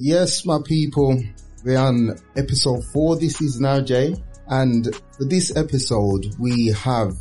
Yes, 0.00 0.46
my 0.46 0.58
people, 0.64 1.22
we're 1.62 1.78
on 1.78 2.16
episode 2.34 2.82
four. 2.94 3.16
This 3.16 3.42
is 3.42 3.60
now 3.60 3.82
Jay. 3.82 4.14
And 4.46 4.86
for 5.16 5.26
this 5.26 5.54
episode, 5.54 6.24
we 6.38 6.68
have 6.68 7.14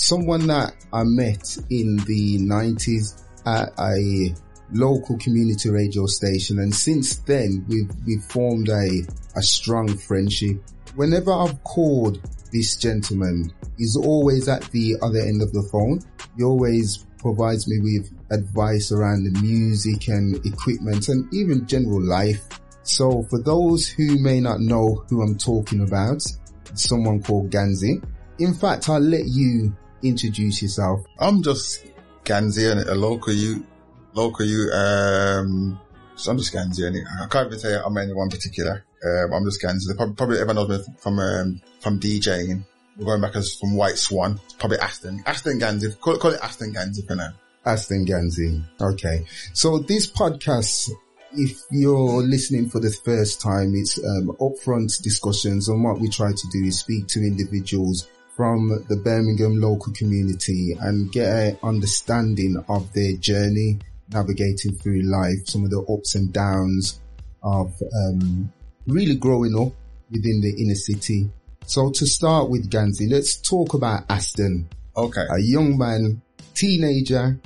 someone 0.00 0.46
that 0.46 0.74
I 0.92 1.04
met 1.04 1.58
in 1.68 1.98
the 2.06 2.38
nineties 2.38 3.22
at 3.46 3.68
a 3.78 4.34
local 4.72 5.18
community 5.18 5.68
radio 5.68 6.06
station. 6.06 6.58
And 6.58 6.74
since 6.74 7.16
then, 7.16 7.64
we've, 7.68 7.90
we've 8.06 8.24
formed 8.24 8.68
a, 8.68 9.02
a 9.36 9.42
strong 9.42 9.96
friendship. 9.96 10.62
Whenever 10.94 11.32
I've 11.32 11.62
called 11.64 12.20
this 12.52 12.76
gentleman, 12.76 13.52
he's 13.76 13.96
always 13.96 14.48
at 14.48 14.62
the 14.70 14.96
other 15.02 15.20
end 15.20 15.42
of 15.42 15.52
the 15.52 15.68
phone. 15.70 16.00
He 16.36 16.44
always 16.44 17.04
provides 17.18 17.68
me 17.68 17.78
with 17.80 18.10
advice 18.32 18.92
around 18.92 19.24
the 19.24 19.40
music 19.40 20.08
and 20.08 20.36
equipment 20.46 21.08
and 21.08 21.32
even 21.34 21.66
general 21.66 22.02
life. 22.02 22.48
So 22.82 23.24
for 23.24 23.40
those 23.42 23.86
who 23.86 24.18
may 24.18 24.40
not 24.40 24.60
know 24.60 25.04
who 25.10 25.22
I'm 25.22 25.36
talking 25.36 25.82
about, 25.82 26.22
someone 26.74 27.22
called 27.22 27.50
Ganzi. 27.50 28.02
In 28.38 28.54
fact, 28.54 28.88
I'll 28.88 29.00
let 29.00 29.26
you 29.26 29.76
introduce 30.02 30.62
yourself. 30.62 31.04
I'm 31.18 31.42
just 31.42 31.84
Ganzi 32.24 32.70
and 32.70 32.88
a 32.88 32.94
local 32.94 33.32
you, 33.32 33.66
local 34.14 34.46
you, 34.46 34.70
um, 34.72 35.80
so 36.16 36.30
I'm 36.30 36.38
just 36.38 36.52
Ganzi 36.52 36.86
and 36.86 36.96
I 37.22 37.26
can't 37.26 37.46
even 37.46 37.58
say 37.58 37.74
I'm 37.74 37.96
anyone 37.96 38.28
particular. 38.28 38.84
Um, 39.04 39.32
I'm 39.32 39.44
just 39.44 39.62
Ganzi. 39.62 39.96
Probably, 39.96 40.14
probably 40.14 40.38
everyone 40.38 40.68
knows 40.68 40.86
me 40.86 40.94
from, 40.98 41.18
um, 41.18 41.60
from 41.80 41.98
DJing. 41.98 42.64
We're 42.96 43.06
going 43.06 43.20
back 43.22 43.36
as 43.36 43.54
from 43.54 43.76
White 43.76 43.96
Swan, 43.96 44.38
probably 44.58 44.78
Aston. 44.78 45.22
Aston 45.24 45.58
Ganzi. 45.58 45.98
Call, 46.00 46.18
call 46.18 46.32
it 46.32 46.40
Aston 46.42 46.74
Ganzi 46.74 47.06
for 47.06 47.14
now. 47.14 47.32
Aston 47.64 48.04
Ganzi. 48.04 48.62
Okay. 48.80 49.24
So 49.54 49.78
this 49.78 50.10
podcast, 50.10 50.90
if 51.32 51.62
you're 51.70 52.22
listening 52.22 52.68
for 52.68 52.80
the 52.80 52.90
first 52.90 53.40
time, 53.40 53.74
it's 53.74 53.98
um, 53.98 54.36
upfront 54.40 55.00
discussions 55.02 55.68
and 55.68 55.82
what 55.82 55.98
we 55.98 56.10
try 56.10 56.32
to 56.32 56.48
do 56.52 56.64
is 56.66 56.80
speak 56.80 57.06
to 57.08 57.20
individuals 57.20 58.08
from 58.40 58.86
the 58.88 58.96
Birmingham 58.96 59.60
local 59.60 59.92
community 59.92 60.74
and 60.80 61.12
get 61.12 61.28
an 61.28 61.58
understanding 61.62 62.56
of 62.70 62.90
their 62.94 63.12
journey 63.18 63.78
navigating 64.14 64.74
through 64.76 65.02
life, 65.02 65.44
some 65.44 65.62
of 65.62 65.68
the 65.68 65.82
ups 65.92 66.14
and 66.14 66.32
downs 66.32 67.02
of 67.42 67.70
um, 67.94 68.50
really 68.86 69.14
growing 69.16 69.54
up 69.54 69.74
within 70.10 70.40
the 70.40 70.54
inner 70.58 70.74
city. 70.74 71.28
So 71.66 71.90
to 71.90 72.06
start 72.06 72.48
with 72.48 72.70
Ganzi, 72.70 73.10
let's 73.10 73.36
talk 73.36 73.74
about 73.74 74.04
Aston. 74.08 74.70
Okay. 74.96 75.26
A 75.30 75.38
young 75.38 75.76
man, 75.76 76.22
teenager, 76.54 77.38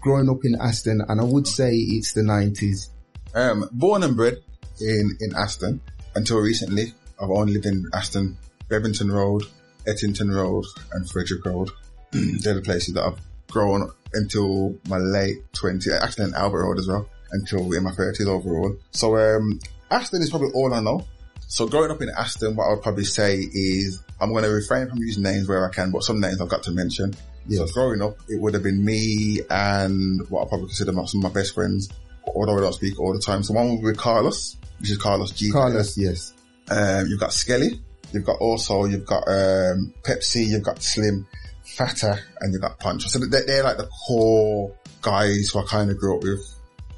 growing 0.00 0.28
up 0.28 0.40
in 0.42 0.56
Aston, 0.60 1.00
and 1.08 1.20
I 1.20 1.24
would 1.24 1.46
say 1.46 1.70
it's 1.74 2.12
the 2.12 2.22
90s. 2.22 2.88
Um, 3.36 3.68
born 3.70 4.02
and 4.02 4.16
bred 4.16 4.42
in, 4.80 5.16
in 5.20 5.32
Aston 5.36 5.80
until 6.16 6.38
recently. 6.38 6.92
I've 7.22 7.30
only 7.30 7.52
lived 7.52 7.66
in 7.66 7.84
Aston, 7.94 8.36
Bevington 8.68 9.12
Road, 9.12 9.44
Ettington 9.86 10.34
Road 10.34 10.64
and 10.92 11.08
Frederick 11.08 11.44
Road. 11.44 11.70
They're 12.12 12.54
the 12.54 12.62
places 12.62 12.94
that 12.94 13.04
I've 13.04 13.20
grown 13.48 13.90
until 14.12 14.76
my 14.88 14.98
late 14.98 15.38
20s, 15.52 16.00
actually 16.00 16.26
in 16.26 16.34
Albert 16.34 16.62
Road 16.62 16.78
as 16.78 16.88
well, 16.88 17.08
until 17.32 17.72
in 17.72 17.84
my 17.84 17.92
30s 17.92 18.26
overall. 18.26 18.76
So, 18.90 19.16
um, 19.16 19.60
Aston 19.90 20.22
is 20.22 20.30
probably 20.30 20.50
all 20.52 20.72
I 20.72 20.80
know. 20.80 21.06
So 21.48 21.66
growing 21.66 21.90
up 21.90 22.00
in 22.00 22.10
Aston, 22.16 22.54
what 22.54 22.68
I 22.68 22.70
would 22.70 22.82
probably 22.82 23.04
say 23.04 23.38
is 23.38 24.02
I'm 24.20 24.30
going 24.30 24.44
to 24.44 24.50
refrain 24.50 24.88
from 24.88 24.98
using 24.98 25.24
names 25.24 25.48
where 25.48 25.68
I 25.68 25.72
can, 25.72 25.90
but 25.90 26.04
some 26.04 26.20
names 26.20 26.40
I've 26.40 26.48
got 26.48 26.62
to 26.64 26.70
mention. 26.70 27.12
Yeah. 27.46 27.64
So 27.64 27.72
growing 27.72 28.02
up, 28.02 28.18
it 28.28 28.40
would 28.40 28.54
have 28.54 28.62
been 28.62 28.84
me 28.84 29.40
and 29.50 30.20
what 30.30 30.44
I 30.44 30.48
probably 30.48 30.68
consider 30.68 30.92
my, 30.92 31.06
some 31.06 31.24
of 31.24 31.32
my 31.32 31.40
best 31.40 31.54
friends, 31.54 31.88
although 32.24 32.54
we 32.54 32.60
don't 32.60 32.72
speak 32.72 33.00
all 33.00 33.12
the 33.12 33.18
time. 33.18 33.42
So 33.42 33.54
one 33.54 33.80
would 33.80 33.92
be 33.92 33.98
Carlos, 33.98 34.56
which 34.78 34.90
is 34.90 34.98
Carlos 34.98 35.32
G. 35.32 35.50
Carlos, 35.50 35.98
yes. 35.98 36.34
Um, 36.70 37.06
you've 37.08 37.18
got 37.18 37.32
Skelly. 37.32 37.80
You've 38.12 38.24
got 38.24 38.38
also, 38.38 38.84
you've 38.84 39.06
got, 39.06 39.24
um, 39.28 39.92
Pepsi, 40.02 40.46
you've 40.48 40.62
got 40.62 40.82
Slim, 40.82 41.26
Fatter, 41.64 42.18
and 42.40 42.52
you've 42.52 42.62
got 42.62 42.78
Punch. 42.80 43.06
So 43.08 43.18
they're, 43.18 43.46
they're 43.46 43.62
like 43.64 43.76
the 43.76 43.88
core 44.06 44.72
guys 45.02 45.50
who 45.52 45.60
I 45.60 45.64
kind 45.64 45.90
of 45.90 45.98
grew 45.98 46.16
up 46.16 46.22
with. 46.22 46.40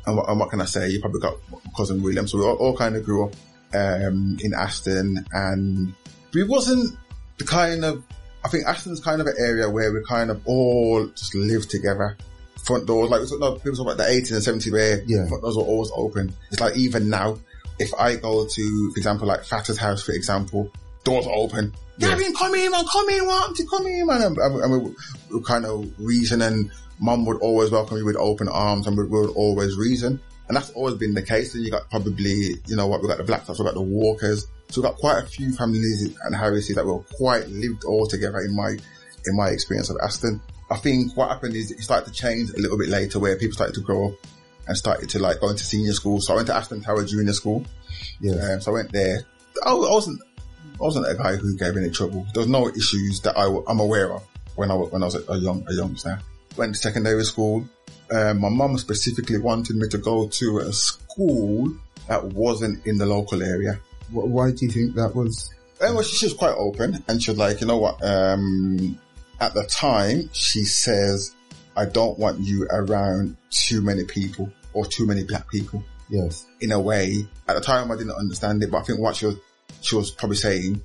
And 0.06 0.16
what, 0.16 0.28
and 0.28 0.40
what 0.40 0.50
can 0.50 0.60
I 0.60 0.64
say? 0.64 0.88
You 0.88 1.00
probably 1.00 1.20
got 1.20 1.36
cousin 1.76 2.02
William. 2.02 2.26
So 2.26 2.38
we 2.38 2.44
all, 2.44 2.56
all 2.56 2.76
kind 2.76 2.96
of 2.96 3.04
grew 3.04 3.26
up, 3.26 3.34
um, 3.74 4.36
in 4.42 4.52
Aston 4.54 5.24
and 5.32 5.94
we 6.34 6.42
wasn't 6.44 6.96
the 7.38 7.44
kind 7.44 7.84
of, 7.84 8.02
I 8.44 8.48
think 8.48 8.66
Aston's 8.66 9.00
kind 9.00 9.20
of 9.20 9.26
an 9.26 9.34
area 9.38 9.68
where 9.70 9.92
we 9.92 10.02
kind 10.04 10.30
of 10.30 10.42
all 10.46 11.06
just 11.08 11.34
live 11.34 11.68
together. 11.68 12.16
Front 12.64 12.86
doors, 12.86 13.10
like 13.10 13.22
no, 13.38 13.54
people 13.54 13.72
talk 13.76 13.94
about 13.94 13.96
the 13.96 14.04
80s 14.04 14.46
and 14.48 14.60
70s 14.60 14.72
where 14.72 15.02
Yeah. 15.06 15.26
front 15.26 15.42
doors 15.42 15.56
were 15.56 15.62
always 15.62 15.90
open. 15.94 16.32
It's 16.50 16.60
like 16.60 16.76
even 16.76 17.08
now, 17.08 17.38
if 17.78 17.92
I 17.94 18.16
go 18.16 18.46
to, 18.46 18.90
for 18.92 18.98
example, 18.98 19.26
like 19.26 19.44
Fatter's 19.44 19.78
house, 19.78 20.02
for 20.02 20.12
example, 20.12 20.70
doors 21.04 21.26
open. 21.28 21.72
Gavin, 21.98 22.34
come 22.34 22.54
in, 22.54 22.70
man, 22.70 22.84
come 22.90 23.08
in, 23.10 23.26
man, 23.26 23.54
to 23.54 23.66
come 23.66 23.86
in, 23.86 24.06
man. 24.06 24.22
And, 24.22 24.38
and, 24.38 24.62
and 24.62 24.84
we, 24.84 24.94
we 25.30 25.42
kind 25.44 25.64
of 25.64 25.92
reason 25.98 26.42
and 26.42 26.70
mum 27.00 27.24
would 27.26 27.38
always 27.38 27.70
welcome 27.70 27.98
you 27.98 28.04
with 28.04 28.16
open 28.16 28.48
arms 28.48 28.86
and 28.86 28.96
we, 28.96 29.04
we 29.04 29.20
would 29.20 29.30
always 29.36 29.76
reason. 29.76 30.20
And 30.48 30.56
that's 30.56 30.70
always 30.70 30.94
been 30.96 31.14
the 31.14 31.22
case. 31.22 31.54
And 31.54 31.64
you 31.64 31.70
got 31.70 31.88
probably, 31.90 32.56
you 32.66 32.76
know 32.76 32.86
what, 32.86 33.02
we 33.02 33.08
got 33.08 33.18
the 33.18 33.24
Black 33.24 33.44
Sox, 33.44 33.58
we 33.58 33.64
got 33.64 33.74
the 33.74 33.80
Walkers. 33.80 34.46
So 34.70 34.80
we've 34.80 34.90
got 34.90 34.98
quite 34.98 35.22
a 35.22 35.26
few 35.26 35.52
families 35.52 36.16
and 36.24 36.34
Harrises 36.34 36.76
that 36.76 36.86
were 36.86 37.00
quite 37.00 37.48
lived 37.48 37.84
all 37.84 38.06
together 38.06 38.40
in 38.40 38.56
my, 38.56 38.70
in 38.70 39.36
my 39.36 39.48
experience 39.48 39.90
of 39.90 39.96
Aston. 40.02 40.40
I 40.70 40.76
think 40.76 41.16
what 41.16 41.28
happened 41.28 41.54
is 41.54 41.70
it 41.70 41.80
started 41.80 42.06
to 42.06 42.12
change 42.12 42.50
a 42.50 42.58
little 42.58 42.78
bit 42.78 42.88
later 42.88 43.18
where 43.18 43.36
people 43.36 43.52
started 43.52 43.74
to 43.74 43.82
grow 43.82 44.08
up 44.08 44.14
and 44.66 44.76
started 44.76 45.10
to 45.10 45.18
like 45.18 45.40
go 45.40 45.50
into 45.50 45.64
senior 45.64 45.92
school. 45.92 46.20
So 46.20 46.32
I 46.32 46.36
went 46.36 46.48
to 46.48 46.54
Aston 46.54 46.80
Tower 46.80 47.04
Junior 47.04 47.32
School. 47.32 47.64
Yeah. 48.20 48.54
Um, 48.54 48.60
so 48.60 48.70
I 48.70 48.74
went 48.74 48.92
there. 48.92 49.24
I 49.66 49.74
wasn't, 49.74 50.22
I 50.74 50.84
wasn't 50.84 51.08
a 51.08 51.14
guy 51.14 51.36
who 51.36 51.56
gave 51.56 51.76
any 51.76 51.90
trouble. 51.90 52.26
There 52.32 52.40
was 52.40 52.48
no 52.48 52.68
issues 52.68 53.20
that 53.20 53.36
I, 53.36 53.46
am 53.70 53.80
aware 53.80 54.12
of 54.12 54.22
when 54.56 54.70
I, 54.70 54.74
when 54.74 55.02
I 55.02 55.06
was 55.06 55.14
a, 55.14 55.36
young, 55.38 55.64
a 55.68 55.72
young, 55.72 55.76
youngster. 55.76 56.20
Went 56.56 56.74
to 56.74 56.80
secondary 56.80 57.24
school. 57.24 57.64
Um, 58.10 58.40
my 58.40 58.48
mum 58.48 58.76
specifically 58.78 59.38
wanted 59.38 59.76
me 59.76 59.88
to 59.88 59.98
go 59.98 60.28
to 60.28 60.58
a 60.58 60.72
school 60.72 61.72
that 62.08 62.24
wasn't 62.24 62.86
in 62.86 62.98
the 62.98 63.06
local 63.06 63.42
area. 63.42 63.78
Why 64.10 64.50
do 64.50 64.66
you 64.66 64.70
think 64.70 64.94
that 64.96 65.14
was? 65.14 65.50
And 65.80 65.94
well, 65.94 66.04
she, 66.04 66.16
she 66.16 66.26
was 66.26 66.34
quite 66.34 66.54
open 66.56 67.02
and 67.08 67.22
she 67.22 67.30
was 67.30 67.38
like, 67.38 67.60
you 67.60 67.66
know 67.66 67.78
what, 67.78 68.04
um, 68.04 68.98
at 69.40 69.54
the 69.54 69.64
time 69.64 70.28
she 70.32 70.64
says, 70.64 71.34
I 71.76 71.86
don't 71.86 72.18
want 72.18 72.40
you 72.40 72.66
around 72.70 73.36
too 73.50 73.80
many 73.80 74.04
people 74.04 74.52
or 74.74 74.84
too 74.84 75.06
many 75.06 75.24
black 75.24 75.48
people 75.48 75.82
Yes. 76.08 76.44
in 76.60 76.72
a 76.72 76.80
way. 76.80 77.26
At 77.48 77.54
the 77.54 77.62
time 77.62 77.90
I 77.90 77.96
didn't 77.96 78.12
understand 78.12 78.62
it, 78.62 78.70
but 78.70 78.78
I 78.78 78.82
think 78.82 78.98
what 79.00 79.16
she 79.16 79.26
was, 79.26 79.36
she 79.80 79.96
was 79.96 80.10
probably 80.10 80.36
saying, 80.36 80.82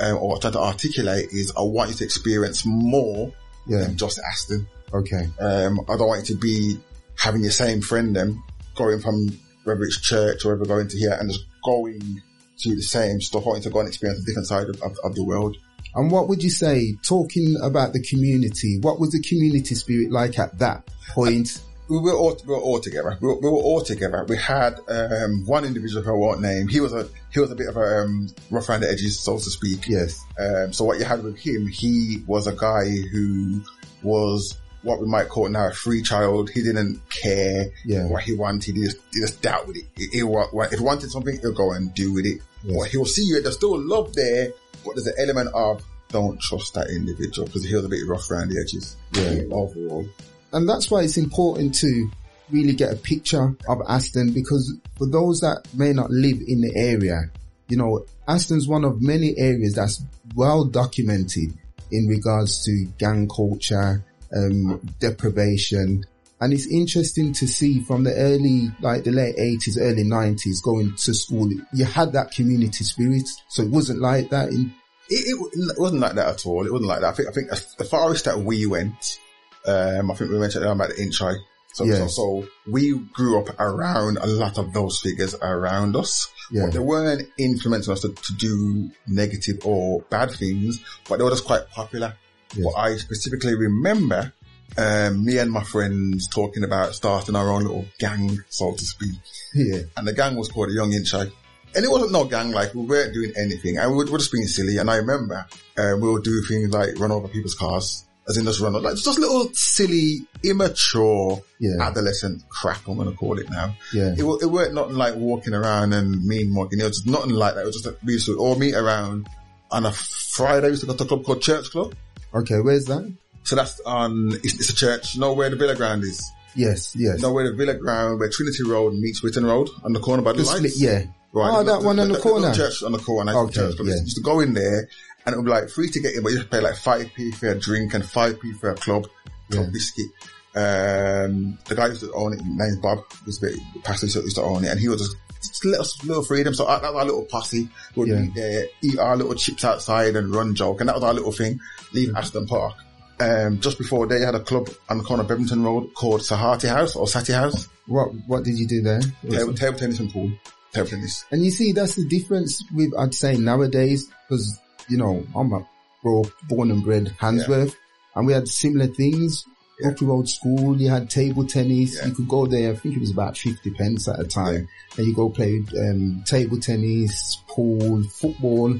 um, 0.00 0.16
or 0.16 0.38
trying 0.38 0.54
to 0.54 0.60
articulate 0.60 1.28
is 1.32 1.52
I 1.56 1.62
want 1.62 1.90
you 1.90 1.96
to 1.96 2.04
experience 2.04 2.64
more 2.64 3.32
Yeah. 3.66 3.84
than 3.84 3.96
just 3.96 4.18
Aston. 4.18 4.66
Okay. 4.92 5.28
Um, 5.40 5.80
I 5.88 5.96
don't 5.96 6.08
want 6.08 6.28
you 6.28 6.34
to 6.34 6.40
be 6.40 6.78
having 7.16 7.42
your 7.42 7.52
same 7.52 7.80
friend 7.82 8.16
then 8.16 8.42
going 8.74 9.00
from 9.00 9.28
whether 9.64 9.82
it's 9.82 10.00
church 10.00 10.44
or 10.44 10.56
whether 10.56 10.64
going 10.64 10.88
to 10.88 10.98
here 10.98 11.16
and 11.20 11.30
just 11.30 11.44
going 11.64 12.22
to 12.58 12.74
the 12.74 12.82
same 12.82 13.20
stuff. 13.20 13.42
I 13.44 13.50
want 13.50 13.58
you 13.58 13.64
to 13.64 13.70
go 13.70 13.80
and 13.80 13.88
experience 13.88 14.20
a 14.22 14.24
different 14.26 14.48
side 14.48 14.68
of, 14.68 14.80
of, 14.82 14.96
of 15.04 15.14
the 15.14 15.24
world. 15.24 15.56
And 15.94 16.10
what 16.10 16.28
would 16.28 16.42
you 16.42 16.50
say, 16.50 16.94
talking 17.02 17.56
about 17.62 17.92
the 17.92 18.02
community, 18.02 18.78
what 18.80 19.00
was 19.00 19.10
the 19.10 19.22
community 19.22 19.74
spirit 19.74 20.10
like 20.10 20.38
at 20.38 20.58
that 20.58 20.88
point? 21.08 21.60
We 21.90 21.98
were 21.98 22.14
all, 22.16 22.36
we 22.46 22.54
were 22.54 22.60
all 22.60 22.80
together. 22.80 23.18
We 23.20 23.26
were, 23.28 23.34
we 23.40 23.48
were 23.48 23.56
all 23.56 23.80
together. 23.82 24.24
We 24.28 24.36
had, 24.36 24.78
um, 24.88 25.44
one 25.46 25.64
individual 25.64 26.02
who 26.02 26.10
I 26.14 26.16
won't 26.16 26.40
name. 26.40 26.68
He 26.68 26.80
was 26.80 26.92
a, 26.92 27.08
he 27.32 27.40
was 27.40 27.50
a 27.50 27.56
bit 27.56 27.68
of 27.68 27.76
a, 27.76 28.02
um, 28.04 28.28
rough 28.50 28.68
around 28.68 28.82
the 28.82 28.90
edges, 28.90 29.18
so 29.18 29.34
to 29.36 29.42
speak. 29.50 29.88
Yes. 29.88 30.24
Um, 30.38 30.72
so 30.72 30.84
what 30.84 30.98
you 31.00 31.04
had 31.04 31.24
with 31.24 31.36
him, 31.36 31.66
he 31.66 32.22
was 32.26 32.46
a 32.46 32.52
guy 32.54 32.88
who 33.12 33.62
was 34.02 34.56
what 34.82 35.00
we 35.00 35.06
might 35.06 35.28
call 35.28 35.48
now 35.48 35.66
a 35.68 35.72
free 35.72 36.00
child. 36.02 36.48
He 36.50 36.62
didn't 36.62 37.00
care 37.10 37.66
Yeah. 37.84 38.06
what 38.06 38.22
he 38.22 38.34
wanted. 38.34 38.76
He 38.76 38.84
just, 38.84 38.98
he 39.12 39.20
just 39.20 39.42
dealt 39.42 39.66
with 39.66 39.76
it. 39.76 39.84
He, 39.96 40.06
he, 40.06 40.18
if 40.20 40.78
he 40.78 40.84
wanted 40.84 41.10
something, 41.10 41.38
he'll 41.40 41.52
go 41.52 41.72
and 41.72 41.92
do 41.92 42.12
with 42.14 42.24
it. 42.24 42.40
But 42.64 42.84
he'll 42.88 43.04
see 43.04 43.24
you. 43.24 43.42
There's 43.42 43.56
still 43.56 43.78
love 43.78 44.14
there, 44.14 44.52
but 44.84 44.94
there's 44.94 45.06
an 45.08 45.14
element 45.18 45.50
of 45.54 45.82
don't 46.08 46.40
trust 46.40 46.74
that 46.74 46.88
individual 46.88 47.46
because 47.46 47.64
he 47.64 47.74
was 47.74 47.84
a 47.84 47.88
bit 47.88 48.06
rough 48.06 48.30
around 48.30 48.50
the 48.50 48.60
edges. 48.60 48.96
Yeah. 49.12 49.42
Overall. 49.54 50.06
And 50.52 50.68
that's 50.68 50.90
why 50.90 51.02
it's 51.02 51.16
important 51.16 51.74
to 51.76 52.10
really 52.50 52.74
get 52.74 52.92
a 52.92 52.96
picture 52.96 53.54
of 53.68 53.80
Aston 53.88 54.32
because 54.32 54.74
for 54.98 55.06
those 55.06 55.40
that 55.40 55.62
may 55.74 55.92
not 55.92 56.10
live 56.10 56.38
in 56.46 56.60
the 56.60 56.72
area, 56.76 57.30
you 57.68 57.76
know, 57.76 58.04
Aston's 58.26 58.68
one 58.68 58.84
of 58.84 59.00
many 59.00 59.34
areas 59.38 59.74
that's 59.74 60.02
well 60.34 60.64
documented 60.64 61.54
in 61.92 62.06
regards 62.06 62.64
to 62.64 62.86
gang 62.98 63.28
culture, 63.28 64.04
um, 64.34 64.80
deprivation. 64.98 66.04
And 66.40 66.52
it's 66.52 66.66
interesting 66.66 67.32
to 67.34 67.46
see 67.46 67.80
from 67.80 68.04
the 68.04 68.14
early, 68.14 68.70
like 68.80 69.04
the 69.04 69.12
late 69.12 69.34
eighties, 69.38 69.78
early 69.78 70.04
nineties, 70.04 70.60
going 70.62 70.94
to 70.96 71.14
school, 71.14 71.50
you 71.72 71.84
had 71.84 72.12
that 72.12 72.32
community 72.32 72.84
spirit. 72.84 73.28
So 73.48 73.62
it 73.62 73.70
wasn't 73.70 74.00
like 74.00 74.30
that 74.30 74.48
in, 74.48 74.72
It, 75.08 75.36
it, 75.38 75.78
wasn't 75.78 76.00
like 76.00 76.14
that 76.14 76.28
at 76.28 76.46
all. 76.46 76.66
It 76.66 76.72
wasn't 76.72 76.88
like 76.88 77.00
that. 77.00 77.12
I 77.12 77.12
think, 77.12 77.28
I 77.52 77.56
think 77.56 77.76
the 77.76 77.84
farthest 77.84 78.24
that 78.24 78.38
we 78.38 78.66
went, 78.66 79.18
um, 79.66 80.10
I 80.10 80.14
think 80.14 80.30
we 80.30 80.38
mentioned 80.38 80.64
about 80.64 80.88
the 80.90 81.02
inch 81.02 81.18
high. 81.18 81.34
So, 81.72 81.84
Yeah. 81.84 82.06
so, 82.06 82.08
so 82.08 82.48
we 82.68 82.98
grew 83.12 83.38
up 83.40 83.54
around 83.60 84.18
a 84.18 84.26
lot 84.26 84.58
of 84.58 84.72
those 84.72 84.98
figures 85.00 85.34
around 85.40 85.94
us. 85.96 86.28
Yeah. 86.50 86.64
But 86.64 86.72
they 86.72 86.78
weren't 86.80 87.28
influencing 87.38 87.92
us 87.92 88.00
to, 88.00 88.08
to 88.12 88.32
do 88.34 88.90
negative 89.06 89.64
or 89.64 90.00
bad 90.10 90.32
things, 90.32 90.80
but 91.08 91.18
they 91.18 91.22
were 91.24 91.30
just 91.30 91.44
quite 91.44 91.68
popular. 91.70 92.16
But 92.60 92.72
I 92.76 92.96
specifically 92.96 93.54
remember, 93.54 94.32
um, 94.76 95.24
me 95.24 95.38
and 95.38 95.50
my 95.52 95.62
friends 95.62 96.26
talking 96.26 96.64
about 96.64 96.94
starting 96.96 97.36
our 97.36 97.48
own 97.50 97.62
little 97.62 97.86
gang, 98.00 98.38
so 98.48 98.72
to 98.74 98.84
speak. 98.84 99.14
yeah, 99.54 99.82
And 99.96 100.08
the 100.08 100.12
gang 100.12 100.34
was 100.36 100.48
called 100.48 100.70
the 100.70 100.74
Young 100.74 100.90
Inchai. 100.90 101.30
And 101.76 101.84
it 101.84 101.88
wasn't 101.88 102.10
no 102.10 102.24
gang, 102.24 102.50
like 102.50 102.74
we 102.74 102.84
weren't 102.84 103.14
doing 103.14 103.32
anything. 103.36 103.78
And 103.78 103.92
we 103.92 103.98
were, 103.98 104.04
we 104.06 104.10
were 104.10 104.18
just 104.18 104.32
being 104.32 104.48
silly. 104.48 104.78
And 104.78 104.90
I 104.90 104.96
remember, 104.96 105.46
um, 105.78 106.00
we 106.00 106.10
would 106.10 106.24
do 106.24 106.42
things 106.42 106.72
like 106.72 106.98
run 106.98 107.12
over 107.12 107.28
people's 107.28 107.54
cars, 107.54 108.06
as 108.30 108.36
in 108.38 108.44
just 108.44 108.60
run 108.60 108.74
over, 108.74 108.84
like 108.88 108.96
just 108.96 109.18
little 109.18 109.50
silly, 109.52 110.20
immature, 110.44 111.42
Yeah. 111.58 111.82
adolescent 111.82 112.42
crap, 112.48 112.86
I'm 112.88 112.96
to 113.04 113.12
call 113.12 113.38
it 113.38 113.50
now. 113.50 113.74
yeah, 113.92 114.12
It, 114.16 114.22
it 114.42 114.46
weren't 114.46 114.74
nothing 114.74 114.94
like 114.96 115.16
walking 115.16 115.52
around 115.54 115.92
and 115.92 116.24
mean 116.24 116.54
walking. 116.54 116.80
It 116.80 116.84
was 116.84 116.98
just 116.98 117.06
nothing 117.06 117.30
like 117.32 117.54
that. 117.56 117.62
It 117.62 117.66
was 117.66 117.74
just 117.76 117.86
like, 117.86 117.96
we 118.04 118.14
used 118.14 118.26
to 118.26 118.38
all 118.38 118.56
meet 118.56 118.74
around 118.74 119.28
on 119.70 119.84
a 119.86 119.92
Friday. 119.92 120.66
We 120.68 120.70
used 120.70 120.82
to 120.82 120.86
go 120.86 120.94
to 120.94 121.04
a 121.04 121.06
club 121.06 121.24
called 121.24 121.42
Church 121.42 121.70
Club. 121.70 121.94
okay, 122.34 122.60
where's 122.60 122.84
that? 122.86 123.12
So 123.42 123.56
that's 123.56 123.80
on, 123.80 124.32
it's, 124.44 124.54
it's 124.54 124.70
a 124.70 124.74
church. 124.74 125.14
You 125.14 125.20
know 125.22 125.32
where 125.32 125.50
the 125.50 125.56
Villa 125.56 125.74
Ground 125.74 126.04
is? 126.04 126.30
Yes, 126.54 126.94
yes. 126.96 127.16
You 127.16 127.22
know 127.22 127.32
where 127.32 127.50
the 127.50 127.56
Villa 127.56 127.74
Ground, 127.74 128.18
where 128.20 128.28
Trinity 128.28 128.64
Road 128.64 128.94
meets 128.94 129.22
Witton 129.22 129.44
Road 129.46 129.68
on 129.84 129.92
the 129.92 130.00
corner 130.00 130.22
by 130.22 130.32
the 130.32 130.38
The 130.42 130.44
lights? 130.44 130.74
split, 130.74 130.74
yeah. 130.76 131.10
Right. 131.32 131.50
Oh, 131.54 131.62
that 131.62 131.82
one 131.82 131.98
on 132.00 132.08
the 132.08 132.18
corner. 132.18 132.52
Church 132.52 132.82
on 132.82 132.90
the 132.92 132.98
corner. 132.98 133.32
Okay, 133.36 133.52
church, 133.54 133.76
yeah. 133.84 133.94
Used 133.94 134.16
to 134.16 134.22
go 134.22 134.40
in 134.40 134.52
there 134.52 134.88
and 135.26 135.34
it 135.34 135.36
would 135.36 135.44
be 135.44 135.50
like 135.50 135.68
free 135.68 135.88
to 135.90 136.00
get 136.00 136.14
in, 136.14 136.22
but 136.22 136.30
you 136.32 136.38
have 136.38 136.50
to 136.50 136.56
pay 136.56 136.62
like 136.62 136.74
5p 136.74 137.34
for 137.34 137.48
a 137.48 137.58
drink 137.58 137.94
and 137.94 138.02
5p 138.04 138.58
for 138.58 138.70
a 138.70 138.74
club, 138.74 139.04
club 139.50 139.66
Yeah. 139.66 139.70
biscuit. 139.72 140.06
Um, 140.54 141.58
the 141.68 141.74
guy 141.76 141.86
used 141.88 142.00
to 142.00 142.12
own 142.12 142.32
it, 142.32 142.40
his 142.40 142.46
name's 142.48 142.76
Bob, 142.78 142.98
was 143.26 143.38
the 143.38 143.58
pastor 143.84 144.06
used 144.06 144.16
to- 144.16 144.22
used 144.22 144.36
to 144.36 144.42
own 144.42 144.64
it 144.64 144.68
and 144.68 144.80
he 144.80 144.88
was 144.88 145.00
just, 145.00 145.16
just 145.42 145.64
little, 145.64 145.86
little 146.04 146.24
freedom. 146.24 146.54
So 146.54 146.64
that 146.66 146.82
was 146.82 146.94
our 146.94 147.04
little 147.04 147.24
posse. 147.24 147.68
We'd 147.96 148.08
Yeah. 148.08 148.20
meet 148.20 148.34
there, 148.34 148.66
eat 148.82 148.98
our 148.98 149.16
little 149.16 149.34
chips 149.34 149.64
outside 149.64 150.16
and 150.16 150.34
run 150.34 150.54
joke. 150.54 150.80
And 150.80 150.88
that 150.88 150.96
was 150.96 151.04
our 151.04 151.14
little 151.14 151.32
thing. 151.32 151.60
Leave 151.92 152.14
Aston 152.16 152.46
Park. 152.46 152.74
Um, 153.20 153.60
just 153.60 153.76
before 153.76 154.06
they 154.06 154.20
had 154.20 154.34
a 154.34 154.40
club 154.40 154.70
on 154.88 154.96
the 154.98 155.04
corner 155.04 155.22
of 155.22 155.28
Bevington 155.28 155.62
Road 155.62 155.92
called 155.94 156.22
Sahati 156.22 156.68
House 156.68 156.96
or 156.96 157.06
Sati 157.06 157.34
House. 157.34 157.68
What, 157.86 158.08
what 158.26 158.44
did 158.44 158.58
you 158.58 158.66
do 158.66 158.80
there? 158.82 159.00
Table, 159.28 159.52
table 159.54 159.78
tennis 159.78 160.00
and 160.00 160.10
pool. 160.10 160.32
Table 160.72 160.88
tennis. 160.88 161.24
And 161.30 161.44
you 161.44 161.50
see, 161.50 161.72
that's 161.72 161.96
the 161.96 162.06
difference 162.06 162.62
with, 162.74 162.92
I'd 162.98 163.12
say 163.14 163.36
nowadays, 163.36 164.08
because, 164.28 164.58
you 164.90 164.98
know, 164.98 165.24
I'm 165.34 165.52
a 165.52 165.66
bro, 166.02 166.24
born 166.48 166.70
and 166.70 166.82
bred 166.84 167.14
Handsworth, 167.20 167.74
and 168.14 168.26
we 168.26 168.32
had 168.32 168.48
similar 168.48 168.86
things. 168.88 169.44
Yeah. 169.82 169.92
Road 170.02 170.28
school, 170.28 170.78
you 170.78 170.90
had 170.90 171.08
table 171.08 171.46
tennis, 171.46 171.96
Yeah. 171.96 172.08
you 172.08 172.14
could 172.14 172.28
go 172.28 172.46
there, 172.46 172.72
I 172.72 172.76
think 172.76 172.96
it 172.96 173.00
was 173.00 173.10
about 173.12 173.38
50 173.38 173.70
pence 173.70 174.08
at 174.08 174.20
a 174.20 174.24
time, 174.24 174.68
and 174.98 175.06
you 175.06 175.14
go 175.14 175.30
play, 175.30 175.62
um, 175.78 176.22
table 176.26 176.60
tennis, 176.60 177.38
pool, 177.48 178.02
football. 178.02 178.74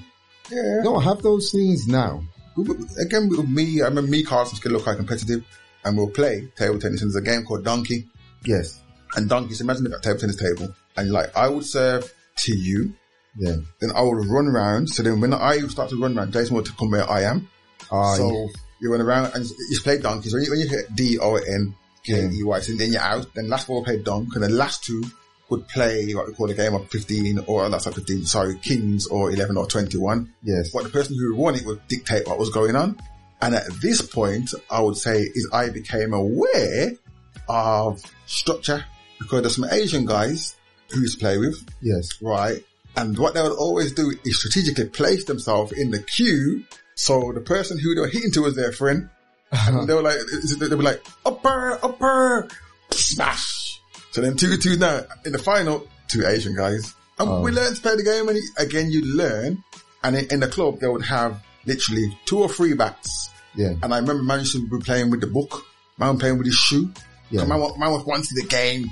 Yeah. 0.51 0.77
You 0.77 0.81
don't 0.83 1.03
have 1.03 1.23
those 1.23 1.51
things 1.53 1.87
now. 1.89 2.23
again 3.01 3.31
with 3.31 3.49
me, 3.49 3.81
I 3.81 3.87
remember 3.87 4.11
me, 4.11 4.23
Carlson, 4.23 4.57
still 4.59 4.73
look 4.73 4.83
quite 4.83 4.99
competitive, 4.99 5.43
and 5.85 5.97
we'll 5.97 6.11
play 6.11 6.49
table 6.59 6.79
tennis. 6.79 7.01
And 7.01 7.11
there's 7.15 7.23
a 7.23 7.25
game 7.25 7.45
called 7.47 7.65
Donkey, 7.65 8.07
Yes. 8.45 8.81
and 9.17 9.27
Donkey. 9.27 9.55
So 9.55 9.63
imagine 9.65 9.85
that 9.85 10.03
table 10.03 10.19
tennis 10.19 10.37
table, 10.37 10.75
and 10.99 11.11
like 11.11 11.35
I 11.35 11.49
would 11.49 11.65
serve 11.65 12.13
to 12.45 12.55
you, 12.55 12.93
Yeah. 13.39 13.57
then 13.81 13.91
I 13.95 14.03
would 14.03 14.27
run 14.27 14.47
around. 14.49 14.89
So 14.91 15.03
then 15.03 15.21
when 15.21 15.33
I 15.35 15.59
start 15.69 15.91
to 15.91 16.01
run 16.01 16.17
around, 16.19 16.33
Jason 16.33 16.57
would 16.57 16.77
come 16.77 16.91
where 16.91 17.09
I 17.09 17.23
am. 17.23 17.49
Ah, 17.93 18.15
so 18.17 18.49
you 18.81 18.91
run 18.91 19.01
around 19.01 19.33
and 19.35 19.45
you 19.47 19.81
play 19.83 19.99
Donkey. 19.99 20.29
So 20.31 20.37
when 20.37 20.45
you, 20.45 20.51
when 20.51 20.61
you 20.61 20.69
hit 20.69 20.95
D 20.95 21.19
O 21.19 21.37
N 21.37 21.75
K 22.05 22.29
E 22.33 22.43
Y, 22.43 22.61
so 22.61 22.73
then 22.75 22.93
you're 22.93 23.01
out. 23.01 23.27
Then 23.35 23.49
last 23.49 23.67
four 23.67 23.85
play 23.85 24.03
Donk, 24.03 24.35
and 24.35 24.43
the 24.45 24.49
last 24.49 24.85
two 24.85 25.03
would 25.49 25.67
play 25.69 26.13
what 26.15 26.27
we 26.29 26.33
call 26.35 26.49
a 26.51 26.55
game 26.55 26.75
of 26.75 26.89
15 26.91 27.41
or 27.49 27.69
that's 27.69 27.85
not 27.87 27.95
15, 27.97 28.25
sorry, 28.25 28.57
Kings 28.59 29.09
or 29.09 29.33
11 29.33 29.57
or 29.57 29.67
21. 29.67 30.33
yes. 30.45 30.71
But 30.73 30.85
the 30.85 30.91
person 30.91 31.17
who 31.19 31.35
won 31.35 31.57
it 31.57 31.67
would 31.67 31.87
dictate 31.89 32.29
what 32.29 32.39
was 32.39 32.51
going 32.51 32.77
on. 32.77 32.97
And 33.43 33.55
at 33.57 33.65
this 33.83 34.01
point, 34.03 34.51
I 34.71 34.81
would 34.81 34.97
say 34.97 35.19
is 35.23 35.49
I 35.53 35.71
became 35.71 36.13
aware 36.13 36.93
of 37.49 38.01
structure 38.27 38.85
because 39.19 39.43
there's 39.43 39.57
some 39.57 39.67
Asian 39.71 40.05
guys 40.07 40.55
who 40.91 41.01
used 41.01 41.19
to 41.19 41.25
play 41.25 41.39
with, 41.39 41.57
Yes. 41.81 42.09
right? 42.23 42.63
And 42.97 43.17
what 43.19 43.35
they 43.35 43.43
would 43.43 43.57
always 43.57 43.93
do 43.93 44.13
is 44.25 44.39
strategically 44.39 44.89
place 44.89 45.25
themselves 45.25 45.73
in 45.73 45.91
the 45.91 46.03
queue. 46.03 46.65
So 46.95 47.33
the 47.33 47.41
person 47.41 47.79
who 47.79 47.95
they 47.95 48.01
were 48.01 48.09
hitting 48.09 48.33
to 48.33 48.43
was 48.43 48.57
their 48.57 48.73
friend. 48.73 49.09
And 49.53 49.77
uh-huh. 49.77 49.85
they 49.87 49.95
were 49.95 50.03
like, 50.03 50.19
they 50.59 50.77
were 50.77 50.83
like, 50.83 51.03
upper, 51.25 51.79
upper, 51.83 52.49
smash. 52.91 53.81
So 54.13 54.21
then 54.21 54.37
two 54.37 54.57
two 54.57 54.77
now 54.77 55.03
in 55.25 55.33
the 55.33 55.39
final, 55.39 55.87
two 56.09 56.27
Asian 56.27 56.55
guys. 56.55 56.95
And 57.19 57.29
Oh. 57.29 57.43
we 57.43 57.53
learned 57.53 57.77
to 57.77 57.83
play 57.83 57.97
the 57.97 58.03
game 58.03 58.29
and 58.29 58.39
again 58.59 58.91
you 58.91 59.17
learn. 59.17 59.63
And 60.03 60.17
in, 60.17 60.27
in 60.31 60.41
the 60.41 60.49
club 60.49 60.81
they 60.81 60.89
would 60.89 61.05
have 61.05 61.43
literally 61.67 62.17
two 62.27 62.41
or 62.41 62.49
three 62.49 62.75
bats. 62.75 63.31
Yeah. 63.55 63.75
And 63.83 63.93
I 63.95 63.99
remember 63.99 64.23
man 64.23 64.41
used 64.41 64.53
to 64.53 64.67
be 64.67 64.79
playing 64.79 65.11
with 65.11 65.21
the 65.21 65.27
book. 65.27 65.65
Man 65.99 66.19
playing 66.19 66.39
with 66.39 66.47
his 66.47 66.57
shoe. 66.57 66.91
Yeah. 67.31 67.45
Man, 67.45 67.61
man 67.79 67.93
was 67.93 68.05
wanting 68.05 68.35
the 68.35 68.47
game. 68.47 68.91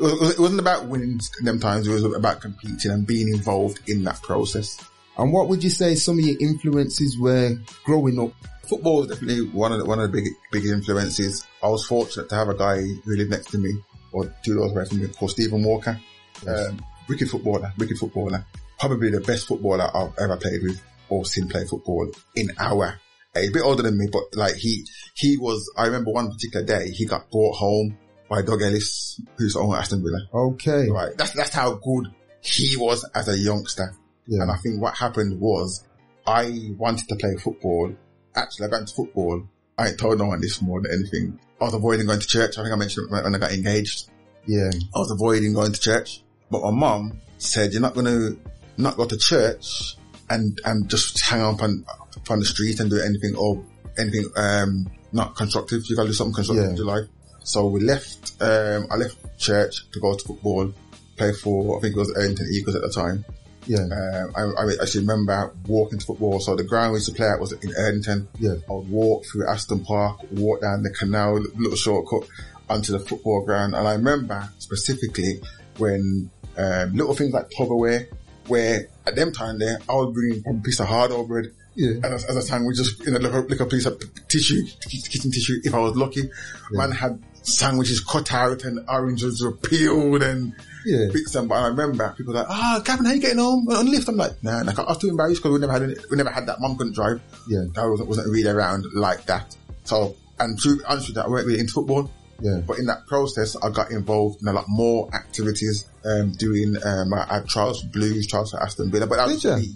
It, 0.00 0.20
was, 0.20 0.30
it 0.32 0.40
wasn't 0.40 0.60
about 0.60 0.86
winning 0.86 1.20
them 1.42 1.60
times. 1.60 1.86
It 1.86 1.92
was 1.92 2.04
about 2.04 2.40
competing 2.40 2.90
and 2.90 3.06
being 3.06 3.28
involved 3.28 3.88
in 3.88 4.04
that 4.04 4.22
process. 4.22 4.82
And 5.18 5.32
what 5.32 5.48
would 5.48 5.62
you 5.62 5.70
say 5.70 5.94
some 5.94 6.18
of 6.18 6.24
your 6.24 6.38
influences 6.40 7.18
were 7.18 7.56
growing 7.84 8.18
up? 8.18 8.32
football 8.70 8.98
was 8.98 9.08
definitely 9.08 9.48
one 9.48 9.72
of 9.72 9.78
the, 9.78 9.84
one 9.84 9.98
of 9.98 10.10
the 10.10 10.16
big 10.16 10.32
big 10.52 10.64
influences. 10.64 11.44
I 11.62 11.68
was 11.68 11.84
fortunate 11.84 12.28
to 12.28 12.36
have 12.36 12.48
a 12.48 12.54
guy 12.54 12.80
who 12.80 13.16
lived 13.16 13.30
next 13.30 13.50
to 13.50 13.58
me, 13.58 13.74
or 14.12 14.32
two 14.44 14.54
doors 14.54 14.72
away 14.72 14.84
from 14.84 15.00
me, 15.00 15.08
called 15.08 15.32
Stephen 15.32 15.64
Walker. 15.64 16.00
Um, 16.46 16.80
wicked 17.08 17.28
footballer, 17.28 17.72
wicked 17.76 17.98
footballer. 17.98 18.46
Probably 18.78 19.10
the 19.10 19.20
best 19.20 19.48
footballer 19.48 19.90
I've 19.94 20.16
ever 20.18 20.36
played 20.36 20.62
with 20.62 20.80
or 21.08 21.24
seen 21.24 21.48
play 21.48 21.66
football 21.66 22.10
in 22.36 22.48
our. 22.58 22.98
A 23.34 23.48
bit 23.50 23.62
older 23.62 23.82
than 23.82 23.98
me, 23.98 24.08
but 24.10 24.22
like 24.34 24.54
he 24.54 24.86
he 25.14 25.36
was. 25.36 25.70
I 25.76 25.86
remember 25.86 26.12
one 26.12 26.30
particular 26.30 26.64
day 26.64 26.90
he 26.90 27.06
got 27.06 27.30
brought 27.30 27.56
home 27.56 27.98
by 28.30 28.40
Doug 28.42 28.62
Ellis, 28.62 29.20
who's 29.36 29.56
on 29.56 29.76
Aston 29.76 30.02
Villa. 30.02 30.20
Okay. 30.52 30.88
Right, 30.88 31.10
that's 31.18 31.32
that's 31.32 31.52
how 31.52 31.74
good 31.74 32.06
he 32.40 32.76
was 32.78 33.04
as 33.14 33.28
a 33.28 33.36
youngster. 33.36 33.92
Yeah. 34.26 34.42
And 34.42 34.50
I 34.50 34.56
think 34.62 34.80
what 34.80 34.96
happened 34.96 35.38
was 35.40 35.84
I 36.26 36.70
wanted 36.78 37.08
to 37.08 37.16
play 37.16 37.34
football. 37.42 37.92
Actually, 38.36 38.66
I 38.66 38.70
got 38.70 38.80
into 38.82 38.94
football. 38.94 39.42
I 39.76 39.88
ain't 39.88 39.98
told 39.98 40.18
no 40.18 40.26
one 40.26 40.40
this 40.40 40.62
more 40.62 40.80
than 40.80 40.92
anything. 40.92 41.38
I 41.60 41.64
was 41.64 41.74
avoiding 41.74 42.06
going 42.06 42.20
to 42.20 42.26
church. 42.26 42.56
I 42.56 42.62
think 42.62 42.72
I 42.72 42.76
mentioned 42.76 43.08
it 43.08 43.12
when 43.12 43.34
I 43.34 43.38
got 43.38 43.52
engaged. 43.52 44.08
Yeah. 44.46 44.70
I 44.94 44.98
was 44.98 45.10
avoiding 45.10 45.52
going 45.52 45.72
to 45.72 45.80
church. 45.80 46.22
But 46.50 46.62
my 46.62 46.70
mum 46.70 47.18
said, 47.38 47.72
you're 47.72 47.82
not 47.82 47.94
going 47.94 48.06
to 48.06 48.38
not 48.76 48.96
go 48.96 49.06
to 49.06 49.16
church 49.18 49.96
and, 50.28 50.58
and 50.64 50.88
just 50.88 51.20
hang 51.24 51.42
up 51.42 51.62
on, 51.62 51.84
up 51.88 52.30
on 52.30 52.38
the 52.38 52.44
street 52.44 52.78
and 52.80 52.88
do 52.90 52.98
anything 53.00 53.34
or 53.36 53.62
anything, 53.98 54.26
um, 54.36 54.86
not 55.12 55.34
constructive. 55.36 55.82
You've 55.88 55.96
got 55.96 56.04
to 56.04 56.08
do 56.10 56.14
something 56.14 56.34
constructive 56.34 56.64
Yeah. 56.64 56.70
in 56.70 56.76
your 56.76 56.86
life. 56.86 57.08
So 57.42 57.66
we 57.66 57.80
left, 57.80 58.40
um, 58.40 58.86
I 58.90 58.96
left 58.96 59.38
church 59.38 59.90
to 59.92 60.00
go 60.00 60.14
to 60.14 60.24
football, 60.24 60.72
play 61.16 61.32
for, 61.32 61.78
I 61.78 61.80
think 61.80 61.96
it 61.96 61.98
was 61.98 62.16
Ellington 62.16 62.48
Eagles 62.52 62.76
at 62.76 62.82
the 62.82 62.90
time. 62.90 63.24
Yeah. 63.66 63.80
Um, 63.80 64.32
I, 64.36 64.62
I 64.62 64.82
actually 64.82 65.06
remember 65.06 65.52
walking 65.66 65.98
to 65.98 66.06
football. 66.06 66.40
So 66.40 66.56
the 66.56 66.64
ground 66.64 66.92
we 66.92 66.96
used 66.96 67.08
to 67.08 67.14
play 67.14 67.28
at 67.28 67.40
was 67.40 67.52
in 67.52 67.70
Erdington. 67.70 68.26
Yeah. 68.38 68.54
I 68.68 68.72
would 68.72 68.88
walk 68.88 69.24
through 69.26 69.48
Aston 69.48 69.84
Park, 69.84 70.20
walk 70.32 70.62
down 70.62 70.82
the 70.82 70.90
canal, 70.90 71.40
little 71.56 71.76
shortcut 71.76 72.28
onto 72.68 72.92
the 72.92 73.00
football 73.00 73.44
ground. 73.44 73.74
And 73.74 73.86
I 73.86 73.94
remember 73.94 74.48
specifically 74.58 75.40
when 75.78 76.30
um, 76.56 76.94
little 76.94 77.14
things 77.14 77.32
like 77.32 77.50
Tupperware, 77.50 78.08
where 78.46 78.88
at 79.06 79.14
them 79.14 79.32
time 79.32 79.58
there, 79.58 79.78
I 79.88 79.94
would 79.94 80.14
bring 80.14 80.42
a 80.48 80.54
piece 80.62 80.80
of 80.80 80.86
hard 80.86 81.10
bread. 81.28 81.52
Yeah. 81.74 81.92
And 81.92 82.06
as, 82.06 82.24
as 82.24 82.36
a 82.36 82.42
sandwich, 82.42 82.76
just 82.76 83.06
in 83.06 83.14
a 83.14 83.18
little, 83.18 83.42
little 83.42 83.66
piece 83.66 83.86
of 83.86 84.02
tissue, 84.28 84.66
kitchen 84.80 85.30
tissue, 85.30 85.60
if 85.62 85.72
I 85.72 85.78
was 85.78 85.96
lucky. 85.96 86.28
Man 86.72 86.90
had 86.90 87.22
sandwiches 87.42 88.00
cut 88.00 88.32
out 88.32 88.64
and 88.64 88.80
oranges 88.88 89.42
were 89.42 89.52
peeled 89.52 90.22
and 90.22 90.52
Yeah. 90.84 91.08
bits 91.12 91.34
and 91.34 91.48
but 91.48 91.56
I 91.56 91.66
remember 91.68 92.14
people 92.16 92.32
were 92.32 92.40
like, 92.40 92.48
ah, 92.50 92.80
Gavin, 92.84 93.04
how 93.06 93.12
you 93.12 93.20
getting 93.20 93.38
home 93.38 93.66
on 93.68 93.84
the 93.86 93.90
lift? 93.90 94.08
I'm 94.08 94.16
like, 94.16 94.42
nah, 94.42 94.62
like, 94.62 94.78
I 94.78 94.82
was 94.84 94.98
too 94.98 95.08
embarrassed 95.08 95.42
because 95.42 95.52
we 95.52 95.58
never 95.60 95.72
had 95.72 95.82
any, 95.82 95.94
we 96.10 96.16
never 96.16 96.30
had 96.30 96.46
that. 96.46 96.60
Mum 96.60 96.76
couldn't 96.76 96.94
drive. 96.94 97.20
Yeah. 97.48 97.64
I 97.76 97.86
wasn't, 97.86 98.08
wasn't 98.08 98.28
really 98.30 98.48
around 98.50 98.86
like 98.94 99.26
that. 99.26 99.56
So, 99.84 100.16
and 100.38 100.58
to 100.62 100.80
answer 100.88 101.12
that, 101.14 101.26
I 101.26 101.28
weren't 101.28 101.46
really 101.46 101.60
into 101.60 101.72
football. 101.72 102.10
Yeah. 102.42 102.60
But 102.66 102.78
in 102.78 102.86
that 102.86 103.06
process, 103.06 103.54
I 103.62 103.68
got 103.68 103.90
involved 103.90 104.40
in 104.40 104.48
a 104.48 104.52
lot 104.52 104.64
more 104.68 105.14
activities, 105.14 105.84
um, 106.06 106.32
doing, 106.32 106.74
um, 106.82 107.12
I 107.12 107.26
had 107.34 107.46
trials 107.48 107.82
for 107.82 107.88
Blues, 107.88 108.26
trials 108.26 108.52
for 108.52 108.62
Aston 108.62 108.90
Villa, 108.90 109.06
but 109.06 109.16
that 109.16 109.26
was 109.28 109.44
me. 109.44 109.74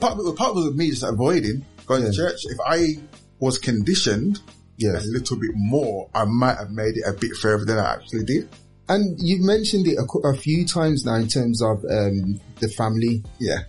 Part 0.00 0.18
of 0.18 0.26
it, 0.26 0.36
part 0.36 0.50
of 0.50 0.56
it 0.56 0.68
was 0.70 0.74
me 0.74 0.90
just 0.90 1.04
avoiding 1.04 1.64
going 1.86 2.02
to 2.04 2.12
church. 2.12 2.40
If 2.46 2.58
I 2.66 2.96
was 3.38 3.58
conditioned 3.58 4.40
Yes. 4.78 5.04
a 5.04 5.10
little 5.10 5.36
bit 5.38 5.50
more, 5.54 6.08
I 6.14 6.24
might 6.24 6.56
have 6.58 6.70
made 6.70 6.96
it 6.96 7.04
a 7.06 7.12
bit 7.12 7.36
further 7.36 7.64
than 7.64 7.78
I 7.78 7.94
actually 7.94 8.24
did. 8.24 8.48
And 8.88 9.16
you've 9.20 9.44
mentioned 9.44 9.86
it 9.86 9.96
a, 9.98 10.28
a 10.28 10.36
few 10.36 10.66
times 10.66 11.04
now 11.04 11.14
in 11.14 11.28
terms 11.28 11.62
of 11.62 11.84
um, 11.90 12.40
the 12.60 12.68
family. 12.68 13.22
Yeah. 13.38 13.60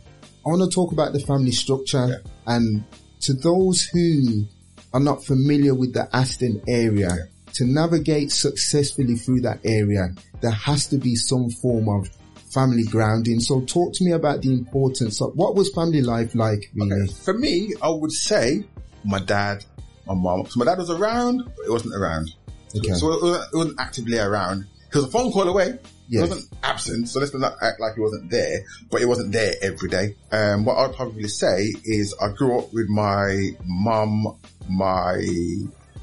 I 0.45 0.49
want 0.49 0.69
to 0.69 0.73
talk 0.73 0.91
about 0.91 1.13
the 1.13 1.19
family 1.19 1.51
structure 1.51 2.07
Yeah. 2.07 2.17
and 2.47 2.83
to 3.21 3.33
those 3.33 3.83
who 3.83 4.45
are 4.93 4.99
not 4.99 5.23
familiar 5.23 5.73
with 5.73 5.93
the 5.93 6.09
Aston 6.13 6.61
area, 6.67 7.29
to 7.53 7.65
navigate 7.65 8.31
successfully 8.31 9.15
through 9.15 9.41
that 9.41 9.59
area, 9.63 10.09
there 10.41 10.51
has 10.51 10.87
to 10.87 10.97
be 10.97 11.15
some 11.15 11.49
form 11.61 11.87
of 11.87 12.09
family 12.51 12.83
grounding. 12.83 13.39
So 13.39 13.61
talk 13.61 13.93
to 13.93 14.03
me 14.03 14.11
about 14.11 14.41
the 14.41 14.51
importance 14.51 15.21
of 15.21 15.31
what 15.35 15.55
was 15.55 15.71
family 15.73 16.01
life 16.01 16.35
like 16.35 16.69
really? 16.75 17.07
For 17.07 17.33
me, 17.33 17.73
I 17.81 17.89
would 17.89 18.11
say 18.11 18.65
my 19.05 19.19
dad, 19.19 19.63
my 20.07 20.13
mom. 20.13 20.45
So 20.47 20.59
my 20.59 20.65
dad 20.65 20.77
was 20.77 20.89
around, 20.89 21.43
but 21.45 21.63
he 21.65 21.69
wasn't 21.71 21.95
around. 21.95 22.33
Okay. 22.75 22.93
So 22.93 23.11
it 23.13 23.21
wasn't, 23.21 23.53
it 23.53 23.57
wasn't 23.57 23.79
actively 23.79 24.19
around. 24.19 24.65
He 24.91 24.97
was 24.97 25.05
a 25.07 25.11
phone 25.11 25.31
call 25.31 25.47
away. 25.47 25.79
He 26.09 26.17
Yes. 26.17 26.29
wasn't 26.29 26.49
absent, 26.61 27.07
so 27.09 27.19
let's 27.21 27.33
not 27.33 27.55
act 27.61 27.79
like 27.79 27.95
he 27.95 28.01
wasn't 28.01 28.29
there, 28.29 28.59
but 28.91 28.99
he 28.99 29.05
wasn't 29.05 29.31
there 29.31 29.53
every 29.61 29.89
day. 29.89 30.15
Um, 30.31 30.65
what 30.65 30.77
I'd 30.77 30.93
probably 30.95 31.29
say 31.29 31.73
is 31.85 32.13
I 32.21 32.27
grew 32.27 32.59
up 32.59 32.73
with 32.73 32.89
my 32.89 33.51
mum, 33.65 34.37
my, 34.69 35.15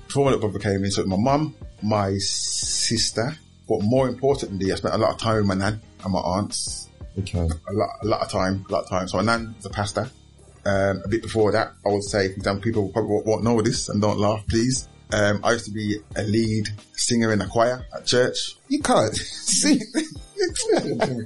before 0.07 0.25
my 0.25 0.31
little 0.33 0.49
brother 0.49 0.59
came 0.59 0.85
in, 0.85 0.91
so 0.91 1.05
my 1.05 1.17
mum, 1.19 1.55
my 1.83 2.17
sister, 2.19 3.37
but 3.69 3.83
more 3.83 4.09
importantly, 4.09 4.73
I 4.73 4.77
spent 4.77 4.95
a 4.95 4.99
lot 4.99 5.13
of 5.13 5.19
time 5.19 5.37
with 5.37 5.47
my 5.47 5.55
nan 5.55 5.81
and 6.03 6.13
my 6.13 6.19
aunts 6.19 6.89
Okay. 7.19 7.39
a 7.41 7.73
lot, 7.73 7.91
a 8.03 8.07
lot 8.07 8.21
of 8.23 8.31
time, 8.31 8.65
a 8.69 8.73
lot 8.73 8.85
of 8.85 8.89
time. 8.89 9.07
So 9.07 9.19
my 9.19 9.23
nan 9.25 9.55
was 9.57 9.67
a 9.67 9.71
pastor. 9.71 10.11
Um, 10.67 11.03
a 11.05 11.09
bit 11.09 11.23
before 11.23 11.53
that, 11.53 11.73
I 11.87 11.89
would 11.91 12.05
say, 12.05 12.29
for 12.29 12.35
example, 12.37 12.63
people 12.63 12.89
probably 12.91 13.23
won't- 13.25 13.43
know 13.45 13.61
this 13.63 13.89
and 13.89 14.01
don't 14.03 14.19
laugh, 14.19 14.45
please. 14.49 14.89
Um, 15.13 15.41
I 15.43 15.53
used 15.53 15.65
to 15.65 15.73
be 15.73 15.99
a 16.17 16.23
lead 16.23 16.69
singer 16.93 17.33
in 17.33 17.41
a 17.41 17.47
choir 17.49 17.85
at 17.97 18.05
church. 18.07 18.57
You 18.69 18.81
can't 18.81 19.15
see. 19.17 19.81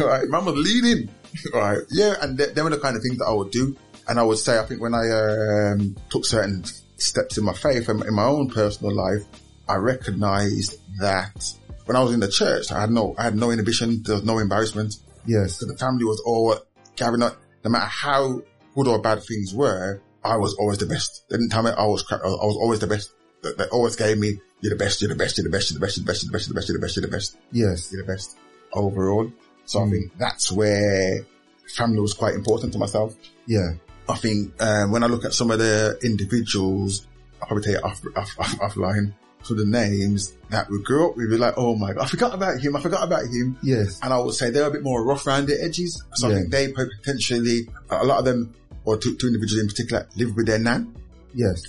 right, 0.00 0.28
man 0.28 0.44
was 0.44 0.56
leading. 0.56 1.08
Right, 1.54 1.78
yeah, 1.90 2.16
and 2.20 2.36
th- 2.36 2.52
them 2.54 2.64
were 2.64 2.70
the 2.70 2.78
kind 2.78 2.94
of 2.94 3.02
things 3.02 3.16
that 3.16 3.24
I 3.24 3.32
would 3.32 3.50
do. 3.50 3.74
And 4.06 4.18
I 4.20 4.22
would 4.22 4.36
say, 4.36 4.58
I 4.58 4.64
think 4.66 4.82
when 4.82 4.92
I 4.94 5.70
um, 5.72 5.96
took 6.10 6.26
certain 6.26 6.62
steps 6.98 7.38
in 7.38 7.44
my 7.44 7.54
faith 7.54 7.88
and 7.88 8.04
in 8.04 8.14
my 8.14 8.24
own 8.24 8.50
personal 8.50 8.94
life, 8.94 9.22
I 9.66 9.76
recognized 9.76 10.74
that 11.00 11.54
when 11.86 11.96
I 11.96 12.02
was 12.02 12.12
in 12.12 12.20
the 12.20 12.28
church, 12.28 12.70
I 12.70 12.82
had 12.82 12.90
no, 12.90 13.14
I 13.16 13.22
had 13.24 13.34
no 13.34 13.50
inhibition. 13.50 14.02
There 14.02 14.16
was 14.16 14.24
no 14.24 14.38
embarrassment. 14.40 14.96
yes. 15.24 15.58
So 15.58 15.64
the 15.66 15.76
family 15.78 16.04
was 16.04 16.20
all 16.26 16.54
carrying 16.96 17.22
on. 17.22 17.32
No 17.64 17.70
matter 17.70 17.86
how 17.86 18.42
good 18.74 18.88
or 18.88 19.00
bad 19.00 19.22
things 19.22 19.54
were, 19.54 20.00
I 20.24 20.36
was 20.36 20.54
always 20.54 20.78
the 20.78 20.86
best. 20.86 21.24
They 21.28 21.36
didn't 21.36 21.50
tell 21.50 21.62
me 21.62 21.70
I 21.70 21.86
was 21.86 22.02
crap. 22.02 22.20
I 22.22 22.26
was 22.28 22.56
always 22.56 22.80
the 22.80 22.86
best. 22.86 23.12
They, 23.42 23.52
they 23.58 23.64
always 23.66 23.96
gave 23.96 24.18
me, 24.18 24.40
you're 24.60 24.76
the 24.76 24.82
best, 24.84 25.00
you're 25.02 25.08
the 25.08 25.16
best, 25.16 25.36
you're 25.36 25.44
the 25.44 25.50
best, 25.50 25.70
you're 25.70 25.78
the 25.78 25.84
best, 25.84 25.96
you're 25.96 26.04
the 26.04 26.06
best, 26.12 26.22
you're 26.22 26.28
the 26.28 26.32
best, 26.32 26.46
you're 26.48 26.54
the 26.54 26.56
best, 26.56 26.68
you're 26.68 26.76
the 26.78 26.80
best, 26.80 26.96
you're 26.96 27.06
the 27.06 27.16
best, 27.16 27.36
Yes. 27.52 27.92
you're 27.92 28.02
the 28.02 28.12
best 28.12 28.36
overall. 28.72 29.30
So 29.64 29.82
I 29.84 29.90
think 29.90 30.16
that's 30.18 30.50
where 30.52 31.24
family 31.76 32.00
was 32.00 32.14
quite 32.14 32.34
important 32.34 32.72
to 32.74 32.78
myself. 32.78 33.14
Yeah. 33.46 33.72
I 34.08 34.14
think 34.16 34.60
um, 34.62 34.90
when 34.92 35.02
I 35.02 35.06
look 35.06 35.24
at 35.24 35.32
some 35.32 35.50
of 35.50 35.58
the 35.58 35.98
individuals, 36.02 37.06
I'll 37.40 37.48
probably 37.48 37.64
take 37.64 37.76
it 37.76 37.84
off, 37.84 38.00
off, 38.16 38.38
off, 38.38 38.58
offline. 38.58 39.14
So 39.42 39.54
the 39.54 39.66
names 39.66 40.34
that 40.50 40.70
we 40.70 40.80
grew 40.82 41.10
up 41.10 41.16
with, 41.16 41.30
we're 41.30 41.38
like, 41.38 41.54
oh 41.56 41.74
my 41.74 41.92
god, 41.92 42.04
I 42.04 42.06
forgot 42.06 42.34
about 42.34 42.60
him, 42.60 42.76
I 42.76 42.80
forgot 42.80 43.02
about 43.02 43.24
him. 43.24 43.58
Yes. 43.62 43.98
And 44.02 44.12
I 44.12 44.18
would 44.18 44.34
say 44.34 44.50
they're 44.50 44.66
a 44.66 44.70
bit 44.70 44.82
more 44.82 45.04
rough 45.04 45.26
around 45.26 45.46
the 45.48 45.62
edges. 45.62 46.02
So 46.14 46.28
Yeah. 46.28 46.34
I 46.34 46.38
think 46.38 46.50
they 46.52 46.72
potentially, 46.72 47.68
a 47.90 48.04
lot 48.04 48.20
of 48.20 48.24
them, 48.24 48.54
or 48.84 48.96
two, 48.96 49.16
two 49.16 49.26
individuals 49.26 49.62
in 49.62 49.68
particular, 49.68 50.08
live 50.16 50.36
with 50.36 50.46
their 50.46 50.58
nan. 50.58 50.94
Yes. 51.34 51.64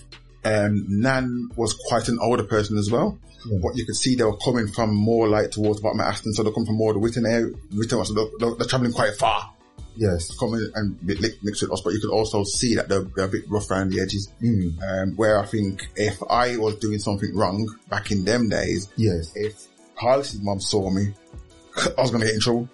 Um, 0.45 0.85
nan 0.87 1.49
was 1.55 1.73
quite 1.87 2.07
an 2.09 2.19
older 2.21 2.43
person 2.43 2.77
as 2.77 2.91
well. 2.91 3.17
Yeah. 3.45 3.59
But 3.61 3.75
you 3.75 3.85
could 3.85 3.95
see 3.95 4.15
they 4.15 4.23
were 4.23 4.37
coming 4.37 4.67
from 4.67 4.93
more 4.93 5.27
like 5.27 5.51
towards 5.51 5.81
bottom 5.81 5.99
Aston, 5.99 6.33
so 6.33 6.43
they 6.43 6.51
come 6.51 6.65
from 6.65 6.75
more 6.75 6.93
the 6.93 6.99
Witton 6.99 7.25
area, 7.25 7.51
Witton, 7.75 8.05
so 8.05 8.13
they're, 8.13 8.25
they're, 8.39 8.55
they're 8.55 8.67
traveling 8.67 8.93
quite 8.93 9.15
far 9.15 9.52
Yes. 9.95 10.35
coming 10.37 10.69
and 10.75 10.97
mi- 11.03 11.15
mi- 11.19 11.37
mix 11.43 11.61
with 11.61 11.71
us, 11.71 11.81
but 11.81 11.93
you 11.93 11.99
could 11.99 12.11
also 12.11 12.43
see 12.43 12.75
that 12.75 12.89
they're, 12.89 13.03
they're 13.15 13.25
a 13.25 13.29
bit 13.29 13.43
rough 13.49 13.69
around 13.71 13.91
the 13.91 14.01
edges. 14.01 14.31
Mm. 14.41 14.77
Um, 14.81 15.15
where 15.15 15.39
I 15.39 15.45
think 15.45 15.87
if 15.95 16.21
I 16.29 16.57
was 16.57 16.75
doing 16.77 16.99
something 16.99 17.35
wrong 17.35 17.67
back 17.89 18.11
in 18.11 18.25
them 18.25 18.49
days, 18.49 18.89
Yes. 18.97 19.31
if 19.35 19.67
Carlos's 19.95 20.41
mom 20.41 20.59
saw 20.59 20.89
me, 20.89 21.13
I 21.97 22.01
was 22.01 22.11
going 22.11 22.21
to 22.21 22.27
get 22.27 22.35
in 22.35 22.41
trouble. 22.41 22.69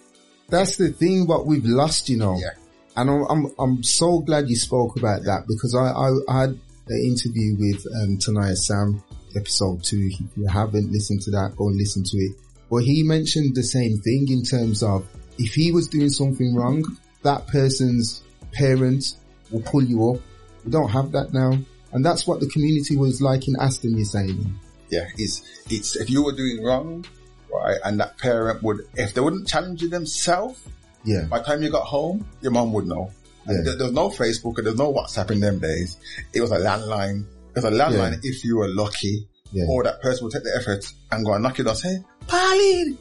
That's 0.50 0.78
the 0.78 0.90
thing 0.90 1.28
what 1.28 1.46
we've 1.46 1.66
lost, 1.66 2.10
you 2.10 2.18
know. 2.18 2.38
Yeah. 2.38 2.52
And 2.98 3.10
I'm, 3.10 3.24
I'm, 3.30 3.46
I'm 3.60 3.84
so 3.84 4.20
glad 4.20 4.50
you 4.50 4.56
spoke 4.56 4.98
about 4.98 5.24
that 5.24 5.44
because 5.48 5.76
I, 5.76 5.90
I, 5.92 6.10
I 6.38 6.42
had 6.42 6.50
an 6.50 7.02
interview 7.06 7.56
with, 7.58 7.86
um, 8.02 8.18
Tanaya 8.18 8.56
Sam, 8.58 9.02
episode 9.36 9.84
two. 9.84 10.10
If 10.12 10.20
you 10.38 10.48
haven't 10.48 10.92
listened 10.92 11.22
to 11.22 11.32
that, 11.32 11.54
go 11.56 11.68
and 11.68 11.78
listen 11.78 12.04
to 12.04 12.18
it. 12.18 12.36
But 12.70 12.84
he 12.84 13.04
mentioned 13.04 13.56
the 13.56 13.64
same 13.64 13.98
thing 14.00 14.28
in 14.30 14.44
terms 14.44 14.82
of 14.84 15.08
if 15.38 15.54
he 15.54 15.72
was 15.72 15.88
doing 15.88 16.10
something 16.10 16.56
wrong, 16.56 16.84
that 17.24 17.48
person's 17.48 18.24
parents 18.54 19.18
will 19.52 19.62
pull 19.62 19.84
you 19.84 20.12
up. 20.12 20.22
We 20.66 20.72
don't 20.72 20.90
have 20.90 21.12
that 21.14 21.34
now. 21.34 21.58
And 21.92 22.06
that's 22.06 22.28
what 22.28 22.40
the 22.40 22.48
community 22.48 22.96
was 22.98 23.22
like 23.22 23.48
in 23.48 23.56
Aston, 23.60 23.96
you're 23.96 24.06
saying. 24.06 24.60
Yeah, 24.90 25.08
it's, 25.18 25.42
it's, 25.70 25.96
if 25.96 26.10
you 26.10 26.24
were 26.24 26.34
doing 26.34 26.64
wrong, 26.64 27.06
right, 27.54 27.78
and 27.84 28.00
that 28.00 28.18
parent 28.18 28.62
would, 28.64 28.88
if 28.96 29.14
they 29.14 29.22
wouldn't 29.22 29.48
challenge 29.48 29.82
you 29.82 29.90
themselves, 29.90 30.60
Yeah. 31.04 31.24
by 31.30 31.40
the 31.40 31.46
time 31.46 31.64
you 31.64 31.70
got 31.72 31.84
home, 31.86 32.26
your 32.42 32.52
mom 32.52 32.74
would 32.74 32.86
know. 32.88 33.12
Yeah. 33.48 33.62
there, 33.64 33.76
there 33.78 33.86
was 33.88 33.94
no 33.96 34.10
Facebook 34.10 34.58
and 34.58 34.68
there's 34.68 34.78
no 34.78 34.94
WhatsApp 34.94 35.32
in 35.32 35.40
them 35.40 35.60
days. 35.60 35.98
It 36.34 36.42
was 36.42 36.52
a 36.52 36.58
landline. 36.60 37.22
It 37.56 37.56
was 37.56 37.66
a 37.66 37.72
landline 37.72 38.12
Yeah. 38.14 38.20
if 38.24 38.44
you 38.44 38.58
were 38.58 38.68
lucky. 38.68 39.28
Yeah. 39.52 39.66
Or 39.68 39.84
that 39.84 40.00
person 40.02 40.26
would 40.26 40.34
take 40.34 40.44
the 40.44 40.56
effort 40.56 40.86
and 41.12 41.26
go 41.26 41.34
and 41.34 41.42
knock 41.42 41.60
it 41.60 41.66
on 41.66 41.72
and 41.72 41.80
say, 41.80 42.04
Pauline, 42.28 42.98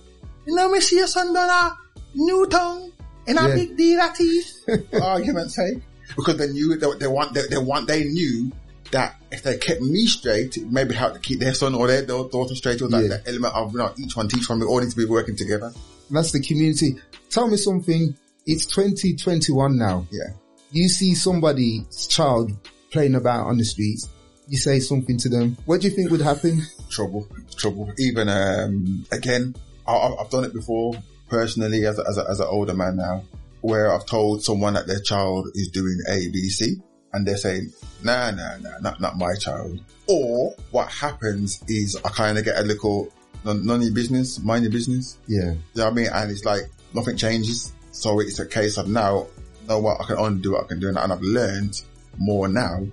you 0.46 0.54
know 0.54 0.70
me 0.70 0.80
see 0.80 0.96
your 0.96 1.06
son 1.06 1.34
done 1.34 1.50
a 1.50 1.76
Newton 2.14 2.92
in 3.28 3.38
a 3.38 3.48
Yeah. 3.48 3.54
big 3.54 3.76
deal 3.76 3.98
that 3.98 4.20
is. 4.20 4.62
For 4.90 5.02
argument's 5.02 5.54
sake. 5.54 5.78
Because 6.16 6.38
they 6.38 6.48
knew, 6.48 6.76
they, 6.76 6.86
they 6.98 7.06
want, 7.06 7.34
they, 7.34 7.42
they 7.50 7.58
want, 7.58 7.86
they 7.86 8.04
knew 8.04 8.50
that 8.90 9.16
if 9.30 9.42
they 9.42 9.58
kept 9.58 9.82
me 9.82 10.06
straight, 10.06 10.56
it 10.56 10.70
maybe 10.70 10.94
help 10.94 11.12
to 11.14 11.20
keep 11.20 11.38
their 11.38 11.52
son 11.54 11.74
or 11.74 11.86
their 11.86 12.04
daughter 12.06 12.54
straight. 12.54 12.80
Was 12.80 12.90
like 12.90 13.02
Yeah. 13.02 13.18
the 13.18 13.28
element 13.28 13.54
of, 13.54 13.72
you 13.72 13.78
know, 13.78 13.92
each 13.98 14.16
one 14.16 14.28
teach 14.28 14.48
one. 14.48 14.58
We 14.60 14.66
all 14.66 14.80
need 14.80 14.90
to 14.90 14.96
be 14.96 15.04
working 15.04 15.36
together. 15.36 15.72
That's 16.10 16.32
the 16.32 16.40
community. 16.40 16.98
Tell 17.30 17.46
me 17.46 17.58
something. 17.58 18.16
It's 18.46 18.64
2021 18.66 19.76
now. 19.76 20.06
Yeah. 20.10 20.30
You 20.72 20.88
see 20.88 21.14
somebody's 21.14 22.06
child 22.06 22.52
playing 22.90 23.14
about 23.14 23.46
on 23.46 23.58
the 23.58 23.64
streets. 23.64 24.08
You 24.48 24.56
say 24.56 24.80
something 24.80 25.18
to 25.18 25.28
them. 25.28 25.58
What 25.66 25.82
do 25.82 25.88
you 25.88 25.94
think 25.94 26.10
would 26.10 26.22
happen? 26.22 26.62
trouble, 26.88 27.28
trouble. 27.56 27.92
Even 27.98 28.30
um, 28.30 29.04
again, 29.12 29.54
I, 29.86 29.92
I- 29.92 30.22
I've 30.22 30.30
done 30.30 30.44
it 30.44 30.54
before 30.54 30.94
personally 31.28 31.86
as 31.86 31.98
a, 31.98 32.04
as, 32.08 32.18
a, 32.18 32.26
as 32.28 32.40
an 32.40 32.46
older 32.48 32.74
man 32.74 32.96
now, 32.96 33.24
where 33.60 33.92
I've 33.92 34.06
told 34.06 34.42
someone 34.42 34.74
that 34.74 34.86
their 34.86 35.00
child 35.00 35.48
is 35.54 35.68
doing 35.68 35.98
A, 36.08 36.28
B, 36.30 36.48
C, 36.48 36.76
and 37.12 37.26
they're 37.26 37.36
saying, 37.36 37.72
"Nah, 38.02 38.30
nah, 38.30 38.58
nah, 38.58 38.78
not 38.80 39.00
not 39.00 39.16
my 39.16 39.34
child." 39.34 39.80
Or 40.06 40.54
what 40.70 40.90
happens 40.90 41.62
is 41.68 41.96
I 42.04 42.08
kind 42.10 42.38
of 42.38 42.44
get 42.44 42.58
a 42.58 42.62
little 42.62 43.12
none, 43.44 43.70
of 43.70 43.82
your 43.82 43.92
business, 43.92 44.38
mind 44.40 44.64
your 44.64 44.72
business. 44.72 45.18
Yeah. 45.26 45.52
You 45.52 45.58
know 45.76 45.84
what 45.84 45.92
I 45.92 45.94
mean? 45.94 46.08
And 46.12 46.30
it's 46.30 46.44
like 46.44 46.62
nothing 46.94 47.16
changes. 47.16 47.72
So 47.92 48.20
it's 48.20 48.38
a 48.38 48.46
case 48.46 48.76
of 48.78 48.88
now, 48.88 49.26
know 49.68 49.78
what, 49.78 50.00
I 50.00 50.04
can 50.04 50.18
only 50.18 50.40
do 50.40 50.52
what 50.52 50.64
I 50.64 50.66
can 50.66 50.80
do. 50.80 50.88
And 50.88 50.98
I've 50.98 51.20
learned 51.20 51.82
more 52.16 52.48
now 52.48 52.86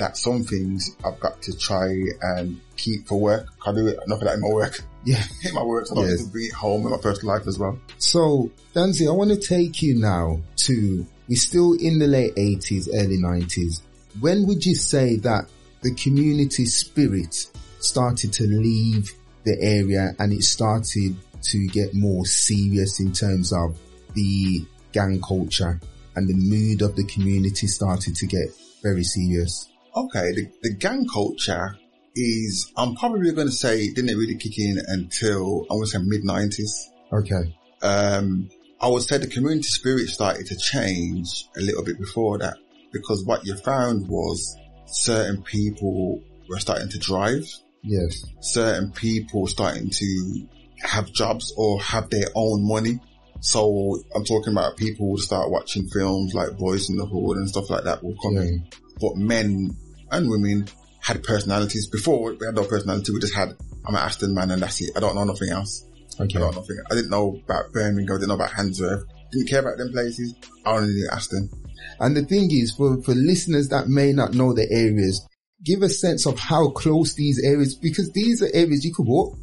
that 0.00 0.16
some 0.16 0.42
things 0.42 0.96
I've 1.04 1.20
got 1.20 1.40
to 1.42 1.56
try 1.56 1.94
and 2.22 2.60
keep 2.76 3.06
for 3.06 3.20
work. 3.20 3.46
I 3.64 3.72
do 3.72 3.86
it, 3.86 3.98
enough 4.06 4.20
of 4.20 4.24
that 4.26 4.34
in 4.34 4.40
my 4.40 4.48
work. 4.48 4.80
Yeah. 5.02 5.22
In 5.44 5.54
my 5.54 5.62
work, 5.62 5.86
so 5.86 5.96
I 5.98 6.02
Yes. 6.02 6.18
need 6.18 6.26
to 6.26 6.30
bring 6.30 6.44
it 6.44 6.52
home 6.52 6.84
in 6.84 6.90
my 6.90 6.98
personal 6.98 7.34
life 7.34 7.46
as 7.46 7.58
well. 7.58 7.78
So, 7.96 8.50
Ganzi, 8.74 9.08
I 9.08 9.12
want 9.12 9.30
to 9.30 9.38
take 9.38 9.80
you 9.80 9.94
now 9.94 10.40
to, 10.66 11.06
we're 11.26 11.36
still 11.36 11.72
in 11.72 11.98
the 11.98 12.06
late 12.06 12.34
80s, 12.34 12.86
early 12.92 13.16
90s. 13.16 13.80
When 14.20 14.46
would 14.46 14.66
you 14.66 14.74
say 14.74 15.16
that 15.16 15.46
the 15.80 15.94
community 15.94 16.66
spirit 16.66 17.46
started 17.78 18.30
to 18.34 18.44
leave 18.44 19.10
the 19.44 19.56
area 19.62 20.14
and 20.18 20.34
it 20.34 20.42
started 20.44 21.16
to 21.44 21.66
get 21.68 21.94
more 21.94 22.26
serious 22.26 23.00
in 23.00 23.12
terms 23.12 23.54
of 23.54 23.78
the 24.12 24.66
gang 24.92 25.18
culture 25.26 25.80
and 26.14 26.28
the 26.28 26.34
mood 26.34 26.82
of 26.82 26.94
the 26.94 27.04
community 27.04 27.66
started 27.68 28.14
to 28.16 28.26
get 28.26 28.48
very 28.82 29.02
serious? 29.04 29.69
Okay, 29.96 30.32
the, 30.34 30.46
the 30.62 30.74
gang 30.74 31.06
culture 31.12 31.76
is, 32.14 32.72
I'm 32.76 32.94
probably 32.96 33.32
going 33.32 33.46
to 33.48 33.52
say, 33.52 33.88
didn't 33.92 34.16
really 34.18 34.36
kick 34.36 34.58
in 34.58 34.78
until 34.86 35.66
I 35.70 35.74
would 35.74 35.88
say 35.88 35.98
mid 36.02 36.22
90s. 36.24 36.90
Okay. 37.12 37.56
um, 37.82 38.48
I 38.82 38.88
would 38.88 39.02
say 39.02 39.18
the 39.18 39.26
community 39.26 39.62
spirit 39.64 40.08
started 40.08 40.46
to 40.46 40.56
change 40.56 41.48
a 41.56 41.60
little 41.60 41.84
bit 41.84 41.98
before 41.98 42.38
that 42.38 42.56
because 42.92 43.24
what 43.26 43.44
you 43.44 43.54
found 43.56 44.08
was 44.08 44.56
certain 44.86 45.42
people 45.42 46.22
were 46.48 46.58
starting 46.58 46.88
to 46.90 46.98
drive, 46.98 47.44
Yes. 47.82 48.24
certain 48.40 48.92
people 48.92 49.46
starting 49.48 49.90
to 49.90 50.46
have 50.82 51.12
jobs 51.12 51.52
or 51.58 51.78
have 51.82 52.08
their 52.10 52.28
own 52.34 52.66
money. 52.66 52.98
So 53.40 54.02
I'm 54.14 54.24
talking 54.24 54.52
about 54.54 54.76
people 54.78 55.10
who 55.10 55.18
start 55.18 55.50
watching 55.50 55.86
films 55.88 56.32
like 56.34 56.56
Boys 56.56 56.88
in 56.90 56.96
the 56.96 57.04
Hood 57.06 57.36
and 57.36 57.48
stuff 57.48 57.68
like 57.70 57.84
that 57.84 58.02
will 58.02 58.16
come 58.22 58.34
Yeah. 58.36 58.42
in. 58.42 58.66
But 59.00 59.16
men 59.16 59.76
and 60.10 60.28
women 60.30 60.68
had 61.00 61.22
personalities. 61.22 61.88
Before 61.88 62.32
we 62.34 62.46
had 62.46 62.54
no 62.54 62.64
personality, 62.64 63.12
we 63.12 63.20
just 63.20 63.34
had, 63.34 63.56
I'm 63.86 63.94
an 63.94 64.02
Aston 64.02 64.34
man 64.34 64.50
and 64.50 64.62
that's 64.62 64.80
it. 64.82 64.90
I 64.96 65.00
don't 65.00 65.14
know 65.14 65.24
nothing 65.24 65.50
else. 65.50 65.84
Okay. 66.20 66.36
I 66.36 66.40
don't 66.40 66.54
know 66.54 66.60
nothing. 66.60 66.76
I 66.90 66.94
didn't 66.94 67.10
know 67.10 67.40
about 67.44 67.72
Birmingham. 67.72 68.16
I 68.16 68.18
didn't 68.18 68.28
know 68.28 68.34
about 68.34 68.50
Handsworth. 68.50 69.04
Didn't 69.32 69.48
care 69.48 69.60
about 69.60 69.78
them 69.78 69.92
places. 69.92 70.34
I 70.66 70.72
only 70.76 70.92
knew 70.92 71.08
Aston. 71.12 71.48
And 72.00 72.16
the 72.16 72.24
thing 72.24 72.50
is, 72.50 72.74
for, 72.74 73.00
for 73.02 73.14
listeners 73.14 73.68
that 73.68 73.88
may 73.88 74.12
not 74.12 74.34
know 74.34 74.52
the 74.52 74.68
areas, 74.70 75.26
give 75.64 75.82
a 75.82 75.88
sense 75.88 76.26
of 76.26 76.38
how 76.38 76.68
close 76.70 77.14
these 77.14 77.40
areas, 77.44 77.74
because 77.74 78.10
these 78.12 78.42
are 78.42 78.48
areas 78.52 78.84
you 78.84 78.92
could 78.94 79.06
walk. 79.06 79.38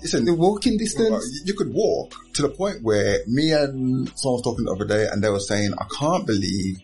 Listen, 0.00 0.24
The 0.24 0.34
walking 0.34 0.78
distance. 0.78 1.24
you 1.44 1.52
you 1.52 1.54
could 1.54 1.72
walk 1.72 2.14
to 2.34 2.42
the 2.42 2.48
point 2.50 2.82
where 2.82 3.18
me 3.26 3.50
and 3.52 4.08
someone 4.16 4.34
was 4.36 4.42
talking 4.42 4.64
the 4.64 4.72
other 4.72 4.84
day 4.84 5.08
and 5.10 5.22
they 5.22 5.28
were 5.28 5.40
saying, 5.40 5.72
I 5.76 5.86
can't 5.98 6.24
believe 6.26 6.78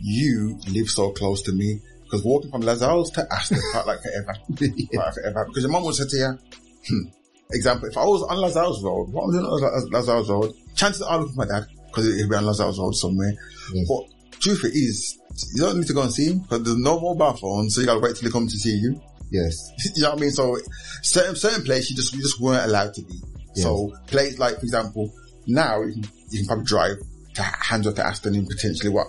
you 0.00 0.58
live 0.68 0.88
so 0.88 1.10
close 1.12 1.42
to 1.42 1.52
me 1.52 1.80
because 2.04 2.24
walking 2.24 2.50
from 2.50 2.62
Lozells 2.62 3.10
to 3.12 3.26
Aston 3.32 3.58
felt 3.72 3.86
like 3.86 4.00
forever. 4.02 4.34
Felt 4.56 4.94
like 4.94 5.14
forever. 5.14 5.44
Because 5.46 5.62
your 5.62 5.72
mum 5.72 5.84
would 5.84 5.94
say 5.94 6.04
to 6.08 6.16
you, 6.16 6.38
hmm, 6.88 7.08
example, 7.52 7.88
if 7.88 7.96
I 7.96 8.04
was 8.04 8.22
on 8.22 8.38
Lozells 8.38 8.82
Road, 8.82 9.12
what 9.12 9.26
was 9.26 9.36
on 9.36 9.44
Laz- 9.44 9.90
Lozells 9.90 10.30
Road? 10.30 10.52
Chances 10.74 11.02
are 11.02 11.12
I'll 11.12 11.20
look 11.20 11.30
for 11.30 11.36
my 11.36 11.46
dad 11.46 11.66
because 11.86 12.06
he'll 12.16 12.28
be 12.28 12.36
on 12.36 12.46
Lozells 12.46 12.78
Road 12.78 12.94
somewhere. 12.94 13.32
Yes. 13.74 13.88
But 13.88 14.40
truth 14.40 14.64
it 14.64 14.74
is, 14.74 15.18
you 15.54 15.62
don't 15.62 15.78
need 15.78 15.86
to 15.86 15.92
go 15.92 16.02
and 16.02 16.12
see 16.12 16.30
him 16.30 16.38
because 16.40 16.62
there's 16.62 16.78
no 16.78 16.98
mobile 17.00 17.34
phone, 17.34 17.68
so 17.70 17.80
you 17.80 17.86
gotta 17.86 18.00
wait 18.00 18.16
till 18.16 18.28
he 18.28 18.32
comes 18.32 18.52
to 18.52 18.58
see 18.58 18.76
you. 18.76 19.00
yes. 19.30 19.70
you 19.96 20.02
know 20.02 20.10
what 20.10 20.18
I 20.18 20.20
mean? 20.22 20.30
So 20.30 20.56
certain 21.02 21.36
certain 21.36 21.64
places 21.64 21.90
you 21.90 21.96
just 21.96 22.14
you 22.14 22.22
just 22.22 22.40
weren't 22.40 22.64
allowed 22.64 22.94
to 22.94 23.02
be. 23.02 23.20
So 23.54 23.92
places 24.06 24.38
like, 24.38 24.54
for 24.54 24.62
example, 24.64 25.12
now 25.46 25.82
you 25.82 25.94
can, 25.94 26.04
you 26.30 26.38
can 26.38 26.46
probably 26.46 26.64
drive 26.64 26.96
to 27.34 27.42
Handsworth 27.42 27.96
to 27.96 28.06
Aston 28.06 28.34
in 28.36 28.46
potentially 28.46 28.90
what 28.90 29.08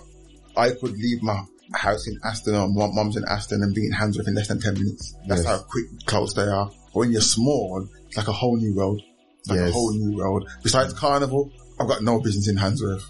I 0.56 0.70
could 0.70 0.92
leave 0.92 1.22
my 1.22 1.42
house 1.72 2.06
in 2.08 2.18
Aston 2.24 2.54
or 2.56 2.68
my 2.68 2.88
mum's 2.92 3.16
in 3.16 3.24
Aston 3.28 3.62
and 3.62 3.74
be 3.74 3.86
in 3.86 3.92
Handsworth 3.92 4.26
in 4.28 4.34
less 4.34 4.48
than 4.48 4.60
ten 4.60 4.74
minutes. 4.74 5.14
That's 5.28 5.42
Yes. 5.42 5.46
how 5.50 5.58
quick 5.58 5.86
close 6.06 6.34
they 6.34 6.42
are. 6.42 6.66
But 6.92 6.98
when 6.98 7.12
you're 7.12 7.20
small, 7.20 7.86
it's 8.08 8.16
like 8.16 8.28
a 8.28 8.32
whole 8.32 8.56
new 8.56 8.74
world. 8.74 9.00
It's 9.40 9.48
like 9.50 9.60
a 9.60 9.70
whole 9.70 9.92
new 9.92 10.16
world. 10.16 10.48
Besides 10.62 10.92
Carnival, 10.94 11.50
I've 11.78 11.86
got 11.88 12.02
no 12.02 12.20
business 12.20 12.48
in 12.48 12.56
Handsworth. 12.56 13.04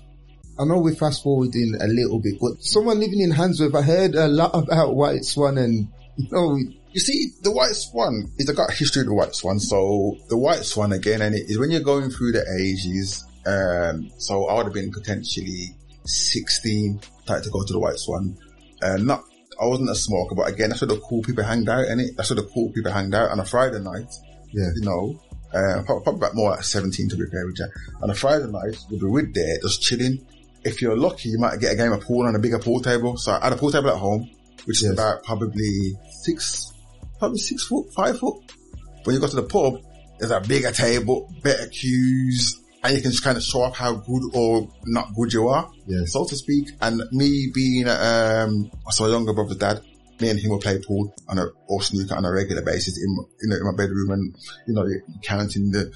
I 0.58 0.64
know 0.64 0.78
we're 0.78 0.94
fast 0.94 1.22
forwarding 1.22 1.74
a 1.80 1.86
little 1.86 2.20
bit, 2.20 2.34
but 2.38 2.62
someone 2.62 3.00
living 3.00 3.20
in 3.20 3.30
Handsworth, 3.32 3.74
I 3.74 3.80
heard 3.82 4.14
a 4.14 4.28
lot 4.28 4.50
about 4.54 4.94
White 4.94 5.24
Swan 5.24 5.56
and, 5.56 5.88
you 6.18 6.28
know, 6.30 6.58
You 6.92 7.00
see, 7.00 7.28
the 7.42 7.50
White 7.52 7.72
Swan 7.74 8.30
is 8.36 8.50
I 8.50 8.52
got 8.52 8.72
history 8.72 9.00
of 9.02 9.06
the 9.06 9.14
White 9.14 9.34
Swan. 9.34 9.58
So 9.60 10.16
the 10.28 10.36
White 10.36 10.64
Swan 10.64 10.92
again, 10.92 11.22
and 11.22 11.34
it 11.36 11.48
is 11.48 11.56
when 11.58 11.70
you're 11.70 11.80
going 11.80 12.10
through 12.10 12.32
the 12.32 12.44
ages. 12.60 13.24
Um, 13.46 14.10
so 14.18 14.46
I 14.48 14.54
would 14.56 14.64
have 14.66 14.74
been 14.74 14.90
potentially 14.92 15.74
16, 16.04 17.00
started 17.30 17.44
to 17.44 17.50
go 17.50 17.64
to 17.64 17.72
the 17.72 17.78
White 17.78 17.98
Swan. 17.98 18.36
Uh, 18.82 18.96
not, 18.96 19.22
I 19.60 19.66
wasn't 19.66 19.90
a 19.90 19.94
smoker, 19.94 20.34
but 20.34 20.48
again, 20.48 20.70
that's 20.70 20.80
where 20.80 20.88
the 20.88 21.00
cool 21.00 21.22
people 21.22 21.44
hanged 21.44 21.68
out, 21.68 21.86
and 21.86 22.00
it 22.00 22.16
that's 22.16 22.30
where 22.30 22.40
the 22.42 22.48
cool 22.52 22.70
people 22.72 22.90
hanged 22.92 23.14
out 23.14 23.30
on 23.30 23.38
a 23.40 23.44
Friday 23.44 23.78
night. 23.80 24.08
yeah, 24.52 24.68
You 24.74 24.82
know, 24.82 25.20
uh, 25.54 25.82
probably, 25.84 26.02
probably 26.04 26.18
about 26.20 26.34
more 26.34 26.50
like 26.50 26.62
17 26.64 27.08
to 27.10 27.16
be 27.16 27.24
fair 27.26 27.46
with 27.46 27.58
you. 27.58 27.66
On 28.02 28.10
a 28.10 28.14
Friday 28.14 28.46
night, 28.50 28.76
we'd 28.90 29.00
be 29.00 29.06
with 29.06 29.34
there, 29.34 29.58
just 29.62 29.82
chilling. 29.82 30.26
If 30.64 30.82
you're 30.82 30.96
lucky, 30.96 31.28
you 31.30 31.38
might 31.38 31.58
get 31.60 31.72
a 31.72 31.76
game 31.76 31.92
of 31.92 32.00
pool 32.02 32.26
on 32.26 32.34
a 32.34 32.38
bigger 32.38 32.58
pool 32.58 32.80
table. 32.80 33.16
So 33.16 33.32
I 33.32 33.44
had 33.44 33.52
a 33.52 33.56
pool 33.56 33.70
table 33.72 33.90
at 33.90 33.96
home, 33.96 34.28
which 34.66 34.82
Yes. 34.82 34.90
is 34.90 34.98
about 34.98 35.22
probably 35.24 35.94
six, 36.22 36.70
probably 37.18 37.38
six 37.38 37.64
foot, 37.64 37.86
five 37.94 38.18
foot. 38.18 38.36
When 39.04 39.14
you 39.14 39.20
go 39.20 39.26
to 39.28 39.36
the 39.36 39.42
pub, 39.44 39.80
there's 40.18 40.30
a 40.32 40.40
bigger 40.40 40.70
table, 40.70 41.32
better 41.42 41.66
cues, 41.68 42.59
and 42.82 42.94
you 42.96 43.02
can 43.02 43.10
just 43.10 43.22
kind 43.24 43.36
of 43.36 43.42
show 43.42 43.62
off 43.62 43.76
how 43.76 43.94
good 43.94 44.22
or 44.34 44.68
not 44.86 45.14
good 45.14 45.32
you 45.32 45.48
are, 45.48 45.70
yes. 45.86 46.12
so 46.12 46.24
to 46.24 46.36
speak. 46.36 46.68
And 46.80 47.02
me 47.12 47.50
being, 47.54 47.88
um, 47.88 48.70
so 48.90 49.04
a 49.04 49.10
younger 49.10 49.32
brother's 49.34 49.56
dad, 49.58 49.80
me 50.20 50.28
and 50.30 50.38
him 50.38 50.50
will 50.50 50.60
play 50.60 50.78
pool 50.86 51.14
on 51.28 51.38
a, 51.38 51.46
or 51.66 51.82
snooker 51.82 52.14
on 52.14 52.24
a 52.24 52.30
regular 52.32 52.62
basis 52.62 52.98
in, 53.02 53.16
my- 53.16 53.22
you 53.42 53.48
know, 53.48 53.56
in 53.56 53.64
my 53.64 53.76
bedroom 53.76 54.10
and, 54.10 54.36
you 54.66 54.74
know, 54.74 54.86
counting 55.22 55.70
the, 55.70 55.90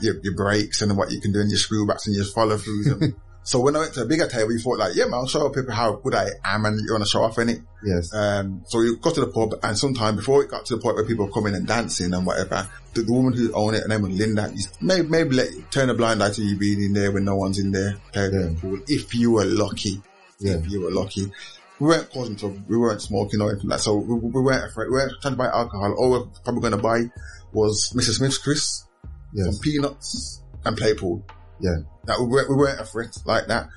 your, 0.00 0.16
your 0.22 0.34
breaks 0.34 0.82
and 0.82 0.96
what 0.96 1.10
you 1.12 1.20
can 1.20 1.32
do 1.32 1.40
and 1.40 1.50
your 1.50 1.58
screwbacks 1.58 2.06
and 2.06 2.14
your 2.16 2.24
follow 2.24 2.56
throughs. 2.56 3.00
and- 3.00 3.14
so 3.48 3.60
when 3.60 3.74
I 3.76 3.80
went 3.80 3.94
to 3.94 4.02
a 4.02 4.06
bigger 4.06 4.26
table, 4.28 4.52
you 4.52 4.58
thought 4.58 4.78
like, 4.78 4.94
yeah, 4.94 5.04
man, 5.04 5.14
I'll 5.14 5.26
show 5.26 5.48
people 5.48 5.72
how 5.72 5.92
good 5.96 6.14
I 6.14 6.28
am 6.44 6.64
and 6.66 6.78
you 6.80 6.92
want 6.92 7.02
to 7.04 7.08
show 7.08 7.22
off 7.22 7.38
in 7.38 7.48
it. 7.48 7.60
Yes. 7.84 8.12
Um, 8.14 8.62
so 8.66 8.78
we 8.78 8.94
got 8.96 9.14
to 9.14 9.20
the 9.20 9.28
pub 9.28 9.54
and 9.62 9.76
sometime 9.78 10.16
before 10.16 10.42
it 10.42 10.50
got 10.50 10.66
to 10.66 10.76
the 10.76 10.82
point 10.82 10.96
where 10.96 11.04
people 11.06 11.26
were 11.26 11.32
coming 11.32 11.54
and 11.54 11.66
dancing 11.66 12.12
and 12.12 12.26
whatever, 12.26 12.68
the, 12.94 13.02
the 13.02 13.12
woman 13.12 13.32
who 13.32 13.50
owned 13.54 13.76
it, 13.76 13.82
her 13.82 13.88
name 13.88 14.02
was 14.02 14.12
Linda, 14.12 14.52
maybe, 14.80 15.08
maybe 15.08 15.36
let, 15.36 15.48
turn 15.70 15.88
a 15.90 15.94
blind 15.94 16.22
eye 16.22 16.30
to 16.30 16.42
you 16.42 16.56
being 16.58 16.82
in 16.82 16.92
there 16.92 17.10
when 17.10 17.24
no 17.24 17.36
one's 17.36 17.58
in 17.58 17.70
there, 17.72 17.96
play 18.12 18.26
a 18.26 18.30
bit 18.30 18.40
of 18.46 18.62
Yeah. 18.64 18.78
if 18.88 19.14
you 19.14 19.30
were 19.32 19.44
lucky. 19.46 20.02
Yeah. 20.40 20.54
If 20.58 20.68
you 20.70 20.82
were 20.82 20.90
lucky. 20.90 21.32
We 21.80 21.86
weren't 21.86 22.10
causing 22.10 22.36
trouble, 22.36 22.58
we 22.68 22.76
weren't 22.76 23.00
smoking 23.00 23.40
or 23.40 23.50
anything 23.50 23.70
like 23.70 23.78
that, 23.78 23.84
so 23.84 23.96
we, 23.96 24.14
we 24.16 24.42
weren't 24.42 24.64
afraid, 24.70 24.86
we 24.86 24.92
weren't 24.92 25.12
trying 25.22 25.34
to 25.34 25.38
buy 25.38 25.46
alcohol. 25.46 25.94
All 25.96 26.10
we're 26.10 26.26
probably 26.44 26.60
going 26.60 26.72
to 26.72 26.78
buy 26.82 27.04
was 27.52 27.92
Mr. 27.96 28.10
Smith's 28.12 28.38
Chris, 28.38 28.84
Yes. 29.32 29.46
some 29.46 29.60
peanuts 29.62 30.42
and 30.64 30.76
play 30.76 30.94
pool. 30.94 31.24
Yeah. 31.60 31.76
That 32.08 32.18
we 32.20 32.26
weren't, 32.26 32.48
we 32.50 32.56
weren't 32.56 32.80
afraid 32.80 33.10
like 33.24 33.46
that. 33.46 33.68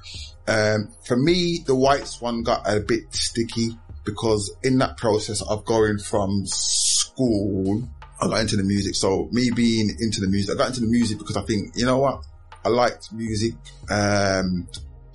Um, 0.47 0.89
for 1.05 1.15
me, 1.15 1.59
the 1.65 1.75
White 1.75 2.07
Swan 2.07 2.43
got 2.43 2.61
a 2.65 2.79
bit 2.79 3.13
sticky 3.13 3.77
because 4.03 4.51
in 4.63 4.79
that 4.79 4.97
process 4.97 5.41
of 5.43 5.63
going 5.65 5.99
from 5.99 6.45
school, 6.47 7.87
I 8.21 8.27
got 8.27 8.39
into 8.41 8.55
the 8.55 8.63
music. 8.63 8.95
So 8.95 9.29
me 9.31 9.51
being 9.51 9.95
into 9.99 10.21
the 10.21 10.27
music, 10.27 10.55
I 10.55 10.57
got 10.57 10.69
into 10.69 10.81
the 10.81 10.87
music 10.87 11.17
because 11.19 11.37
I 11.37 11.41
think, 11.43 11.73
you 11.75 11.85
know 11.85 11.99
what? 11.99 12.23
I 12.65 12.69
liked 12.69 13.11
music. 13.13 13.53
Um, 13.89 14.67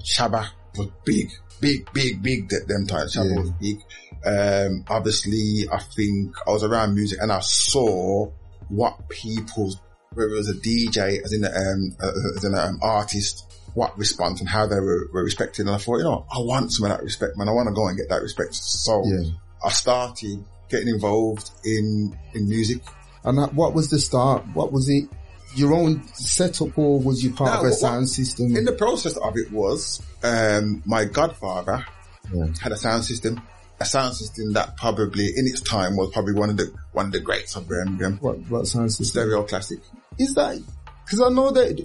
Shabba 0.02 0.48
was 0.76 0.88
big, 1.04 1.30
big, 1.60 1.90
big, 1.92 2.22
big 2.22 2.52
at 2.52 2.68
them 2.68 2.86
times. 2.86 3.14
Shabba 3.16 3.30
Yeah. 3.30 3.40
was 3.40 3.50
big. 3.52 3.78
Um, 4.24 4.84
obviously 4.88 5.68
I 5.72 5.80
think 5.94 6.34
I 6.46 6.50
was 6.50 6.64
around 6.64 6.94
music 6.94 7.18
and 7.22 7.30
I 7.32 7.40
saw 7.40 8.30
what 8.68 9.08
people's 9.08 9.80
whether 10.16 10.30
it 10.30 10.36
was 10.36 10.48
a 10.48 10.54
DJ, 10.54 11.22
as 11.22 11.32
in 11.32 11.44
um, 11.44 11.96
uh, 12.02 12.10
as 12.36 12.44
an 12.44 12.54
um, 12.54 12.78
artist, 12.82 13.44
what 13.74 13.96
response 13.98 14.40
and 14.40 14.48
how 14.48 14.66
they 14.66 14.80
were, 14.80 15.08
were 15.12 15.22
respected. 15.22 15.66
And 15.66 15.74
I 15.74 15.78
thought, 15.78 15.98
you 15.98 16.04
know, 16.04 16.24
I 16.34 16.38
want 16.38 16.72
some 16.72 16.90
of 16.90 16.96
that 16.96 17.04
respect, 17.04 17.36
man. 17.36 17.48
I 17.48 17.52
want 17.52 17.68
to 17.68 17.74
go 17.74 17.86
and 17.88 17.96
get 17.96 18.08
that 18.08 18.22
respect. 18.22 18.54
So 18.54 19.02
Yeah. 19.04 19.28
I 19.64 19.68
started 19.70 20.42
getting 20.70 20.88
involved 20.88 21.50
in, 21.64 22.16
in 22.34 22.48
music. 22.48 22.80
And 23.24 23.36
that- 23.38 23.54
what 23.54 23.74
was 23.74 23.90
the 23.90 23.98
start? 23.98 24.44
What 24.54 24.72
was 24.72 24.88
it? 24.88 25.08
Your 25.54 25.74
own 25.74 26.06
setup 26.14 26.76
or 26.78 26.98
was 27.00 27.22
you 27.22 27.32
part 27.34 27.58
of 27.58 27.60
a 27.60 27.68
what- 27.68 27.74
sound 27.74 28.08
system? 28.08 28.56
In 28.56 28.64
the 28.64 28.72
process 28.72 29.16
of 29.18 29.36
it 29.36 29.52
was, 29.52 30.00
um, 30.22 30.82
my 30.86 31.04
godfather 31.04 31.84
Yeah. 32.32 32.46
had 32.60 32.72
a 32.72 32.76
sound 32.76 33.04
system, 33.04 33.40
a 33.78 33.84
sound 33.84 34.14
system 34.14 34.54
that 34.54 34.76
probably 34.78 35.26
in 35.36 35.46
its 35.46 35.60
time 35.60 35.96
was 35.96 36.10
probably 36.12 36.32
one 36.32 36.48
of 36.50 36.56
the, 36.56 36.72
one 36.92 37.06
of 37.06 37.12
the 37.12 37.20
greats 37.20 37.56
of 37.56 37.68
Birmingham. 37.68 38.16
what, 38.22 38.38
what 38.48 38.66
sound 38.66 38.90
system? 38.90 39.04
Stereo 39.22 39.42
classic. 39.42 39.80
Is 40.18 40.34
that, 40.34 40.58
cause 41.08 41.20
I 41.20 41.28
know 41.28 41.50
that, 41.50 41.84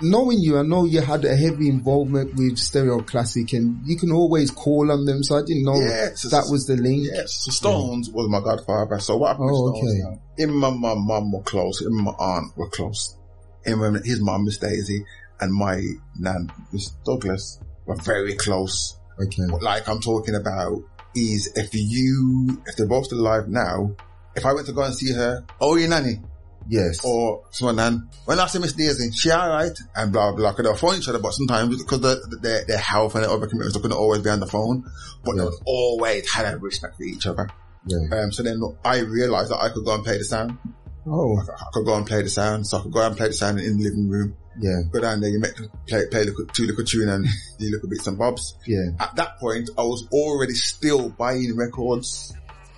knowing 0.00 0.38
you, 0.40 0.58
I 0.58 0.62
know 0.62 0.84
you 0.84 1.00
had 1.00 1.24
a 1.24 1.34
heavy 1.36 1.68
involvement 1.68 2.34
with 2.36 2.56
Stereo 2.58 3.00
Classic 3.00 3.52
and 3.52 3.80
you 3.84 3.96
can 3.96 4.12
always 4.12 4.50
call 4.50 4.90
on 4.92 5.04
them. 5.04 5.22
So 5.22 5.36
I 5.36 5.42
didn't 5.46 5.64
know 5.64 5.74
Yeah, 5.74 6.06
it's- 6.06 6.30
that 6.30 6.46
was 6.50 6.66
the 6.66 6.76
link. 6.76 7.08
Yes, 7.12 7.44
so 7.44 7.50
Stones 7.50 8.10
was 8.10 8.28
my 8.28 8.40
godfather. 8.40 8.98
So 9.00 9.16
what 9.16 9.28
happened 9.32 9.50
Oh, 9.52 9.72
Stones 9.74 10.04
okay. 10.04 10.20
Him 10.42 10.62
and 10.62 10.80
my 10.80 10.94
mum 10.94 11.32
were 11.32 11.42
close. 11.42 11.80
Him 11.80 11.88
and 11.96 12.04
my 12.04 12.12
aunt 12.12 12.56
were 12.56 12.68
close. 12.70 13.16
Him 13.64 13.82
and 13.82 14.04
his 14.04 14.20
mum, 14.20 14.44
Miss 14.44 14.58
Daisy, 14.58 15.04
and 15.40 15.52
my 15.52 15.82
nan, 16.18 16.50
Miss 16.72 16.90
Douglas, 17.04 17.58
were 17.86 17.96
very 17.96 18.34
close. 18.34 18.96
Okay. 19.20 19.42
But 19.50 19.62
like 19.62 19.88
I'm 19.88 20.00
talking 20.00 20.36
about 20.36 20.80
is 21.16 21.50
if 21.56 21.70
you, 21.74 22.62
if 22.66 22.76
they're 22.76 22.86
both 22.86 23.10
alive 23.10 23.48
now, 23.48 23.90
if 24.36 24.46
I 24.46 24.52
went 24.52 24.66
to 24.68 24.72
go 24.72 24.82
and 24.82 24.94
see 24.94 25.12
her, 25.12 25.44
oh, 25.60 25.74
your 25.74 25.88
nanny, 25.88 26.20
Yes. 26.68 27.04
or 27.04 27.44
someone 27.50 27.76
nan, 27.76 28.08
when 28.26 28.38
I 28.38 28.46
see 28.46 28.58
Miss 28.58 28.74
Daisy, 28.74 29.10
she 29.12 29.30
alright, 29.32 29.76
and 29.96 30.12
blah, 30.12 30.32
blah, 30.32 30.50
because 30.52 30.64
they'll 30.64 30.76
phone 30.76 30.98
each 30.98 31.08
other, 31.08 31.18
but 31.18 31.32
sometimes 31.32 31.82
because 31.82 32.00
the, 32.00 32.38
their, 32.42 32.64
their 32.66 32.78
health 32.78 33.14
and 33.14 33.24
their 33.24 33.30
other 33.30 33.46
commitments, 33.46 33.74
they 33.74 33.80
couldn't 33.80 33.96
always 33.96 34.20
be 34.22 34.30
on 34.30 34.40
the 34.40 34.46
phone, 34.46 34.84
but 35.24 35.36
Yeah. 35.36 35.44
they 35.44 35.50
always 35.64 36.30
had 36.30 36.54
a 36.54 36.58
respect 36.58 36.96
for 36.96 37.04
each 37.04 37.26
other. 37.26 37.48
yeah. 37.86 37.98
Um, 38.18 38.32
so 38.32 38.42
then 38.42 38.60
I 38.84 38.98
realized 38.98 39.50
that 39.50 39.62
I 39.62 39.70
could 39.70 39.84
go 39.84 39.94
and 39.94 40.04
play 40.04 40.18
the 40.18 40.24
sound. 40.24 40.58
Oh, 41.06 41.38
I 41.40 41.64
could 41.72 41.86
go 41.86 41.94
and 41.94 42.06
play 42.06 42.20
the 42.22 42.28
sound. 42.28 42.66
So 42.66 42.78
I 42.78 42.82
could 42.82 42.92
go 42.92 43.06
and 43.06 43.16
play 43.16 43.28
the 43.28 43.32
sound 43.32 43.58
in 43.60 43.78
the 43.78 43.84
living 43.84 44.10
room. 44.10 44.36
yeah. 44.60 44.82
Go 44.92 45.00
down 45.00 45.20
there, 45.22 45.30
you 45.30 45.40
make, 45.40 45.54
play, 45.86 46.04
play 46.10 46.24
the 46.24 46.48
two 46.52 46.66
little 46.66 46.84
tune 46.84 47.08
and 47.08 47.24
the 47.58 47.70
little 47.70 47.88
bits 47.88 48.06
and 48.06 48.18
bobs. 48.18 48.58
Yeah. 48.66 48.90
At 49.00 49.16
that 49.16 49.38
point, 49.38 49.70
I 49.78 49.82
was 49.84 50.06
already 50.12 50.52
still 50.52 51.08
buying 51.08 51.56
records, 51.56 52.34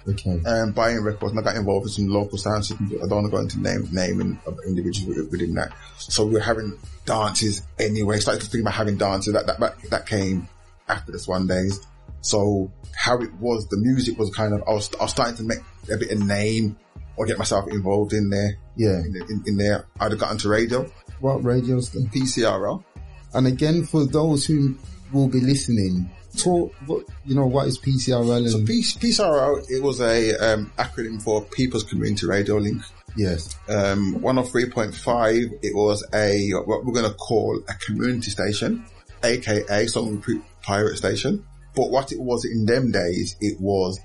Okay. 0.08 0.40
um, 0.46 0.72
buying 0.72 1.02
records 1.02 1.32
and 1.32 1.40
I 1.40 1.42
got 1.42 1.56
involved 1.56 1.86
in 1.86 1.90
some 1.92 2.08
local 2.08 2.38
sound 2.38 2.64
systems. 2.64 2.92
I 2.92 3.06
don't 3.06 3.10
want 3.22 3.26
to 3.26 3.30
go 3.30 3.38
into 3.38 3.60
name, 3.60 3.88
naming 3.92 4.40
of 4.46 4.58
individuals 4.66 5.08
within- 5.16 5.30
within 5.30 5.54
that. 5.54 5.72
So 5.98 6.26
we 6.26 6.34
were 6.34 6.40
having 6.40 6.78
dances 7.04 7.62
anyway. 7.78 8.18
Started 8.18 8.42
to 8.42 8.50
think 8.50 8.62
about 8.62 8.74
having 8.74 8.96
dances. 8.96 9.34
That, 9.34 9.46
that, 9.46 9.60
that, 9.60 9.90
that 9.90 10.06
came 10.06 10.48
after 10.88 11.12
the 11.12 11.18
Swan 11.18 11.46
days. 11.46 11.80
So 12.22 12.70
how 12.96 13.18
it 13.18 13.32
was, 13.34 13.66
the 13.68 13.76
music 13.78 14.18
was 14.18 14.30
kind 14.30 14.52
of, 14.54 14.62
I 14.66 14.72
was, 14.72 14.90
I 14.98 15.04
was 15.04 15.10
starting 15.10 15.36
to 15.36 15.42
make 15.44 15.58
a 15.92 15.96
bit 15.96 16.10
of 16.10 16.22
name 16.26 16.76
or 17.16 17.26
get 17.26 17.38
myself 17.38 17.68
involved 17.68 18.12
in 18.12 18.30
there, 18.30 18.56
Yeah. 18.76 18.98
in, 19.00 19.14
in, 19.28 19.42
in 19.46 19.56
there. 19.56 19.86
I'd 20.00 20.10
have 20.12 20.20
gotten 20.20 20.38
to 20.38 20.48
radio, 20.48 20.90
What 21.20 21.44
radio's 21.44 21.90
then? 21.90 22.08
PCRL. 22.08 22.82
And 23.34 23.46
again, 23.46 23.84
for 23.84 24.04
those 24.06 24.44
who 24.46 24.76
will 25.12 25.28
be 25.28 25.40
listening, 25.40 26.10
talk, 26.36 26.74
what, 26.86 27.04
you 27.24 27.34
know, 27.34 27.46
what 27.46 27.66
is 27.66 27.78
PCRL 27.78 28.36
and, 28.38 28.50
So 28.50 28.64
P- 28.64 28.82
PCRL, 28.82 29.70
it 29.70 29.82
was 29.82 30.00
a 30.00 30.34
um, 30.36 30.72
acronym 30.78 31.22
for 31.22 31.42
People's 31.42 31.84
Community 31.84 32.26
Radio 32.26 32.56
Link. 32.56 32.82
yes, 33.16 33.56
Um, 33.68 34.16
103.5, 34.20 35.50
it 35.62 35.74
was 35.74 36.06
a, 36.14 36.50
what 36.64 36.84
we're 36.84 36.92
going 36.92 37.10
to 37.10 37.16
call 37.16 37.60
a 37.68 37.74
community 37.74 38.30
station, 38.30 38.84
aka 39.24 39.86
some 39.86 40.22
pirate 40.62 40.96
station. 40.96 41.44
But 41.74 41.90
what 41.90 42.12
it 42.12 42.20
was 42.20 42.44
in 42.44 42.66
them 42.66 42.90
days, 42.90 43.36
it 43.40 43.60
was, 43.60 43.98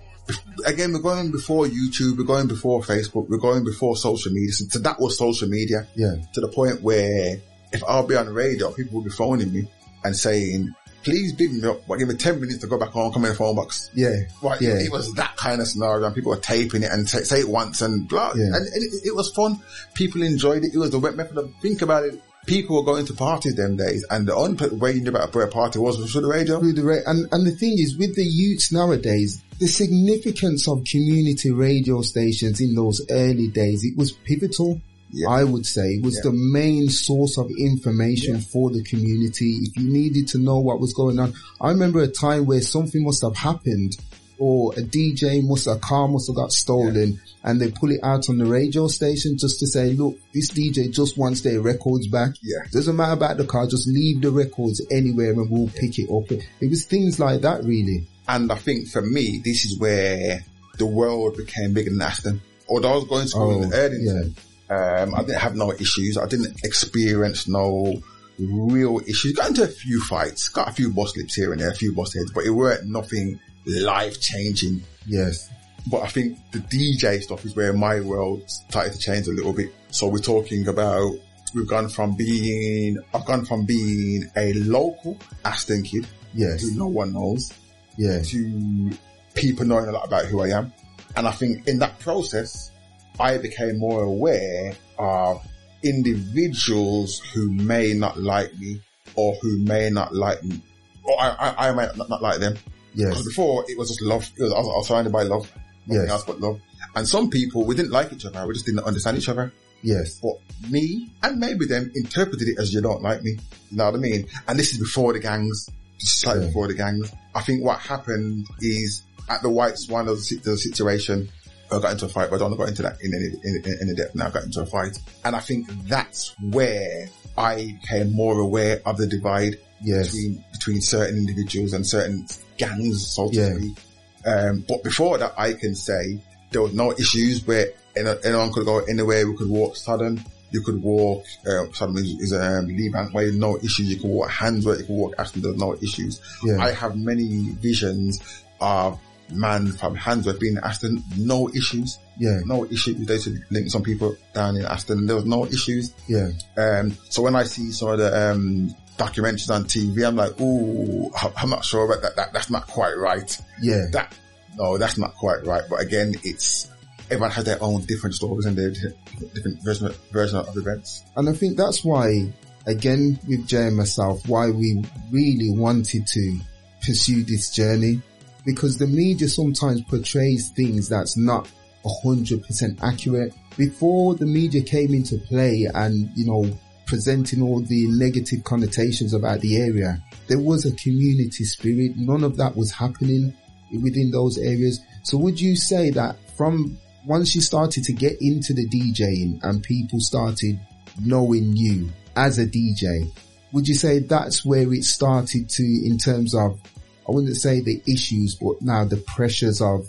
again, 0.66 0.94
we're 0.94 1.00
going 1.00 1.32
before 1.32 1.66
YouTube, 1.66 2.18
we're 2.18 2.24
going 2.24 2.48
before 2.48 2.82
Facebook, 2.82 3.28
we're 3.28 3.38
going 3.38 3.64
before 3.64 3.98
social 3.98 4.32
media. 4.32 4.52
So, 4.52 4.66
so 4.70 4.80
that 4.80 5.00
was 5.00 5.18
social 5.18 5.48
media 5.50 5.88
yeah, 5.96 6.16
to 6.34 6.42
the 6.42 6.48
point 6.48 6.82
where 6.82 7.38
if 7.72 7.84
I'll 7.88 8.06
be 8.06 8.16
on 8.16 8.28
the 8.28 8.34
radio, 8.34 8.72
people 8.72 9.00
will 9.00 9.04
be 9.04 9.10
phoning 9.10 9.52
me 9.52 9.68
and 10.04 10.16
saying, 10.16 10.76
please 11.06 11.32
big 11.32 11.54
me 11.54 11.66
up, 11.70 11.88
but 11.88 11.98
give 12.00 12.08
me 12.10 12.16
10 12.16 12.42
minutes 12.42 12.58
to 12.60 12.68
go 12.68 12.78
back 12.78 12.90
home, 12.90 13.14
come 13.14 13.24
in 13.26 13.30
the 13.32 13.38
phone 13.38 13.56
box. 13.56 13.90
yeah, 13.94 14.10
Right, 14.44 14.60
Yeah. 14.60 14.80
it 14.80 14.92
was 14.92 15.14
that 15.14 15.38
kind 15.38 15.62
of 15.62 15.68
scenario, 15.68 16.06
and 16.06 16.14
people 16.16 16.32
were 16.32 16.38
taping 16.38 16.84
it 16.84 16.92
and 16.92 17.08
say, 17.08 17.24
say 17.24 17.40
it 17.40 17.48
once 17.50 17.82
and 17.82 18.08
blah, 18.08 18.34
Yeah. 18.36 18.46
and, 18.48 18.56
and 18.56 18.84
it, 18.84 19.08
it 19.08 19.16
was 19.16 19.32
fun. 19.32 19.60
People 19.94 20.22
enjoyed 20.24 20.64
it. 20.66 20.74
It 20.74 20.78
was 20.80 20.90
the 20.92 21.00
wet 21.00 21.16
method 21.16 21.38
of 21.38 21.54
think 21.62 21.82
about 21.82 22.04
it. 22.04 22.20
People 22.48 22.76
were 22.76 22.84
going 22.84 23.06
to 23.08 23.14
parties 23.14 23.56
them 23.56 23.76
days, 23.76 24.06
and 24.12 24.28
the 24.28 24.36
only 24.36 24.68
way 24.70 24.92
you 24.92 25.02
knew 25.02 25.10
about 25.10 25.34
a 25.34 25.48
party 25.48 25.80
was 25.80 25.98
through 26.12 26.22
the 26.22 26.28
radio. 26.28 26.60
through 26.60 26.74
the 26.74 26.84
ra- 26.84 26.98
and 27.08 27.28
and 27.32 27.48
the 27.48 27.52
thing 27.52 27.74
is 27.80 27.98
with 27.98 28.16
the 28.16 28.24
youths 28.24 28.72
nowadays 28.72 29.42
the 29.60 29.68
significance 29.68 30.68
of 30.68 30.84
community 30.84 31.50
radio 31.50 32.02
stations 32.04 32.62
in 32.62 32.76
those 32.76 33.02
early 33.10 33.48
days 33.48 33.84
it 33.84 33.98
was 33.98 34.12
pivotal 34.12 34.80
Yeah. 35.12 35.30
I 35.30 35.44
would 35.44 35.66
say 35.66 36.00
was 36.04 36.16
Yeah. 36.16 36.32
the 36.32 36.34
main 36.34 36.90
source 36.90 37.38
of 37.38 37.50
information 37.58 38.40
for 38.42 38.70
the 38.72 38.84
community. 38.84 39.60
If 39.64 39.78
you 39.78 39.90
needed 39.90 40.28
to 40.30 40.38
know 40.40 40.60
what 40.60 40.80
was 40.80 40.94
going 40.94 41.20
on, 41.20 41.34
I 41.62 41.70
remember 41.70 42.02
a 42.02 42.08
time 42.08 42.46
where 42.46 42.62
something 42.62 43.04
must 43.04 43.22
have 43.22 43.36
happened 43.36 43.96
or 44.38 44.74
a 44.74 44.82
DJ 44.82 45.42
must, 45.42 45.68
a 45.68 45.76
car 45.78 46.10
must 46.10 46.28
have 46.28 46.36
got 46.36 46.52
stolen 46.52 47.22
and 47.46 47.62
they 47.62 47.72
pull 47.72 47.92
it 47.92 48.02
out 48.04 48.28
on 48.30 48.38
the 48.38 48.46
radio 48.46 48.88
station 48.88 49.38
just 49.38 49.60
to 49.60 49.68
say, 49.68 49.94
look, 49.94 50.18
this 50.34 50.52
DJ 50.52 50.92
just 50.92 51.18
wants 51.18 51.40
their 51.42 51.62
records 51.62 52.08
back. 52.08 52.32
Yeah. 52.44 52.68
Doesn't 52.74 52.98
matter 52.98 53.14
about 53.14 53.38
the 53.38 53.46
car, 53.46 53.66
just 53.68 53.88
leave 53.88 54.22
the 54.22 54.32
records 54.32 54.82
anywhere 54.92 55.32
and 55.32 55.50
we'll 55.50 55.70
pick 55.70 55.98
it 56.00 56.10
up. 56.12 56.30
It 56.60 56.70
was 56.70 56.84
things 56.84 57.20
like 57.20 57.42
that 57.42 57.64
really. 57.64 58.08
And 58.28 58.52
I 58.52 58.56
think 58.56 58.88
for 58.90 59.02
me, 59.04 59.40
this 59.46 59.64
is 59.64 59.80
where 59.80 60.44
the 60.78 60.86
world 60.88 61.38
became 61.38 61.74
bigger 61.74 61.92
than 61.92 62.02
Aston. 62.02 62.42
Although 62.68 62.92
I 62.92 62.96
was 62.96 63.06
going 63.06 63.22
to 63.22 63.28
school 63.30 63.64
in 63.64 63.72
Oh, 63.72 63.78
Erdington, 63.78 64.34
um, 64.70 65.14
I 65.16 65.20
didn't 65.22 65.40
have 65.42 65.56
no 65.56 65.72
issues. 65.74 66.18
I 66.18 66.28
didn't 66.28 66.64
experience 66.64 67.48
no 67.48 68.02
real 68.40 69.00
issues. 69.08 69.34
Got 69.34 69.50
into 69.50 69.64
a 69.64 69.68
few 69.68 70.02
fights, 70.02 70.50
got 70.50 70.68
a 70.68 70.72
few 70.72 70.92
boss 70.92 71.16
lips 71.16 71.36
here 71.36 71.52
and 71.52 71.62
there, 71.62 71.70
a 71.70 71.76
few 71.76 71.94
boss 71.94 72.14
heads, 72.14 72.32
but 72.32 72.46
it 72.46 72.50
weren't 72.52 72.86
nothing 72.88 73.40
life 73.66 74.20
changing. 74.20 74.84
Yes. 75.06 75.50
But 75.90 76.02
I 76.02 76.08
think 76.08 76.38
the 76.52 76.60
DJ 76.60 77.22
stuff 77.22 77.46
is 77.46 77.56
where 77.56 77.72
my 77.72 78.00
world 78.00 78.50
started 78.50 78.94
to 78.94 79.00
change 79.00 79.28
a 79.28 79.32
little 79.32 79.54
bit. 79.54 79.72
So 79.92 80.08
we're 80.08 80.18
talking 80.18 80.68
about, 80.68 81.14
we've 81.54 81.68
gone 81.68 81.88
from 81.90 82.16
being, 82.16 82.98
I've 83.14 83.26
gone 83.26 83.46
from 83.46 83.66
being 83.66 84.30
a 84.36 84.54
local 84.54 85.18
Aston 85.46 85.84
kid 85.84 86.08
Yes. 86.34 86.64
who 86.64 86.76
no 86.76 86.88
one 86.88 87.14
knows 87.14 87.54
Yes. 87.98 88.32
to 88.32 88.92
people 89.36 89.66
knowing 89.66 89.88
a 89.88 89.92
lot 89.92 90.06
about 90.08 90.26
who 90.26 90.42
I 90.42 90.50
am. 90.50 90.74
And 91.16 91.28
I 91.28 91.32
think 91.32 91.68
in 91.68 91.80
that 91.80 92.00
process, 92.00 92.72
I 93.20 93.38
became 93.38 93.80
more 93.80 94.04
aware 94.04 94.74
of 94.98 95.42
individuals 95.84 97.20
who 97.34 97.52
may 97.52 97.94
not 97.94 98.20
like 98.20 98.54
me 98.58 98.82
or 99.16 99.36
who 99.42 99.60
may 99.60 99.90
not 99.90 100.14
like 100.14 100.44
me. 100.44 100.62
Or 101.04 101.20
I, 101.22 101.30
I, 101.30 101.70
I 101.70 101.72
might 101.74 101.96
not, 101.96 102.10
not 102.10 102.22
like 102.22 102.40
them. 102.40 102.56
Because 102.96 103.26
before 103.26 103.66
it 103.68 103.78
was 103.78 103.90
just 103.90 104.02
love. 104.02 104.30
It 104.38 104.44
was, 104.44 104.54
I, 104.54 104.58
was, 104.60 104.68
I 104.68 104.78
was 104.78 104.88
surrounded 104.88 105.14
by 105.14 105.24
love. 105.24 105.52
Nothing 105.88 106.02
Yes. 106.04 106.10
else 106.10 106.24
but 106.26 106.40
love. 106.40 106.60
And 106.96 107.08
some 107.08 107.30
people, 107.30 107.66
we 107.66 107.76
didn't 107.76 107.92
like 107.92 108.12
each 108.14 108.26
other. 108.26 108.46
We 108.48 108.54
just 108.54 108.66
didn't 108.66 108.84
understand 108.86 109.18
each 109.18 109.30
other. 109.30 109.52
Yes. 109.84 110.20
But 110.20 110.38
me 110.72 111.12
and 111.22 111.38
maybe 111.40 111.66
them 111.68 111.92
interpreted 111.94 112.48
it 112.48 112.58
as 112.60 112.74
you 112.74 112.82
don't 112.82 113.04
like 113.04 113.22
me. 113.22 113.32
You 113.70 113.78
know 113.78 113.86
what 113.86 113.96
I 113.96 113.98
mean? 113.98 114.28
And 114.48 114.58
this 114.58 114.72
is 114.74 114.80
before 114.80 115.14
the 115.14 115.20
gangs, 115.20 115.70
just 116.00 116.22
slightly 116.22 116.44
Yeah. 116.44 116.48
before 116.48 116.68
the 116.68 116.74
gangs. 116.74 117.12
I 117.36 117.42
think 117.42 117.64
what 117.64 117.80
happened 117.80 118.48
is 118.62 119.04
at 119.30 119.42
the 119.44 119.50
White 119.50 119.78
Swan 119.78 120.08
of 120.08 120.18
the 120.18 120.58
situation, 120.58 121.30
I 121.72 121.80
got 121.80 121.92
into 121.94 122.06
a 122.06 122.10
fight, 122.10 122.30
but 122.30 122.36
I 122.38 122.40
don't 122.40 122.52
want 122.52 122.54
to 122.54 122.64
go 122.66 122.70
into 122.70 122.82
that 122.84 122.98
in 123.02 123.14
any, 123.14 123.26
in, 123.44 123.64
in, 123.82 123.90
in 123.90 123.96
depth 123.96 124.16
now. 124.16 124.28
I 124.28 124.30
got 124.32 124.44
into 124.44 124.62
a 124.62 124.66
fight. 124.66 124.98
And 125.24 125.36
I 125.36 125.40
think 125.40 125.68
that's 125.88 126.36
where 126.40 127.08
I 127.38 127.78
became 127.82 128.14
more 128.14 128.40
aware 128.40 128.82
of 128.86 128.98
the 128.98 129.08
divide 129.08 129.58
Yes. 129.82 130.12
between, 130.12 130.44
between 130.54 130.82
certain 130.82 131.18
individuals 131.18 131.74
and 131.74 131.86
certain 131.86 132.26
gangs, 132.58 133.08
so 133.14 133.30
to 133.30 133.36
Yeah. 133.36 133.56
speak. 133.56 133.78
Um, 134.26 134.66
but 134.68 134.84
before 134.84 135.18
that, 135.18 135.34
I 135.38 135.54
can 135.54 135.76
say 135.76 136.20
there 136.52 136.62
was 136.62 136.74
no 136.74 136.92
issues 136.94 137.46
where 137.46 137.68
anyone 137.96 138.52
could 138.54 138.66
go 138.66 138.80
anywhere. 138.80 139.28
We 139.30 139.36
could 139.38 139.50
walk 139.50 139.76
Southern. 139.76 140.24
You 140.52 140.62
could 140.62 140.82
walk, 140.82 141.26
uh, 141.46 141.66
Southern 141.74 141.98
is, 141.98 142.12
is 142.22 142.34
um, 142.34 142.68
Lee 142.68 142.90
Bank 142.90 143.14
Way, 143.14 143.32
no 143.32 143.58
issues. 143.58 143.90
You 143.92 143.98
could 143.98 144.10
walk 144.10 144.30
Handsworth, 144.30 144.80
you 144.80 144.86
could 144.86 144.96
walk 144.96 145.16
Aston, 145.20 145.42
there's 145.42 145.58
no 145.58 145.76
issues. 145.82 146.22
Yeah. 146.44 146.58
I 146.64 146.72
have 146.72 146.96
many 146.96 147.50
visions 147.60 148.20
of 148.62 148.98
man 149.32 149.72
from 149.72 149.96
Handsworth 149.96 150.40
being 150.40 150.58
in 150.58 150.64
Aston, 150.64 151.04
no 151.18 151.50
issues, 151.50 152.00
yeah. 152.18 152.40
no 152.46 152.66
issues. 152.66 153.06
They 153.06 153.18
should 153.18 153.40
link 153.50 153.70
some 153.70 153.84
people 153.84 154.16
down 154.34 154.56
in 154.56 154.66
Aston, 154.66 155.06
there 155.06 155.16
was 155.16 155.26
no 155.26 155.46
issues. 155.46 155.94
Yeah. 156.08 156.30
Um, 156.58 156.96
so 157.10 157.22
when 157.22 157.36
I 157.36 157.44
see 157.44 157.72
some 157.72 157.90
of 157.90 158.00
the, 158.00 158.32
um, 158.32 158.76
documentaries 158.98 159.54
on 159.54 159.66
TV, 159.66 160.08
I'm 160.08 160.16
like, 160.16 160.40
ooh, 160.40 161.12
I'm 161.38 161.50
not 161.50 161.66
sure 161.66 161.86
about 161.86 162.02
that. 162.04 162.16
that 162.16 162.34
that's 162.34 162.50
not 162.50 162.68
quite 162.68 162.94
right. 162.98 163.38
Yeah. 163.62 163.86
That, 163.92 164.18
no, 164.58 164.78
that's 164.78 164.98
not 164.98 165.16
quite 165.16 165.46
right. 165.46 165.64
But 165.70 165.82
again, 165.82 166.14
it's, 166.24 166.72
everyone 167.06 167.32
has 167.32 167.46
their 167.46 167.62
own 167.62 167.84
different 167.86 168.16
stories 168.16 168.46
and 168.46 168.56
their 168.56 168.72
different, 168.72 169.34
different 169.34 169.64
version, 169.64 169.94
version 170.12 170.40
of 170.40 170.56
events. 170.56 171.04
And 171.16 171.30
I 171.30 171.34
think 171.34 171.58
that's 171.58 171.84
why, 171.84 172.32
again, 172.66 173.20
with 173.28 173.48
Jay 173.48 173.68
and 173.68 173.78
myself, 173.78 174.28
why 174.28 174.50
we 174.50 174.84
really 175.12 175.52
wanted 175.52 176.08
to 176.08 176.40
pursue 176.86 177.24
this 177.24 177.52
journey. 177.52 178.02
Because 178.46 178.78
the 178.78 178.88
media 178.88 179.28
sometimes 179.28 179.82
portrays 179.82 180.50
things 180.50 180.88
that's 180.88 181.18
not 181.18 181.50
100% 181.84 182.84
accurate. 182.84 183.34
Before 183.58 184.16
the 184.16 184.26
media 184.26 184.62
came 184.62 184.94
into 184.94 185.18
play 185.18 185.68
and, 185.74 186.10
you 186.16 186.26
know, 186.26 186.58
presenting 186.86 187.42
all 187.42 187.62
the 187.62 187.88
negative 187.90 188.44
connotations 188.44 189.14
about 189.14 189.42
the 189.42 189.58
area, 189.58 190.04
there 190.28 190.40
was 190.40 190.66
a 190.66 190.76
community 190.76 191.44
spirit. 191.44 191.94
None 191.96 192.24
of 192.24 192.38
that 192.38 192.56
was 192.56 192.72
happening 192.72 193.34
within 193.82 194.12
those 194.12 194.38
areas. 194.38 194.80
So 195.04 195.18
would 195.18 195.40
you 195.40 195.56
say 195.56 195.90
that 195.92 196.16
from 196.38 196.78
once 197.06 197.36
you 197.36 197.42
started 197.42 197.84
to 197.86 197.94
get 197.94 198.18
into 198.22 198.54
the 198.54 198.68
DJing 198.68 199.44
and 199.44 199.64
people 199.64 200.00
started 200.00 200.60
knowing 201.04 201.56
you 201.56 201.90
as 202.16 202.40
a 202.40 202.46
DJ, 202.46 203.12
would 203.52 203.68
you 203.68 203.76
say 203.76 204.00
that's 204.00 204.46
where 204.46 204.74
it 204.74 204.84
started 204.84 205.50
to, 205.50 205.64
in 205.64 205.98
terms 205.98 206.36
of, 206.36 206.60
I 207.08 207.12
wouldn't 207.12 207.36
say 207.36 207.62
the 207.62 207.82
issues, 207.88 208.36
but 208.36 208.62
now 208.62 208.84
the 208.86 208.98
pressures 208.98 209.62
of 209.62 209.88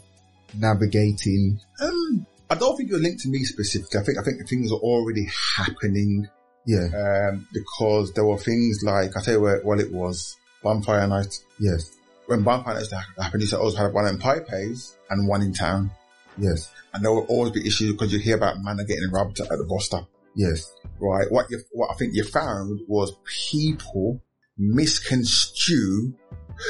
navigating? 0.55 1.59
Um, 1.81 2.27
I 2.51 2.55
don't 2.55 2.77
think 2.77 2.91
you're 2.91 2.99
linked 3.01 3.23
to 3.23 3.29
me 3.29 3.45
specifically. 3.45 4.01
I 4.01 4.05
think, 4.05 4.19
I 4.19 4.23
think 4.23 4.49
things 4.49 4.71
are 4.71 4.77
already 4.79 5.27
happening, 5.57 6.29
Yeah. 6.67 6.87
um, 7.33 7.49
because 7.53 8.13
there 8.13 8.25
were 8.25 8.39
things 8.39 8.81
like, 8.85 9.17
I 9.17 9.23
tell 9.23 9.35
you 9.35 9.41
where, 9.41 9.61
what 9.63 9.81
it 9.81 9.93
was, 9.93 10.37
Bonfire 10.63 11.07
Night. 11.07 11.35
Yes. 11.59 11.91
When 12.27 12.43
Bonfire 12.43 12.75
Night 12.75 12.87
happened, 13.21 13.43
you 13.43 13.49
said 13.49 13.59
always 13.59 13.77
had 13.77 13.93
one 13.93 14.07
in 14.07 14.19
Pipes 14.19 14.97
and 15.11 15.27
one 15.29 15.43
in 15.43 15.53
town. 15.53 15.91
Yes. 16.39 16.71
And 16.93 17.05
there 17.05 17.13
will 17.13 17.27
always 17.29 17.53
be 17.53 17.67
issues 17.67 17.93
because 17.93 18.13
you 18.13 18.19
hear 18.19 18.37
about 18.37 18.63
man 18.63 18.77
getting 18.79 19.11
robbed 19.11 19.41
at 19.41 19.49
the 19.49 19.65
bus 19.65 19.87
stop. 19.87 20.09
Yes. 20.35 20.71
right? 21.01 21.31
What 21.31 21.51
you, 21.51 21.61
what 21.73 21.91
I 21.91 21.95
think 21.95 22.15
you 22.15 22.25
found 22.25 22.81
was 22.89 23.13
people 23.51 24.21
misconstrue 24.59 26.15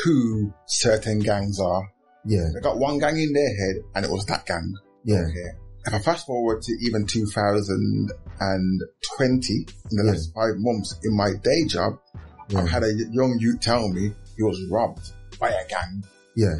who 0.04 0.52
certain 0.66 1.18
gangs 1.20 1.58
are. 1.60 1.82
Yeah. 2.24 2.48
They 2.54 2.60
got 2.60 2.78
one 2.78 2.98
gang 2.98 3.18
in 3.18 3.32
their 3.32 3.54
head 3.56 3.76
and 3.94 4.04
it 4.04 4.10
was 4.10 4.24
that 4.26 4.46
gang. 4.46 4.74
Yeah. 5.04 5.20
Okay. 5.28 5.50
If 5.86 5.94
I 5.94 5.98
fast 6.00 6.26
forward 6.26 6.62
to 6.62 6.72
even 6.82 7.06
2020, 7.06 8.06
in 8.40 9.96
the 9.96 10.02
Yeah. 10.04 10.10
last 10.12 10.32
five 10.34 10.54
months 10.58 10.94
in 11.04 11.16
my 11.16 11.30
day 11.42 11.64
job, 11.66 11.98
Yeah. 12.48 12.60
I've 12.60 12.68
had 12.68 12.82
a 12.84 12.92
young 13.10 13.36
youth 13.40 13.60
tell 13.60 13.88
me 13.88 14.12
he 14.36 14.42
was 14.42 14.60
robbed 14.70 15.12
by 15.40 15.50
a 15.50 15.66
gang. 15.68 16.04
Yeah. 16.36 16.56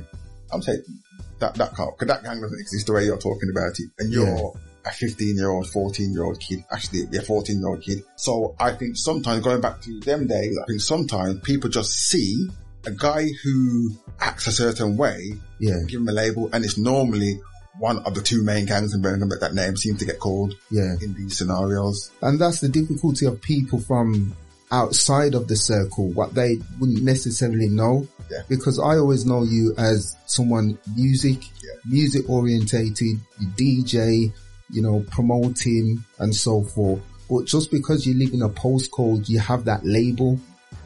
I'm 0.53 0.63
saying 0.63 0.83
that, 1.41 1.55
that 1.55 1.75
can't, 1.77 1.97
cause 1.99 2.09
that 2.09 2.23
gang 2.25 2.41
doesn't 2.41 2.59
exist 2.61 2.87
the 2.87 2.93
way 2.93 3.05
you're 3.05 3.19
talking 3.19 3.51
about 3.51 3.79
it. 3.79 3.89
And 3.99 4.13
you're 4.13 4.27
Yeah. 4.27 4.51
a 4.87 4.91
15 4.93 5.37
year 5.37 5.51
old, 5.51 5.69
14 5.69 6.13
year 6.13 6.23
old 6.25 6.39
kid. 6.41 6.65
Actually, 6.71 7.09
a 7.19 7.23
14 7.23 7.59
year 7.59 7.69
old 7.69 7.83
kid. 7.83 8.05
So 8.17 8.55
I 8.61 8.73
think 8.73 8.97
sometimes 8.97 9.43
going 9.43 9.61
back 9.61 9.81
to 9.83 10.01
them 10.01 10.27
days, 10.29 10.57
I 10.61 10.65
think 10.67 10.81
sometimes 10.81 11.41
people 11.41 11.69
just 11.71 11.91
see 11.93 12.49
a 12.87 12.91
guy 12.91 13.29
who 13.43 13.91
acts 14.21 14.47
a 14.47 14.53
certain 14.53 14.97
way, 14.97 15.35
Yeah. 15.59 15.83
give 15.89 16.01
him 16.01 16.09
a 16.09 16.13
label, 16.13 16.49
and 16.53 16.65
it's 16.65 16.79
normally 16.79 17.41
one 17.79 17.99
of 18.01 18.15
the 18.15 18.23
two 18.23 18.43
main 18.43 18.65
gangs 18.65 18.95
in 18.95 19.03
Birmingham 19.03 19.29
that 19.29 19.41
that 19.41 19.55
name 19.55 19.77
seems 19.77 19.99
to 19.99 20.07
get 20.07 20.19
called 20.19 20.55
Yeah. 20.71 20.97
in 21.03 21.15
these 21.15 21.37
scenarios. 21.37 22.11
And 22.23 22.39
that's 22.41 22.61
the 22.61 22.69
difficulty 22.69 23.27
of 23.27 23.43
people 23.43 23.81
from 23.81 24.35
outside 24.71 25.35
of 25.35 25.47
the 25.49 25.57
circle, 25.57 26.09
what 26.13 26.35
they 26.35 26.59
wouldn't 26.81 27.03
necessarily 27.03 27.69
know. 27.69 28.07
Yeah. 28.31 28.43
Because 28.49 28.79
I 28.79 28.97
always 28.99 29.25
know 29.25 29.43
you 29.45 29.75
as 29.77 30.17
someone 30.27 30.79
music, 30.97 31.39
Yeah. 31.63 31.71
music 31.85 32.29
orientated, 32.29 33.21
DJ, 33.57 34.33
you 34.71 34.83
know, 34.83 35.05
promoting 35.11 36.03
and 36.19 36.35
so 36.35 36.63
forth. 36.63 37.01
But 37.31 37.45
just 37.47 37.71
because 37.71 38.07
you 38.07 38.15
live 38.15 38.33
in 38.33 38.43
a 38.43 38.49
postcode, 38.49 39.29
you 39.29 39.39
have 39.39 39.65
that 39.67 39.85
label 39.85 40.41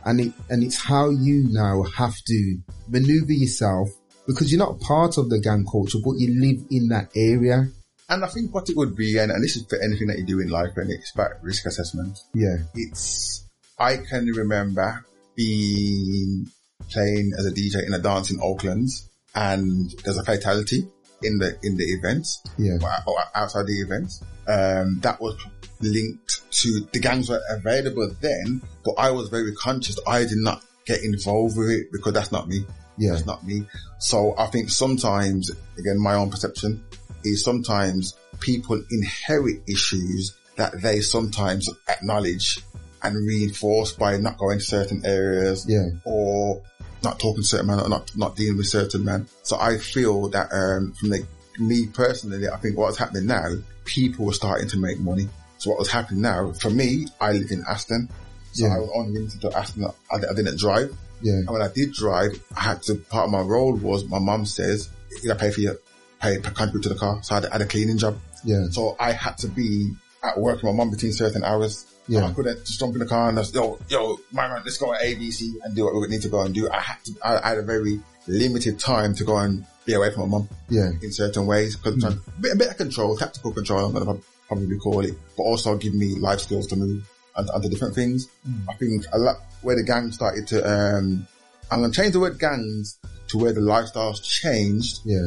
and 0.05 0.21
it, 0.21 0.33
and 0.49 0.63
it's 0.63 0.81
how 0.81 1.11
you 1.11 1.47
now 1.51 1.83
have 1.83 2.15
to 2.27 2.59
maneuver 2.89 3.33
yourself 3.33 3.89
because 4.27 4.53
you're 4.53 4.59
not 4.59 4.81
part 4.81 5.19
of 5.19 5.29
the 5.29 5.41
gang 5.41 5.65
culture, 5.71 5.99
but 6.05 6.19
you 6.19 6.41
live 6.41 6.65
in 6.71 6.89
that 6.89 7.11
area. 7.17 7.67
And 8.09 8.25
I 8.25 8.29
think 8.29 8.55
what 8.55 8.69
it 8.69 8.77
would 8.77 8.97
be, 8.97 9.19
and, 9.19 9.31
and 9.31 9.43
this 9.43 9.57
is 9.57 9.65
for 9.67 9.81
anything 9.83 10.09
that 10.09 10.19
you 10.19 10.25
do 10.25 10.41
in 10.41 10.49
life, 10.49 10.73
and 10.77 10.91
it's 10.91 11.13
about 11.15 11.43
risk 11.43 11.67
assessment. 11.67 12.19
Yeah. 12.35 12.57
It's, 12.75 13.49
I 13.79 13.99
can 13.99 14.27
remember 14.27 15.05
being 15.37 16.47
playing 16.91 17.33
as 17.39 17.47
a 17.47 17.53
DJ 17.53 17.87
in 17.87 17.95
a 17.95 17.99
dance 17.99 18.31
in 18.31 18.41
Auckland 18.43 18.89
and 19.35 19.91
there's 20.05 20.17
a 20.17 20.25
fatality 20.25 20.89
in 21.23 21.39
the, 21.39 21.57
in 21.63 21.77
the 21.77 21.85
event, 21.85 22.27
Yeah. 22.59 22.79
or 23.07 23.17
outside 23.35 23.67
the 23.67 23.81
event. 23.81 24.13
Um, 24.49 25.01
that 25.01 25.21
was 25.21 25.37
linked 25.81 26.41
to 26.53 26.81
the 26.93 26.99
gangs 27.01 27.29
were 27.29 27.41
available 27.51 28.11
then, 28.21 28.61
but 28.85 28.95
I 28.99 29.11
was 29.11 29.29
very 29.29 29.55
conscious. 29.55 29.99
I 30.07 30.21
did 30.21 30.39
not 30.39 30.63
get 30.87 31.03
involved 31.05 31.57
with 31.57 31.71
it 31.71 31.93
because 31.93 32.13
that's 32.13 32.33
not 32.33 32.49
me. 32.49 32.65
Yeah. 32.99 33.13
That's 33.13 33.27
not 33.27 33.47
me. 33.47 33.67
So 33.99 34.35
I 34.37 34.47
think 34.47 34.71
sometimes, 34.71 35.51
again, 35.79 35.99
my 35.99 36.15
own 36.15 36.31
perception 36.31 36.83
is 37.25 37.43
sometimes 37.45 38.15
people 38.41 38.83
inherit 38.91 39.63
issues 39.69 40.37
that 40.57 40.81
they 40.83 41.01
sometimes 41.01 41.69
acknowledge 41.89 42.61
and 43.03 43.15
reinforce 43.27 43.93
by 43.93 44.17
not 44.19 44.37
going 44.37 44.59
to 44.59 44.65
certain 44.65 45.03
areas 45.07 45.65
Yeah. 45.67 45.87
or 46.05 46.63
not 47.03 47.19
talking 47.19 47.43
to 47.43 47.49
certain 47.49 47.67
men 47.67 47.81
or 47.81 47.89
not, 47.89 48.15
not 48.17 48.37
dealing 48.37 48.57
with 48.57 48.67
certain 48.67 49.05
men. 49.05 49.27
So 49.43 49.59
I 49.59 49.79
feel 49.79 50.29
that, 50.31 50.49
um, 50.53 50.93
from 50.93 51.11
the, 51.11 51.27
me 51.59 51.87
personally, 51.87 52.49
I 52.49 52.57
think 52.59 52.77
what's 52.77 52.97
happening 52.97 53.27
now, 53.27 53.47
people 53.85 54.27
were 54.27 54.33
starting 54.33 54.69
to 54.69 54.79
make 54.79 54.99
money. 54.99 55.29
So 55.59 55.71
what 55.71 55.79
was 55.79 55.91
happening 55.91 56.23
now, 56.23 56.53
for 56.53 56.71
me, 56.71 57.07
I 57.21 57.33
live 57.33 57.51
in 57.51 57.65
Aston. 57.69 58.09
So 58.53 58.67
Yeah. 58.67 58.77
I 58.77 58.79
was 58.79 58.91
only 58.95 59.13
limited 59.13 59.41
to 59.43 59.57
Aston. 59.57 59.85
I, 59.85 60.17
I 60.17 60.35
didn't 60.35 60.59
drive. 60.59 60.97
Yeah. 61.23 61.35
And 61.35 61.51
when 61.51 61.61
I 61.63 61.69
did 61.69 61.93
drive, 61.93 62.43
I 62.57 62.61
had 62.61 62.83
to, 62.85 62.95
part 62.95 63.27
of 63.27 63.31
my 63.31 63.43
role 63.43 63.75
was 63.75 64.05
my 64.07 64.19
mum 64.19 64.47
says, 64.47 64.89
you 65.23 65.29
gotta 65.29 65.39
pay 65.39 65.51
for 65.51 65.61
your, 65.61 65.77
pay, 66.21 66.39
pay 66.39 66.51
contribute 66.51 66.83
to 66.85 66.89
the 66.91 66.95
car. 66.95 67.23
So 67.23 67.35
I 67.35 67.41
had, 67.41 67.47
I 67.47 67.53
had 67.53 67.63
a 67.63 67.67
cleaning 67.67 67.99
job. 67.99 68.19
Yeah. 68.45 68.69
So 68.71 68.97
I 68.99 69.13
had 69.13 69.37
to 69.39 69.49
be 69.49 69.93
at 70.23 70.39
work 70.39 70.57
with 70.57 70.65
my 70.65 70.73
mum 70.73 70.91
between 70.91 71.13
certain 71.13 71.45
hours. 71.45 71.85
Yeah. 72.11 72.27
I 72.27 72.33
couldn't 72.33 72.65
just 72.67 72.79
jump 72.81 72.95
in 72.95 72.99
the 73.01 73.07
car 73.07 73.29
and 73.29 73.39
just, 73.39 73.55
yo, 73.55 73.79
yo, 73.89 74.19
my 74.33 74.49
man, 74.49 74.63
let's 74.65 74.79
go 74.79 74.93
at 74.93 75.01
ABC 75.03 75.49
and 75.63 75.75
do 75.77 75.85
what 75.85 75.95
we 75.95 76.09
need 76.09 76.23
to 76.23 76.29
go 76.29 76.41
and 76.43 76.55
do. 76.55 76.69
I 76.71 76.81
had 76.81 77.05
to, 77.05 77.13
I, 77.25 77.39
I 77.39 77.49
had 77.51 77.59
a 77.59 77.63
very 77.63 78.01
limited 78.27 78.79
time 78.81 79.15
to 79.15 79.25
go 79.25 79.37
and 79.39 79.65
be 79.87 79.95
away 79.95 80.11
from 80.13 80.23
my 80.29 80.39
mum 80.39 80.49
Yeah. 80.69 80.91
in 81.03 81.13
certain 81.13 81.47
ways. 81.47 81.77
Cause 81.77 82.03
a 82.05 82.11
bit, 82.41 82.53
a 82.53 82.57
bit 82.57 82.71
of 82.71 82.77
control, 82.77 83.17
tactical 83.17 83.53
control, 83.53 83.87
I'm 83.87 83.93
gonna 83.93 84.19
probably 84.49 84.79
call 84.79 85.05
it, 85.05 85.15
but 85.37 85.45
also 85.45 85.77
give 85.77 85.95
me 85.95 86.17
life 86.17 86.41
skills 86.41 86.67
to 86.69 86.77
move 86.77 87.09
and 87.37 87.49
onto 87.51 87.69
different 87.69 87.95
things. 87.95 88.29
I 88.69 88.75
think 88.75 89.05
a 89.13 89.19
lot 89.19 89.37
where 89.63 89.77
the 89.77 89.85
gang 89.85 90.11
started 90.11 90.47
to, 90.49 90.69
um, 90.69 91.27
I'm 91.71 91.81
gonna 91.83 91.93
change 91.93 92.13
the 92.15 92.21
word 92.21 92.39
gangs 92.41 92.99
to 93.29 93.39
where 93.39 93.53
the 93.53 93.61
lifestyles 93.61 94.21
changed 94.23 95.01
Yeah. 95.05 95.27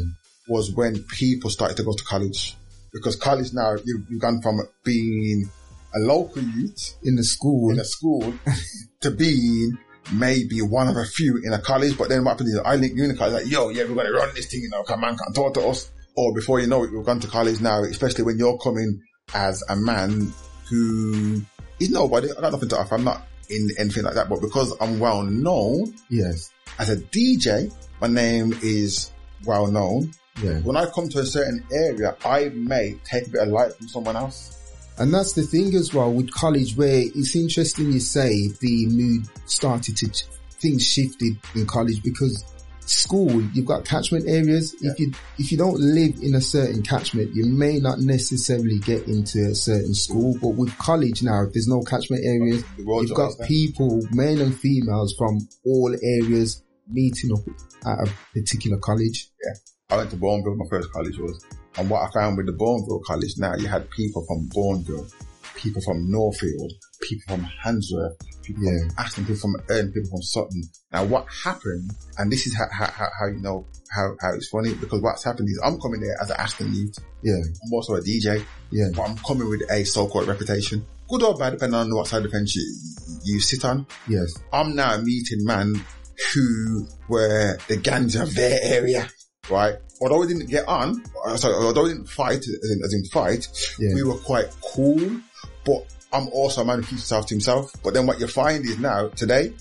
was 0.49 0.71
when 0.73 1.01
people 1.03 1.49
started 1.49 1.77
to 1.77 1.83
go 1.83 1.93
to 1.93 2.03
college. 2.03 2.57
Because 2.91 3.15
college 3.15 3.53
now, 3.53 3.75
you've, 3.85 4.09
you've 4.09 4.21
gone 4.21 4.41
from 4.41 4.59
being 4.83 5.49
a 5.95 5.99
local 5.99 6.41
youth 6.41 6.97
In 7.03 7.15
the 7.15 7.23
school. 7.23 7.71
in 7.71 7.79
a 7.79 7.85
school 7.85 8.33
to 9.01 9.11
be 9.11 9.71
maybe 10.11 10.61
one 10.61 10.87
of 10.87 10.97
a 10.97 11.05
few 11.05 11.41
in 11.43 11.53
a 11.53 11.59
college. 11.59 11.97
But 11.97 12.09
then 12.09 12.23
what 12.23 12.31
happens 12.31 12.53
is 12.53 12.61
I 12.63 12.75
link 12.75 12.95
you 12.95 13.03
in 13.03 13.09
the 13.09 13.17
college 13.17 13.33
like, 13.33 13.51
yo, 13.51 13.69
yeah, 13.69 13.83
we're 13.83 14.03
to 14.03 14.11
run 14.11 14.33
this 14.35 14.47
thing, 14.47 14.61
you 14.61 14.69
know, 14.69 14.83
come 14.83 15.03
on, 15.03 15.17
come 15.17 15.33
talk 15.33 15.53
to 15.55 15.67
us. 15.67 15.91
Or 16.15 16.33
before 16.33 16.59
you 16.59 16.67
know 16.67 16.83
it, 16.83 16.91
we've 16.91 17.05
gone 17.05 17.19
to 17.21 17.27
college 17.27 17.59
now, 17.59 17.81
especially 17.83 18.23
when 18.23 18.37
you're 18.37 18.57
coming 18.57 19.01
as 19.33 19.63
a 19.69 19.75
man 19.75 20.31
who 20.69 21.41
is 21.79 21.89
nobody. 21.89 22.29
I 22.31 22.41
got 22.41 22.51
nothing 22.51 22.69
to 22.69 22.77
offer. 22.77 22.95
I'm 22.95 23.03
not 23.03 23.25
in 23.49 23.69
anything 23.79 24.03
like 24.03 24.15
that, 24.15 24.29
but 24.29 24.41
because 24.41 24.75
I'm 24.79 24.99
well 24.99 25.23
known 25.23 25.93
yes. 26.09 26.51
as 26.77 26.89
a 26.89 26.97
DJ, 26.97 27.73
my 27.99 28.07
name 28.07 28.57
is 28.61 29.11
well 29.45 29.67
known. 29.67 30.11
Yeah. 30.41 30.59
When 30.59 30.77
I 30.77 30.85
come 30.85 31.09
to 31.09 31.19
a 31.19 31.25
certain 31.25 31.63
area, 31.71 32.15
I 32.25 32.49
may 32.49 32.95
take 33.03 33.27
a 33.27 33.29
bit 33.29 33.41
of 33.41 33.47
light 33.49 33.73
from 33.73 33.87
someone 33.87 34.15
else. 34.15 34.62
And 34.99 35.13
that's 35.13 35.33
the 35.33 35.43
thing 35.43 35.75
as 35.75 35.93
well 35.93 36.11
with 36.11 36.31
college 36.31 36.75
where 36.75 37.01
it's 37.03 37.35
interesting 37.35 37.91
you 37.91 37.99
say 37.99 38.49
the 38.59 38.87
mood 38.87 39.25
started 39.45 39.97
to, 39.97 40.23
things 40.51 40.85
shifted 40.85 41.37
in 41.55 41.65
college 41.65 42.03
because 42.03 42.45
school, 42.85 43.41
you've 43.53 43.65
got 43.65 43.85
catchment 43.85 44.27
areas. 44.27 44.75
If 44.81 44.99
you, 44.99 45.11
if 45.39 45.51
you 45.51 45.57
don't 45.57 45.79
live 45.79 46.15
in 46.21 46.35
a 46.35 46.41
certain 46.41 46.83
catchment, 46.83 47.33
you 47.33 47.45
may 47.45 47.79
not 47.79 47.99
necessarily 47.99 48.79
get 48.79 49.07
into 49.07 49.39
a 49.49 49.55
certain 49.55 49.93
school. 49.93 50.37
But 50.41 50.49
with 50.49 50.77
college 50.77 51.23
now, 51.23 51.45
there's 51.51 51.67
no 51.67 51.81
catchment 51.81 52.23
areas. 52.25 52.63
You've 52.77 53.15
got 53.15 53.33
people, 53.47 54.01
men 54.11 54.39
and 54.39 54.57
females 54.57 55.15
from 55.17 55.39
all 55.65 55.95
areas 56.21 56.63
meeting 56.87 57.31
up 57.31 57.47
at 57.85 58.07
a 58.07 58.11
particular 58.33 58.77
college. 58.77 59.29
I 59.93 59.97
went 59.97 60.09
to 60.09 60.17
Bournville, 60.17 60.57
my 60.57 60.65
first 60.71 60.91
college 60.91 61.19
was. 61.19 61.45
And 61.77 61.87
what 61.87 62.01
I 62.01 62.11
found 62.13 62.35
with 62.37 62.47
the 62.47 62.53
Bournville 62.53 63.03
College 63.03 63.33
now, 63.37 63.53
you 63.55 63.67
had 63.67 63.87
people 63.91 64.25
from 64.27 64.49
Bournville, 64.49 65.11
people 65.55 65.83
from 65.83 66.09
Northfield, 66.09 66.71
people 67.01 67.35
from 67.35 67.43
Handsworth, 67.63 68.17
people 68.41 68.63
Yeah. 68.63 68.79
from 68.87 68.91
Aston, 68.97 69.25
people 69.25 69.39
from 69.41 69.55
Ern, 69.69 69.91
people 69.91 70.09
from 70.09 70.21
Sutton. 70.23 70.63
Now 70.91 71.05
what 71.05 71.27
happened, 71.43 71.91
and 72.17 72.31
this 72.31 72.47
is 72.47 72.55
how, 72.55 72.65
how, 72.71 72.87
how, 72.91 73.07
how 73.19 73.27
you 73.27 73.39
know 73.39 73.67
how, 73.95 74.15
how 74.19 74.33
it's 74.33 74.47
funny, 74.49 74.73
because 74.73 74.99
what's 75.03 75.23
happened 75.23 75.47
is 75.49 75.61
I'm 75.63 75.79
coming 75.79 76.01
there 76.01 76.15
as 76.19 76.31
an 76.31 76.37
Aston 76.39 76.73
youth. 76.73 76.97
Yeah. 77.21 77.33
I'm 77.35 77.73
also 77.73 77.93
a 77.93 78.01
DJ, 78.01 78.43
Yeah. 78.71 78.87
but 78.95 79.03
I'm 79.07 79.17
coming 79.17 79.47
with 79.47 79.61
a 79.69 79.83
so-called 79.83 80.27
reputation. 80.27 80.83
Good 81.07 81.21
or 81.21 81.37
bad, 81.37 81.51
depending 81.51 81.79
on 81.79 81.95
what 81.95 82.07
side 82.07 82.25
of 82.25 82.31
the 82.31 82.35
fence 82.35 82.55
you, 82.55 82.65
you 83.25 83.39
sit 83.39 83.63
on. 83.63 83.85
Yes. 84.07 84.33
I'm 84.51 84.75
now 84.75 84.95
a 84.95 85.01
meeting 85.03 85.45
man 85.45 85.75
who 86.33 86.87
were 87.09 87.57
the 87.67 87.77
gangs 87.77 88.15
of 88.15 88.33
their 88.33 88.59
area, 88.63 89.07
right? 89.49 89.75
Although 90.01 90.19
we 90.19 90.27
didn't 90.27 90.47
get 90.49 90.67
on, 90.67 91.03
uh, 91.25 91.37
sorry, 91.37 91.53
although 91.55 91.83
we 91.83 91.89
didn't 91.89 92.07
fight, 92.09 92.39
as 92.39 92.71
in, 92.71 92.81
as 92.83 92.93
in 92.93 93.05
fight, 93.05 93.47
Yeah. 93.79 93.93
we 93.95 94.03
were 94.03 94.17
quite 94.17 94.47
cool, 94.73 94.99
but 95.65 95.85
I'm 96.11 96.27
also 96.29 96.61
a 96.61 96.65
man 96.65 96.77
who 96.79 96.81
keeps 96.83 97.01
himself 97.01 97.27
to 97.27 97.33
himself. 97.35 97.71
But 97.83 97.93
then 97.93 98.05
what 98.05 98.19
you 98.19 98.27
find 98.27 98.63
is 98.65 98.77
now, 98.79 99.07
today, 99.09 99.53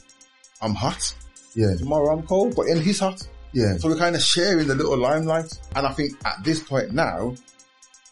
I'm 0.60 0.74
hot, 0.74 1.14
Yeah. 1.54 1.74
tomorrow 1.76 2.12
I'm 2.16 2.26
cold, 2.26 2.54
but 2.56 2.66
in 2.66 2.80
he's 2.80 3.00
hot. 3.00 3.26
Yeah. 3.52 3.76
So 3.78 3.88
we're 3.88 3.96
kind 3.98 4.16
of 4.16 4.22
sharing 4.22 4.66
the 4.66 4.74
little 4.74 4.96
limelight. 4.96 5.52
And 5.76 5.86
I 5.86 5.92
think 5.92 6.12
at 6.24 6.42
this 6.42 6.60
point 6.60 6.92
now, 6.92 7.34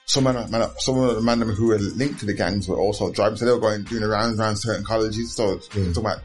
some 0.06 0.24
man, 0.24 0.50
man, 0.50 0.68
some 0.78 0.98
of 0.98 1.14
the 1.14 1.22
men 1.22 1.40
who 1.40 1.68
were 1.68 1.78
linked 1.78 2.20
to 2.20 2.26
the 2.26 2.34
gangs 2.34 2.66
were 2.68 2.76
also 2.78 3.10
driving. 3.12 3.36
So 3.38 3.44
they 3.46 3.52
were 3.52 3.60
going, 3.60 3.84
doing 3.84 4.02
the 4.02 4.08
rounds 4.08 4.38
around 4.40 4.56
certain 4.56 4.84
colleges. 4.84 5.34
So 5.34 5.60
Yeah. 5.74 5.84
talking 5.92 5.96
about 5.98 6.18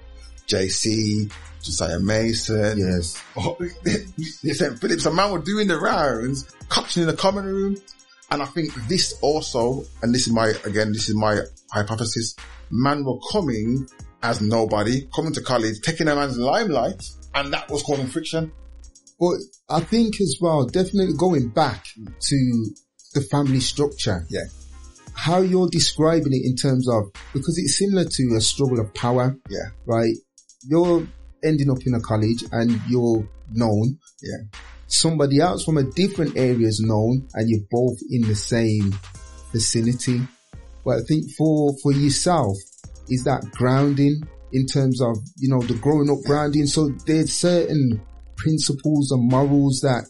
JC, 0.47 1.29
Josiah 1.65 1.99
Mason, 1.99 2.77
Yes. 2.77 3.21
oh, 3.37 3.57
St. 4.23 4.79
Philips, 4.79 5.05
a 5.05 5.11
man 5.11 5.31
were 5.31 5.39
doing 5.39 5.67
the 5.67 5.77
rounds, 5.79 6.45
catching 6.69 7.03
in 7.03 7.07
the 7.07 7.15
common 7.15 7.45
room. 7.45 7.77
And 8.31 8.41
I 8.41 8.45
think 8.45 8.73
this 8.87 9.13
also, 9.21 9.83
and 10.01 10.13
this 10.13 10.27
is 10.27 10.33
my, 10.33 10.47
again, 10.65 10.91
this 10.91 11.09
is 11.09 11.15
my 11.15 11.39
hypothesis, 11.71 12.35
man 12.71 13.03
were 13.05 13.19
coming 13.31 13.87
as 14.23 14.41
nobody, 14.41 15.07
coming 15.15 15.33
to 15.33 15.41
college, 15.41 15.81
taking 15.81 16.07
a 16.07 16.15
man's 16.15 16.37
limelight, 16.37 17.03
and 17.35 17.53
that 17.53 17.69
was 17.69 17.83
causing 17.83 18.07
friction. 18.07 18.51
But 19.19 19.35
I 19.69 19.79
think 19.81 20.19
as 20.19 20.37
well, 20.41 20.65
definitely 20.65 21.13
going 21.17 21.49
back 21.49 21.85
to 22.19 22.65
the 23.13 23.21
family 23.21 23.59
structure. 23.59 24.25
Yeah. 24.29 24.45
How 25.13 25.39
you're 25.41 25.69
describing 25.69 26.33
it 26.33 26.41
in 26.45 26.55
terms 26.55 26.89
of, 26.89 27.03
because 27.33 27.57
it's 27.57 27.77
similar 27.77 28.03
to 28.05 28.35
a 28.35 28.41
struggle 28.41 28.79
of 28.79 28.93
power, 28.93 29.37
Yeah. 29.49 29.69
right? 29.85 30.15
You're 30.67 31.07
ending 31.45 31.69
up 31.69 31.79
in 31.85 31.93
a 31.93 32.01
college 32.01 32.43
and 32.51 32.81
you're 32.89 33.27
known. 33.51 33.97
Yeah. 34.21 34.59
Somebody 34.87 35.39
else 35.39 35.63
from 35.63 35.77
a 35.77 35.83
different 35.83 36.37
area 36.37 36.67
is 36.67 36.79
known 36.79 37.27
and 37.33 37.49
you're 37.49 37.65
both 37.71 37.97
in 38.09 38.21
the 38.27 38.35
same 38.35 38.93
vicinity. 39.51 40.21
But 40.83 40.97
I 40.97 41.01
think 41.07 41.31
for, 41.37 41.73
for 41.81 41.91
yourself, 41.91 42.55
is 43.09 43.23
that 43.23 43.49
grounding 43.51 44.21
in 44.51 44.65
terms 44.65 45.01
of, 45.01 45.17
you 45.37 45.49
know, 45.49 45.61
the 45.61 45.75
growing 45.75 46.09
up 46.09 46.19
grounding. 46.25 46.65
So 46.65 46.89
there's 47.05 47.33
certain 47.33 48.01
principles 48.35 49.11
and 49.11 49.29
morals 49.29 49.81
that 49.81 50.05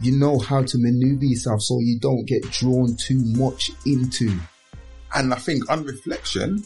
you 0.00 0.12
know 0.12 0.38
how 0.38 0.62
to 0.62 0.78
maneuver 0.78 1.24
yourself 1.24 1.60
so 1.60 1.78
you 1.80 1.98
don't 1.98 2.24
get 2.26 2.42
drawn 2.50 2.96
too 2.96 3.20
much 3.36 3.70
into. 3.84 4.38
And 5.14 5.32
I 5.32 5.36
think 5.36 5.68
on 5.70 5.84
reflection, 5.84 6.62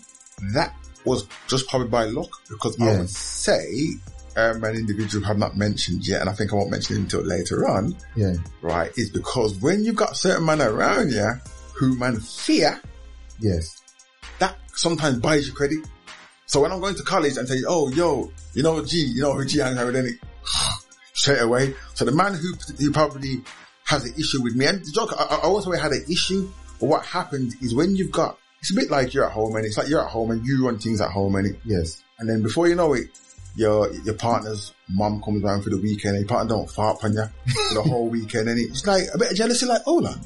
that 0.53 0.75
was 1.05 1.27
just 1.49 1.69
probably 1.69 1.89
by 1.89 2.05
luck 2.05 2.31
because 2.49 2.81
I 2.81 2.99
would 2.99 3.11
say, 3.11 3.65
um, 4.37 4.62
an 4.64 4.75
individual 4.77 5.25
I've 5.27 5.38
not 5.38 5.57
mentioned 5.57 6.07
yet, 6.07 6.21
and 6.21 6.31
I 6.31 6.33
think 6.33 6.53
I 6.53 6.57
won't 6.57 6.71
mention 6.71 6.97
until 6.97 7.23
later 7.23 7.68
on, 7.68 7.97
Yeah. 8.16 8.35
right, 8.61 8.90
is 8.97 9.11
because 9.11 9.55
when 9.57 9.85
you've 9.85 9.97
got 9.97 10.16
certain 10.16 10.45
men 10.47 10.61
around 10.62 11.11
you 11.12 11.31
who 11.75 11.97
man 11.99 12.18
fear, 12.21 12.81
Yes. 13.40 13.81
that 14.38 14.57
sometimes 14.75 15.18
buys 15.18 15.47
you 15.47 15.53
credit. 15.53 15.79
So 16.47 16.61
when 16.61 16.73
I'm 16.73 16.81
going 16.81 16.95
to 16.97 17.03
college 17.03 17.37
and 17.37 17.49
say, 17.49 17.62
oh, 17.66 17.88
yo, 17.90 18.31
you 18.55 18.62
know 18.62 18.85
G, 18.85 18.99
you 18.99 19.23
know 19.23 19.33
who 19.35 19.45
G 19.45 19.59
hangs 19.59 19.79
out 19.79 19.87
with, 19.87 19.97
any 19.97 20.11
straight 21.14 21.40
away. 21.40 21.75
So 21.95 22.05
the 22.05 22.12
man 22.12 22.35
who, 22.35 22.53
who 22.79 22.92
probably 22.92 23.42
has 23.85 24.05
an 24.05 24.14
issue 24.18 24.42
with 24.42 24.55
me, 24.55 24.66
and 24.66 24.85
the 24.85 24.90
joke, 24.92 25.12
I, 25.18 25.25
I 25.37 25.40
also 25.47 25.71
had 25.73 25.92
an 25.92 26.05
issue, 26.11 26.51
but 26.81 26.87
what 26.87 27.05
happens 27.07 27.55
is 27.62 27.75
when 27.75 27.97
you've 27.97 28.11
got, 28.12 28.38
it's 28.61 28.71
a 28.71 28.75
bit 28.75 28.90
like 28.90 29.12
you're 29.14 29.25
at 29.27 29.33
home 29.33 29.57
and 29.57 29.64
it's 29.64 29.77
like 29.77 29.88
you're 29.88 30.05
at 30.05 30.11
home 30.11 30.31
and 30.31 30.45
you 30.47 30.64
run 30.66 30.79
things 30.79 31.01
at 31.01 31.11
home 31.11 31.35
and 31.37 31.47
it, 31.49 31.61
Yes. 31.64 32.03
and 32.18 32.29
then 32.29 32.42
before 32.42 32.68
you 32.68 32.75
know 32.75 32.92
it, 32.92 33.07
your 33.55 33.93
your 33.93 34.15
partner's 34.15 34.73
mum 34.91 35.23
comes 35.23 35.45
around 35.45 35.62
for 35.62 35.71
the 35.71 35.79
weekend 35.79 36.17
and 36.17 36.25
your 36.25 36.29
partner 36.29 36.57
don't 36.57 36.71
fart 36.71 37.03
on 37.05 37.12
you 37.12 37.25
for 37.69 37.75
the 37.75 37.83
whole 37.83 38.09
weekend 38.09 38.49
and 38.49 38.59
it's 38.59 38.87
like 38.87 39.05
a 39.15 39.19
bit 39.19 39.31
of 39.31 39.37
jealousy 39.37 39.67
like, 39.67 39.83
hold 39.83 40.07
on. 40.07 40.21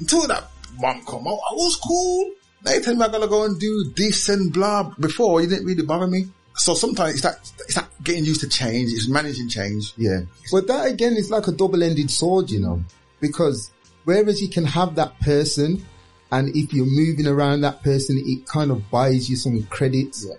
Until 0.00 0.26
that 0.26 0.50
mum 0.80 1.04
come 1.06 1.26
out, 1.26 1.38
I 1.50 1.54
was 1.54 1.76
cool. 1.76 2.32
Now 2.64 2.72
you 2.72 2.82
tell 2.82 2.94
me 2.94 3.04
I 3.04 3.08
gotta 3.08 3.28
go 3.28 3.44
and 3.44 3.58
do 3.60 3.92
this 3.96 4.28
and 4.28 4.52
blah. 4.52 4.92
Before 4.98 5.40
you 5.40 5.48
didn't 5.48 5.66
really 5.66 5.84
bother 5.84 6.06
me. 6.06 6.26
So 6.56 6.74
sometimes 6.74 7.14
it's 7.14 7.22
that 7.22 7.52
it's 7.60 7.74
that 7.74 7.88
getting 8.02 8.24
used 8.24 8.40
to 8.40 8.48
change, 8.48 8.92
it's 8.92 9.08
managing 9.08 9.48
change. 9.48 9.92
Yeah. 9.96 10.20
But 10.52 10.66
that 10.68 10.86
again 10.86 11.14
is 11.14 11.30
like 11.30 11.48
a 11.48 11.52
double-ended 11.52 12.10
sword, 12.10 12.50
you 12.50 12.60
know, 12.60 12.84
because 13.20 13.72
whereas 14.04 14.40
you 14.40 14.48
can 14.48 14.64
have 14.64 14.94
that 14.96 15.18
person 15.20 15.84
and 16.30 16.54
if 16.56 16.72
you're 16.72 16.86
moving 16.86 17.26
around 17.26 17.60
that 17.62 17.82
person, 17.82 18.20
it 18.24 18.46
kind 18.46 18.70
of 18.70 18.90
buys 18.90 19.28
you 19.28 19.36
some 19.36 19.64
credits. 19.64 20.24
Yeah. 20.28 20.34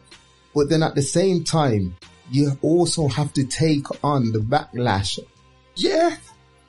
But 0.53 0.69
then 0.69 0.83
at 0.83 0.95
the 0.95 1.01
same 1.01 1.43
time, 1.43 1.95
you 2.31 2.57
also 2.61 3.07
have 3.07 3.33
to 3.33 3.43
take 3.45 3.85
on 4.03 4.31
the 4.31 4.39
backlash. 4.39 5.19
Yeah. 5.75 6.15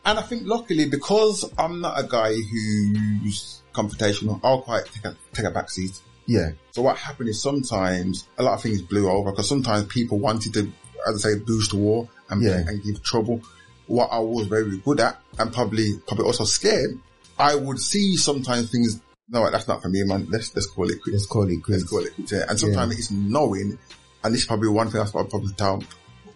And 0.04 0.18
I 0.18 0.22
think 0.22 0.42
luckily 0.46 0.88
because 0.88 1.50
I'm 1.58 1.80
not 1.80 1.98
a 1.98 2.06
guy 2.06 2.34
who's 2.34 3.62
confrontational, 3.72 4.40
I'll 4.44 4.62
quite 4.62 4.86
take 4.86 5.04
a, 5.04 5.16
take 5.32 5.46
a 5.46 5.50
back 5.50 5.70
seat. 5.70 5.98
Yeah. 6.26 6.50
So 6.72 6.82
what 6.82 6.96
happened 6.96 7.28
is 7.28 7.40
sometimes 7.40 8.28
a 8.38 8.42
lot 8.42 8.54
of 8.54 8.62
things 8.62 8.82
blew 8.82 9.08
over 9.08 9.30
because 9.30 9.48
sometimes 9.48 9.86
people 9.86 10.18
wanted 10.18 10.54
to, 10.54 10.72
as 11.08 11.24
I 11.24 11.30
say, 11.30 11.38
boost 11.38 11.70
the 11.70 11.76
war 11.78 12.08
and, 12.30 12.42
Yeah. 12.42 12.62
and 12.66 12.82
give 12.82 13.02
trouble. 13.02 13.40
What 13.86 14.08
I 14.10 14.18
was 14.18 14.46
very 14.48 14.78
good 14.78 15.00
at 15.00 15.20
and 15.38 15.52
probably, 15.52 15.92
probably 16.06 16.24
also 16.26 16.44
scared, 16.44 16.98
I 17.38 17.54
would 17.54 17.78
see 17.78 18.16
sometimes 18.16 18.70
things, 18.70 19.00
no, 19.28 19.48
that's 19.50 19.68
not 19.68 19.82
for 19.82 19.88
me, 19.88 20.02
man. 20.04 20.26
Let's, 20.30 20.54
let's 20.54 20.66
call 20.66 20.88
it 20.90 21.02
quits. 21.02 21.14
Let's 21.14 21.26
call 21.26 21.48
it 21.48 21.62
quits. 21.62 21.82
Let's 21.82 21.90
call 21.90 22.04
it 22.04 22.14
quits. 22.14 22.32
Yeah. 22.32 22.44
And 22.48 22.58
sometimes 22.58 22.98
it's 22.98 23.10
knowing, 23.10 23.78
and 24.26 24.34
this 24.34 24.42
is 24.42 24.46
probably 24.46 24.68
one 24.68 24.90
thing 24.90 25.00
I'll 25.00 25.24
probably 25.24 25.52
tell 25.52 25.82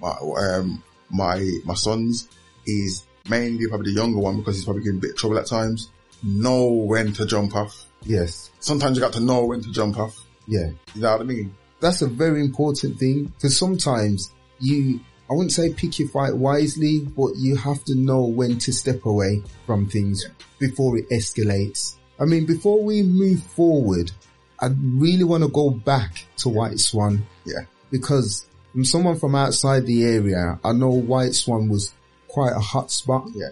my, 0.00 0.10
um, 0.10 0.82
my, 1.10 1.58
my 1.64 1.74
sons 1.74 2.28
is 2.64 3.04
mainly 3.28 3.66
probably 3.66 3.92
the 3.92 4.00
younger 4.00 4.20
one 4.20 4.36
because 4.36 4.54
he's 4.54 4.64
probably 4.64 4.84
getting 4.84 4.98
a 4.98 5.00
bit 5.00 5.10
of 5.10 5.16
trouble 5.16 5.38
at 5.38 5.46
times. 5.46 5.90
Know 6.22 6.70
when 6.70 7.12
to 7.14 7.26
jump 7.26 7.56
off. 7.56 7.86
Yes. 8.02 8.50
Sometimes 8.60 8.96
you 8.96 9.02
got 9.02 9.14
to 9.14 9.20
know 9.20 9.44
when 9.44 9.60
to 9.62 9.72
jump 9.72 9.98
off. 9.98 10.16
Yeah. 10.46 10.70
You 10.94 11.02
know 11.02 11.12
what 11.12 11.20
I 11.20 11.24
mean? 11.24 11.54
That's 11.80 12.02
a 12.02 12.06
very 12.06 12.40
important 12.40 12.98
thing 12.98 13.24
because 13.24 13.58
sometimes 13.58 14.32
you, 14.60 15.00
I 15.28 15.34
wouldn't 15.34 15.52
say 15.52 15.72
pick 15.72 15.98
your 15.98 16.08
fight 16.10 16.36
wisely, 16.36 17.00
but 17.00 17.32
you 17.36 17.56
have 17.56 17.82
to 17.86 17.96
know 17.96 18.22
when 18.22 18.58
to 18.58 18.72
step 18.72 19.04
away 19.04 19.42
from 19.66 19.88
things 19.88 20.26
before 20.60 20.96
it 20.96 21.10
escalates. 21.10 21.96
I 22.20 22.24
mean, 22.24 22.46
before 22.46 22.84
we 22.84 23.02
move 23.02 23.42
forward, 23.42 24.12
I 24.60 24.68
really 24.78 25.24
want 25.24 25.42
to 25.42 25.50
go 25.50 25.70
back 25.70 26.26
to 26.38 26.50
White 26.50 26.78
Swan 26.78 27.26
Yeah. 27.44 27.64
Because 27.90 28.46
from 28.72 28.84
someone 28.84 29.18
from 29.18 29.34
outside 29.34 29.86
the 29.86 30.04
area, 30.04 30.58
I 30.64 30.72
know 30.72 30.90
White 30.90 31.34
Swan 31.34 31.68
was 31.68 31.92
quite 32.28 32.52
a 32.52 32.60
hot 32.60 32.90
spot. 32.90 33.26
Yeah. 33.34 33.48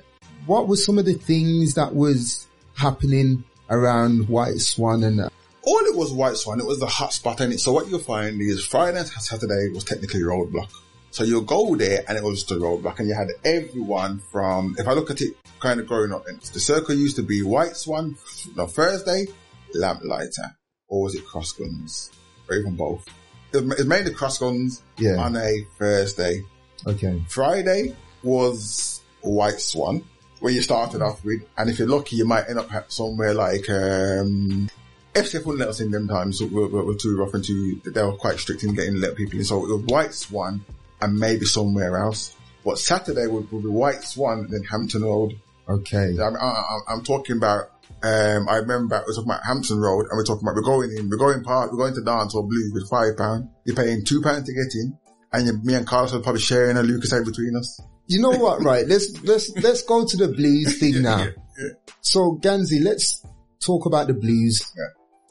What 0.47 0.69
were 0.69 0.77
some 0.77 0.99
of 0.99 1.05
the 1.05 1.15
things 1.15 1.75
that 1.75 1.95
was 1.95 2.47
happening 2.75 3.45
around 3.69 4.29
White 4.29 4.61
Swan 4.61 5.03
and 5.03 5.21
uh, 5.21 5.29
All 5.63 5.85
it 5.85 5.97
was 5.97 6.13
White 6.13 6.37
Swan, 6.37 6.61
it 6.61 6.67
was 6.67 6.79
the 6.79 6.87
hot 6.87 7.13
spot 7.13 7.41
in 7.41 7.53
it. 7.53 7.61
So 7.61 7.73
what 7.73 7.89
you'll 7.89 7.99
find 7.99 8.41
is 8.41 8.65
Friday 8.65 8.99
and 8.99 9.07
Saturday 9.07 9.69
was 9.73 9.85
technically 9.85 10.21
roadblock. 10.21 10.71
So 11.11 11.25
you'll 11.25 11.43
go 11.43 11.75
there 11.75 12.05
and 12.09 12.17
it 12.17 12.23
was 12.23 12.45
just 12.45 12.53
a 12.53 12.55
roadblock 12.55 12.99
and 13.01 13.09
you 13.09 13.15
had 13.15 13.29
everyone 13.45 14.21
from, 14.31 14.77
if 14.79 14.87
I 14.87 14.93
look 14.93 15.11
at 15.11 15.21
it 15.21 15.35
kind 15.61 15.81
of 15.81 15.87
growing 15.87 16.13
up, 16.13 16.27
and 16.29 16.41
the 16.41 16.61
circle 16.61 16.95
used 16.95 17.17
to 17.17 17.23
be 17.23 17.43
White 17.43 17.77
Swan, 17.77 18.17
no, 18.57 18.67
Thursday, 18.67 19.27
Lamplighter, 19.75 20.57
or 20.87 21.03
was 21.03 21.15
it 21.15 21.27
Cross 21.27 21.53
Guns? 21.53 22.11
Or 22.49 22.57
even 22.57 22.77
both. 22.77 23.05
It 23.53 23.65
was 23.65 23.87
mainly 23.87 24.13
Cross 24.13 24.39
Guns 24.39 24.83
Yeah. 24.99 25.17
on 25.17 25.37
a 25.37 25.67
Thursday. 25.79 26.45
okay. 26.87 27.23
Friday 27.29 27.95
was 28.23 29.01
White 29.23 29.61
Swan, 29.61 30.03
where 30.41 30.53
you 30.53 30.63
started 30.63 31.03
off 31.03 31.25
with, 31.25 31.43
and 31.57 31.71
if 31.71 31.79
you're 31.79 31.89
lucky, 31.89 32.17
you 32.17 32.25
might 32.27 32.49
end 32.49 32.59
up 32.59 32.71
somewhere 32.93 33.35
like, 33.35 33.69
um, 33.71 34.69
FCF 35.15 35.45
wouldn't 35.47 35.61
let 35.61 35.69
us 35.69 35.81
in 35.81 35.91
them 35.91 36.07
times, 36.07 36.39
so 36.39 36.47
we're, 36.47 36.69
we're, 36.69 36.85
we're 36.85 36.95
too 36.95 37.17
rough 37.17 37.35
and 37.35 37.45
too, 37.45 37.81
they 37.85 38.03
were 38.03 38.13
quite 38.13 38.39
strict 38.39 38.63
in 38.63 38.75
getting 38.75 39.01
let 39.01 39.17
people 39.17 39.39
in. 39.39 39.45
So 39.45 39.65
it 39.65 39.73
was 39.73 39.83
White 39.87 40.15
Swan 40.15 40.65
and 41.01 41.19
maybe 41.19 41.45
somewhere 41.47 41.97
else. 41.99 42.35
But 42.65 42.79
Saturday 42.79 43.27
would, 43.27 43.51
would 43.51 43.63
be 43.63 43.69
White 43.69 44.03
Swan 44.05 44.41
and 44.41 44.51
then 44.51 44.63
Hampton 44.65 45.03
Road. 45.03 45.39
Okay. 45.69 46.17
I'm, 46.21 46.37
I, 46.37 46.79
I'm 46.89 47.03
talking 47.03 47.37
about, 47.37 47.71
um, 48.03 48.49
I 48.49 48.57
remember 48.57 49.03
we're 49.07 49.15
talking 49.15 49.31
about 49.31 49.45
Hampton 49.45 49.79
Road 49.79 50.07
and 50.11 50.17
we're 50.17 50.25
talking 50.25 50.47
about 50.47 50.55
we're 50.55 50.63
going 50.63 50.91
in, 50.97 51.09
we're 51.11 51.17
going 51.17 51.43
part, 51.43 51.71
we're 51.73 51.79
going 51.79 51.95
to 51.95 52.03
dance 52.03 52.35
or 52.35 52.47
blues 52.47 52.71
with 52.73 52.89
five 52.89 53.17
pound. 53.17 53.49
You're 53.65 53.77
paying 53.77 54.05
two 54.05 54.23
pounds 54.23 54.47
to 54.47 54.55
get 54.55 54.75
in 54.75 54.97
and 55.33 55.47
you, 55.47 55.61
me 55.63 55.75
and 55.75 55.87
Carlos 55.87 56.15
are 56.15 56.21
probably 56.21 56.41
sharing 56.41 56.77
a 56.77 56.83
Lucas 56.83 57.11
between 57.11 57.57
us. 57.57 57.81
You 58.07 58.23
know 58.23 58.31
what, 58.31 58.63
right? 58.63 58.87
Let's, 58.87 59.23
let's, 59.23 59.51
let's 59.57 59.83
go 59.83 60.07
to 60.07 60.17
the 60.17 60.29
blues 60.29 60.79
thing 60.79 61.03
now. 61.03 61.19
yeah. 61.19 61.69
So 62.01 62.39
Ganzi, 62.41 62.83
let's 62.83 63.25
talk 63.61 63.87
about 63.87 64.07
the 64.07 64.15
blues. 64.15 64.63
Yeah. 64.77 64.85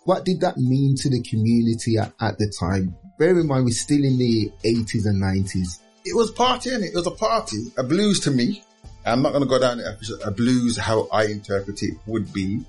What 0.04 0.26
did 0.26 0.42
that 0.42 0.58
mean 0.58 0.96
to 0.98 1.10
the 1.10 1.22
community 1.24 1.98
at, 1.98 2.14
at 2.22 2.38
the 2.38 2.54
time? 2.60 2.96
Bear 3.18 3.32
in 3.40 3.48
mind, 3.48 3.66
we're 3.66 3.72
still 3.72 4.04
in 4.04 4.18
the 4.18 4.52
80s 4.64 5.06
and 5.06 5.22
90s. 5.22 5.80
It 6.06 6.16
was 6.16 6.32
party, 6.32 6.70
and 6.70 6.84
it? 6.84 6.94
it 6.94 6.96
was 6.96 7.08
a 7.08 7.12
party. 7.12 7.58
A 7.78 7.84
blues 7.84 8.20
to 8.22 8.32
me, 8.32 8.64
I'm 9.08 9.22
not 9.22 9.32
going 9.32 9.44
to 9.44 9.50
go 9.50 9.60
down. 9.60 9.82
A 10.24 10.32
blues, 10.32 10.78
how 10.78 11.08
I 11.12 11.26
interpret 11.26 11.82
it, 11.84 11.96
would 12.06 12.34
be 12.34 12.62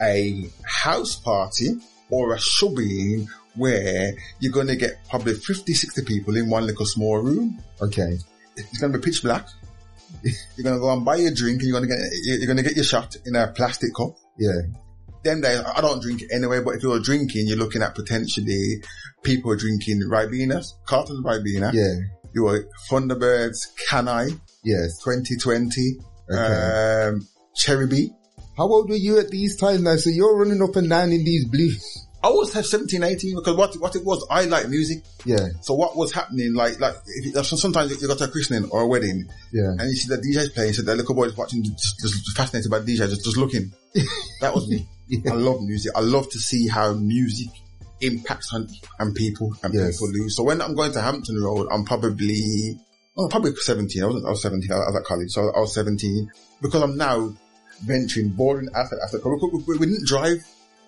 a 0.00 0.48
house 0.64 1.16
party 1.16 1.80
or 2.10 2.34
a 2.34 2.36
shubbing 2.36 3.26
where 3.54 4.12
you're 4.38 4.52
going 4.52 4.68
to 4.68 4.76
get 4.76 4.92
probably 5.08 5.34
50, 5.34 5.72
60 5.72 6.02
people 6.04 6.36
in 6.36 6.48
one 6.48 6.66
little 6.66 6.86
small 6.86 7.18
room. 7.18 7.62
Okay. 7.80 8.18
It's 8.56 8.78
going 8.78 8.92
to 8.92 8.98
be 8.98 9.04
pitch 9.04 9.22
black. 9.22 9.46
You're 10.22 10.64
going 10.64 10.76
to 10.76 10.80
go 10.80 10.92
and 10.92 11.04
buy 11.04 11.16
your 11.16 11.32
drink 11.32 11.60
and 11.60 11.68
you're 11.68 11.80
going 11.80 11.88
to 11.88 11.94
get, 11.94 12.12
you're 12.24 12.46
going 12.46 12.56
to 12.56 12.62
get 12.62 12.76
your 12.76 12.84
shot 12.84 13.16
in 13.26 13.36
a 13.36 13.48
plastic 13.48 13.94
cup. 13.94 14.16
Yeah. 14.38 14.52
Them 15.24 15.40
days, 15.40 15.60
I 15.60 15.80
don't 15.80 16.00
drink 16.00 16.22
anyway, 16.32 16.60
but 16.60 16.76
if 16.76 16.82
you're 16.82 17.00
drinking, 17.00 17.48
you're 17.48 17.58
looking 17.58 17.82
at 17.82 17.94
potentially 17.94 18.82
people 19.22 19.54
drinking 19.56 20.00
Ribenas, 20.00 20.76
cartons 20.86 21.18
of 21.18 21.24
Ribena. 21.24 21.72
Yeah. 21.72 22.06
You 22.32 22.44
were 22.44 22.68
Thunderbirds, 22.88 23.74
Can 23.88 24.06
I? 24.06 24.28
Yes. 24.68 24.98
2020, 25.02 25.98
Okay. 26.30 27.08
um. 27.08 27.26
How 28.56 28.64
old 28.66 28.88
were 28.90 28.96
you 28.96 29.18
at 29.18 29.30
these 29.30 29.56
times 29.56 29.82
now? 29.82 29.96
So 29.96 30.10
you're 30.10 30.36
running 30.36 30.62
up 30.62 30.76
and 30.76 30.88
down 30.88 31.10
in 31.12 31.24
these 31.24 31.44
blues. 31.46 32.04
I 32.22 32.28
was 32.30 32.52
17, 32.52 33.02
18 33.04 33.36
because 33.36 33.56
what, 33.56 33.74
what 33.80 33.94
it 33.94 34.04
was, 34.04 34.26
I 34.30 34.44
like 34.46 34.68
music. 34.68 35.04
Yeah. 35.24 35.48
So 35.62 35.74
what 35.74 35.96
was 35.96 36.12
happening, 36.12 36.52
like, 36.54 36.80
like, 36.80 36.94
if 37.06 37.26
you, 37.26 37.42
sometimes 37.44 38.00
you 38.02 38.08
got 38.08 38.18
to 38.18 38.24
a 38.24 38.28
christening 38.28 38.68
or 38.70 38.82
a 38.82 38.86
wedding 38.88 39.28
Yeah. 39.52 39.70
and 39.78 39.82
you 39.88 39.94
see 39.94 40.08
the 40.08 40.16
DJ's 40.20 40.48
playing, 40.50 40.72
so 40.72 40.82
the 40.82 40.96
little 40.96 41.14
boys 41.14 41.36
watching, 41.36 41.62
just, 41.62 42.00
just 42.00 42.36
fascinated 42.36 42.70
by 42.70 42.80
DJ, 42.80 43.08
just, 43.08 43.24
just 43.24 43.36
looking. 43.36 43.72
That 44.40 44.52
was 44.54 44.68
me. 44.68 44.88
Yeah. 45.08 45.32
I 45.32 45.36
love 45.36 45.62
music. 45.62 45.92
I 45.96 46.00
love 46.00 46.28
to 46.30 46.38
see 46.38 46.66
how 46.68 46.92
music 46.94 47.48
impacts 48.00 48.52
on, 48.52 48.68
on 49.00 49.14
people 49.14 49.54
and 49.62 49.72
Yes. 49.72 49.96
people 50.00 50.12
lose. 50.12 50.36
So 50.36 50.42
when 50.42 50.60
I'm 50.60 50.74
going 50.74 50.92
to 50.92 51.00
Hampton 51.00 51.40
Road, 51.42 51.68
I'm 51.70 51.84
probably, 51.84 52.78
oh, 53.18 53.28
probably 53.28 53.54
17. 53.54 54.02
I 54.02 54.06
wasn't, 54.06 54.26
I 54.26 54.30
was 54.30 54.42
17. 54.42 54.70
I 54.72 54.76
was 54.76 54.96
at 54.96 55.04
college. 55.04 55.30
So 55.30 55.50
I 55.54 55.60
was 55.60 55.74
17 55.74 56.30
because 56.62 56.82
I'm 56.82 56.96
now 56.96 57.32
venturing 57.84 58.30
boring 58.30 58.68
after, 58.74 58.98
after, 59.04 59.18
we, 59.24 59.62
we, 59.66 59.76
we 59.78 59.86
didn't 59.86 60.06
drive. 60.06 60.38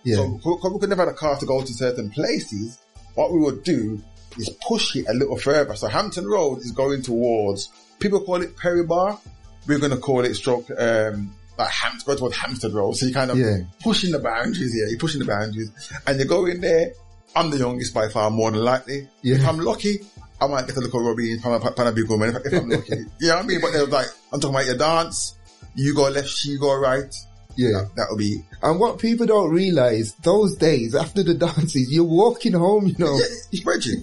Yeah. 0.05 0.17
So 0.17 0.35
because 0.39 0.73
we 0.73 0.79
could 0.81 0.89
never 0.89 1.05
have 1.05 1.13
a 1.15 1.17
car 1.17 1.37
to 1.37 1.47
go 1.47 1.61
to 1.61 1.73
certain 1.75 2.11
places, 2.11 2.79
what 3.15 3.33
we 3.33 3.41
would 3.41 3.65
do 3.65 4.03
is 4.39 4.49
push 4.67 4.97
it 4.97 5.07
a 5.09 5.13
little 5.13 5.37
further. 5.37 5.75
So 5.75 5.89
Hampton 5.89 6.27
Road 6.27 6.61
is 6.61 6.73
going 6.73 7.03
towards, 7.03 7.69
people 7.99 8.21
call 8.21 8.41
it 8.43 8.57
Perry 8.57 8.85
Barr. 8.87 9.19
We're 9.67 9.79
going 9.79 9.91
to 9.93 9.99
call 9.99 10.25
it 10.25 10.35
stroke, 10.35 10.71
um, 10.79 11.35
like 11.59 11.69
Hampton, 11.71 12.05
go 12.07 12.17
towards 12.17 12.37
Hamstead 12.37 12.73
Road. 12.73 12.97
So 12.97 13.07
you're 13.07 13.15
kind 13.15 13.31
of 13.31 13.39
Yeah. 13.39 13.59
pushing 13.83 14.13
the 14.13 14.19
boundaries 14.19 14.73
here. 14.73 14.87
You're 14.87 14.99
pushing 14.99 15.19
the 15.21 15.27
boundaries 15.27 15.71
and 16.07 16.19
you 16.19 16.25
go 16.25 16.47
in 16.47 16.61
there. 16.61 16.93
I'm 17.37 17.51
the 17.51 17.59
youngest 17.59 17.95
by 17.95 18.09
far, 18.09 18.31
more 18.31 18.51
than 18.51 18.61
likely. 18.63 19.09
Yeah. 19.23 19.37
If 19.37 19.47
I'm 19.47 19.59
lucky, 19.59 20.01
I 20.41 20.47
might 20.47 20.67
get 20.67 20.77
a 20.77 20.81
little 20.81 21.01
Robbie 21.01 21.39
from 21.39 21.53
a, 21.55 21.61
from 21.61 21.87
a 21.87 21.93
big 21.93 22.09
woman 22.09 22.35
if, 22.37 22.47
if 22.47 22.53
I'm 22.61 22.69
lucky. 22.69 22.97
you 23.21 23.29
know 23.29 23.37
what 23.37 23.45
I 23.45 23.47
mean? 23.47 23.61
But 23.61 23.73
they're 23.73 23.87
like, 23.87 24.07
I'm 24.33 24.41
talking 24.41 24.55
about 24.57 24.67
your 24.67 24.77
dance. 24.79 25.37
You 25.75 25.95
go 25.95 26.09
left, 26.09 26.29
she 26.29 26.59
go 26.59 26.75
right. 26.77 27.15
Yeah. 27.57 27.85
That'll 27.97 28.17
be 28.17 28.43
And 28.63 28.81
what 28.81 28.99
people 28.99 29.27
don't 29.27 29.51
realize, 29.51 30.15
those 30.15 30.57
days 30.57 30.95
after 30.95 31.23
the 31.23 31.35
dances, 31.35 31.93
you're 31.93 32.05
walking 32.05 32.53
home, 32.55 32.87
you 32.87 32.95
know. 32.99 33.19
Yeah, 33.51 33.63
Bridget, 33.65 33.99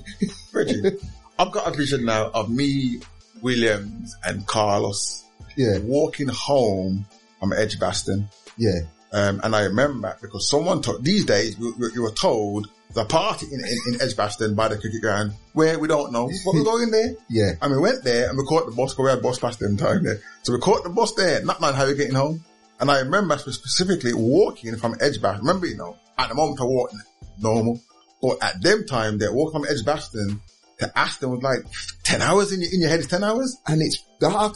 Bridget. 0.51 1.01
I've 1.39 1.51
got 1.51 1.67
a 1.67 1.75
vision 1.75 2.05
now 2.05 2.29
of 2.33 2.49
me, 2.49 2.99
Williams, 3.41 4.15
and 4.25 4.45
Carlos 4.47 5.23
Yeah. 5.55 5.79
walking 5.79 6.27
home 6.29 7.05
from 7.39 7.53
Edgbaston. 7.53 8.29
Yeah. 8.57 8.79
Um, 9.13 9.39
and 9.43 9.55
I 9.55 9.63
remember 9.63 10.17
because 10.21 10.49
someone 10.49 10.81
told, 10.81 11.03
these 11.03 11.25
days 11.25 11.57
you, 11.59 11.73
you- 11.79 11.91
you 11.95 12.01
were 12.03 12.11
told 12.11 12.67
the 12.97 13.05
party 13.05 13.45
in, 13.45 13.59
in, 13.59 13.77
in 13.93 14.01
Edgbaston 14.01 14.55
by 14.55 14.67
the 14.67 14.75
cricket 14.77 15.01
ground 15.01 15.31
where 15.53 15.77
we 15.77 15.87
don't 15.87 16.11
know, 16.11 16.27
but 16.43 16.53
we're 16.55 16.63
going 16.63 16.89
there. 16.89 17.13
Yeah. 17.29 17.51
And 17.61 17.71
we 17.71 17.77
went 17.79 18.03
there 18.03 18.27
and 18.27 18.35
we 18.37 18.43
caught 18.43 18.65
the 18.65 18.71
bus, 18.75 18.93
because 18.93 19.03
we 19.05 19.09
had 19.11 19.21
bus 19.21 19.37
pass 19.37 19.55
them 19.57 19.77
time 19.77 20.03
there. 20.03 20.19
So 20.41 20.51
we 20.53 20.59
caught 20.59 20.83
the 20.83 20.89
bus 20.89 21.13
there, 21.13 21.43
not 21.45 21.61
knowing 21.61 21.75
how 21.75 21.85
we're 21.85 21.93
getting 21.93 22.15
home. 22.15 22.43
And 22.79 22.89
I 22.89 22.99
remember 23.01 23.37
specifically 23.37 24.13
walking 24.15 24.75
from 24.77 24.95
Edgbaston. 24.99 25.45
Remember, 25.45 25.67
you 25.67 25.77
know, 25.77 25.95
at 26.17 26.29
the 26.29 26.35
moment 26.35 26.59
I 26.59 26.63
walked 26.63 26.95
normal, 27.39 27.79
but 28.19 28.41
at 28.41 28.61
them 28.63 28.83
time, 28.87 29.19
they 29.19 29.29
walk 29.29 29.53
from 29.53 29.65
Edgbaston 29.69 30.41
to 30.79 30.97
Aston 30.97 31.29
was 31.29 31.43
like 31.43 31.59
10 32.03 32.23
hours 32.23 32.51
in 32.51 32.61
your, 32.61 32.71
in 32.73 32.81
your 32.81 32.89
head, 32.89 32.99
it's 32.99 33.07
10 33.09 33.23
hours. 33.23 33.55
And 33.67 33.79
it's 33.81 34.03
dark. 34.19 34.55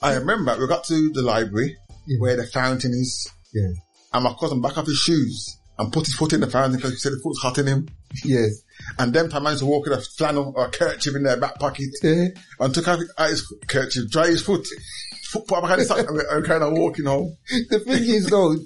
I 0.00 0.14
remember 0.14 0.56
we 0.58 0.66
got 0.66 0.84
to 0.84 1.10
the 1.12 1.20
library 1.22 1.76
Yeah. 2.06 2.16
where 2.20 2.36
the 2.36 2.46
fountain 2.46 2.92
is 2.92 3.30
Yeah. 3.52 3.68
and 4.14 4.24
my 4.24 4.34
cousin 4.40 4.62
back 4.62 4.78
off 4.78 4.86
his 4.86 4.96
shoes 4.96 5.58
and 5.78 5.92
put 5.92 6.06
his 6.06 6.14
foot 6.14 6.32
in 6.32 6.40
the 6.40 6.46
fountain 6.46 6.76
because 6.76 6.90
he 6.92 6.96
said 6.96 7.12
the 7.12 7.20
foot's 7.22 7.40
hot 7.40 7.58
in 7.58 7.66
him. 7.66 7.88
Yes. 8.24 8.62
And 8.98 9.12
them 9.12 9.28
time 9.28 9.42
managed 9.42 9.60
to 9.60 9.66
walk 9.66 9.86
with 9.86 9.98
a 9.98 10.02
flannel 10.02 10.52
or 10.56 10.66
a 10.66 10.70
kerchief 10.70 11.14
in 11.14 11.22
their 11.22 11.36
back 11.36 11.58
pocket 11.58 11.88
Yeah. 12.02 12.28
and 12.60 12.74
took 12.74 12.88
out 12.88 13.00
his 13.28 13.46
kerchief, 13.66 14.10
dry 14.10 14.28
his 14.28 14.42
foot, 14.42 14.66
foot 15.30 15.46
put 15.46 15.60
behind 15.60 15.80
his 15.80 15.90
and 15.90 16.08
we're 16.10 16.42
kind 16.44 16.62
of 16.62 16.72
walking 16.72 17.04
home. 17.06 17.36
The 17.70 17.80
thing 17.80 18.02
is 18.04 18.26
though, 18.28 18.56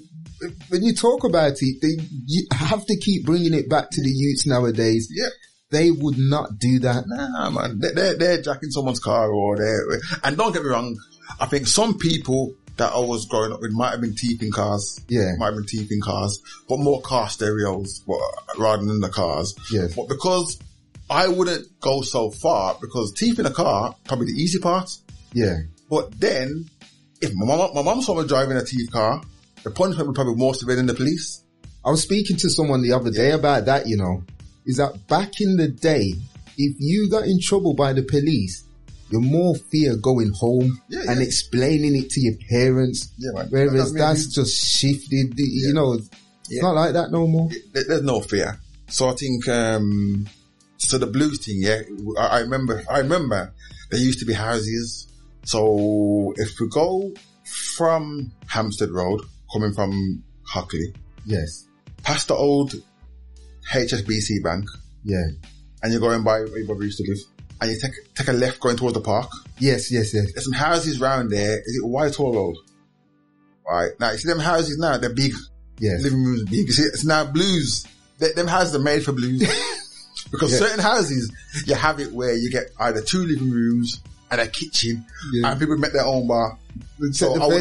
when 0.69 0.83
you 0.83 0.93
talk 0.95 1.23
about 1.23 1.53
it, 1.59 1.81
they, 1.81 2.03
you 2.27 2.47
have 2.51 2.85
to 2.85 2.97
keep 2.97 3.25
bringing 3.25 3.53
it 3.53 3.69
back 3.69 3.89
to 3.91 4.01
the 4.01 4.09
youths 4.09 4.45
nowadays. 4.47 5.07
Yeah. 5.11 5.29
They 5.71 5.91
would 5.91 6.17
not 6.17 6.59
do 6.59 6.79
that. 6.79 7.05
Nah, 7.07 7.49
man, 7.49 7.79
they're, 7.79 7.93
they're, 7.93 8.17
they're 8.17 8.41
jacking 8.41 8.71
someone's 8.71 8.99
car 8.99 9.31
or 9.31 9.55
they're, 9.57 9.99
and 10.23 10.37
don't 10.37 10.51
get 10.53 10.63
me 10.63 10.69
wrong, 10.69 10.97
I 11.39 11.45
think 11.45 11.67
some 11.67 11.97
people 11.97 12.53
that 12.81 12.93
I 12.93 12.99
was 12.99 13.27
growing 13.27 13.53
up 13.53 13.61
with 13.61 13.71
might 13.71 13.91
have 13.91 14.01
been 14.01 14.15
teething 14.15 14.51
cars. 14.51 14.99
Yeah. 15.07 15.33
Might 15.37 15.47
have 15.47 15.55
been 15.55 15.65
teething 15.67 16.01
cars, 16.01 16.41
but 16.67 16.79
more 16.79 16.99
car 17.01 17.29
stereos 17.29 17.99
but, 18.07 18.17
rather 18.57 18.83
than 18.83 18.99
the 19.01 19.09
cars. 19.09 19.53
Yeah. 19.71 19.85
But 19.95 20.09
because 20.09 20.59
I 21.07 21.27
wouldn't 21.27 21.79
go 21.79 22.01
so 22.01 22.31
far 22.31 22.75
because 22.81 23.13
teeth 23.13 23.37
in 23.37 23.45
a 23.45 23.51
car, 23.51 23.95
probably 24.05 24.33
the 24.33 24.41
easy 24.41 24.57
part. 24.57 24.89
Yeah. 25.31 25.57
But 25.91 26.19
then, 26.19 26.71
if 27.21 27.31
my 27.35 27.45
mom, 27.45 27.75
my 27.75 27.83
mom 27.83 28.01
saw 28.01 28.19
me 28.19 28.27
driving 28.27 28.57
a 28.57 28.65
teeth 28.65 28.91
car, 28.91 29.21
the 29.63 29.69
punishment 29.69 30.07
would 30.07 30.15
probably 30.15 30.33
be 30.33 30.39
more 30.39 30.55
severe 30.55 30.75
than 30.75 30.87
the 30.87 30.95
police. 30.95 31.43
I 31.85 31.91
was 31.91 32.01
speaking 32.01 32.37
to 32.37 32.49
someone 32.49 32.81
the 32.81 32.93
other 32.93 33.11
day 33.11 33.31
about 33.31 33.65
that, 33.65 33.85
you 33.85 33.97
know, 33.97 34.23
is 34.65 34.77
that 34.77 35.07
back 35.07 35.39
in 35.39 35.55
the 35.57 35.67
day, 35.67 36.13
if 36.57 36.75
you 36.79 37.11
got 37.11 37.25
in 37.25 37.39
trouble 37.39 37.75
by 37.75 37.93
the 37.93 38.01
police, 38.03 38.63
you're 39.11 39.21
more 39.21 39.55
fear 39.55 39.95
going 39.97 40.31
home 40.33 40.81
Yeah, 40.89 41.01
and 41.09 41.21
explaining 41.21 41.95
it 41.95 42.09
to 42.11 42.21
your 42.21 42.35
parents. 42.49 43.09
Yeah, 43.17 43.31
man. 43.33 43.47
Whereas 43.49 43.93
That's 43.93 44.27
just 44.27 44.55
shifted, 44.55 45.35
the- 45.35 45.43
you 45.43 45.73
know, 45.73 45.93
it's 45.93 46.09
Yeah. 46.49 46.61
not 46.63 46.75
like 46.75 46.93
that 46.93 47.11
no 47.11 47.27
more. 47.27 47.49
there's 47.73 48.01
no 48.03 48.21
fear. 48.21 48.59
So 48.89 49.09
I 49.09 49.13
think, 49.15 49.47
um, 49.47 50.27
so 50.77 50.97
the 50.97 51.07
blues 51.07 51.39
thing, 51.45 51.57
yeah, 51.59 51.81
I, 52.17 52.27
I 52.27 52.39
remember, 52.39 52.83
I 52.89 52.99
remember 52.99 53.53
there 53.89 53.99
used 53.99 54.19
to 54.19 54.25
be 54.25 54.33
houses. 54.33 55.07
So 55.43 56.33
if 56.37 56.59
we 56.59 56.67
go 56.69 57.11
from 57.45 58.31
Hamstead 58.47 58.91
Road, 58.91 59.21
coming 59.53 59.73
from 59.73 60.23
Hockley, 60.43 60.93
Yes. 61.25 61.65
past 62.03 62.27
the 62.29 62.35
old 62.35 62.73
HSBC 63.73 64.39
bank, 64.43 64.65
Yeah. 65.03 65.27
and 65.83 65.91
you're 65.91 66.01
going 66.01 66.23
by 66.23 66.39
where 66.41 66.57
your 66.57 66.67
brother 66.67 66.83
used 66.85 66.97
to 66.97 67.05
live, 67.09 67.19
and 67.61 67.69
you 67.71 67.77
take, 67.79 67.91
take 68.15 68.27
a 68.27 68.33
left 68.33 68.59
going 68.59 68.75
towards 68.75 68.95
the 68.95 69.01
park, 69.01 69.29
Yes, 69.59 69.91
yes, 69.91 70.13
yes. 70.13 70.33
there's 70.33 70.43
some 70.45 70.53
houses 70.53 70.99
round 70.99 71.29
there. 71.31 71.59
Is 71.59 71.79
it 71.81 71.85
Whitehall 71.87 72.33
Road? 72.33 72.55
Right. 73.67 73.91
Now, 73.99 74.11
you 74.11 74.17
see 74.17 74.27
them 74.27 74.39
houses 74.39 74.77
now, 74.79 74.97
they're 74.97 75.13
big. 75.13 75.33
Yes. 75.79 76.01
living 76.03 76.23
rooms 76.23 76.43
big. 76.45 76.67
You 76.67 76.71
see, 76.73 76.83
it's 76.83 77.05
now 77.05 77.25
blues. 77.25 77.85
They, 78.19 78.31
them 78.33 78.47
houses 78.47 78.75
are 78.75 78.79
made 78.79 79.03
for 79.03 79.11
blues. 79.13 79.39
because 80.31 80.51
Yeah. 80.51 80.59
certain 80.59 80.79
houses, 80.79 81.31
you 81.65 81.75
have 81.75 81.99
it 81.99 82.11
where 82.11 82.35
you 82.35 82.51
get 82.51 82.65
either 82.79 83.01
two 83.01 83.25
living 83.25 83.49
rooms 83.51 83.99
and 84.31 84.41
a 84.41 84.47
kitchen, 84.47 85.05
Yeah. 85.33 85.51
and 85.51 85.59
people 85.59 85.77
make 85.77 85.93
their 85.93 86.05
own 86.05 86.27
bar. 86.27 86.57
So 87.11 87.33
the 87.35 87.41
I 87.41 87.47
was- 87.47 87.55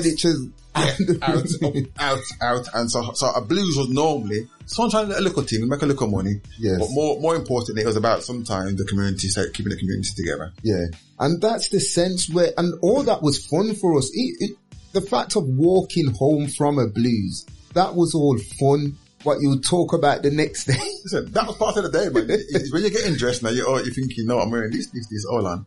out, 0.74 1.00
up, 1.22 1.84
out, 1.98 2.22
out, 2.42 2.68
and 2.74 2.90
so, 2.90 3.12
so 3.12 3.30
a 3.30 3.40
blues 3.40 3.76
was 3.76 3.88
normally 3.88 4.48
someone 4.70 4.90
trying 4.90 5.06
to 5.06 5.12
get 5.12 5.20
a 5.20 5.24
little 5.24 5.42
thing, 5.42 5.68
make 5.68 5.82
a 5.82 5.86
little 5.86 6.06
money. 6.06 6.40
Yes. 6.58 6.78
But 6.78 6.88
more, 6.90 7.20
more 7.20 7.36
importantly, 7.36 7.82
it 7.82 7.86
was 7.86 7.96
about 7.96 8.22
sometimes 8.22 8.76
the 8.76 8.84
community, 8.84 9.28
so 9.28 9.48
keeping 9.50 9.70
the 9.70 9.76
community 9.76 10.10
together. 10.16 10.52
Yeah. 10.62 10.86
And 11.18 11.40
that's 11.40 11.68
the 11.68 11.80
sense 11.80 12.30
where, 12.30 12.52
and 12.56 12.78
all 12.82 13.02
that 13.02 13.22
was 13.22 13.44
fun 13.46 13.74
for 13.74 13.98
us. 13.98 14.10
It, 14.14 14.36
it, 14.40 14.56
the 14.92 15.00
fact 15.00 15.36
of 15.36 15.44
walking 15.46 16.12
home 16.12 16.48
from 16.48 16.78
a 16.78 16.86
blues, 16.86 17.46
that 17.74 17.94
was 17.94 18.14
all 18.14 18.38
fun. 18.38 18.96
What 19.22 19.42
you 19.42 19.60
talk 19.60 19.92
about 19.92 20.22
the 20.22 20.30
next 20.30 20.64
day. 20.64 20.78
Listen, 21.04 21.30
that 21.32 21.46
was 21.46 21.56
part 21.56 21.76
of 21.76 21.84
the 21.84 21.90
day, 21.90 22.08
man. 22.08 22.26
When 22.72 22.80
you're 22.80 22.90
getting 22.90 23.16
dressed 23.16 23.42
now, 23.42 23.50
you're, 23.50 23.68
oh, 23.68 23.76
you're 23.76 23.92
thinking, 23.92 24.26
no, 24.26 24.38
I'm 24.38 24.50
wearing 24.50 24.70
this, 24.70 24.86
this, 24.86 25.08
this, 25.08 25.26
all 25.26 25.46
on. 25.46 25.66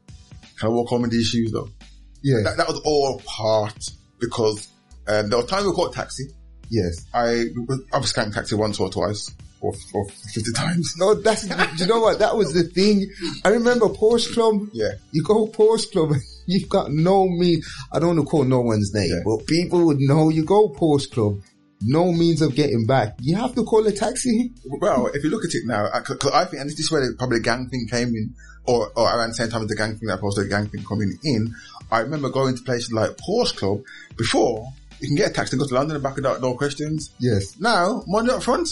Can 0.57 0.69
I 0.69 0.71
walk 0.71 0.89
home 0.89 1.03
in 1.03 1.11
these 1.11 1.27
shoes 1.27 1.51
though? 1.51 1.69
yeah. 2.23 2.41
That, 2.43 2.57
that 2.57 2.67
was 2.67 2.81
all 2.83 3.21
part 3.25 3.91
because 4.19 4.67
um, 5.07 5.29
there 5.29 5.37
was 5.37 5.47
times 5.47 5.65
we 5.65 5.73
caught 5.73 5.93
taxi. 5.93 6.23
yes. 6.69 7.05
I 7.13 7.45
I 7.93 7.97
was 7.97 8.09
scanked 8.09 8.35
taxi 8.35 8.55
once 8.55 8.79
or 8.79 8.89
twice 8.89 9.31
or, 9.61 9.73
or 9.93 10.07
fifty 10.09 10.51
times. 10.55 10.93
No, 10.97 11.13
that's, 11.15 11.47
do 11.47 11.55
you 11.77 11.87
know 11.87 11.99
what? 12.01 12.19
That 12.19 12.35
was 12.35 12.53
the 12.53 12.63
thing. 12.63 13.07
I 13.45 13.49
remember 13.49 13.85
Porsche 13.87 14.33
Club. 14.33 14.67
Yeah. 14.73 14.91
You 15.11 15.23
go 15.23 15.47
Porsche 15.47 15.91
Club, 15.91 16.11
you've 16.47 16.69
got 16.69 16.91
no 16.91 17.27
means, 17.27 17.65
I 17.91 17.99
don't 17.99 18.15
want 18.15 18.19
to 18.19 18.25
call 18.29 18.43
no 18.43 18.61
one's 18.61 18.93
name, 18.93 19.09
Yeah. 19.09 19.21
but 19.25 19.45
people 19.47 19.85
would 19.85 19.99
know 19.99 20.29
you 20.29 20.43
go 20.43 20.69
Porsche 20.69 21.11
Club, 21.11 21.39
no 21.81 22.11
means 22.11 22.41
of 22.41 22.55
getting 22.55 22.85
back. 22.85 23.15
You 23.21 23.35
have 23.37 23.55
to 23.55 23.63
call 23.63 23.85
a 23.87 23.91
taxi. 23.91 24.51
Well, 24.65 25.07
if 25.13 25.23
you 25.23 25.29
look 25.29 25.43
at 25.45 25.51
it 25.53 25.63
now, 25.65 25.87
because 25.97 26.31
I 26.31 26.45
think, 26.45 26.61
and 26.61 26.69
this 26.69 26.79
is 26.79 26.91
where 26.91 27.01
the, 27.05 27.15
probably 27.17 27.37
the 27.39 27.43
gang 27.43 27.67
thing 27.69 27.87
came 27.89 28.09
in, 28.09 28.33
or, 28.65 28.89
or 28.95 29.05
around 29.13 29.29
the 29.29 29.35
same 29.35 29.49
time 29.49 29.61
as 29.63 29.67
the 29.67 29.75
gang 29.75 29.95
thing, 29.97 30.07
that 30.07 30.19
opposed 30.19 30.37
the 30.37 30.47
gang 30.47 30.67
thing 30.67 30.83
coming 30.85 31.17
in. 31.23 31.53
I 31.91 31.99
remember 31.99 32.29
going 32.29 32.55
to 32.55 32.63
places 32.63 32.91
like 32.93 33.11
Porsche 33.17 33.55
Club 33.57 33.81
before. 34.17 34.67
You 35.03 35.09
can 35.09 35.17
get 35.17 35.31
a 35.31 35.33
taxi 35.33 35.55
and 35.55 35.61
go 35.61 35.67
to 35.67 35.73
London 35.75 35.95
and 35.97 36.03
back 36.03 36.15
without 36.15 36.39
no 36.41 36.53
questions. 36.55 37.09
Yes. 37.19 37.59
Now, 37.59 38.03
money 38.07 38.29
up 38.31 38.41
front. 38.41 38.69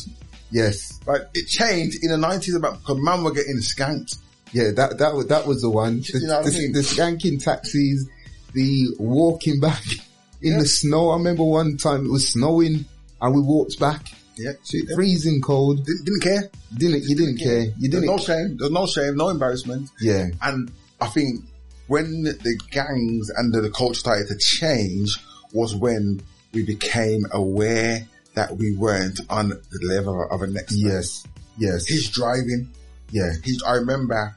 Yes. 0.49 0.97
Like 1.05 1.23
it 1.33 1.47
changed 1.47 1.97
in 2.03 2.09
the 2.11 2.17
nineties 2.17 2.55
about 2.55 2.79
because 2.79 2.97
man 3.01 3.23
were 3.23 3.31
getting 3.33 3.57
skanked. 3.57 4.17
Yeah, 4.53 4.71
that 4.71 4.97
that 4.99 5.13
was 5.13 5.27
that 5.27 5.45
was 5.45 5.61
the 5.61 5.69
one. 5.69 5.99
The, 6.01 6.19
You 6.21 6.27
know 6.27 6.39
what 6.39 6.47
I 6.47 6.57
mean? 6.57 6.71
the 6.73 6.79
skanking 6.79 7.43
taxis, 7.43 8.07
the 8.53 8.87
walking 8.99 9.59
back 9.59 9.83
in 10.41 10.53
Yeah. 10.53 10.59
the 10.59 10.65
snow. 10.65 11.09
I 11.11 11.17
remember 11.17 11.43
one 11.43 11.77
time 11.77 12.05
it 12.05 12.11
was 12.11 12.29
snowing 12.29 12.85
and 13.21 13.35
we 13.35 13.41
walked 13.41 13.77
back, 13.79 14.07
Yeah, 14.37 14.53
see, 14.63 14.83
yeah. 14.87 14.95
freezing 14.95 15.41
cold. 15.41 15.85
Didn't, 15.85 16.05
didn't 16.05 16.21
care. 16.21 16.49
Didn't 16.77 17.03
you 17.03 17.15
didn't 17.15 17.37
care? 17.39 17.65
You 17.77 17.89
didn't. 17.89 18.05
no 18.05 18.17
shame. 18.17 18.57
There's 18.57 18.71
no 18.71 18.85
shame. 18.87 19.15
No 19.17 19.29
embarrassment. 19.29 19.89
yeah, 20.01 20.27
And 20.41 20.71
I 21.01 21.07
think 21.07 21.41
when 21.87 22.23
the 22.23 22.59
gangs 22.71 23.29
and 23.37 23.53
the, 23.53 23.61
the 23.61 23.69
culture 23.69 23.99
started 23.99 24.27
to 24.29 24.37
change 24.37 25.17
was 25.53 25.75
when 25.75 26.21
we 26.53 26.63
became 26.63 27.23
aware 27.31 28.07
that 28.35 28.55
we 28.57 28.75
weren't 28.77 29.19
on 29.29 29.49
the 29.49 29.79
level 29.83 30.27
of 30.29 30.41
a 30.41 30.47
next 30.47 30.73
yes, 30.75 31.25
yes, 31.57 31.85
He's 31.85 32.09
driving. 32.09 32.69
yeah, 33.11 33.31
He's, 33.43 33.61
I 33.63 33.73
remember 33.75 34.35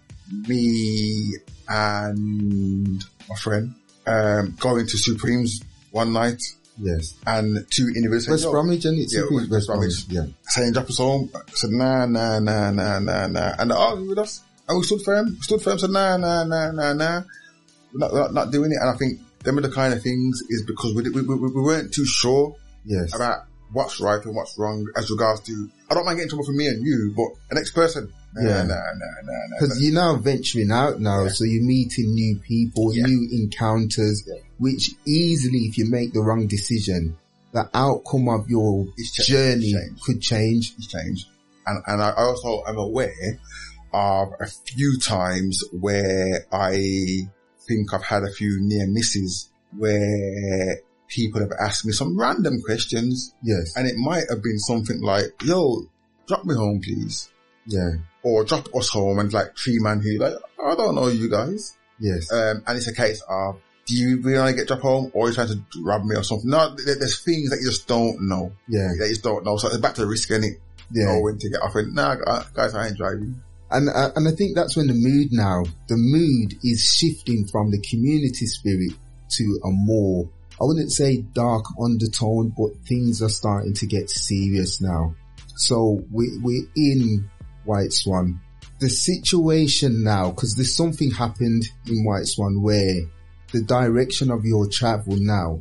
me 0.49 1.35
and 1.69 3.05
my 3.29 3.37
friend, 3.37 3.75
um, 4.07 4.55
going 4.59 4.87
to 4.87 4.99
Supremes 4.99 5.63
one 5.93 6.13
night 6.13 6.43
yes. 6.79 7.15
and 7.27 7.65
two 7.71 7.89
individuals 7.97 8.43
West 8.45 8.51
Bromwich 8.51 8.85
and 8.85 8.99
it's 8.99 9.15
Yeah, 9.15 9.23
West, 9.31 9.51
West 9.51 9.67
Bromwich. 9.69 10.05
Yeah, 10.09 10.27
saying 10.43 10.73
drop 10.73 10.91
us 10.91 10.99
home. 10.99 11.31
I 11.35 11.41
said, 11.53 11.71
nah, 11.71 12.07
nah, 12.07 12.39
nah, 12.41 12.71
nah, 12.71 12.99
nah, 12.99 13.27
nah. 13.29 13.55
And 13.59 13.71
they 13.71 13.75
argued 13.75 14.09
with 14.09 14.19
us. 14.19 14.43
And 14.69 14.79
we 14.79 14.85
stood 14.85 15.03
firm. 15.03 15.27
We 15.27 15.41
stood 15.41 15.63
firm, 15.63 15.79
said, 15.79 15.91
nah, 15.91 16.17
nah, 16.17 16.45
nah, 16.45 16.71
nah, 16.73 16.93
nah. 16.93 17.23
We're 17.93 17.99
not, 17.99 18.13
we're 18.13 18.21
not, 18.21 18.35
not 18.35 18.51
doing 18.51 18.73
it. 18.73 18.79
And 18.81 18.91
I 18.91 18.97
think 18.97 19.21
them 19.45 19.59
are 19.59 19.63
the 19.63 19.71
kind 19.71 19.95
of 19.95 20.03
things 20.03 20.43
is 20.49 20.65
because 20.67 20.95
we, 20.95 21.03
we, 21.11 21.23
we, 21.23 21.35
we 21.37 21.63
weren't 21.63 21.93
too 21.93 22.05
sure 22.07 22.57
yes, 22.85 23.15
about 23.15 23.45
what's 23.73 24.01
right 24.01 24.25
and 24.25 24.35
what's 24.35 24.59
wrong 24.59 24.87
as 24.97 25.11
regards 25.11 25.41
to, 25.41 25.71
I 25.91 25.95
don't 25.95 26.05
mind 26.05 26.17
getting 26.17 26.25
in 26.25 26.29
trouble 26.31 26.45
for 26.47 26.53
me 26.53 26.67
and 26.69 26.85
you, 26.85 27.13
but 27.17 27.27
the 27.49 27.57
next 27.57 27.73
person, 27.73 28.13
nah, 28.35 28.49
Yeah. 28.49 28.63
nah, 28.63 28.75
nah, 28.75 28.75
nah, 28.75 29.33
nah. 29.49 29.57
because 29.59 29.83
you're 29.83 29.95
now 29.95 30.17
venturing 30.17 30.71
out 30.71 31.01
now, 31.01 31.25
Yeah. 31.25 31.29
so 31.31 31.45
you're 31.45 31.65
meeting 31.65 32.15
new 32.15 32.37
people, 32.39 32.95
Yeah. 32.95 33.07
new 33.07 33.29
encounters, 33.33 34.23
Yeah. 34.27 34.35
which 34.59 34.93
easily, 35.07 35.61
if 35.61 35.77
you 35.79 35.91
make 35.91 36.13
the 36.13 36.21
wrong 36.21 36.47
decision, 36.47 37.17
the 37.53 37.69
outcome 37.75 38.29
of 38.29 38.49
your 38.49 38.87
journey 39.13 39.75
could 40.05 40.21
change. 40.21 40.75
It's 40.77 40.87
changed. 40.89 41.29
And, 41.67 41.83
and 41.87 42.03
I 42.03 42.13
also 42.13 42.63
am 42.67 42.77
aware 42.79 43.39
of 43.93 44.33
a 44.41 44.47
few 44.47 44.99
times 44.99 45.63
where 45.73 46.47
I 46.53 47.29
think 47.67 47.93
I've 47.95 48.05
had 48.05 48.23
a 48.23 48.31
few 48.31 48.59
near 48.61 48.87
misses 48.87 49.51
where 49.77 50.77
people 51.09 51.41
have 51.41 51.53
asked 51.61 51.85
me 51.87 51.93
some 51.93 52.19
random 52.19 52.61
questions 52.65 53.35
Yes, 53.43 53.75
and 53.77 53.87
it 53.87 53.97
might 53.97 54.25
have 54.31 54.43
been 54.43 54.59
something 54.59 55.01
like, 55.03 55.27
yo, 55.45 55.87
drop 56.27 56.45
me 56.45 56.55
home, 56.55 56.81
please. 56.83 57.31
yeah, 57.67 57.91
Or 58.23 58.45
drop 58.45 58.69
us 58.75 58.89
home 58.89 59.19
and 59.19 59.33
like 59.33 59.57
three 59.57 59.79
man 59.81 60.01
who 60.01 60.19
like, 60.19 60.35
I 60.65 60.75
don't 60.75 60.95
know 60.95 61.09
you 61.09 61.29
guys. 61.31 61.77
yes, 62.01 62.33
Um, 62.33 62.63
and 62.67 62.77
it's 62.79 62.89
a 62.89 62.95
case 62.95 63.23
of, 63.29 63.61
do 63.87 63.95
you 63.95 64.21
really 64.23 64.39
want 64.39 64.51
to 64.51 64.57
get 64.57 64.67
dropped 64.67 64.83
home 64.83 65.11
or 65.13 65.27
are 65.27 65.29
you 65.29 65.35
trying 65.35 65.49
to 65.49 65.61
rob 65.83 66.05
me 66.05 66.17
or 66.17 66.23
something? 66.23 66.49
No, 66.49 66.75
there's 66.75 67.21
things 67.23 67.51
that 67.51 67.59
you 67.61 67.69
just 67.69 67.87
don't 67.87 68.17
know. 68.29 68.53
yeah, 68.67 68.89
That 68.99 69.05
you 69.09 69.11
just 69.15 69.23
don't 69.23 69.45
know. 69.45 69.59
So 69.59 69.69
it's 69.69 69.77
back 69.77 69.95
to 69.97 70.01
the 70.03 70.07
risk, 70.07 70.31
is 70.31 70.43
it? 70.45 70.61
Yeah. 70.91 71.05
know 71.07 71.21
when 71.21 71.39
to 71.39 71.51
get 71.51 71.61
off. 71.61 71.75
And 71.75 71.95
nah, 71.95 72.15
guys, 72.55 72.75
I 72.75 72.87
ain't 72.89 72.97
driving. 72.97 73.43
And, 73.75 73.89
uh, 73.89 74.13
and 74.15 74.29
I 74.29 74.31
think 74.31 74.55
that's 74.55 74.77
when 74.77 74.87
the 74.87 74.95
mood 74.95 75.33
now, 75.33 75.65
the 75.89 75.97
mood 75.97 76.55
is 76.63 76.85
shifting 76.85 77.45
from 77.49 77.73
the 77.73 77.81
community 77.81 78.47
spirit 78.47 78.93
to 79.31 79.61
a 79.65 79.71
more, 79.71 80.29
I 80.53 80.65
wouldn't 80.65 80.93
say 80.93 81.23
dark 81.33 81.65
undertone, 81.83 82.55
but 82.57 82.71
things 82.87 83.21
are 83.21 83.29
starting 83.29 83.75
to 83.75 83.87
get 83.87 84.11
serious 84.11 84.81
now. 84.81 85.17
So 85.57 86.05
we, 86.13 86.39
we're 86.41 86.69
in 86.77 87.29
White 87.65 87.93
Swan. 87.93 88.41
The 88.79 88.89
situation 88.89 90.05
now, 90.05 90.31
cause 90.31 90.55
there's 90.55 90.77
something 90.77 91.11
happened 91.11 91.65
in 91.89 92.05
White 92.05 92.27
Swan 92.27 92.63
where 92.63 92.95
the 93.53 93.63
direction 93.63 94.31
of 94.31 94.45
your 94.45 94.69
travel 94.69 95.17
now, 95.17 95.61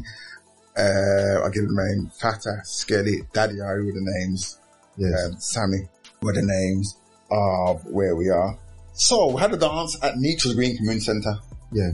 uh, 0.79 1.43
I 1.45 1.51
give 1.53 1.65
the 1.69 1.75
name, 1.97 2.11
Fata, 2.21 2.61
Skelly, 2.65 3.23
Daddy 3.33 3.61
I 3.61 3.73
were 3.75 3.93
the 3.93 4.01
names, 4.21 4.59
Yes. 4.97 5.27
um, 5.27 5.37
Sammy 5.41 5.89
were 6.23 6.33
the 6.33 6.43
names 6.43 6.97
of 7.31 7.85
where 7.87 8.17
we 8.17 8.29
are. 8.31 8.59
So 8.95 9.33
we 9.35 9.41
had 9.41 9.53
a 9.53 9.57
dance 9.57 9.97
at 10.03 10.15
Nechells 10.17 10.55
Green 10.55 10.77
Community 10.77 11.05
Centre. 11.05 11.37
yeah. 11.73 11.91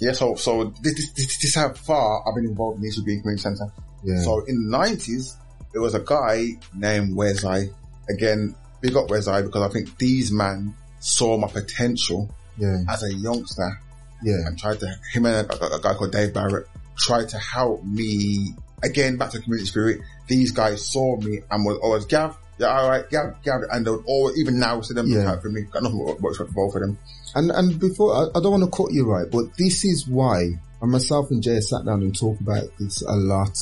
Yeah, 0.00 0.12
so, 0.12 0.36
so 0.36 0.64
this, 0.82 0.94
this, 0.94 1.12
this, 1.12 1.26
this 1.38 1.44
is 1.44 1.54
how 1.56 1.72
far 1.72 2.22
I've 2.28 2.34
been 2.36 2.44
involved 2.44 2.76
in 2.78 2.84
Nechells 2.84 3.04
Green 3.04 3.20
Community 3.20 3.42
Centre. 3.42 3.72
Yeah. 4.04 4.20
So 4.22 4.44
in 4.44 4.64
the 4.70 4.78
nineties, 4.78 5.36
there 5.72 5.82
was 5.82 5.94
a 5.94 6.00
guy 6.00 6.50
named 6.74 7.16
Wesai. 7.16 7.72
Again, 8.08 8.54
big 8.80 8.96
up 8.96 9.08
Wesai 9.08 9.44
because 9.44 9.62
I 9.68 9.72
think 9.72 9.98
these 9.98 10.30
man 10.30 10.74
saw 11.00 11.36
my 11.36 11.48
potential 11.48 12.32
yeah. 12.58 12.78
as 12.88 13.02
a 13.02 13.12
youngster 13.12 13.80
Yeah. 14.22 14.46
and 14.46 14.56
tried 14.58 14.78
to, 14.80 14.86
him 15.12 15.26
and 15.26 15.50
a, 15.50 15.74
a 15.74 15.80
guy 15.80 15.94
called 15.94 16.12
Dave 16.12 16.32
Barrett 16.32 16.66
tried 16.98 17.28
to 17.30 17.38
help 17.38 17.84
me 17.84 18.54
again 18.82 19.16
back 19.16 19.30
to 19.30 19.40
community 19.40 19.66
spirit. 19.66 20.00
These 20.26 20.52
guys 20.52 20.86
saw 20.86 21.16
me 21.16 21.40
and 21.50 21.64
was 21.64 21.78
always 21.82 22.04
Gav, 22.04 22.36
yeah, 22.58 22.66
all 22.68 22.88
right, 22.88 23.08
Gav, 23.08 23.42
Gav, 23.42 23.62
and 23.70 23.86
they 23.86 23.90
would 23.90 24.04
all, 24.06 24.32
even 24.36 24.58
now, 24.58 24.80
see 24.80 24.94
them 24.94 25.06
Yeah. 25.08 25.38
for 25.40 25.48
me. 25.48 25.62
Got 25.62 25.84
nothing 25.84 26.04
but 26.04 26.20
but 26.20 26.36
for 26.36 26.44
both 26.46 26.74
of 26.74 26.80
them. 26.82 26.98
And 27.34 27.50
and 27.50 27.78
before 27.78 28.14
I, 28.14 28.38
I 28.38 28.42
don't 28.42 28.52
want 28.60 28.64
to 28.64 28.70
cut 28.76 28.92
you 28.92 29.10
right, 29.10 29.26
but 29.30 29.56
this 29.56 29.84
is 29.84 30.06
why 30.08 30.58
and 30.80 30.92
myself 30.92 31.30
and 31.30 31.42
Jay 31.42 31.60
sat 31.60 31.84
down 31.84 32.02
and 32.02 32.16
talk 32.16 32.38
about 32.40 32.64
this 32.78 33.02
a 33.02 33.14
lot. 33.16 33.56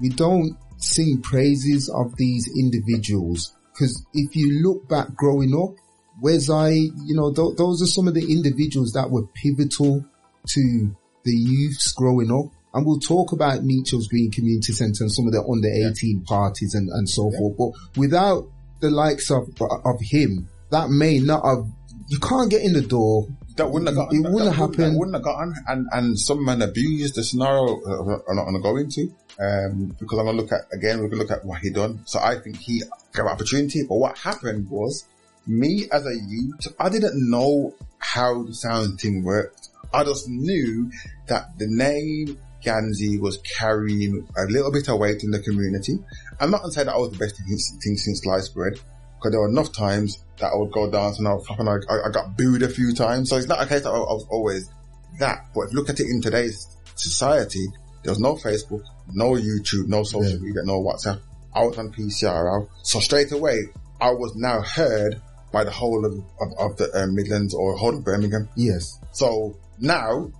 We 0.00 0.08
don't 0.10 0.56
sing 0.78 1.20
praises 1.22 1.88
of 1.88 2.16
these 2.16 2.48
individuals 2.56 3.54
because 3.72 4.04
if 4.14 4.34
you 4.36 4.62
look 4.62 4.88
back 4.88 5.14
growing 5.14 5.54
up, 5.54 5.74
where's 6.20 6.48
I, 6.50 6.70
you 6.70 7.14
know, 7.14 7.32
th- 7.32 7.56
those 7.56 7.82
are 7.82 7.86
some 7.86 8.08
of 8.08 8.14
the 8.14 8.30
individuals 8.32 8.92
that 8.92 9.10
were 9.10 9.26
pivotal 9.26 10.04
to 10.48 10.96
the 11.24 11.32
youths 11.32 11.92
growing 11.92 12.30
up. 12.30 12.46
And 12.72 12.86
we'll 12.86 13.00
talk 13.00 13.32
about 13.32 13.62
Nechells 13.64 14.06
Green 14.08 14.30
Community 14.30 14.72
Centre 14.72 15.04
and 15.04 15.12
some 15.12 15.26
of 15.26 15.32
the 15.32 15.42
under 15.42 15.68
18 15.90 16.22
parties 16.24 16.74
and, 16.74 16.88
and 16.88 17.08
so 17.08 17.30
forth. 17.32 17.56
But 17.58 17.98
without 17.98 18.46
the 18.80 18.90
likes 18.90 19.30
of, 19.30 19.48
of 19.60 19.96
him, 20.00 20.48
that 20.70 20.88
may 20.88 21.18
not 21.18 21.44
have, 21.44 21.66
you 22.08 22.18
can't 22.20 22.50
get 22.50 22.62
in 22.62 22.72
the 22.72 22.82
door. 22.82 23.26
That 23.56 23.68
wouldn't 23.70 23.88
have 23.88 23.96
gotten. 23.96 24.20
It 24.20 24.22
that- 24.22 24.32
wouldn't 24.32 24.50
that 24.52 24.56
have 24.56 24.70
That 24.72 24.76
happened. 24.78 24.98
wouldn't 24.98 25.16
have 25.16 25.24
gotten. 25.24 25.54
And 25.66 25.86
and 25.92 26.18
some 26.18 26.44
men 26.44 26.62
abused 26.62 27.16
the 27.16 27.24
scenario. 27.24 27.80
Uh, 27.82 28.18
I'm 28.28 28.36
not 28.36 28.44
going 28.44 28.54
to 28.54 28.60
go 28.62 28.76
into 28.76 29.12
um, 29.40 29.96
because 29.98 30.18
I'm 30.18 30.24
going 30.26 30.36
to 30.36 30.42
look 30.42 30.52
at 30.52 30.60
again. 30.72 31.00
We're 31.00 31.08
going 31.08 31.20
to 31.20 31.26
look 31.28 31.30
at 31.32 31.44
what 31.44 31.60
he 31.60 31.70
done. 31.70 32.00
So 32.06 32.20
I 32.20 32.36
think 32.38 32.56
he 32.56 32.82
got 33.12 33.26
an 33.26 33.32
opportunity. 33.32 33.82
But 33.86 33.96
what 33.96 34.16
happened 34.16 34.70
was 34.70 35.04
me 35.46 35.88
as 35.92 36.06
a 36.06 36.14
youth, 36.14 36.68
I 36.78 36.88
didn't 36.88 37.28
know 37.28 37.74
how 37.98 38.44
the 38.44 38.54
sound 38.54 39.00
thing 39.00 39.24
worked. 39.24 39.68
I 39.92 40.04
just 40.04 40.28
knew 40.28 40.90
that 41.26 41.58
the 41.58 41.66
name 41.66 42.38
Ganzi 42.64 43.18
was 43.20 43.38
carrying 43.58 44.26
a 44.36 44.44
little 44.44 44.70
bit 44.72 44.88
of 44.88 44.98
weight 44.98 45.22
in 45.24 45.30
the 45.30 45.40
community. 45.40 45.98
I'm 46.40 46.50
not 46.50 46.60
going 46.62 46.70
to 46.72 46.74
say 46.78 46.84
that 46.84 46.94
I 46.94 46.98
was 46.98 47.10
the 47.12 47.18
best 47.18 47.36
thing, 47.36 47.46
thing 47.46 47.96
since 47.96 48.22
sliced 48.22 48.54
bread 48.54 48.74
because 48.74 49.32
there 49.32 49.40
were 49.40 49.48
enough 49.48 49.72
times 49.72 50.24
that 50.38 50.50
I 50.52 50.56
would 50.56 50.72
go 50.72 50.90
dance 50.90 51.18
and 51.18 51.28
I 51.28 51.34
was 51.34 51.46
flopping. 51.46 51.68
I, 51.68 51.78
I 51.90 52.06
I 52.06 52.10
got 52.10 52.36
booed 52.36 52.62
a 52.62 52.68
few 52.68 52.94
times. 52.94 53.28
So 53.30 53.36
it's 53.36 53.46
not 53.48 53.62
a 53.62 53.66
case 53.66 53.82
that 53.82 53.90
I, 53.90 53.96
I 53.96 54.12
was 54.14 54.26
always 54.30 54.70
that. 55.18 55.46
But 55.54 55.62
if 55.62 55.72
you 55.72 55.78
look 55.78 55.90
at 55.90 56.00
it 56.00 56.06
in 56.08 56.20
today's 56.22 56.66
society, 56.96 57.66
there 58.02 58.12
was 58.12 58.18
no 58.20 58.34
Facebook, 58.36 58.82
no 59.12 59.32
YouTube, 59.32 59.88
no 59.88 60.02
social 60.04 60.32
Yeah. 60.32 60.38
media, 60.38 60.62
no 60.64 60.82
WhatsApp. 60.82 61.20
I 61.54 61.64
was 61.64 61.76
on 61.78 61.92
PCRL. 61.92 62.68
So 62.82 63.00
straight 63.00 63.32
away, 63.32 63.64
I 64.00 64.10
was 64.10 64.34
now 64.36 64.62
heard 64.62 65.20
by 65.52 65.64
the 65.64 65.70
whole 65.70 66.06
of, 66.06 66.12
of, 66.14 66.58
of 66.70 66.76
the 66.78 66.88
uh, 66.94 67.06
Midlands 67.08 67.54
or 67.54 67.76
whole 67.76 67.96
of 67.96 68.04
Birmingham. 68.04 68.48
Yes. 68.54 68.98
So 69.12 69.56
now 69.78 70.30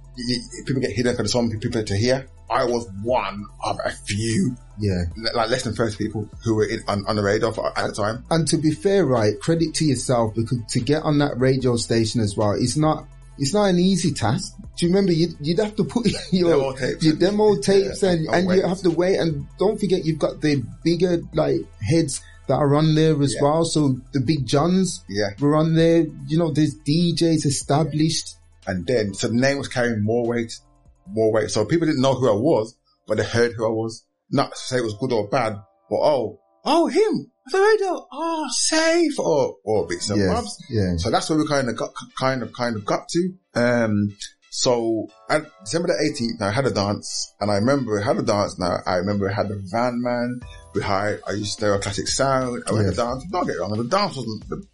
people 0.67 0.81
get 0.81 0.91
hidden 0.93 1.13
because 1.13 1.17
there's 1.17 1.33
so 1.33 1.43
many 1.43 1.59
people 1.59 1.83
to 1.83 1.97
hear. 1.97 2.27
I 2.51 2.65
was 2.65 2.89
one 3.03 3.45
of 3.65 3.79
a 3.85 3.91
few, 3.91 4.57
Yeah. 4.81 5.05
like 5.35 5.51
less 5.51 5.63
than 5.63 5.75
30 5.75 5.97
people 5.97 6.29
who 6.45 6.57
were 6.57 6.65
in, 6.67 6.81
on, 6.89 7.07
on 7.07 7.15
the 7.17 7.23
radar 7.23 7.53
for, 7.53 7.67
at 7.79 7.87
the 7.87 7.93
time. 7.93 8.25
And 8.31 8.47
to 8.49 8.57
be 8.59 8.73
fair, 8.73 9.07
right, 9.07 9.39
credit 9.41 9.75
to 9.75 9.85
yourself 9.85 10.35
because 10.35 10.59
to 10.71 10.81
get 10.81 11.05
on 11.05 11.19
that 11.19 11.39
radio 11.39 11.77
station 11.77 12.21
as 12.21 12.37
well, 12.37 12.53
it's 12.59 12.77
not, 12.77 13.07
it's 13.39 13.55
not 13.55 13.67
an 13.67 13.79
easy 13.79 14.13
task. 14.13 14.53
Do 14.77 14.87
you 14.87 14.89
remember 14.93 15.13
you'd, 15.13 15.35
you'd 15.41 15.61
have 15.61 15.77
to 15.77 15.85
put 15.85 16.07
your, 16.33 16.51
Demo 16.51 16.73
tapes 16.73 17.05
your 17.05 17.13
and- 17.13 17.21
demo 17.21 17.57
tapes 17.61 18.03
yeah, 18.03 18.11
and, 18.11 18.27
and 18.29 18.51
you 18.51 18.67
have 18.67 18.81
to 18.81 18.91
wait 18.91 19.17
and 19.21 19.47
don't 19.59 19.79
forget 19.79 20.05
you've 20.05 20.19
got 20.19 20.41
the 20.41 20.65
bigger 20.83 21.21
like 21.35 21.61
heads 21.89 22.21
that 22.49 22.57
are 22.57 22.75
on 22.75 22.97
there 22.97 23.21
as 23.23 23.35
Yeah. 23.37 23.43
well. 23.45 23.65
So 23.65 24.01
the 24.13 24.19
big 24.21 24.45
Johns 24.45 25.05
Yeah. 25.09 25.29
were 25.39 25.55
on 25.55 25.77
there. 25.77 26.05
You 26.27 26.37
know, 26.39 26.51
there's 26.51 26.75
DJs 26.85 27.47
established. 27.47 28.35
And 28.71 28.87
then, 28.87 29.15
so 29.15 29.29
the 29.29 29.35
name 29.35 29.59
was 29.59 29.69
carrying 29.69 30.05
more 30.05 30.27
weight, 30.27 30.53
more 31.09 31.33
weight. 31.33 31.51
So 31.51 31.65
people 31.65 31.87
didn't 31.87 32.03
know 32.03 32.15
who 32.15 32.29
I 32.29 32.35
was, 32.35 32.77
but 33.07 33.17
they 33.19 33.25
heard 33.25 33.53
who 33.57 33.67
I 33.67 33.71
was. 33.71 34.05
Not 34.31 34.53
to 34.53 34.57
say 34.59 34.77
it 34.79 34.85
was 34.85 34.95
good 35.01 35.13
or 35.13 35.27
bad, 35.29 35.55
but 35.89 35.97
oh, 35.97 36.39
oh, 36.65 36.87
him, 36.87 37.33
the 37.51 37.59
radio, 37.59 38.07
oh, 38.13 38.47
safe, 38.53 39.19
or, 39.19 39.57
or 39.65 39.89
bits 39.89 40.09
and 40.11 40.21
Yes. 40.21 40.33
bobs. 40.33 40.65
Yeah. 40.71 40.97
So 40.99 41.11
that's 41.11 41.29
where 41.29 41.39
we 41.39 41.49
kind 41.49 41.69
of 41.69 41.77
got, 41.77 41.91
kind 42.19 42.43
of, 42.45 42.53
kind 42.53 42.77
of 42.77 42.85
got 42.85 43.09
to. 43.09 43.33
Um, 43.57 44.17
so 44.51 45.09
at 45.29 45.43
December 45.65 45.89
the 45.89 45.95
18th, 46.39 46.47
I 46.47 46.53
had 46.53 46.67
a 46.67 46.71
dance 46.71 47.35
and 47.41 47.51
I 47.51 47.57
remember 47.57 47.95
we 47.97 48.03
had 48.05 48.19
a 48.19 48.23
dance 48.23 48.57
now. 48.59 48.77
I 48.87 48.97
remember 48.97 49.27
we 49.27 49.33
had 49.35 49.49
the 49.49 49.61
van 49.65 50.01
man. 50.01 50.41
We 50.75 50.83
had, 50.83 51.21
I 51.27 51.33
used 51.33 51.59
to 51.59 51.67
do 51.67 51.73
a 51.73 51.79
classic 51.81 52.07
sound. 52.07 52.63
I 52.69 52.73
went 52.73 52.85
Yeah. 52.85 52.91
to 52.91 52.97
dance. 52.97 53.25
Don't 53.33 53.47
get 53.47 53.59
wrong. 53.59 53.77
The 53.77 53.85
dance 53.85 54.17
wasn't, 54.17 54.49
the, 54.49 54.65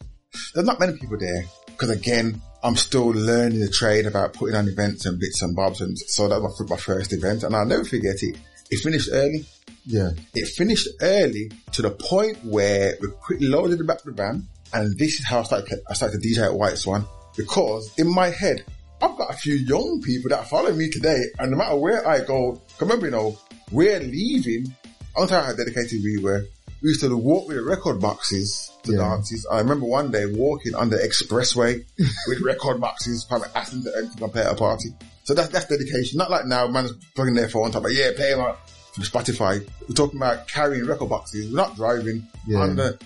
there's 0.55 0.67
not 0.67 0.81
many 0.81 0.99
people 0.99 1.17
there 1.19 1.45
because 1.69 1.89
again, 1.91 2.43
I'm 2.67 2.75
still 2.75 3.11
learning 3.11 3.61
the 3.61 3.69
trade 3.71 4.07
about 4.07 4.33
putting 4.33 4.57
on 4.57 4.67
events 4.67 5.07
and 5.07 5.21
bits 5.21 5.41
and 5.41 5.55
bobs. 5.55 5.81
And 5.81 5.97
so 5.97 6.27
that 6.27 6.43
was 6.43 6.61
my, 6.69 6.77
first 6.77 7.13
event 7.13 7.45
and 7.45 7.55
I'll 7.55 7.65
never 7.65 7.85
forget 7.85 8.21
it. 8.23 8.37
It 8.73 8.79
finished 8.79 9.09
early 9.13 9.47
Yeah. 9.85 10.11
it 10.35 10.49
finished 10.49 10.89
early 11.01 11.53
to 11.71 11.83
the 11.83 11.93
point 11.93 12.45
where 12.45 12.97
we 13.01 13.07
quickly 13.21 13.47
loaded 13.47 13.79
the 13.79 13.85
back 13.85 13.99
of 14.01 14.07
the 14.07 14.11
van, 14.21 14.49
and 14.75 14.99
this 14.99 15.21
is 15.21 15.25
how 15.25 15.41
I 15.41 15.43
started. 15.45 15.81
I 15.89 15.95
started 15.95 16.21
to 16.21 16.29
DJ 16.29 16.45
at 16.45 16.55
White 16.55 16.77
Swan 16.77 17.07
because 17.37 17.93
in 17.99 18.13
my 18.13 18.31
head, 18.31 18.65
I've 19.01 19.17
got 19.17 19.33
a 19.33 19.37
few 19.37 19.55
young 19.55 20.03
people 20.03 20.31
that 20.31 20.49
follow 20.49 20.73
me 20.73 20.91
today, 20.91 21.21
and 21.39 21.53
no 21.53 21.59
matter 21.59 21.77
where 21.77 22.05
I 22.05 22.25
go, 22.25 22.61
remember, 22.81 23.07
you 23.07 23.13
know, 23.13 23.39
we're 23.71 24.01
leaving. 24.01 24.75
Tell 25.15 25.29
you 25.29 25.37
how 25.37 25.53
dedicated 25.55 26.03
we 26.03 26.19
were. 26.19 26.45
We 26.87 26.91
used 26.91 27.01
to 27.01 27.17
walk 27.17 27.49
with 27.49 27.59
record 27.65 28.01
boxes 28.01 28.71
to 28.85 28.93
Yeah. 28.93 28.99
dances. 28.99 29.45
I 29.51 29.59
remember 29.59 29.87
one 29.87 30.13
day 30.13 30.25
walking 30.27 30.77
on 30.77 30.89
the 30.89 30.99
expressway 30.99 31.85
with 32.29 32.41
record 32.43 32.81
boxes, 32.81 33.25
from 33.29 33.43
asking 33.57 33.83
to 33.83 33.93
enter 33.97 34.17
to 34.21 34.29
play 34.29 34.43
at 34.43 34.53
a 34.53 34.55
party. 34.55 34.91
So 35.25 35.35
that's 35.35 35.49
that's 35.49 35.67
dedication. 35.67 36.17
Not 36.19 36.31
like 36.31 36.47
now, 36.47 36.69
man's 36.69 36.93
plugging 37.17 37.35
their 37.35 37.49
phone, 37.49 37.73
talking 37.73 37.87
about 37.87 37.93
yeah, 37.93 38.13
play 38.15 38.37
my 38.37 38.55
from 38.93 39.03
Spotify. 39.03 39.69
We're 39.89 39.97
talking 39.97 40.21
about 40.21 40.47
carrying 40.47 40.87
record 40.87 41.09
boxes. 41.11 41.51
We're 41.51 41.57
not 41.57 41.75
driving 41.75 42.25
Yeah. 42.47 42.59
on 42.61 42.77
the 42.77 42.97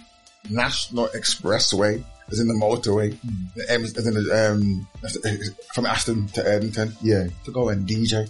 national 0.51 1.09
expressway, 1.09 2.05
as 2.31 2.39
in 2.39 2.49
the 2.49 2.55
motorway, 2.67 3.17
the 3.57 3.65
M- 3.73 3.85
as 3.85 3.97
in 4.07 4.13
the, 4.13 4.51
um, 4.53 4.87
from 5.75 5.87
Aston 5.87 6.29
to 6.35 6.43
Erdington 6.43 6.93
Yeah. 7.01 7.29
to 7.47 7.51
go 7.51 7.71
and 7.71 7.89
DJ. 7.89 8.29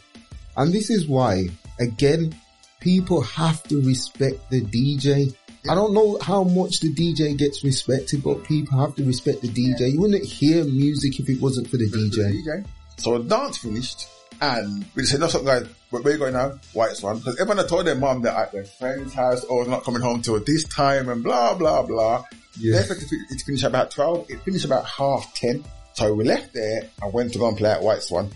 And 0.57 0.73
this 0.73 0.91
is 0.91 1.09
why, 1.09 1.49
again, 1.81 2.37
people 2.81 3.21
have 3.21 3.63
to 3.65 3.79
respect 3.83 4.49
the 4.51 4.61
DJ. 4.63 5.35
I 5.69 5.75
don't 5.75 5.93
know 5.93 6.19
how 6.23 6.43
much 6.45 6.81
the 6.81 6.93
DJ 6.93 7.37
gets 7.37 7.63
respected, 7.63 8.23
but 8.23 8.45
people 8.45 8.79
have 8.79 8.95
to 8.97 9.05
respect 9.05 9.43
the 9.43 9.49
DJ. 9.49 9.93
You 9.93 10.01
wouldn't 10.01 10.25
hear 10.25 10.65
music 10.65 11.21
if 11.21 11.29
it 11.29 11.41
wasn't 11.41 11.69
for 11.69 11.77
the 11.77 11.87
The 11.87 11.99
DJ. 11.99 12.33
DJ. 12.43 12.67
So 12.97 13.19
the 13.19 13.25
dance 13.29 13.59
finished, 13.59 14.09
And 14.41 14.87
we 14.95 15.03
just 15.03 15.13
said, 15.13 15.21
no, 15.21 15.29
something 15.29 15.47
guys, 15.47 15.67
where, 15.91 16.03
where 16.03 16.13
you 16.15 16.19
going 16.19 16.33
now? 16.33 16.59
White 16.73 16.93
Swan. 16.97 17.19
Because 17.19 17.39
everyone 17.39 17.59
had 17.59 17.69
told 17.69 17.87
their 17.87 17.95
mom 17.95 18.23
that 18.23 18.37
at 18.37 18.53
their 18.53 18.65
friend's 18.65 19.13
house, 19.13 19.45
oh, 19.51 19.57
or 19.59 19.67
not 19.67 19.85
coming 19.85 20.01
home 20.01 20.23
till 20.23 20.41
this 20.41 20.65
time 20.65 21.11
and 21.11 21.23
blah, 21.23 21.55
blah, 21.55 21.83
blah. 21.83 22.25
Yeah. 22.59 22.73
They 22.73 22.79
expected 22.79 23.09
it 23.31 23.39
to 23.39 23.45
finish 23.45 23.63
about 23.63 23.91
12. 23.91 24.31
It 24.31 24.41
finished 24.41 24.65
about 24.65 24.87
half 24.87 25.35
10. 25.35 25.63
So 25.93 26.15
we 26.15 26.25
left 26.25 26.55
there 26.55 26.85
and 27.03 27.13
went 27.13 27.33
to 27.35 27.39
go 27.39 27.49
and 27.49 27.57
play 27.57 27.71
at 27.71 27.83
White 27.83 28.03
Swan 28.03 28.31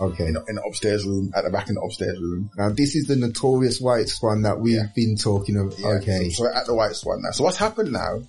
Okay. 0.00 0.26
in, 0.26 0.36
in 0.48 0.54
the 0.56 0.62
upstairs 0.66 1.04
room, 1.06 1.32
at 1.36 1.44
the 1.44 1.50
back 1.50 1.68
in 1.68 1.74
the 1.74 1.80
upstairs 1.80 2.18
room. 2.20 2.50
Now 2.56 2.68
this 2.70 2.94
is 2.94 3.06
the 3.06 3.16
notorious 3.16 3.80
white 3.80 4.08
swan 4.08 4.42
that 4.42 4.58
we've 4.60 4.74
Yeah. 4.76 4.86
been 4.94 5.16
talking 5.16 5.56
of. 5.56 5.74
Yeah, 5.78 5.88
Okay. 6.00 6.30
So, 6.30 6.44
so 6.44 6.54
at 6.54 6.66
the 6.66 6.74
White 6.74 6.94
Swan 6.96 7.22
now. 7.22 7.30
So 7.32 7.44
what's 7.44 7.56
happened 7.58 7.92
now? 7.92 8.22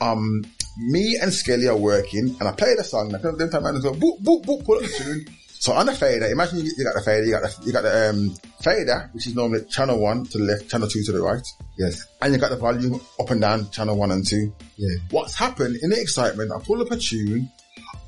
Um, 0.00 0.42
me 0.78 1.16
and 1.20 1.32
Skelly 1.32 1.68
are 1.68 1.76
working, 1.76 2.34
and 2.40 2.48
I 2.48 2.52
play 2.52 2.74
the 2.76 2.82
song. 2.84 3.14
And 3.14 3.38
then 3.38 3.50
time 3.50 3.62
man 3.64 3.80
go 3.80 3.92
boop 3.92 4.22
boop 4.22 4.44
boop, 4.44 4.64
pull 4.64 4.76
up 4.76 4.82
the 4.82 4.88
tune. 4.88 5.26
So 5.60 5.72
on 5.74 5.86
the 5.86 5.92
fader, 5.94 6.26
imagine 6.26 6.58
you, 6.58 6.72
you 6.76 6.82
got 6.84 6.94
the 6.94 7.02
fader, 7.02 7.24
you 7.24 7.30
got 7.32 7.42
the 7.42 7.66
you 7.66 7.72
got 7.72 7.82
the 7.82 8.10
um, 8.10 8.34
fader, 8.62 9.08
which 9.12 9.28
is 9.28 9.36
normally 9.36 9.64
channel 9.66 10.00
one 10.00 10.24
to 10.24 10.38
the 10.38 10.44
left, 10.44 10.68
channel 10.68 10.88
two 10.88 11.04
to 11.04 11.12
the 11.12 11.20
right, 11.22 11.46
Yes. 11.78 12.04
and 12.20 12.32
you 12.34 12.40
got 12.40 12.50
the 12.50 12.56
volume 12.56 13.00
up 13.20 13.30
and 13.30 13.40
down, 13.40 13.70
channel 13.70 13.96
one 13.96 14.10
and 14.10 14.26
two. 14.26 14.52
Yeah. 14.76 14.88
What's 15.10 15.36
happened 15.36 15.76
in 15.82 15.90
the 15.90 16.00
excitement? 16.00 16.50
I 16.50 16.58
pull 16.64 16.80
up 16.82 16.90
a 16.90 16.96
tune, 16.96 17.48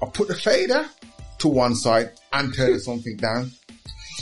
I 0.03 0.07
put 0.07 0.27
the 0.27 0.35
fader 0.35 0.85
to 1.45 1.49
one 1.49 1.75
side 1.75 2.11
and 2.33 2.55
turn 2.55 2.81
something 2.81 3.17
down. 3.19 3.51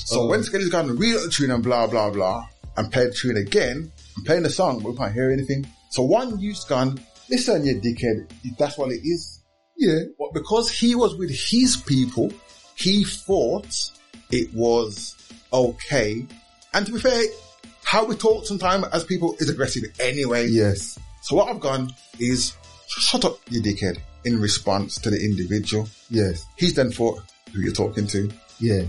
So 0.07 0.23
Oh. 0.23 0.27
when 0.27 0.43
Skelly's 0.43 0.71
gone 0.71 0.89
to 0.89 0.95
read 0.95 1.15
the 1.15 1.31
tune 1.31 1.53
and 1.53 1.63
blah 1.63 1.87
blah 1.87 2.11
blah, 2.11 2.47
and 2.77 2.91
play 2.91 3.05
the 3.07 3.13
tune 3.13 3.37
again, 3.37 3.93
I'm 4.17 4.25
playing 4.25 4.43
the 4.43 4.51
song, 4.51 4.81
but 4.83 4.91
we 4.93 4.97
can't 4.97 5.13
hear 5.13 5.31
anything. 5.31 5.65
So 5.91 6.03
one 6.03 6.39
youth's 6.41 6.65
gone, 6.65 6.99
listen, 7.31 7.65
you 7.65 7.75
dickhead, 7.81 8.31
if 8.45 8.57
that's 8.59 8.77
what 8.77 8.91
it 8.91 9.01
is. 9.05 9.41
Yeah. 9.77 10.01
But 10.19 10.33
because 10.35 10.71
he 10.71 10.95
was 10.95 11.17
with 11.17 11.31
his 11.31 11.77
people, 11.77 12.33
he 12.77 13.05
thought 13.05 13.69
it 14.31 14.53
was 14.55 15.15
okay. 15.53 16.27
And 16.75 16.87
to 16.87 16.93
be 16.93 16.99
fair, 16.99 17.23
how 17.85 18.05
we 18.05 18.17
talk 18.17 18.47
sometimes 18.47 18.87
as 18.93 19.05
people 19.05 19.37
is 19.39 19.49
aggressive 19.51 19.85
anyway. 20.01 20.49
Yes. 20.49 20.99
So 21.23 21.37
what 21.37 21.49
I've 21.49 21.61
gone 21.61 21.93
is, 22.19 22.55
shut 22.89 23.25
up, 23.25 23.39
you 23.51 23.61
dickhead, 23.63 23.99
in 24.25 24.41
response 24.41 24.97
to 25.01 25.11
the 25.11 25.17
individual. 25.23 25.89
Yes. 26.11 26.45
He's 26.57 26.75
then 26.75 26.91
thought, 26.91 27.23
who 27.53 27.61
you're 27.61 27.73
talking 27.73 28.07
to. 28.09 28.31
Yeah. 28.59 28.83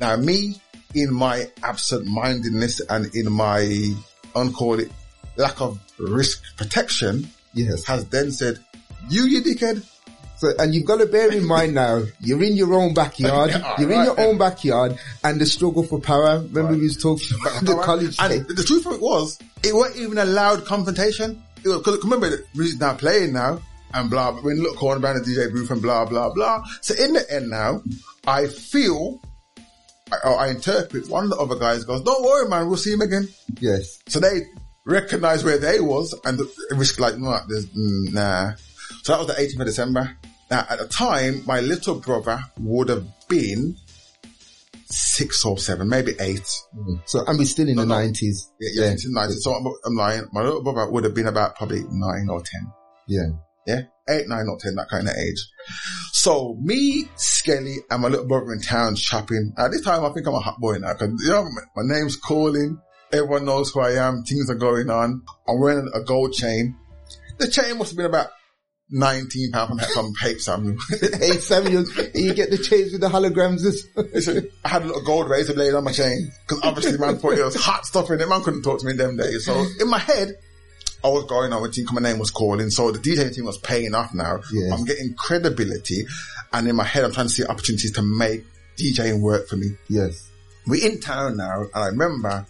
Now 0.00 0.16
me, 0.16 0.60
in 0.94 1.12
my 1.12 1.46
absent-mindedness 1.62 2.80
and 2.90 3.14
in 3.14 3.30
my, 3.32 3.60
uncall 4.34 4.80
it, 4.80 4.90
lack 5.36 5.60
of 5.60 5.78
risk 5.98 6.42
protection, 6.56 7.28
Yes. 7.54 7.84
has 7.84 8.06
then 8.08 8.30
said, 8.32 8.58
you, 9.10 9.24
you 9.26 9.42
dickhead, 9.42 9.84
So, 10.38 10.52
and 10.58 10.74
you've 10.74 10.86
got 10.86 10.98
to 10.98 11.06
bear 11.06 11.30
in 11.30 11.44
mind 11.46 11.74
now, 11.74 12.02
you're 12.20 12.42
in 12.42 12.56
your 12.56 12.74
own 12.74 12.94
backyard, 12.94 13.50
Yeah, 13.52 13.74
you're 13.78 13.92
in 13.92 14.04
your 14.04 14.18
own 14.20 14.38
backyard, 14.38 14.98
and 15.22 15.40
the 15.40 15.46
struggle 15.46 15.82
for 15.84 16.00
power. 16.00 16.38
Remember 16.40 16.72
we 16.72 16.82
was 16.82 16.96
talking 16.96 17.28
about 17.40 17.62
the 17.64 17.76
college 17.82 18.16
And 18.18 18.46
day. 18.48 18.54
the 18.54 18.64
truth 18.64 18.86
of 18.86 18.94
it 18.94 19.00
was, 19.00 19.38
it 19.62 19.74
wasn't 19.74 20.00
even 20.00 20.18
a 20.18 20.24
loud 20.24 20.64
confrontation. 20.64 21.42
It 21.64 21.68
was, 21.68 21.82
cause 21.82 22.02
remember, 22.02 22.28
the 22.30 22.44
music's 22.54 22.80
now 22.80 22.94
playing 22.94 23.32
now, 23.34 23.60
and 23.94 24.10
blah, 24.10 24.32
blah, 24.32 24.40
when 24.42 24.62
look 24.62 24.76
corner 24.76 25.00
around 25.00 25.22
the 25.22 25.30
DJ 25.30 25.52
booth 25.52 25.70
and 25.70 25.82
blah, 25.82 26.04
blah, 26.04 26.32
blah. 26.32 26.64
So 26.80 26.94
in 26.94 27.12
the 27.12 27.24
end 27.32 27.50
now, 27.50 27.82
I 28.26 28.46
feel, 28.46 29.20
I, 30.12 30.28
I 30.28 30.48
interpret 30.48 31.08
one 31.08 31.24
of 31.24 31.30
the 31.30 31.36
other 31.36 31.56
guys 31.56 31.84
goes, 31.84 32.02
don't 32.02 32.24
worry 32.24 32.48
man, 32.48 32.68
we'll 32.68 32.76
see 32.76 32.92
him 32.92 33.00
again. 33.00 33.28
Yes. 33.60 34.02
So 34.08 34.20
they 34.20 34.42
recognize 34.84 35.44
where 35.44 35.58
they 35.58 35.80
was 35.80 36.18
and 36.24 36.40
it 36.40 36.76
was 36.76 36.98
like, 36.98 37.18
no, 37.18 37.38
there's, 37.48 37.66
mm, 37.66 38.12
nah. 38.12 38.52
So 39.02 39.12
that 39.12 39.18
was 39.18 39.28
the 39.28 39.34
18th 39.34 39.60
of 39.60 39.66
December. 39.66 40.16
Now 40.50 40.66
at 40.68 40.78
the 40.78 40.88
time, 40.88 41.42
my 41.46 41.60
little 41.60 41.96
brother 41.96 42.42
would 42.58 42.88
have 42.88 43.06
been 43.28 43.76
six 44.92 45.44
or 45.44 45.58
seven, 45.58 45.88
maybe 45.88 46.14
eight. 46.20 46.46
So, 47.06 47.24
and 47.26 47.38
we're 47.38 47.44
still 47.44 47.68
in 47.68 47.76
the 47.76 47.86
no. 47.86 47.94
nineties. 47.94 48.50
Yeah, 48.60 48.84
yeah, 48.84 48.90
1990. 48.90 49.40
So 49.40 49.52
I'm, 49.52 49.66
I'm 49.84 49.94
lying. 49.94 50.28
My 50.32 50.42
little 50.42 50.62
brother 50.62 50.90
would 50.90 51.04
have 51.04 51.14
been 51.14 51.26
about 51.26 51.56
probably 51.56 51.82
nine 51.90 52.28
or 52.28 52.42
ten. 52.42 52.72
Yeah. 53.06 53.28
Yeah, 53.66 53.82
eight, 54.08 54.28
nine 54.28 54.46
or 54.48 54.58
ten, 54.58 54.74
that 54.74 54.88
kind 54.90 55.08
of 55.08 55.14
age. 55.14 55.46
So 56.12 56.56
me, 56.60 57.04
Skelly, 57.16 57.76
and 57.90 58.02
my 58.02 58.08
little 58.08 58.26
brother 58.26 58.52
in 58.52 58.60
town 58.60 58.96
shopping. 58.96 59.52
At 59.56 59.70
this 59.70 59.82
time, 59.82 60.04
I 60.04 60.10
think 60.10 60.26
I'm 60.26 60.34
a 60.34 60.40
hot 60.40 60.58
boy 60.60 60.78
now 60.78 60.92
because 60.92 61.14
you 61.22 61.30
know 61.30 61.48
my, 61.76 61.82
name's 61.82 62.16
calling. 62.16 62.80
Everyone 63.12 63.44
knows 63.44 63.70
who 63.70 63.80
I 63.80 63.92
am. 63.92 64.22
Things 64.22 64.50
are 64.50 64.54
going 64.54 64.90
on. 64.90 65.22
I'm 65.48 65.60
wearing 65.60 65.90
a 65.94 66.00
gold 66.00 66.32
chain. 66.32 66.76
The 67.38 67.48
chain 67.48 67.78
must 67.78 67.90
have 67.90 67.96
been 67.96 68.06
about 68.06 68.28
nineteen 68.90 69.52
pound 69.52 69.68
from 69.68 69.78
from 69.78 70.12
Pape 70.20 70.40
Samuel. 70.40 70.76
H. 71.20 71.40
Samuel, 71.40 71.84
you 72.14 72.34
get 72.34 72.50
the 72.50 72.58
chains 72.58 72.92
with 72.92 73.00
the 73.00 73.08
holograms. 73.08 73.62
Listen, 73.96 74.48
I 74.64 74.68
had 74.68 74.82
a 74.82 74.86
little 74.86 75.02
gold 75.02 75.28
razor 75.28 75.54
blade 75.54 75.74
on 75.74 75.84
my 75.84 75.92
chain 75.92 76.30
because 76.46 76.64
obviously 76.64 76.98
man 76.98 77.18
thought 77.18 77.38
it 77.38 77.44
was 77.44 77.56
hot 77.56 77.86
stuff 77.86 78.10
in 78.10 78.20
it. 78.20 78.28
Man 78.28 78.42
couldn't 78.42 78.62
talk 78.62 78.80
to 78.80 78.86
me 78.86 78.92
in 78.92 78.98
them 78.98 79.16
days. 79.16 79.46
So 79.46 79.64
in 79.80 79.88
my 79.88 79.98
head, 79.98 80.34
I 81.04 81.08
was 81.08 81.24
going 81.24 81.52
on 81.52 81.60
with 81.62 81.74
think 81.74 81.92
my 81.92 82.00
name 82.00 82.18
was 82.18 82.30
calling. 82.30 82.70
So 82.70 82.92
the 82.92 82.98
DJ 82.98 83.34
team 83.34 83.44
was 83.44 83.58
paying 83.58 83.94
off 83.94 84.14
now. 84.14 84.38
Yes. 84.52 84.72
I'm 84.72 84.84
getting 84.84 85.14
credibility. 85.14 86.04
And 86.52 86.68
in 86.68 86.76
my 86.76 86.84
head, 86.84 87.04
I'm 87.04 87.12
trying 87.12 87.26
to 87.26 87.32
see 87.32 87.44
opportunities 87.44 87.92
to 87.92 88.02
make 88.02 88.44
DJing 88.76 89.20
work 89.20 89.48
for 89.48 89.56
me. 89.56 89.76
yes. 89.88 90.28
We're 90.64 90.86
in 90.88 91.00
town 91.00 91.36
now. 91.36 91.62
And 91.62 91.70
I 91.74 91.86
remember 91.88 92.46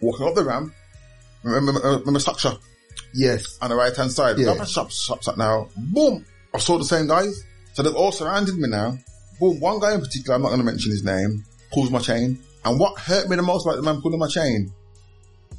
walking 0.00 0.26
up 0.26 0.34
the 0.34 0.44
ramp. 0.44 0.72
Remember, 1.42 1.72
remember 1.80 2.16
uh, 2.16 2.20
stock 2.20 2.38
shop 2.38 2.58
Yes. 3.12 3.58
on 3.60 3.68
the 3.68 3.76
right 3.76 3.94
hand 3.94 4.10
side. 4.12 4.38
Yeah. 4.38 4.54
Yeah. 4.54 4.64
Shop, 4.64 4.90
shop, 4.90 5.22
shop 5.22 5.36
now. 5.36 5.68
Boom. 5.76 6.24
I 6.54 6.58
saw 6.58 6.78
the 6.78 6.84
same 6.86 7.06
guys. 7.08 7.44
So 7.74 7.82
they've 7.82 7.94
all 7.94 8.12
surrounded 8.12 8.56
me 8.56 8.68
now. 8.68 8.96
Boom. 9.38 9.60
One 9.60 9.78
guy 9.78 9.92
in 9.94 10.00
particular, 10.00 10.36
I'm 10.36 10.42
not 10.42 10.48
going 10.48 10.60
to 10.60 10.64
mention 10.64 10.90
his 10.90 11.04
name, 11.04 11.44
pulls 11.72 11.90
my 11.90 11.98
chain. 11.98 12.38
And 12.64 12.80
what 12.80 12.98
hurt 12.98 13.28
me 13.28 13.36
the 13.36 13.42
most 13.42 13.66
about 13.66 13.76
the 13.76 13.82
man 13.82 14.00
pulling 14.00 14.18
my 14.18 14.28
chain, 14.28 14.72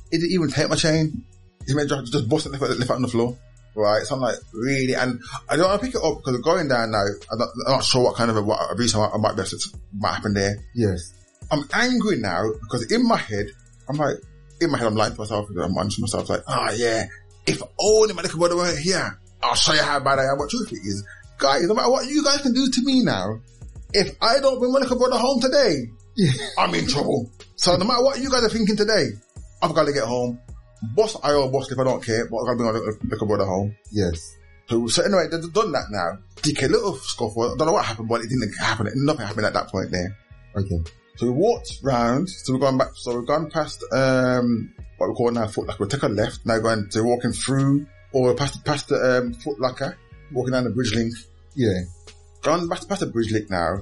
he 0.10 0.18
didn't 0.18 0.32
even 0.32 0.50
take 0.50 0.70
my 0.70 0.76
chain. 0.76 1.24
He 1.68 1.74
made 1.74 1.90
just 1.90 2.12
just 2.12 2.30
bust 2.30 2.46
it, 2.46 2.52
left 2.52 2.64
it, 2.64 2.80
left 2.80 2.92
it 2.92 2.96
on 2.96 3.02
the 3.02 3.08
floor. 3.08 3.38
Right. 3.76 4.04
So 4.04 4.16
I'm 4.16 4.22
like, 4.22 4.38
really? 4.54 4.94
And 4.94 5.20
I 5.50 5.56
don't 5.56 5.68
want 5.68 5.82
to 5.82 5.88
pick 5.88 5.96
it 5.96 6.04
up 6.04 6.18
because 6.18 6.40
going 6.42 6.68
down 6.68 6.92
now. 6.92 7.04
I'm 7.32 7.40
not, 7.40 7.50
I'm 7.66 7.74
not 7.74 7.84
sure 7.84 8.04
what 8.04 8.16
kind 8.16 8.30
of 8.30 8.38
a, 8.38 8.42
what 8.44 8.60
a 8.72 8.76
reason 8.76 9.02
I 9.02 9.18
might 9.18 9.36
be 9.36 9.42
able 9.42 9.50
to, 9.50 9.60
might 9.98 10.14
happen 10.14 10.34
there. 10.34 10.58
Yes. 10.76 11.14
I'm 11.52 11.64
angry 11.74 12.18
now 12.18 12.44
because 12.62 12.92
in 12.92 13.08
my 13.08 13.18
head, 13.18 13.48
I'm 13.90 13.98
like, 13.98 14.18
in 14.62 14.72
my 14.72 14.78
head, 14.78 14.88
I'm 14.88 14.96
lying 14.96 15.14
to 15.14 15.20
myself. 15.20 15.50
I'm 15.50 15.78
honest 15.78 15.98
to 15.98 16.02
myself, 16.02 16.30
like, 16.30 16.44
ah, 16.48 16.72
yeah, 16.76 17.06
if 17.46 17.62
only 17.80 18.14
my 18.14 18.22
little 18.22 18.40
brother 18.40 18.56
were 18.56 18.76
here, 18.76 19.20
I'll 19.42 19.56
show 19.56 19.74
you 19.74 19.82
how 19.82 20.00
bad 20.00 20.20
I 20.20 20.24
am. 20.24 20.38
But 20.38 20.50
truth 20.50 20.72
is, 20.72 21.06
guys, 21.38 21.64
no 21.64 21.74
matter 21.74 21.92
what 21.92 22.08
you 22.08 22.24
guys 22.24 22.42
can 22.42 22.54
do 22.54 22.70
to 22.70 22.82
me 22.84 23.04
now, 23.04 23.40
if 23.92 24.16
I 24.22 24.40
don't 24.40 24.60
bring 24.60 24.72
my 24.72 24.80
little 24.80 24.98
brother 24.98 25.18
home 25.18 25.42
today, 25.42 25.86
I'm 26.58 26.74
in 26.76 26.88
trouble. 26.88 27.30
So 27.56 27.76
no 27.76 27.86
matter 27.86 28.04
what 28.04 28.20
you 28.20 28.30
guys 28.30 28.44
are 28.44 28.50
thinking 28.50 28.78
today, 28.78 29.10
I've 29.62 29.76
got 29.76 29.86
to 29.86 29.94
get 29.94 30.04
home. 30.04 30.40
Boss, 30.96 31.18
I 31.24 31.32
owe 31.32 31.50
boss 31.50 31.72
if 31.72 31.80
I 31.80 31.84
don't 31.84 32.04
care, 32.04 32.28
but 32.30 32.44
got 32.44 32.52
to 32.52 32.58
bring 32.58 32.74
my 32.74 32.80
little, 32.80 33.28
brother 33.28 33.46
home. 33.46 33.76
Yes. 33.92 34.36
So, 34.68 34.88
so 34.88 35.04
anyway, 35.04 35.28
they've 35.32 35.54
done 35.54 35.72
that 35.72 35.86
now. 35.90 36.18
DK, 36.38 36.66
a 36.66 36.68
little 36.68 36.96
scuffle. 36.96 37.44
I 37.44 37.58
don't 37.58 37.68
know 37.68 37.74
what 37.74 37.86
happened, 37.86 38.10
but 38.10 38.22
it 38.22 38.30
didn't 38.30 38.54
happen. 38.60 38.90
Nothing 38.96 39.26
happened 39.26 39.46
at 39.46 39.54
that 39.54 39.68
point 39.70 39.92
there. 39.92 40.18
Okay. 40.56 40.84
So 41.16 41.28
we 41.28 41.32
walked 41.32 41.80
round. 41.84 42.30
So 42.30 42.54
we've 42.54 42.62
gone 42.62 42.78
back. 42.78 42.90
So 42.96 43.18
we've 43.18 43.28
gone 43.28 43.50
past 43.50 43.84
um 43.92 44.74
what 44.98 45.10
we 45.10 45.16
call 45.16 45.32
now 45.32 45.48
Foot 45.48 45.68
Locker. 45.68 45.84
We 45.84 45.90
took 45.90 46.04
a 46.04 46.08
left. 46.08 46.46
Now 46.46 46.60
going 46.60 46.90
to 46.90 47.04
walking 47.04 47.34
through 47.34 47.86
or 48.14 48.34
past 48.36 48.64
past 48.64 48.90
the 48.90 49.20
um, 49.22 49.34
Foot 49.34 49.60
Locker, 49.60 49.98
walking 50.32 50.54
down 50.54 50.64
the 50.64 50.70
bridge 50.70 50.94
link. 50.96 51.14
Yeah. 51.56 51.82
Gone 52.42 52.68
past 52.70 52.88
past 52.88 53.02
the 53.02 53.08
bridge 53.08 53.32
link 53.32 53.50
now. 53.50 53.80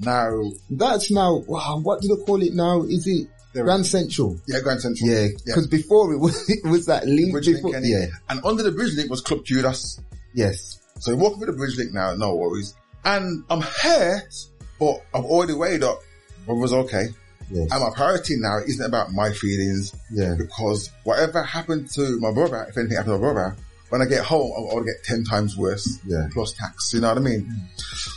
Now 0.00 0.50
That's 0.70 1.10
now, 1.12 1.36
wow, 1.46 1.78
what 1.80 2.00
do 2.00 2.08
they 2.08 2.24
call 2.24 2.42
it 2.42 2.52
now? 2.52 2.82
Is 2.82 3.06
it 3.06 3.28
There- 3.54 3.64
Grand 3.64 3.86
Central? 3.86 4.38
yeah, 4.46 4.60
Grand 4.60 4.80
Central. 4.82 5.08
Yeah. 5.08 5.28
Because 5.46 5.66
before 5.68 6.12
it 6.12 6.18
was, 6.18 6.48
it 6.50 6.64
was 6.68 6.86
that 6.86 7.06
link 7.06 7.32
Bridge 7.32 7.46
before. 7.46 7.70
link. 7.70 7.84
yeah. 7.86 8.00
Yeah. 8.00 8.06
And 8.28 8.44
under 8.44 8.62
the 8.62 8.72
bridge 8.72 8.94
link 8.96 9.08
was 9.10 9.20
Club 9.22 9.44
Judas. 9.44 9.98
Yes. 10.34 10.80
So 11.00 11.14
walking 11.16 11.38
through 11.38 11.52
the 11.52 11.58
bridge 11.58 11.76
link 11.78 11.92
now. 11.92 12.14
No 12.14 12.34
worries. 12.34 12.74
And 13.04 13.44
I'm 13.50 13.60
hurt, 13.60 14.34
but 14.80 14.96
I've 15.14 15.24
already 15.24 15.54
weighed 15.54 15.82
up. 15.82 16.00
But 16.46 16.54
was 16.56 16.72
okay. 16.72 17.06
Yes. 17.50 17.70
And 17.72 17.80
my 17.82 17.90
priority 17.94 18.34
now 18.38 18.58
isn't 18.66 18.84
about 18.84 19.12
my 19.12 19.30
feelings. 19.32 19.94
yeah. 20.10 20.34
because 20.36 20.90
whatever 21.04 21.42
happened 21.42 21.90
to 21.94 22.18
my 22.20 22.32
brother, 22.32 22.66
if 22.68 22.76
anything 22.76 22.96
happened 22.96 23.14
to 23.14 23.18
my 23.18 23.32
brother, 23.32 23.56
when 23.90 24.00
I 24.02 24.06
get 24.06 24.24
home, 24.24 24.50
I'll, 24.56 24.78
I'll 24.78 24.84
get 24.84 25.04
10 25.04 25.24
times 25.24 25.56
worse. 25.56 25.98
Yeah. 26.06 26.26
Plus 26.32 26.52
tax, 26.54 26.92
you 26.94 27.00
know 27.00 27.08
what 27.10 27.18
I 27.18 27.20
mean? 27.20 27.50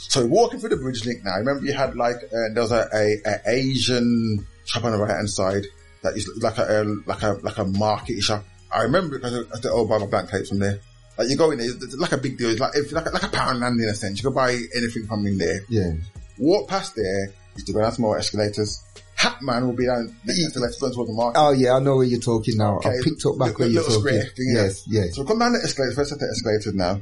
So 0.09 0.25
walking 0.25 0.59
through 0.59 0.69
the 0.69 0.77
bridge 0.77 1.05
link 1.05 1.23
now, 1.23 1.35
remember 1.37 1.65
you 1.65 1.73
had 1.73 1.95
like, 1.95 2.15
uh, 2.15 2.53
there 2.53 2.63
was 2.63 2.71
a, 2.71 2.87
a, 2.93 3.17
a 3.25 3.39
Asian 3.47 4.45
shop 4.67 4.83
on 4.83 4.91
the 4.91 4.97
right 4.97 5.09
hand 5.15 5.29
side 5.29 5.63
that 6.03 6.15
is 6.15 6.29
like 6.41 6.57
a, 6.57 6.81
uh, 6.81 6.85
like 7.05 7.23
a, 7.23 7.31
like 7.41 7.57
a 7.57 7.65
market 7.65 8.21
shop. 8.21 8.43
I 8.71 8.83
remember 8.83 9.17
because 9.17 9.33
I 9.33 9.55
had 9.55 9.61
to 9.63 9.85
buy 9.89 9.97
my 9.97 10.05
blank 10.05 10.29
plates 10.29 10.49
from 10.49 10.59
there. 10.59 10.79
Like 11.17 11.29
you 11.29 11.37
go 11.37 11.49
in 11.51 11.57
there, 11.57 11.67
it's 11.69 11.95
like 11.95 12.11
a 12.11 12.17
big 12.17 12.37
deal. 12.37 12.49
It's 12.51 12.59
like, 12.59 12.73
it's 12.75 12.91
like, 12.91 13.07
a, 13.07 13.09
like 13.09 13.23
a 13.23 13.27
Poundland 13.27 13.81
in 13.81 13.89
a 13.89 13.95
sense. 13.95 14.19
You 14.19 14.23
can 14.29 14.35
buy 14.35 14.51
anything 14.75 15.07
from 15.07 15.25
in 15.25 15.37
there. 15.37 15.61
Yeah. 15.69 15.93
Walk 16.37 16.67
past 16.69 16.95
there, 16.95 17.33
you 17.55 17.63
to 17.63 17.73
go 17.73 17.81
down 17.81 17.91
some 17.93 18.03
more 18.03 18.17
escalators. 18.17 18.83
Hat 19.15 19.41
man 19.41 19.65
will 19.65 19.73
be 19.73 19.87
down 19.87 20.15
the 20.25 20.77
going 20.79 20.93
towards 20.93 21.09
the 21.09 21.15
market. 21.15 21.39
Oh 21.39 21.49
yeah, 21.51 21.73
I 21.75 21.79
know 21.79 21.95
where 21.95 22.05
you're 22.05 22.19
talking 22.19 22.55
now. 22.57 22.75
I 22.85 22.89
Okay. 22.89 22.97
picked 23.03 23.25
up 23.25 23.39
back 23.39 23.53
The- 23.53 23.59
where 23.59 23.67
you're 23.69 23.81
talking. 23.81 23.99
square 23.99 24.23
yes, 24.37 24.83
yes. 24.87 25.15
So 25.15 25.23
come 25.23 25.39
down 25.39 25.53
the 25.53 25.59
escalator, 25.63 25.95
first 25.95 26.11
set 26.11 26.19
the 26.19 26.27
escalators 26.27 26.75
now. 26.75 27.01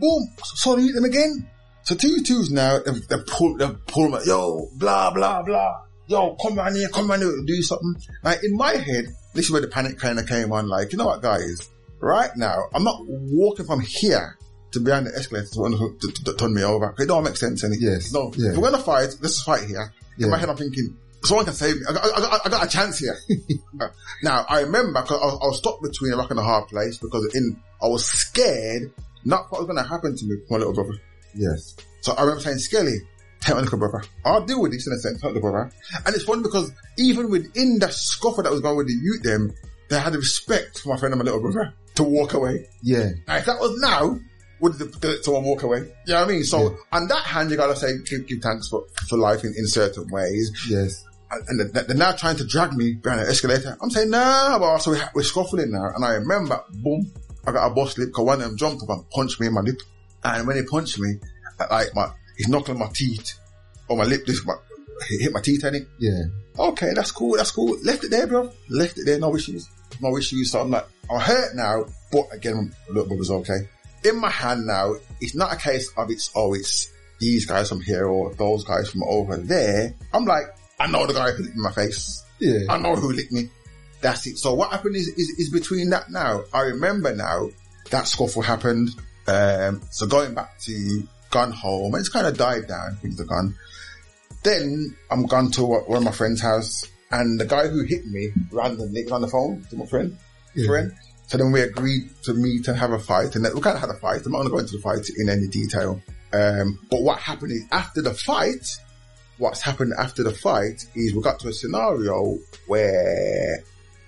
Boom! 0.00 0.28
Sorry, 0.56 0.90
them 0.90 1.04
again. 1.04 1.48
So 1.84 1.94
two 1.94 2.20
twos 2.22 2.50
now, 2.50 2.80
they, 2.84 2.90
they 2.92 3.22
pull, 3.28 3.56
they 3.56 3.68
pull 3.86 4.08
me, 4.08 4.18
yo, 4.26 4.68
blah, 4.74 5.12
blah, 5.12 5.42
blah. 5.42 5.82
Yo, 6.12 6.36
come 6.42 6.58
around 6.58 6.76
here, 6.76 6.88
come 6.90 7.10
around 7.10 7.20
here, 7.22 7.32
do 7.46 7.62
something. 7.62 7.94
Like 8.22 8.44
in 8.44 8.54
my 8.54 8.72
head, 8.72 9.06
this 9.34 9.46
is 9.46 9.50
where 9.50 9.62
the 9.62 9.68
panic 9.68 9.98
kind 9.98 10.18
of 10.18 10.26
came 10.28 10.52
on. 10.52 10.68
Like, 10.68 10.92
you 10.92 10.98
know 10.98 11.06
what 11.06 11.22
guys? 11.22 11.70
Right 12.00 12.30
now, 12.36 12.64
I'm 12.74 12.84
not 12.84 13.00
walking 13.06 13.64
from 13.64 13.80
here 13.80 14.36
to 14.72 14.80
behind 14.80 15.06
the 15.06 15.12
escalator 15.16 15.46
to, 15.46 15.96
to, 16.00 16.12
to, 16.12 16.24
to 16.24 16.34
turn 16.34 16.52
me 16.52 16.62
over. 16.64 16.94
It 16.98 17.06
don't 17.06 17.24
make 17.24 17.36
sense. 17.38 17.64
Any, 17.64 17.76
Yes. 17.80 18.12
No. 18.12 18.30
Yeah. 18.36 18.50
If 18.50 18.58
we're 18.58 18.70
gonna 18.70 18.82
fight, 18.82 19.16
let's 19.22 19.40
fight 19.42 19.64
here. 19.64 19.90
In 20.18 20.24
Yeah. 20.24 20.26
my 20.28 20.36
head, 20.38 20.50
I'm 20.50 20.56
thinking, 20.56 20.98
someone 21.24 21.46
can 21.46 21.54
save 21.54 21.76
me. 21.76 21.82
I 21.88 21.92
got, 21.94 22.04
I 22.04 22.20
got, 22.20 22.46
I 22.46 22.48
got 22.50 22.66
a 22.66 22.68
chance 22.68 22.98
here. 22.98 23.16
Now, 24.22 24.44
I 24.48 24.60
remember, 24.60 25.00
cause 25.02 25.18
I 25.20 25.24
was, 25.24 25.38
I 25.42 25.46
was 25.46 25.58
stuck 25.58 25.80
between 25.82 26.12
a 26.12 26.16
rock 26.16 26.30
and 26.30 26.38
a 26.38 26.42
hard 26.44 26.68
place 26.68 26.98
because 26.98 27.34
in, 27.34 27.56
I 27.82 27.86
was 27.88 28.04
scared 28.04 28.92
not 29.24 29.50
what 29.50 29.60
was 29.62 29.66
going 29.66 29.82
to 29.82 29.88
happen 29.88 30.14
to 30.16 30.24
me 30.26 30.36
my 30.50 30.58
little 30.58 30.74
brother. 30.74 30.92
Yes. 31.34 31.74
So 32.02 32.12
I 32.12 32.20
remember 32.22 32.42
saying, 32.42 32.58
Skelly, 32.58 32.96
little 33.50 33.78
brother. 33.78 34.02
I'll 34.24 34.44
deal 34.44 34.62
with 34.62 34.72
this 34.72 34.86
in 34.86 34.92
a 34.92 34.98
sense, 34.98 35.22
my 35.22 35.32
brother. 35.32 35.70
And 36.06 36.14
it's 36.14 36.24
funny 36.24 36.42
because 36.42 36.72
even 36.98 37.30
within 37.30 37.78
that 37.80 37.92
scuffle 37.92 38.42
that 38.42 38.52
was 38.52 38.60
going 38.60 38.76
with 38.76 38.86
the 38.86 38.94
youth 38.94 39.22
them, 39.22 39.52
they 39.90 39.98
had 39.98 40.12
the 40.12 40.18
respect 40.18 40.80
for 40.80 40.90
my 40.90 40.96
friend 40.96 41.12
and 41.12 41.18
my 41.18 41.24
little 41.24 41.40
brother 41.40 41.74
to 41.96 42.02
walk 42.02 42.34
away. 42.34 42.68
Yeah. 42.82 43.10
Now, 43.28 43.36
if 43.36 43.46
that 43.46 43.58
was 43.60 43.78
now, 43.80 44.18
would 44.60 44.74
the, 44.74 44.84
the, 44.84 45.22
someone 45.22 45.44
walk 45.44 45.64
away? 45.64 45.78
You 46.06 46.14
know 46.14 46.20
what 46.20 46.28
I 46.28 46.32
mean? 46.32 46.44
So 46.44 46.76
on 46.92 47.08
that 47.08 47.24
hand, 47.24 47.50
you 47.50 47.56
gotta 47.56 47.76
say, 47.76 47.98
give, 48.04 48.26
give 48.26 48.38
thanks 48.40 48.68
for, 48.68 48.84
for 49.08 49.18
life 49.18 49.44
in, 49.44 49.52
in 49.56 49.66
certain 49.66 50.06
ways. 50.10 50.50
Yes. 50.70 51.04
And, 51.30 51.60
and 51.60 51.74
they're, 51.74 51.82
they're 51.82 51.96
now 51.96 52.12
trying 52.12 52.36
to 52.36 52.46
drag 52.46 52.72
me 52.72 52.94
behind 52.94 53.22
an 53.22 53.26
escalator. 53.26 53.76
I'm 53.82 53.90
saying, 53.90 54.10
nah, 54.10 54.58
but 54.58 54.78
so 54.78 54.92
we, 54.92 54.98
we're 55.14 55.22
scuffling 55.22 55.72
now. 55.72 55.90
And 55.94 56.04
I 56.04 56.12
remember, 56.14 56.62
boom, 56.70 57.10
I 57.46 57.52
got 57.52 57.70
a 57.70 57.74
bus 57.74 57.98
lip 57.98 58.10
because 58.10 58.24
one 58.24 58.40
of 58.40 58.48
them 58.48 58.56
jumped 58.56 58.82
up 58.84 58.90
and 58.90 59.10
punched 59.10 59.40
me 59.40 59.48
in 59.48 59.54
my 59.54 59.62
lip. 59.62 59.80
And 60.22 60.46
when 60.46 60.56
he 60.56 60.62
punched 60.62 60.98
me, 60.98 61.16
I- 61.58 61.74
like 61.74 61.94
my, 61.94 62.10
he's 62.36 62.48
knocking 62.48 62.78
my 62.78 62.88
teeth 62.94 63.38
on 63.88 63.98
my 63.98 64.04
lip, 64.04 64.24
this, 64.26 64.44
my, 64.46 64.54
hit 65.08 65.32
my 65.32 65.40
teeth 65.40 65.64
in 65.64 65.74
it. 65.74 65.88
Yeah. 65.98 66.24
Okay, 66.58 66.92
that's 66.94 67.10
cool, 67.10 67.36
that's 67.36 67.50
cool. 67.50 67.76
Left 67.82 68.04
it 68.04 68.10
there, 68.10 68.26
bro. 68.26 68.52
Left 68.68 68.98
it 68.98 69.04
there, 69.06 69.18
no 69.18 69.34
issues. 69.34 69.68
No 70.00 70.16
issues. 70.16 70.50
So 70.50 70.60
I'm 70.60 70.70
like, 70.70 70.86
I'm 71.10 71.20
hurt 71.20 71.54
now, 71.54 71.84
but 72.10 72.26
again, 72.32 72.74
look, 72.90 73.08
was 73.10 73.30
okay. 73.30 73.68
In 74.04 74.20
my 74.20 74.30
hand 74.30 74.66
now, 74.66 74.94
it's 75.20 75.34
not 75.34 75.52
a 75.52 75.56
case 75.56 75.90
of 75.96 76.10
it's, 76.10 76.30
oh, 76.34 76.54
it's 76.54 76.92
these 77.20 77.46
guys 77.46 77.68
from 77.68 77.80
here 77.80 78.06
or 78.06 78.34
those 78.34 78.64
guys 78.64 78.90
from 78.90 79.02
over 79.04 79.36
there. 79.36 79.94
I'm 80.12 80.24
like, 80.24 80.44
I 80.80 80.88
know 80.88 81.06
the 81.06 81.14
guy 81.14 81.30
who 81.30 81.44
licked 81.44 81.56
my 81.56 81.72
face. 81.72 82.24
Yeah. 82.40 82.60
I 82.68 82.78
know 82.78 82.96
who 82.96 83.12
licked 83.12 83.32
me. 83.32 83.48
That's 84.00 84.26
it. 84.26 84.38
So 84.38 84.54
what 84.54 84.70
happened 84.70 84.96
is, 84.96 85.06
is, 85.08 85.30
is 85.38 85.50
between 85.50 85.90
that 85.90 86.10
now. 86.10 86.42
I 86.52 86.62
remember 86.62 87.14
now 87.14 87.50
that 87.90 88.08
scuffle 88.08 88.42
happened. 88.42 88.88
Um, 89.28 89.80
so 89.90 90.06
going 90.08 90.34
back 90.34 90.58
to 90.62 91.06
gone 91.32 91.50
home, 91.50 91.94
and 91.94 92.00
it's 92.00 92.08
kind 92.08 92.26
of 92.28 92.36
died 92.38 92.68
down. 92.68 92.96
Things 93.02 93.20
are 93.20 93.24
gone. 93.24 93.56
Then 94.44 94.96
I'm 95.10 95.26
gone 95.26 95.50
to 95.52 95.64
one 95.64 95.98
of 95.98 96.04
my 96.04 96.12
friend's 96.12 96.40
house 96.40 96.88
and 97.10 97.38
the 97.38 97.44
guy 97.44 97.68
who 97.68 97.82
hit 97.84 98.06
me 98.06 98.30
randomly 98.50 99.02
was 99.04 99.12
on 99.12 99.20
the 99.22 99.28
phone 99.28 99.64
to 99.70 99.76
my 99.76 99.86
friend, 99.86 100.16
Yeah. 100.54 100.66
friend. 100.66 100.92
So 101.28 101.38
then 101.38 101.52
we 101.52 101.60
agreed 101.60 102.10
to 102.24 102.34
meet 102.34 102.66
and 102.68 102.76
have 102.76 102.90
a 102.92 102.98
fight 102.98 103.36
and 103.36 103.44
we 103.54 103.60
kind 103.60 103.76
of 103.76 103.80
had 103.80 103.90
a 103.90 103.98
fight. 104.00 104.22
I'm 104.26 104.32
not 104.32 104.38
going 104.38 104.48
to 104.48 104.52
go 104.52 104.58
into 104.58 104.76
the 104.76 104.82
fight 104.82 105.08
in 105.16 105.28
any 105.28 105.46
detail. 105.46 106.00
Um, 106.32 106.78
but 106.90 107.02
what 107.02 107.18
happened 107.20 107.52
is 107.52 107.62
after 107.70 108.02
the 108.02 108.14
fight, 108.14 108.66
what's 109.38 109.62
happened 109.62 109.92
after 109.98 110.22
the 110.24 110.32
fight 110.32 110.84
is 110.96 111.14
we 111.14 111.22
got 111.22 111.38
to 111.40 111.48
a 111.48 111.52
scenario 111.52 112.38
where 112.66 113.62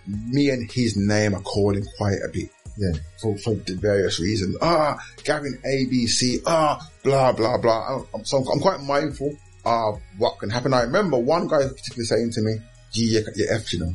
me 0.06 0.50
and 0.50 0.70
his 0.70 0.96
name 0.96 1.34
are 1.34 1.42
calling 1.42 1.84
quite 1.96 2.18
a 2.24 2.28
bit 2.32 2.50
Yeah. 2.76 2.92
for, 3.22 3.36
for 3.38 3.54
various 3.54 4.18
reasons. 4.18 4.56
Ah, 4.60 4.98
Gavin 5.24 5.58
ABC, 5.64 6.42
ah, 6.46 6.80
blah, 7.02 7.32
blah, 7.32 7.56
blah. 7.58 8.02
I'm, 8.14 8.24
so 8.24 8.38
I'm 8.38 8.60
quite 8.60 8.80
mindful 8.80 9.36
of 9.64 10.00
what 10.18 10.38
can 10.40 10.50
happen. 10.50 10.74
I 10.74 10.82
remember 10.82 11.18
one 11.18 11.46
guy 11.46 11.66
particularly 11.68 12.04
saying 12.04 12.30
to 12.32 12.40
me, 12.42 12.56
gee, 12.92 13.04
you're, 13.12 13.22
you're 13.36 13.52
F, 13.54 13.72
you 13.72 13.80
know. 13.80 13.92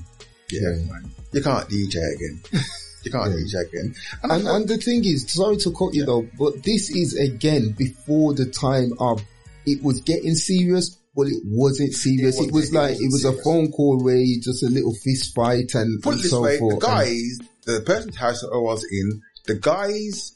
Yeah, 0.51 0.69
man. 0.91 1.11
You 1.34 1.41
can't 1.43 1.67
DJ 1.69 1.95
again. 2.15 2.41
You 3.01 3.11
can't 3.11 3.32
DJ 3.32 3.65
again. 3.65 3.95
And, 4.23 4.32
And, 4.34 4.47
and 4.49 4.67
the 4.67 4.75
thing 4.77 5.05
is, 5.05 5.32
sorry 5.32 5.55
to 5.55 5.71
cut 5.71 5.93
you 5.93 6.03
though, 6.05 6.27
but 6.38 6.61
this 6.63 6.89
is 6.89 7.15
again 7.17 7.73
before 7.77 8.34
the 8.34 8.45
time 8.47 8.91
of 8.99 9.21
it 9.65 9.82
was 9.82 10.01
getting 10.01 10.36
serious, 10.36 10.97
but 11.15 11.27
it 11.27 11.41
wasn't 11.45 11.93
serious. 11.93 12.38
It, 12.38 12.47
It 12.49 12.51
was 12.51 12.69
wasn't- 12.71 12.75
it 12.75 12.77
like, 12.77 12.91
it 12.99 13.09
wasn't 13.09 13.34
was 13.36 13.39
a 13.39 13.43
phone 13.43 13.71
call 13.71 14.03
where 14.03 14.17
you 14.17 14.41
just 14.41 14.63
a 14.63 14.67
little 14.67 14.93
fist 14.93 15.34
fight 15.34 15.73
and, 15.75 16.03
put 16.03 16.11
and 16.15 16.19
it 16.19 16.23
this 16.23 16.32
so 16.32 16.41
way, 16.41 16.55
the 16.55 16.59
forth. 16.59 16.80
guys, 16.82 17.39
the 17.66 17.82
person's 17.82 18.18
house 18.18 18.41
that 18.41 18.51
I 18.53 18.57
was 18.57 18.86
in, 18.91 19.22
the 19.45 19.55
guys 19.55 20.36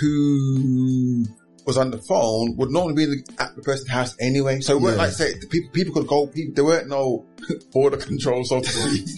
who 0.00 1.24
was 1.66 1.76
on 1.76 1.90
the 1.90 1.98
phone 1.98 2.56
would 2.56 2.70
normally 2.70 3.06
be 3.06 3.22
at 3.38 3.54
the 3.56 3.62
person's 3.62 3.88
house 3.90 4.16
anyway. 4.20 4.60
So 4.60 4.76
it 4.76 4.80
weren't 4.82 4.96
Yeah. 4.96 5.02
like 5.02 5.12
say 5.12 5.32
the 5.38 5.46
people 5.46 5.70
people 5.72 5.94
could 5.94 6.06
go. 6.06 6.26
People, 6.28 6.54
there 6.54 6.64
weren't 6.64 6.88
no 6.88 7.24
border 7.72 7.96
control, 7.96 8.44
so 8.44 8.60
to 8.60 8.68
speak. 8.68 9.08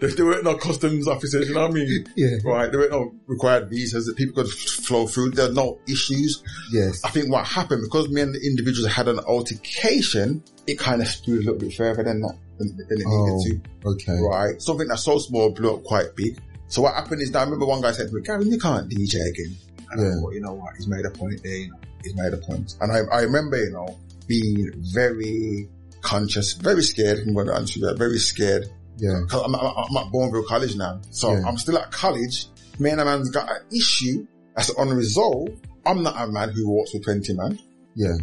there, 0.00 0.10
there 0.10 0.24
weren't 0.26 0.44
no 0.44 0.56
customs 0.56 1.06
officers. 1.06 1.48
You 1.48 1.54
know 1.54 1.62
what 1.62 1.70
I 1.72 1.74
mean? 1.74 2.06
Yeah. 2.16 2.36
Right. 2.44 2.70
There 2.70 2.80
weren't 2.80 2.92
no 2.92 3.12
required 3.26 3.68
visas 3.68 4.06
that 4.06 4.16
people 4.16 4.42
could 4.42 4.50
flow 4.52 5.06
through. 5.06 5.32
There 5.32 5.48
were 5.48 5.54
no 5.54 5.78
issues. 5.88 6.42
Yes. 6.72 7.04
I 7.04 7.10
think 7.10 7.30
what 7.30 7.46
happened 7.46 7.82
because 7.84 8.08
me 8.08 8.22
and 8.22 8.34
the 8.34 8.40
individuals 8.46 8.90
had 8.92 9.08
an 9.08 9.18
altercation, 9.20 10.42
it 10.66 10.78
kind 10.78 11.02
of 11.02 11.08
spewed 11.08 11.42
a 11.42 11.52
little 11.52 11.58
bit 11.68 11.74
further 11.74 12.02
than 12.02 12.20
that 12.22 12.36
than, 12.58 12.76
than 12.76 12.86
it 13.00 13.04
Oh, 13.06 13.36
needed 13.38 13.64
to 13.82 13.88
okay. 13.90 14.18
right? 14.30 14.60
Something 14.60 14.88
that's 14.88 15.04
so 15.04 15.18
small 15.18 15.50
blew 15.50 15.74
up 15.74 15.84
quite 15.84 16.14
big. 16.16 16.38
So 16.66 16.82
what 16.82 16.94
happened 16.94 17.22
is 17.22 17.30
that 17.32 17.40
I 17.40 17.44
remember 17.44 17.66
one 17.66 17.80
guy 17.80 17.92
said 17.92 18.08
to 18.08 18.14
me, 18.14 18.20
Gavin, 18.22 18.50
you 18.50 18.58
can't 18.58 18.88
DJ 18.90 19.14
again. 19.28 19.56
And 19.90 20.00
I 20.06 20.20
thought, 20.20 20.30
you 20.34 20.40
know 20.40 20.52
what, 20.54 20.74
he's 20.76 20.86
made 20.86 21.04
a 21.06 21.10
point 21.10 21.42
there, 21.42 21.56
you 21.56 21.70
know, 21.70 21.78
he's 22.04 22.14
made 22.14 22.32
a 22.34 22.36
point. 22.36 22.74
And 22.82 22.92
I, 22.92 22.98
I 23.16 23.22
remember, 23.22 23.56
you 23.56 23.70
know, 23.70 23.98
being 24.26 24.70
very 24.92 25.68
conscious, 26.02 26.52
very 26.52 26.82
scared, 26.82 27.18
I'm 27.26 27.32
going 27.34 27.46
to 27.46 27.54
answer 27.54 27.80
that, 27.80 27.96
very 27.96 28.18
scared. 28.18 28.66
Yeah. 28.98 29.20
Cause 29.28 29.42
I'm, 29.44 29.54
I'm, 29.54 29.64
I'm 29.64 29.96
at 29.96 30.12
Bournville 30.12 30.46
College 30.46 30.76
now. 30.76 31.00
So 31.10 31.32
Yeah. 31.32 31.42
I'm 31.46 31.56
still 31.56 31.78
at 31.78 31.90
college. 31.90 32.46
Me 32.78 32.90
and 32.90 33.00
a 33.00 33.04
man's 33.04 33.30
got 33.30 33.48
an 33.50 33.62
issue 33.74 34.26
that's 34.54 34.68
unresolved. 34.76 35.66
I'm 35.86 36.02
not 36.02 36.20
a 36.20 36.26
man 36.30 36.50
who 36.50 36.68
walks 36.68 36.92
with 36.92 37.04
20 37.04 37.32
man. 37.34 37.58
Yeah. 37.94 38.14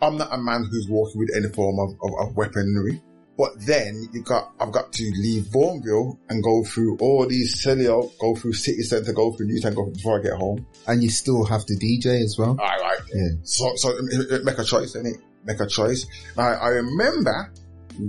I'm 0.00 0.16
not 0.16 0.32
a 0.32 0.38
man 0.38 0.64
who's 0.70 0.86
walking 0.88 1.18
with 1.18 1.30
any 1.36 1.48
form 1.52 1.78
of, 1.80 1.90
of, 2.02 2.28
of 2.28 2.36
weaponry. 2.36 3.02
But 3.38 3.52
then 3.64 4.08
you 4.12 4.22
got, 4.22 4.52
I've 4.58 4.72
got 4.72 4.92
to 4.94 5.12
leave 5.16 5.44
Bournville 5.44 6.18
and 6.28 6.42
go 6.42 6.64
through 6.64 6.96
all 6.98 7.24
these 7.24 7.64
go 7.64 8.34
through 8.36 8.52
city 8.52 8.82
centre, 8.82 9.12
go 9.12 9.32
through 9.32 9.46
Newtown, 9.46 9.74
go 9.74 9.86
before 9.86 10.18
I 10.18 10.22
get 10.24 10.32
home. 10.32 10.66
And 10.88 11.04
you 11.04 11.08
still 11.08 11.44
have 11.44 11.64
to 11.66 11.74
DJ 11.74 12.20
as 12.20 12.34
well. 12.36 12.50
All 12.50 12.56
right. 12.56 12.98
Yeah. 13.14 13.28
So, 13.44 13.76
so 13.76 13.96
make 14.42 14.58
a 14.58 14.64
choice, 14.64 14.96
innit? 14.96 15.22
Make 15.44 15.60
a 15.60 15.68
choice. 15.68 16.04
Now, 16.36 16.48
I 16.48 16.68
remember 16.70 17.52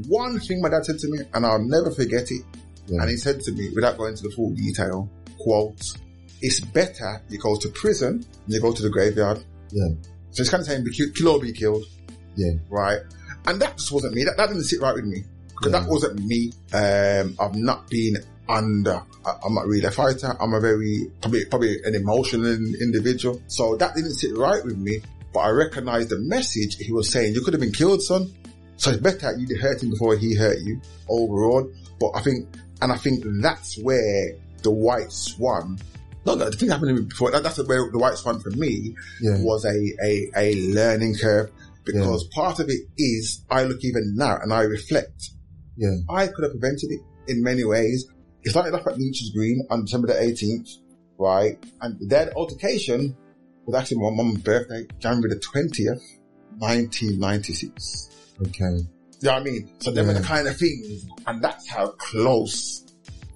one 0.07 0.39
thing 0.39 0.61
my 0.63 0.69
dad 0.69 0.86
said 0.86 0.97
to 0.97 1.11
me, 1.11 1.19
and 1.32 1.45
I'll 1.45 1.63
never 1.63 1.91
forget 1.91 2.32
it. 2.32 2.41
Yeah. 2.88 3.01
And 3.01 3.11
he 3.11 3.17
said 3.17 3.39
to 3.41 3.51
me, 3.51 3.69
without 3.75 3.99
going 3.99 4.13
into 4.13 4.23
the 4.23 4.32
full 4.32 4.49
detail, 4.55 5.11
quote, 5.39 5.80
it's 6.41 6.59
better 6.59 7.21
you 7.30 7.38
go 7.38 7.55
to 7.55 7.69
prison 7.69 8.21
than 8.47 8.55
you 8.55 8.61
go 8.61 8.73
to 8.73 8.82
the 8.82 8.89
graveyard. 8.89 9.43
Yeah. 9.69 9.89
So 10.32 10.41
it's 10.41 10.49
kind 10.49 10.61
of 10.61 10.67
saying, 10.67 10.84
be 10.86 10.91
ki- 10.91 11.11
kill 11.15 11.30
or 11.30 11.39
be 11.39 11.53
killed. 11.53 11.84
Yeah. 12.36 12.53
Right. 12.69 13.01
And 13.48 13.62
that 13.62 13.78
just 13.78 13.92
wasn't 13.92 14.14
me. 14.14 14.24
That, 14.24 14.38
that 14.38 14.48
didn't 14.48 14.64
sit 14.64 14.82
right 14.82 14.96
with 14.96 15.06
me. 15.06 15.24
Because 15.50 15.74
Yeah. 15.74 15.80
that 15.80 15.90
wasn't 15.90 16.20
me. 16.20 16.52
Um, 16.74 17.36
I've 17.40 17.56
not 17.56 17.90
been 17.90 18.18
under, 18.48 19.02
I, 19.26 19.32
I'm 19.46 19.54
not 19.54 19.68
really 19.68 19.86
a 19.86 19.92
fighter. 19.92 20.36
I'm 20.40 20.54
a 20.54 20.60
very, 20.60 21.12
probably, 21.22 21.46
probably 21.46 21.78
an 21.84 21.96
emotional 21.96 22.46
individual. 22.82 23.42
So 23.48 23.76
that 23.78 23.96
didn't 23.96 24.14
sit 24.16 24.38
right 24.38 24.64
with 24.64 24.78
me. 24.78 25.02
But 25.34 25.42
I 25.42 25.50
recognized 25.50 26.10
the 26.10 26.20
message 26.20 26.78
he 26.78 26.92
was 26.92 27.10
saying. 27.10 27.34
You 27.34 27.42
could 27.42 27.54
have 27.54 27.62
been 27.62 27.72
killed, 27.72 28.02
son. 28.02 28.34
So 28.78 28.92
it's 28.92 29.02
better 29.02 29.36
you 29.38 29.58
hurt 29.60 29.84
him 29.84 29.92
before 29.92 30.16
he 30.16 30.36
hurt 30.36 30.60
you 30.60 30.82
overall. 31.10 31.70
But 32.00 32.12
I 32.16 32.22
think, 32.22 32.48
and 32.82 32.92
I 32.92 32.96
think 32.96 33.24
that's 33.42 33.78
where 33.84 34.32
the 34.64 34.72
white 34.72 35.12
swan, 35.12 35.78
no, 36.26 36.36
no, 36.36 36.50
the 36.50 36.56
thing 36.58 36.70
happened 36.70 36.96
to 36.96 37.02
me 37.04 37.08
before. 37.08 37.32
That, 37.32 37.44
that's 37.44 37.58
where 37.68 37.92
the 37.92 37.98
white 38.00 38.16
swan 38.16 38.40
for 38.40 38.52
me 38.52 38.96
Yeah. 39.22 39.38
was 39.42 39.66
a, 39.66 39.94
a, 40.04 40.32
a 40.36 40.56
learning 40.74 41.16
curve 41.16 41.52
because 41.86 42.27
part 42.34 42.59
of 42.59 42.69
it 42.69 42.82
is 42.97 43.43
I 43.49 43.63
look 43.63 43.80
even 43.84 44.15
now 44.15 44.38
and 44.41 44.53
I 44.53 44.61
reflect. 44.61 45.30
Yeah. 45.75 45.95
I 46.09 46.27
could 46.27 46.43
have 46.43 46.51
prevented 46.51 46.91
it 46.91 47.01
in 47.27 47.43
many 47.43 47.63
ways. 47.63 48.07
It 48.43 48.51
started 48.51 48.73
off 48.73 48.88
at 48.88 48.97
Nechells 48.97 49.32
Green 49.36 49.65
on 49.69 49.86
December 49.86 50.07
the 50.07 50.13
18th, 50.13 50.69
right? 51.17 51.57
And 51.82 52.09
that 52.09 52.34
altercation 52.36 53.15
was 53.65 53.75
actually 53.75 53.97
my 53.97 54.09
mum's 54.11 54.39
birthday, 54.39 54.88
January 54.99 55.30
the 55.30 55.39
20th, 55.39 56.01
1996. 56.57 58.09
Okay. 58.47 58.63
You 58.63 58.88
know 59.23 59.34
what 59.34 59.41
I 59.41 59.43
mean? 59.43 59.73
So 59.80 59.91
them 59.91 60.07
were 60.07 60.13
the 60.13 60.21
kind 60.21 60.47
of 60.47 60.57
things, 60.57 61.05
and 61.27 61.43
that's 61.43 61.67
how 61.69 61.89
close 61.91 62.86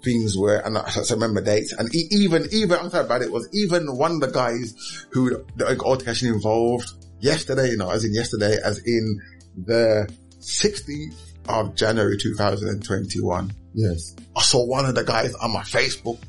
things 0.03 0.37
were. 0.37 0.57
And 0.57 0.77
I, 0.77 0.81
I 0.81 1.13
remember 1.13 1.41
dates. 1.41 1.73
And 1.73 1.93
even, 1.93 2.47
even, 2.51 2.79
I'm 2.79 2.89
talking 2.89 3.05
about 3.05 3.21
it 3.21 3.31
was 3.31 3.49
even 3.53 3.97
one 3.97 4.13
of 4.13 4.21
the 4.21 4.31
guys 4.31 4.73
who 5.11 5.43
the 5.55 5.77
altercation 5.83 6.29
involved 6.29 6.93
yesterday, 7.23 7.69
you 7.69 7.77
know, 7.77 7.89
as 7.89 8.03
in 8.05 8.13
yesterday, 8.13 8.57
as 8.63 8.79
in 8.79 9.19
the 9.65 10.13
16th 10.39 11.15
of 11.47 11.75
January 11.75 12.17
2021. 12.17 13.53
Yes. 13.73 14.15
I 14.35 14.41
saw 14.41 14.65
one 14.65 14.85
of 14.85 14.95
the 14.95 15.03
guys 15.03 15.33
on 15.35 15.51
my 15.51 15.63
Facebook 15.63 16.19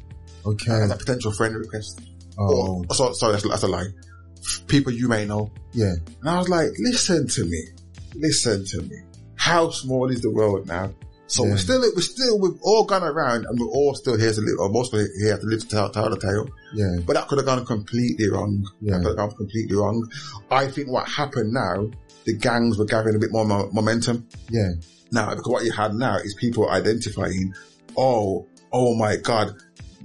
Okay. 0.46 0.72
as 0.72 0.90
a 0.90 0.96
potential 0.96 1.32
friend 1.32 1.54
request. 1.56 2.00
Oh. 2.38 2.44
Or, 2.44 2.84
oh, 2.88 2.94
so, 2.94 3.12
sorry, 3.12 3.32
that's, 3.32 3.48
that's 3.48 3.62
a 3.62 3.68
lie. 3.68 3.88
people 4.66 4.92
you 4.92 5.08
may 5.08 5.24
know. 5.26 5.50
Yeah. 5.72 5.94
And 6.20 6.28
I 6.28 6.38
was 6.38 6.48
like, 6.48 6.70
listen 6.78 7.26
to 7.28 7.44
me. 7.44 7.64
Listen 8.14 8.64
to 8.66 8.82
me. 8.82 8.96
How 9.36 9.70
small 9.70 10.10
is 10.10 10.20
the 10.20 10.30
world 10.30 10.66
now? 10.66 10.92
So 11.26 11.44
Yeah. 11.44 11.52
we're 11.52 11.56
still, 11.58 11.80
we're 11.80 12.00
still, 12.02 12.38
we've 12.38 12.58
all 12.62 12.84
gone 12.84 13.02
around 13.02 13.46
and 13.46 13.58
we're 13.58 13.66
all 13.68 13.94
still 13.94 14.18
here 14.18 14.32
to 14.32 14.40
live, 14.40 14.58
or 14.58 14.68
most 14.68 14.92
of 14.92 15.00
it 15.00 15.10
here 15.18 15.38
to 15.38 15.46
live 15.46 15.60
to 15.60 15.68
tell, 15.68 15.90
tell 15.90 16.10
the 16.10 16.18
tale. 16.18 16.48
Yeah. 16.74 16.96
But 17.06 17.14
that 17.14 17.28
could 17.28 17.38
have 17.38 17.46
gone 17.46 17.64
completely 17.64 18.28
wrong. 18.28 18.64
Yeah. 18.80 18.92
That 18.98 19.02
could 19.02 19.08
have 19.08 19.16
gone 19.16 19.30
completely 19.36 19.76
wrong. 19.76 20.08
I 20.50 20.66
think 20.68 20.88
what 20.90 21.08
happened 21.08 21.52
now, 21.52 21.90
the 22.24 22.34
gangs 22.34 22.78
were 22.78 22.84
gathering 22.84 23.16
a 23.16 23.18
bit 23.18 23.32
more 23.32 23.44
mo- 23.46 23.70
momentum. 23.72 24.26
Yeah. 24.50 24.72
Now, 25.12 25.30
because 25.30 25.46
what 25.48 25.64
you 25.64 25.72
had 25.72 25.94
now 25.94 26.16
is 26.16 26.34
people 26.34 26.68
identifying, 26.70 27.54
oh, 27.96 28.46
oh 28.72 28.94
my 28.96 29.16
God, 29.16 29.54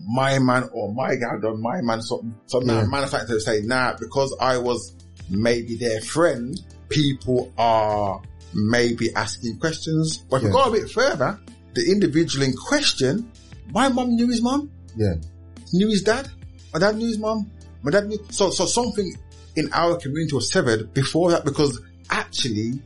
my 0.08 0.40
man 0.40 0.70
or 0.72 0.94
my 0.94 1.16
guy 1.16 1.38
done 1.42 1.62
my 1.62 1.82
man 1.82 2.02
something. 2.02 2.34
So 2.46 2.60
now 2.60 2.80
Yeah. 2.82 2.88
man 2.88 3.08
to 3.10 3.40
say, 3.42 3.62
nah, 3.62 3.96
because 4.00 4.36
I 4.40 4.58
was 4.58 4.96
maybe 5.30 5.76
their 5.76 6.00
friend, 6.02 6.60
people 6.90 7.52
are 7.58 8.22
maybe 8.54 9.14
asking 9.16 9.58
questions. 9.60 10.18
But 10.30 10.38
if 10.38 10.44
Yeah. 10.44 10.50
we 10.50 10.54
go 10.54 10.64
a 10.64 10.72
bit 10.72 10.90
further, 10.92 11.40
the 11.76 11.92
individual 11.92 12.46
in 12.46 12.54
question, 12.54 13.32
my 13.72 13.90
mom 13.90 14.16
knew 14.16 14.28
his 14.28 14.42
mom. 14.42 14.70
Yeah. 14.96 15.16
knew 15.72 15.88
his 15.90 16.02
dad, 16.02 16.28
my 16.74 16.80
dad 16.80 16.98
knew 16.98 17.08
his 17.08 17.20
mum, 17.20 17.50
my 17.84 17.92
dad 17.92 18.08
knew, 18.08 18.18
so, 18.32 18.50
so 18.50 18.66
something 18.66 19.14
in 19.56 19.70
our 19.72 19.98
community 19.98 20.34
was 20.36 20.52
severed 20.52 20.94
before 20.96 21.30
that 21.32 21.46
because 21.46 21.80
actually 22.10 22.80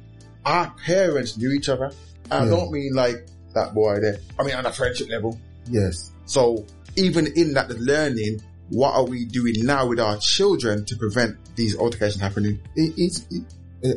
our 0.46 0.70
parents 0.86 1.38
knew 1.38 1.52
each 1.52 1.70
other. 1.70 1.92
I 2.30 2.44
Yeah. 2.44 2.50
don't 2.50 2.72
mean 2.72 2.94
like 2.94 3.26
that 3.54 3.74
boy 3.74 4.00
there. 4.02 4.20
I 4.38 4.44
mean 4.44 4.56
on 4.56 4.66
a 4.66 4.72
friendship 4.74 5.08
level. 5.10 5.40
Yes. 5.70 6.12
So 6.26 6.66
even 6.98 7.28
in 7.36 7.54
that 7.54 7.70
learning, 7.80 8.42
what 8.70 8.94
are 8.96 9.06
we 9.06 9.26
doing 9.26 9.56
now 9.66 9.88
with 9.88 10.00
our 10.00 10.18
children 10.18 10.84
to 10.86 10.96
prevent 10.98 11.38
these 11.56 11.78
altercations 11.78 12.22
happening? 12.22 12.60
It, 12.76 12.94
it's, 12.98 13.26
it, 13.32 13.44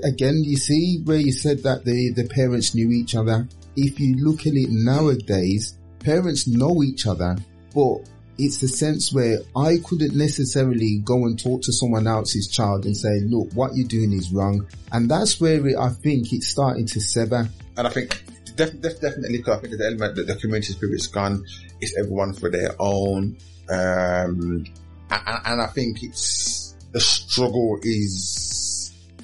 again, 0.05 0.43
you 0.45 0.57
see 0.57 1.01
where 1.05 1.19
you 1.19 1.33
said 1.33 1.63
that 1.63 1.85
the, 1.85 2.13
the 2.13 2.29
parents 2.29 2.75
knew 2.75 2.91
each 2.91 3.15
other. 3.15 3.47
If 3.77 4.01
you 4.01 4.17
look 4.17 4.41
at 4.41 4.55
it 4.55 4.71
nowadays, 4.71 5.79
parents 6.01 6.47
know 6.49 6.83
each 6.83 7.07
other, 7.07 7.37
but 7.75 7.99
it's 8.39 8.59
the 8.59 8.69
sense 8.69 9.13
where 9.13 9.39
I 9.57 9.79
couldn't 9.85 10.15
necessarily 10.15 11.01
go 11.05 11.25
and 11.25 11.39
talk 11.39 11.63
to 11.63 11.73
someone 11.73 12.07
else's 12.07 12.49
child 12.49 12.85
and 12.85 12.97
say, 12.97 13.21
look, 13.21 13.53
what 13.55 13.75
you're 13.75 13.89
doing 13.89 14.13
is 14.13 14.31
wrong. 14.33 14.67
And 14.93 15.11
that's 15.11 15.41
where 15.41 15.67
it, 15.67 15.77
I 15.79 15.91
think 15.91 16.33
it's 16.33 16.49
starting 16.49 16.87
to 16.87 17.01
sever. 17.01 17.49
And 17.77 17.87
I 17.87 17.91
think 17.91 18.11
def- 18.57 18.81
def- 18.81 19.01
definitely, 19.01 19.39
because 19.39 19.59
I 19.59 19.61
think 19.63 19.79
the 19.79 19.87
element 19.87 20.17
that 20.17 20.27
the 20.27 20.37
community 20.37 20.73
spirit's 20.73 21.07
gone, 21.07 21.45
it's 21.81 21.97
everyone 21.97 22.35
for 22.35 22.51
their 22.51 22.75
own. 22.79 23.37
Um, 23.71 24.67
and, 25.11 25.41
and 25.47 25.63
I 25.63 25.67
think 25.69 26.03
it's 26.03 26.75
the 26.93 27.01
struggle 27.01 27.79
is 27.83 28.46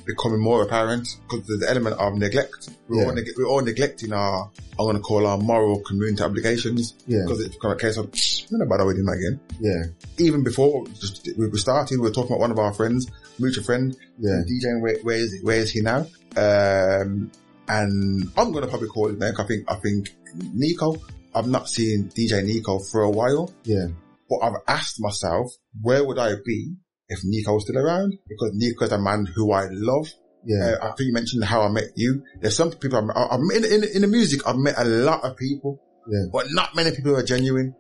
becoming 0.07 0.40
more 0.40 0.62
apparent 0.62 1.07
because 1.22 1.46
there's 1.46 1.61
the 1.61 1.70
element 1.70 1.96
of 1.98 2.14
neglect. 2.14 2.70
We're, 2.88 3.00
Yeah. 3.03 3.07
all, 3.09 3.14
neg- 3.14 3.34
we're 3.36 3.46
all 3.46 3.62
neglecting 3.62 4.12
our, 4.12 4.50
I'm 4.78 4.84
going 4.86 4.96
to 4.96 5.03
call 5.03 5.26
our 5.26 5.38
moral 5.38 5.80
community 5.80 6.22
obligations 6.22 6.94
Yeah. 7.07 7.20
because 7.24 7.40
it's 7.40 7.55
become 7.55 7.70
a 7.72 7.76
case 7.76 7.96
of, 7.96 8.12
we're 8.50 8.59
not 8.59 8.68
bother 8.68 8.84
with 8.86 8.98
him 8.98 9.09
again. 9.09 9.40
Yeah. 9.61 9.82
Even 10.18 10.42
before 10.42 10.86
just, 11.00 11.28
we 11.38 11.48
were 11.48 11.59
starting, 11.59 11.98
we 12.00 12.09
were 12.09 12.14
talking 12.14 12.32
about 12.32 12.40
one 12.40 12.50
of 12.50 12.59
our 12.59 12.72
friends, 12.74 13.07
mutual 13.38 13.64
friend, 13.64 13.96
Yeah. 14.18 14.42
DJing, 14.48 14.80
where, 14.80 14.98
where 15.03 15.16
is 15.16 15.38
where 15.42 15.59
is 15.59 15.70
he 15.70 15.80
now? 15.80 16.07
Um, 16.36 17.30
and 17.68 18.30
I'm 18.36 18.53
going 18.53 18.62
to 18.64 18.68
probably 18.68 18.88
call 18.88 19.09
his 19.09 19.18
name. 19.18 19.34
I 19.38 19.44
think, 19.44 19.70
I 19.70 19.76
think 19.76 20.09
Nico, 20.53 20.96
I've 21.34 21.46
not 21.46 21.68
seen 21.68 22.11
DJ 22.14 22.44
Nico 22.44 22.78
for 22.78 23.03
a 23.03 23.11
while, 23.11 23.53
Yeah. 23.64 23.86
but 24.28 24.38
I've 24.42 24.61
asked 24.66 25.00
myself, 25.00 25.50
where 25.80 26.05
would 26.05 26.18
I 26.18 26.34
be 26.44 26.74
if 27.13 27.21
Nico 27.25 27.55
was 27.55 27.65
still 27.65 27.79
around? 27.79 28.15
Because 28.29 28.51
Nico 28.55 28.85
is 28.85 28.93
a 28.93 28.99
man 28.99 29.27
who 29.35 29.53
I 29.53 29.67
love. 29.71 30.09
Yeah. 30.45 30.75
Uh, 30.83 30.87
I 30.89 30.97
think 30.97 31.07
you 31.09 31.13
mentioned 31.13 31.45
how 31.45 31.63
I 31.63 31.69
met 31.69 31.85
you. 31.95 32.23
There's 32.41 32.57
some 32.57 32.71
people 32.73 32.99
I've 32.99 33.41
met 33.41 33.59
in, 33.59 33.65
in, 33.65 33.85
in 33.97 34.03
the 34.03 34.09
music, 34.09 34.41
I've 34.47 34.57
met 34.57 34.75
a 34.77 34.85
lot 34.85 35.23
of 35.25 35.37
people, 35.37 35.81
Yeah. 36.11 36.25
but 36.33 36.47
not 36.51 36.75
many 36.75 36.91
people 36.91 37.13
who 37.13 37.19
are 37.19 37.23
genuine. 37.25 37.75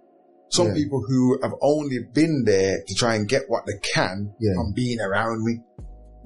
Some 0.50 0.68
Yeah. 0.68 0.74
people 0.74 1.02
who 1.08 1.38
have 1.42 1.52
only 1.60 1.98
been 2.12 2.44
there 2.44 2.82
to 2.86 2.94
try 2.94 3.14
and 3.16 3.28
get 3.28 3.42
what 3.48 3.64
they 3.66 3.78
can 3.82 4.32
Yeah. 4.38 4.54
from 4.54 4.72
being 4.74 5.00
around 5.00 5.42
me. 5.44 5.60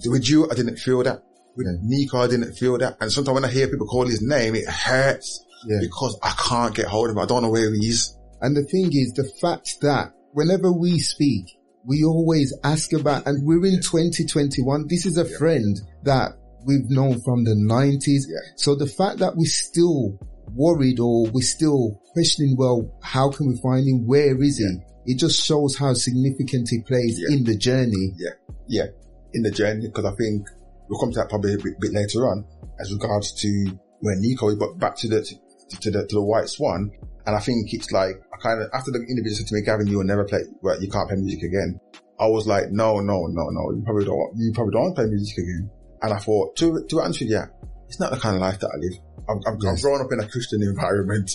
So 0.01 0.11
with 0.11 0.29
you, 0.29 0.51
I 0.51 0.55
didn't 0.55 0.77
feel 0.77 1.03
that. 1.05 1.23
With. 1.57 1.69
Nico, 1.83 2.19
I 2.19 2.27
didn't 2.27 2.53
feel 2.53 2.77
that. 2.79 2.99
And 3.01 3.11
sometimes 3.11 3.35
when 3.37 3.45
I 3.47 3.49
hear 3.51 3.67
people 3.69 3.87
call 3.87 4.05
his 4.07 4.21
name, 4.21 4.55
it 4.55 4.69
hurts 4.69 5.43
Yeah. 5.67 5.79
because 5.81 6.19
I 6.23 6.35
can't 6.37 6.75
get 6.75 6.87
hold 6.87 7.09
of 7.09 7.17
him. 7.17 7.23
I 7.23 7.25
don't 7.25 7.43
know 7.45 7.51
where 7.51 7.73
he 7.73 7.87
is. 7.89 8.15
And 8.43 8.55
the 8.55 8.65
thing 8.65 8.91
is, 8.93 9.13
the 9.15 9.25
fact 9.41 9.79
that 9.81 10.13
whenever 10.33 10.71
we 10.71 10.99
speak, 10.99 11.47
we 11.87 12.05
always 12.05 12.53
ask 12.65 12.93
about, 12.93 13.27
and 13.27 13.47
we're 13.47 13.65
in 13.67 13.81
2021. 13.81 14.87
This 14.89 15.07
is 15.07 15.17
a 15.17 15.25
friend 15.25 15.77
that 16.03 16.33
we've 16.67 16.91
known 16.91 17.21
from 17.23 17.45
the 17.45 17.55
90s. 17.55 18.25
Yeah. 18.29 18.53
So 18.57 18.75
the 18.75 18.87
fact 18.89 19.19
that 19.19 19.37
we're 19.37 19.47
still 19.47 20.19
worried 20.53 20.99
or 20.99 21.31
we're 21.31 21.43
still 21.43 22.01
questioning, 22.13 22.57
well, 22.59 22.91
how 23.03 23.31
can 23.31 23.49
we 23.49 23.61
find 23.63 23.87
him? 23.87 24.07
Where 24.07 24.41
is 24.43 24.59
he? 24.59 25.13
It 25.13 25.19
just 25.19 25.45
shows 25.45 25.77
how 25.77 25.95
significant 25.95 26.69
he 26.69 26.81
plays 26.83 27.21
Yeah. 27.21 27.37
in 27.37 27.45
the 27.45 27.57
journey. 27.57 28.13
Yeah. 28.17 28.31
Yeah, 28.69 28.87
in 29.33 29.43
the 29.43 29.53
journey, 29.53 29.87
because 29.87 30.05
I 30.05 30.15
think 30.17 30.49
we'll 30.89 30.99
come 30.99 31.13
to 31.13 31.21
that 31.21 31.29
probably 31.29 31.55
a 31.55 31.59
bit, 31.59 31.79
bit 31.81 31.93
later 31.93 32.27
on 32.27 32.45
as 32.81 32.93
regards 32.93 33.33
to 33.43 33.79
where 34.01 34.17
Nico 34.17 34.49
is, 34.49 34.57
but 34.57 34.77
back 34.79 34.97
to 34.97 35.09
the, 35.09 35.23
to, 35.23 35.81
to 35.83 35.91
the, 35.93 36.07
to 36.07 36.15
the 36.17 36.23
White 36.23 36.49
Swan. 36.49 36.91
And 37.27 37.35
I 37.35 37.41
think 37.41 37.73
it's 37.75 37.91
like, 37.91 38.15
I 38.33 38.37
kind 38.41 38.63
of, 38.63 38.71
after 38.73 38.93
the 38.93 38.99
individual 39.09 39.37
said 39.37 39.47
to 39.49 39.55
me, 39.55 39.63
Gavin, 39.63 39.89
you 39.89 39.99
will 39.99 40.05
never 40.05 40.25
play, 40.25 40.41
well, 40.63 40.81
you 40.81 40.89
can't 40.89 41.09
play 41.09 41.17
music 41.19 41.43
again. 41.43 41.81
I 42.21 42.27
was 42.29 42.47
like, 42.47 42.71
no, 42.71 43.01
no, 43.01 43.27
no, 43.27 43.45
no, 43.51 43.71
you 43.75 43.83
probably 43.85 44.05
don't, 44.05 44.31
you 44.37 44.53
probably 44.55 44.73
don't 44.73 44.83
want 44.83 44.97
to 44.97 45.03
play 45.03 45.11
music 45.11 45.39
again. 45.39 45.71
And 46.03 46.13
I 46.15 46.19
thought, 46.19 46.55
to, 46.57 46.85
to 46.89 47.01
answer 47.03 47.25
you, 47.25 47.33
yeah, 47.33 47.47
it's 47.89 47.99
not 47.99 48.11
the 48.13 48.17
kind 48.19 48.37
of 48.37 48.43
life 48.43 48.61
that 48.61 48.71
I 48.71 48.79
live. 48.79 49.03
I'm, 49.29 49.41
I'm, 49.47 49.69
I'm 49.69 49.77
growing 49.83 50.01
up 50.01 50.13
in 50.13 50.21
a 50.21 50.29
Christian 50.29 50.63
environment. 50.63 51.33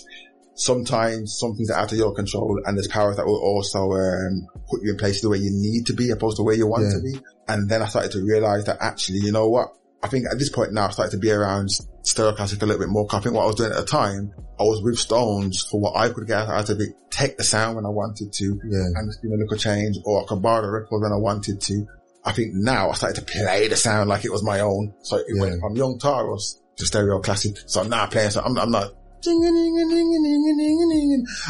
Sometimes 0.55 1.37
some 1.37 1.55
things 1.55 1.69
are 1.69 1.79
out 1.79 1.91
of 1.91 1.97
your 1.97 2.13
control 2.13 2.61
and 2.65 2.77
there's 2.77 2.87
powers 2.87 3.17
that 3.17 3.25
will 3.25 3.41
also, 3.41 3.91
um, 3.91 4.47
put 4.69 4.81
you 4.83 4.91
in 4.91 4.97
places 4.97 5.25
where 5.27 5.37
you 5.37 5.49
need 5.51 5.85
to 5.87 5.93
be 5.93 6.09
opposed 6.11 6.37
to 6.37 6.43
where 6.43 6.55
you 6.55 6.67
want 6.67 6.83
Yeah. 6.83 6.97
to 6.97 7.01
be. 7.01 7.25
And 7.47 7.69
then 7.69 7.81
I 7.81 7.87
started 7.87 8.11
to 8.13 8.23
realize 8.23 8.65
that 8.65 8.77
actually, 8.79 9.19
you 9.19 9.31
know 9.31 9.49
what? 9.49 9.69
I 10.03 10.07
think 10.07 10.25
at 10.31 10.39
this 10.39 10.49
point 10.49 10.73
now 10.73 10.87
I 10.87 10.91
started 10.91 11.11
to 11.11 11.17
be 11.17 11.31
around 11.31 11.69
stereo 12.03 12.33
classic 12.33 12.61
a 12.61 12.65
little 12.65 12.79
bit 12.81 12.89
more. 12.89 13.05
I 13.11 13.19
think 13.19 13.35
what 13.35 13.43
I 13.43 13.47
was 13.47 13.55
doing 13.55 13.71
at 13.71 13.77
the 13.77 13.85
time, 13.85 14.33
I 14.59 14.63
was 14.63 14.81
with 14.83 14.97
Stones 14.97 15.63
for 15.69 15.79
what 15.79 15.95
I 15.95 16.09
could 16.09 16.25
get 16.27 16.47
out 16.47 16.69
of 16.69 16.79
it, 16.79 16.89
take 17.11 17.37
the 17.37 17.43
sound 17.43 17.75
when 17.75 17.85
I 17.85 17.89
wanted 17.89 18.33
to, 18.33 18.45
Yeah. 18.67 18.79
and 18.95 19.09
just 19.09 19.21
do 19.21 19.29
a 19.33 19.37
little 19.37 19.57
change, 19.57 19.97
or 20.05 20.23
I 20.23 20.25
could 20.27 20.41
borrow 20.41 20.63
the 20.63 20.71
record 20.71 21.01
when 21.01 21.11
I 21.11 21.17
wanted 21.17 21.61
to. 21.61 21.85
I 22.25 22.31
think 22.31 22.53
now 22.55 22.89
I 22.89 22.93
started 22.95 23.23
to 23.25 23.31
play 23.31 23.67
the 23.67 23.75
sound 23.75 24.09
like 24.09 24.25
it 24.25 24.31
was 24.31 24.43
my 24.43 24.59
own. 24.61 24.93
So 25.03 25.17
it 25.17 25.25
Yeah. 25.35 25.41
went 25.41 25.59
from 25.61 25.75
Young 25.75 25.99
Taurus 25.99 26.59
to 26.77 26.85
stereo 26.85 27.19
classic. 27.19 27.57
So 27.67 27.81
I'm 27.81 27.89
now 27.89 28.07
playing, 28.07 28.31
so 28.31 28.41
I'm, 28.41 28.57
I'm 28.57 28.71
not, 28.71 28.93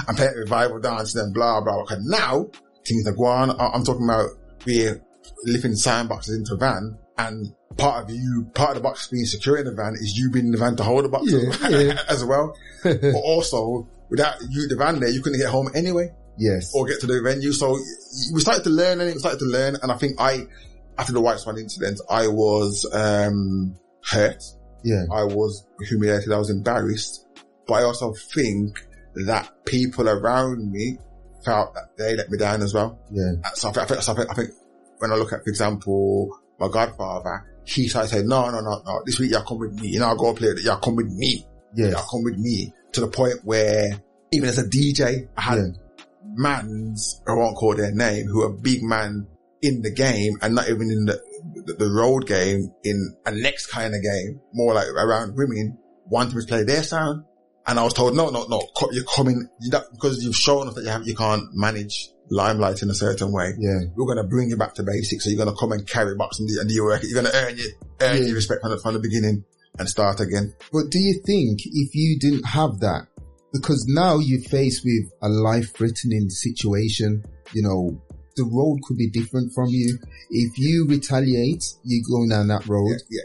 I'm 0.07 0.15
playing 0.15 0.33
revival 0.35 0.79
dancing 0.79 1.21
and 1.21 1.33
blah, 1.33 1.61
blah, 1.61 1.73
blah. 1.75 1.85
'Cause 1.85 1.99
now 2.03 2.47
things 2.85 3.07
are 3.07 3.13
going, 3.13 3.51
I- 3.51 3.69
I'm 3.73 3.83
talking 3.83 4.03
about 4.05 4.29
we're 4.65 5.01
lifting 5.45 5.75
sound 5.75 6.09
boxes 6.09 6.37
into 6.37 6.53
a 6.53 6.57
van 6.57 6.97
and 7.17 7.53
part 7.81 8.03
of 8.03 8.15
you, 8.15 8.49
part 8.53 8.71
of 8.71 8.75
the 8.75 8.81
box 8.81 9.07
being 9.07 9.25
secure 9.25 9.57
in 9.57 9.65
the 9.65 9.73
van 9.73 9.93
is 9.93 10.17
you 10.17 10.29
being 10.29 10.45
in 10.45 10.51
the 10.51 10.57
van 10.57 10.75
to 10.75 10.83
hold 10.83 11.03
the 11.03 11.09
box 11.09 11.31
Yeah, 11.31 11.49
as, 11.49 11.85
yeah. 11.85 12.01
as 12.07 12.25
well. 12.25 12.55
but 12.83 13.15
also 13.15 13.87
without 14.09 14.35
you, 14.49 14.67
the 14.67 14.75
van 14.75 14.99
there, 14.99 15.09
you 15.09 15.21
couldn't 15.21 15.39
get 15.39 15.49
home 15.49 15.69
anyway 15.73 16.13
yes. 16.37 16.73
or 16.75 16.85
get 16.85 16.99
to 17.01 17.07
the 17.07 17.21
venue. 17.21 17.51
So 17.51 17.77
we 18.33 18.41
started 18.41 18.63
to 18.63 18.69
learn 18.69 19.01
and 19.01 19.13
we 19.13 19.19
started 19.19 19.39
to 19.39 19.45
learn. 19.45 19.77
And 19.81 19.91
I 19.91 19.95
think 19.95 20.19
I, 20.19 20.47
after 20.97 21.13
the 21.13 21.21
White 21.21 21.39
Swan 21.39 21.57
incident, 21.57 21.99
I 22.09 22.27
was, 22.27 22.87
um, 22.93 23.75
hurt. 24.03 24.43
Yeah. 24.83 25.03
I 25.11 25.23
was 25.23 25.65
humiliated. 25.87 26.31
I 26.31 26.37
was 26.37 26.49
embarrassed, 26.49 27.25
but 27.67 27.75
I 27.75 27.83
also 27.83 28.13
think 28.13 28.85
that 29.25 29.65
people 29.65 30.07
around 30.07 30.71
me 30.71 30.97
felt 31.43 31.73
that 31.73 31.97
they 31.97 32.15
let 32.15 32.29
me 32.29 32.37
down 32.37 32.61
as 32.61 32.73
well. 32.73 32.99
Yeah. 33.11 33.33
So 33.53 33.69
I 33.69 33.85
think, 33.85 34.01
so 34.01 34.13
I 34.13 34.15
think, 34.15 34.29
I 34.29 34.33
think 34.33 34.49
when 34.99 35.11
I 35.11 35.15
look 35.15 35.33
at, 35.33 35.43
for 35.43 35.49
example, 35.49 36.29
my 36.59 36.67
godfather, 36.67 37.50
he 37.65 37.87
started 37.87 38.09
saying, 38.09 38.27
no, 38.27 38.49
no, 38.49 38.59
no, 38.61 38.81
no, 38.85 39.01
this 39.05 39.19
week 39.19 39.31
y'all 39.31 39.43
come 39.43 39.59
with 39.59 39.79
me. 39.79 39.89
You 39.89 39.99
know, 39.99 40.07
I'll 40.07 40.15
go 40.15 40.33
play 40.33 40.49
it. 40.49 40.63
Y'all 40.63 40.79
come 40.79 40.95
with 40.95 41.11
me. 41.11 41.45
Yeah. 41.75 41.89
Y'all 41.89 42.05
come 42.09 42.23
with 42.23 42.37
me 42.37 42.73
to 42.93 43.01
the 43.01 43.07
point 43.07 43.35
where 43.43 44.01
even 44.31 44.49
as 44.49 44.57
a 44.57 44.63
DJ, 44.67 45.27
I 45.37 45.41
had 45.41 45.57
Yeah. 45.57 46.03
mans, 46.35 47.21
I 47.27 47.33
won't 47.33 47.55
call 47.55 47.75
their 47.75 47.91
name, 47.91 48.27
who 48.27 48.43
are 48.43 48.51
big 48.51 48.83
man 48.83 49.27
in 49.61 49.81
the 49.81 49.91
game 49.91 50.33
and 50.41 50.55
not 50.55 50.69
even 50.69 50.89
in 50.89 51.05
the, 51.05 51.21
the, 51.65 51.73
the 51.73 51.91
road 51.91 52.25
game, 52.25 52.73
in 52.83 53.15
a 53.25 53.31
next 53.31 53.67
kind 53.67 53.93
of 53.93 54.01
game, 54.01 54.39
more 54.53 54.73
like 54.73 54.87
around 54.87 55.35
women, 55.35 55.77
wanting 56.07 56.39
to 56.39 56.47
play 56.47 56.63
their 56.63 56.83
sound. 56.83 57.23
And 57.67 57.77
I 57.77 57.83
was 57.83 57.93
told, 57.93 58.15
no, 58.15 58.29
no, 58.29 58.45
no, 58.47 58.61
you're 58.91 59.03
coming, 59.03 59.47
you 59.59 59.69
don't, 59.69 59.85
because 59.91 60.23
you've 60.23 60.35
shown 60.35 60.67
us 60.67 60.73
that 60.75 60.83
you 60.83 60.89
have, 60.89 61.07
you 61.07 61.15
can't 61.15 61.43
manage 61.53 62.09
limelight 62.31 62.81
in 62.81 62.89
a 62.89 62.95
certain 62.95 63.31
way. 63.31 63.51
Yeah. 63.59 63.81
We're 63.95 64.05
going 64.05 64.17
to 64.23 64.27
bring 64.27 64.49
you 64.49 64.57
back 64.57 64.73
to 64.75 64.83
basics. 64.83 65.25
So 65.25 65.29
you're 65.29 65.43
going 65.43 65.53
to 65.53 65.59
come 65.59 65.73
and 65.73 65.85
carry 65.87 66.15
box 66.15 66.39
and 66.39 66.47
do, 66.47 66.73
your 66.73 66.85
work. 66.85 67.03
You're 67.03 67.21
going 67.21 67.31
to 67.31 67.37
earn 67.37 67.57
your, 67.57 67.67
earn 67.99 68.17
Yeah. 68.17 68.25
your 68.27 68.35
respect 68.35 68.61
from 68.61 68.71
the, 68.71 68.79
from 68.79 68.93
the 68.93 68.99
beginning 68.99 69.43
and 69.77 69.87
start 69.87 70.19
again. 70.21 70.53
But 70.71 70.89
do 70.89 70.99
you 70.99 71.21
think 71.25 71.59
if 71.65 71.93
you 71.93 72.17
didn't 72.19 72.45
have 72.45 72.79
that, 72.79 73.07
because 73.53 73.85
now 73.89 74.17
you're 74.17 74.41
faced 74.41 74.81
with 74.85 75.11
a 75.21 75.27
life 75.29 75.75
threatening 75.75 76.29
situation, 76.29 77.23
you 77.53 77.61
know, 77.63 78.01
the 78.37 78.45
road 78.45 78.79
could 78.87 78.97
be 78.97 79.09
different 79.09 79.51
from 79.53 79.67
you. 79.67 79.97
If 80.29 80.57
you 80.57 80.87
retaliate, 80.87 81.65
you're 81.83 82.05
going 82.09 82.29
down 82.29 82.47
that 82.47 82.65
road. 82.67 82.95
Yeah. 83.09 83.23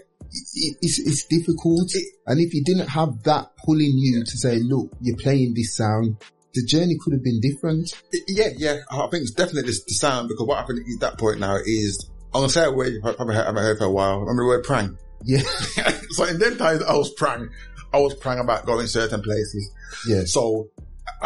It, 0.54 0.76
it's, 0.82 0.98
it's 0.98 1.24
difficult. 1.26 1.88
and 2.26 2.40
if 2.40 2.52
you 2.52 2.64
didn't 2.64 2.88
have 2.88 3.22
that 3.22 3.50
pulling 3.64 3.92
you 3.94 4.24
to 4.24 4.36
say, 4.36 4.58
look, 4.58 4.90
you're 5.00 5.16
playing 5.16 5.54
this 5.54 5.76
sound, 5.76 6.16
the 6.56 6.64
journey 6.66 6.96
could 7.00 7.12
have 7.12 7.22
been 7.22 7.40
different. 7.40 7.94
Yeah, 8.26 8.48
yeah. 8.56 8.80
I 8.90 9.06
think 9.10 9.22
it's 9.22 9.30
definitely 9.30 9.62
the, 9.70 9.78
the 9.86 9.94
sound 9.94 10.28
because 10.28 10.46
what 10.46 10.58
happened 10.58 10.80
at 10.80 11.00
that 11.00 11.18
point 11.18 11.38
now 11.38 11.56
is, 11.64 12.08
I'm 12.34 12.40
going 12.40 12.48
to 12.48 12.52
say 12.52 12.64
a 12.64 12.72
word 12.72 12.92
you 12.92 13.00
probably 13.00 13.34
haven't 13.36 13.56
heard 13.56 13.78
for 13.78 13.84
a 13.84 13.90
while. 13.90 14.16
I 14.16 14.20
remember 14.20 14.42
the 14.42 14.48
word 14.48 14.64
prang? 14.64 14.98
Yeah. 15.24 15.40
so 16.10 16.24
in 16.24 16.38
them 16.38 16.58
times 16.58 16.82
I 16.82 16.94
was 16.96 17.12
prang. 17.14 17.48
I 17.94 17.98
was 17.98 18.14
prang 18.14 18.38
about 18.40 18.66
going 18.66 18.86
certain 18.88 19.22
places. 19.22 19.70
Yeah. 20.08 20.22
So 20.26 20.68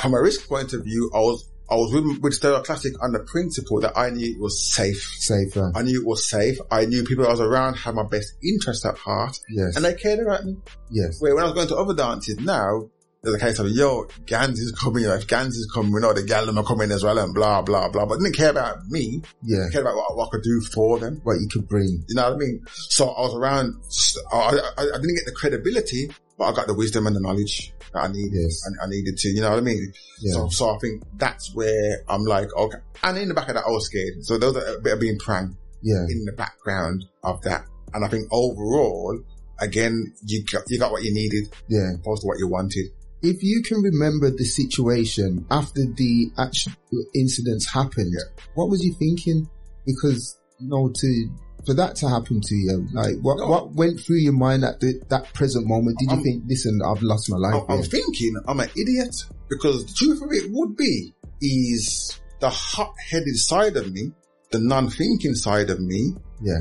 from 0.00 0.14
a 0.14 0.20
risk 0.20 0.46
point 0.48 0.72
of 0.74 0.84
view, 0.84 1.10
I 1.14 1.18
was, 1.18 1.50
I 1.70 1.74
was 1.74 1.92
with, 1.92 2.18
with 2.22 2.34
Stereo 2.34 2.62
Classic 2.62 2.92
on 3.02 3.12
the 3.12 3.20
principle 3.20 3.80
that 3.80 3.96
I 3.96 4.10
knew 4.10 4.34
it 4.34 4.40
was 4.40 4.60
safe. 4.62 5.02
Safer. 5.18 5.72
I 5.74 5.82
knew 5.82 6.00
it 6.00 6.06
was 6.06 6.28
safe. 6.28 6.58
I 6.70 6.84
knew 6.84 7.04
people 7.04 7.26
I 7.26 7.30
was 7.30 7.40
around 7.40 7.74
had 7.74 7.94
my 7.94 8.04
best 8.04 8.34
interest 8.42 8.84
at 8.84 8.96
heart 8.98 9.38
Yes. 9.48 9.76
and 9.76 9.84
they 9.84 9.94
cared 9.94 10.20
about 10.20 10.44
me. 10.44 10.56
yes. 10.90 11.20
Where 11.20 11.34
when 11.34 11.44
I 11.44 11.46
was 11.46 11.54
going 11.54 11.68
to 11.68 11.76
other 11.76 11.94
dances 11.94 12.38
now, 12.40 12.88
there's 13.22 13.36
a 13.36 13.38
case 13.38 13.58
of, 13.58 13.68
yo, 13.68 14.06
Gans 14.24 14.58
is 14.58 14.72
coming, 14.72 15.02
you 15.02 15.08
know, 15.08 15.14
if 15.14 15.26
Gans 15.26 15.54
is 15.54 15.70
coming, 15.74 15.92
we 15.92 16.00
know 16.00 16.14
the 16.14 16.22
Gallum 16.22 16.56
are 16.56 16.64
coming 16.64 16.90
as 16.90 17.04
well 17.04 17.18
and 17.18 17.34
blah, 17.34 17.60
blah, 17.60 17.88
blah. 17.90 18.06
But 18.06 18.16
they 18.16 18.24
didn't 18.24 18.36
care 18.36 18.50
about 18.50 18.78
me. 18.88 19.22
Yeah. 19.42 19.64
They 19.66 19.72
cared 19.72 19.84
about 19.84 19.96
what, 19.96 20.16
what 20.16 20.28
I 20.28 20.30
could 20.30 20.42
do 20.42 20.60
for 20.72 20.98
them. 20.98 21.20
What 21.22 21.34
you 21.34 21.48
could 21.52 21.68
bring. 21.68 22.04
You 22.08 22.14
know 22.14 22.30
what 22.30 22.34
I 22.34 22.38
mean? 22.38 22.64
So 22.72 23.10
I 23.10 23.20
was 23.20 23.34
around, 23.34 23.74
I, 24.32 24.58
I, 24.78 24.82
I 24.82 24.96
didn't 24.96 25.16
get 25.16 25.26
the 25.26 25.34
credibility, 25.36 26.10
but 26.38 26.44
I 26.46 26.52
got 26.54 26.66
the 26.66 26.74
wisdom 26.74 27.06
and 27.06 27.14
the 27.14 27.20
knowledge 27.20 27.74
that 27.92 28.04
I 28.04 28.08
needed. 28.08 28.32
Yes. 28.32 28.62
And 28.64 28.76
I 28.82 28.88
needed 28.88 29.18
to, 29.18 29.28
you 29.28 29.42
know 29.42 29.50
what 29.50 29.58
I 29.58 29.62
mean? 29.62 29.92
Yeah. 30.22 30.32
So, 30.32 30.48
so 30.48 30.74
I 30.74 30.78
think 30.78 31.02
that's 31.16 31.54
where 31.54 31.98
I'm 32.08 32.22
like, 32.22 32.48
okay. 32.56 32.78
And 33.02 33.18
in 33.18 33.28
the 33.28 33.34
back 33.34 33.48
of 33.48 33.54
that, 33.54 33.64
I 33.66 33.70
was 33.70 33.84
scared. 33.84 34.24
So 34.24 34.38
there 34.38 34.50
was 34.50 34.64
a 34.64 34.80
bit 34.80 34.94
of 34.94 35.00
being 35.00 35.18
pranked 35.18 35.56
yeah. 35.82 36.06
in 36.08 36.24
the 36.24 36.32
background 36.32 37.04
of 37.22 37.42
that. 37.42 37.66
And 37.92 38.02
I 38.02 38.08
think 38.08 38.28
overall, 38.32 39.20
again, 39.60 40.14
you 40.24 40.42
got, 40.50 40.62
you 40.68 40.78
got 40.78 40.90
what 40.90 41.02
you 41.02 41.12
needed 41.12 41.52
Yeah. 41.68 41.96
opposed 42.00 42.22
to 42.22 42.28
what 42.28 42.38
you 42.38 42.48
wanted. 42.48 42.86
If 43.22 43.42
you 43.42 43.62
can 43.62 43.82
remember 43.82 44.30
the 44.30 44.44
situation 44.44 45.46
after 45.50 45.80
the 45.84 46.30
actual 46.38 46.72
incidents 47.14 47.70
happened, 47.70 48.14
what 48.54 48.68
was 48.70 48.82
you 48.82 48.94
thinking? 48.94 49.48
Because, 49.84 50.38
you 50.58 50.68
know, 50.68 50.90
to, 50.94 51.30
for 51.66 51.74
that 51.74 51.96
to 51.96 52.08
happen 52.08 52.40
to 52.40 52.54
you, 52.54 52.86
like 52.94 53.16
what, 53.20 53.38
No. 53.38 53.46
what 53.48 53.72
went 53.74 54.00
through 54.00 54.16
your 54.20 54.32
mind 54.32 54.64
at 54.64 54.80
the, 54.80 55.00
that 55.10 55.32
present 55.34 55.66
moment? 55.66 55.98
Did 55.98 56.06
you 56.10 56.14
I'm- 56.16 56.22
think, 56.22 56.44
listen, 56.46 56.80
I've 56.84 57.02
lost 57.02 57.30
my 57.30 57.36
life 57.36 57.62
I'm, 57.68 57.78
I'm 57.78 57.82
thinking 57.82 58.36
I'm 58.48 58.60
an 58.60 58.70
idiot 58.76 59.14
because 59.50 59.84
the 59.86 59.92
truth 59.94 60.22
of 60.22 60.32
it 60.32 60.50
would 60.50 60.76
be 60.76 61.14
is 61.42 62.18
the 62.40 62.48
hot-headed 62.50 63.36
side 63.36 63.76
of 63.76 63.92
me, 63.92 64.12
the 64.50 64.58
non-thinking 64.60 65.34
side 65.34 65.68
of 65.70 65.78
me 65.80 66.14
Yeah. 66.42 66.58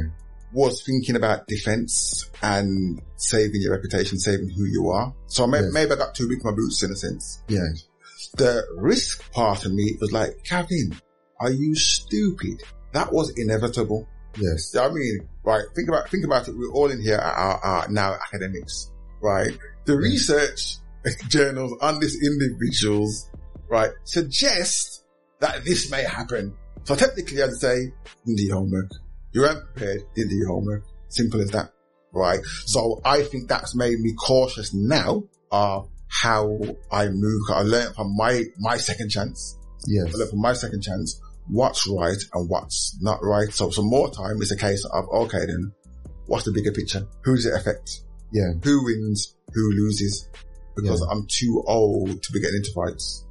Was 0.51 0.83
thinking 0.83 1.15
about 1.15 1.47
defense 1.47 2.29
and 2.41 3.01
saving 3.17 3.61
your 3.61 3.73
reputation, 3.73 4.17
saving 4.17 4.49
who 4.49 4.65
you 4.65 4.89
are. 4.89 5.13
So 5.27 5.45
may, 5.45 5.59
Yes. 5.61 5.73
maybe 5.73 5.91
I 5.91 5.95
got 5.95 6.15
too 6.15 6.27
big 6.27 6.41
for 6.41 6.51
my 6.51 6.55
boots 6.55 6.81
in 6.83 6.91
a 6.91 6.95
sense. 6.95 7.43
Yeah. 7.47 7.67
The 8.35 8.63
risk 8.75 9.31
part 9.31 9.65
of 9.65 9.73
me 9.73 9.97
was 10.01 10.11
like, 10.11 10.43
Kevin, 10.43 10.95
are 11.39 11.51
you 11.51 11.75
stupid? 11.75 12.63
That 12.93 13.11
was 13.13 13.31
inevitable. 13.37 14.07
Yes. 14.39 14.75
I 14.75 14.89
mean, 14.89 15.27
right, 15.43 15.63
think 15.75 15.87
about, 15.89 16.09
think 16.09 16.25
about 16.25 16.47
it. 16.47 16.55
We're 16.57 16.71
all 16.71 16.89
in 16.91 17.01
here 17.01 17.17
are, 17.17 17.33
are, 17.33 17.57
are 17.59 17.87
now 17.89 18.13
academics, 18.13 18.91
right? 19.21 19.51
The 19.85 19.97
research 19.97 20.77
journals 21.29 21.73
on 21.81 21.99
these 21.99 22.17
individuals, 22.23 23.29
right, 23.69 23.91
suggest 24.03 25.05
that 25.39 25.63
this 25.65 25.89
may 25.91 26.03
happen. 26.03 26.53
So 26.83 26.95
technically 26.95 27.41
I'd 27.43 27.53
say, 27.53 27.91
do 28.25 28.33
your 28.43 28.57
homework. 28.57 28.91
You 29.32 29.41
weren't 29.41 29.63
prepared, 29.65 30.01
didn't 30.15 30.30
do 30.30 30.36
your 30.36 30.49
homework. 30.49 30.84
Simple 31.09 31.41
as 31.41 31.51
that, 31.51 31.71
right? 32.13 32.39
So 32.65 33.01
I 33.03 33.23
think 33.23 33.47
that's 33.49 33.75
made 33.75 33.99
me 33.99 34.13
cautious 34.13 34.73
now 34.73 35.23
of 35.51 35.89
how 36.07 36.59
I 36.91 37.07
move. 37.09 37.41
I 37.53 37.61
learned 37.61 37.95
from 37.95 38.15
my, 38.15 38.43
my 38.57 38.77
second 38.77 39.09
chance. 39.09 39.57
Yes. 39.88 40.13
I 40.13 40.17
learned 40.17 40.30
from 40.32 40.41
my 40.41 40.53
second 40.53 40.82
chance 40.82 41.19
what's 41.47 41.88
right 41.88 42.17
and 42.34 42.49
what's 42.49 42.97
not 43.01 43.19
right. 43.21 43.51
So, 43.51 43.69
some 43.71 43.86
more 43.89 44.11
time 44.11 44.41
is 44.41 44.51
a 44.51 44.57
case 44.57 44.86
of, 44.86 45.05
okay 45.23 45.45
then, 45.45 45.71
what's 46.27 46.45
the 46.45 46.51
bigger 46.51 46.71
picture? 46.71 47.07
Who 47.23 47.36
does 47.36 47.45
it 47.45 47.53
affect? 47.53 48.01
Yeah. 48.32 48.51
Who 48.63 48.86
wins? 48.86 49.36
Who 49.53 49.71
loses? 49.71 50.30
Because 50.75 51.01
Yeah. 51.01 51.07
I'm 51.11 51.25
too 51.27 51.63
old 51.67 52.21
to 52.21 52.32
be 52.32 52.39
getting 52.39 52.57
into 52.57 52.71
fights. 52.73 53.25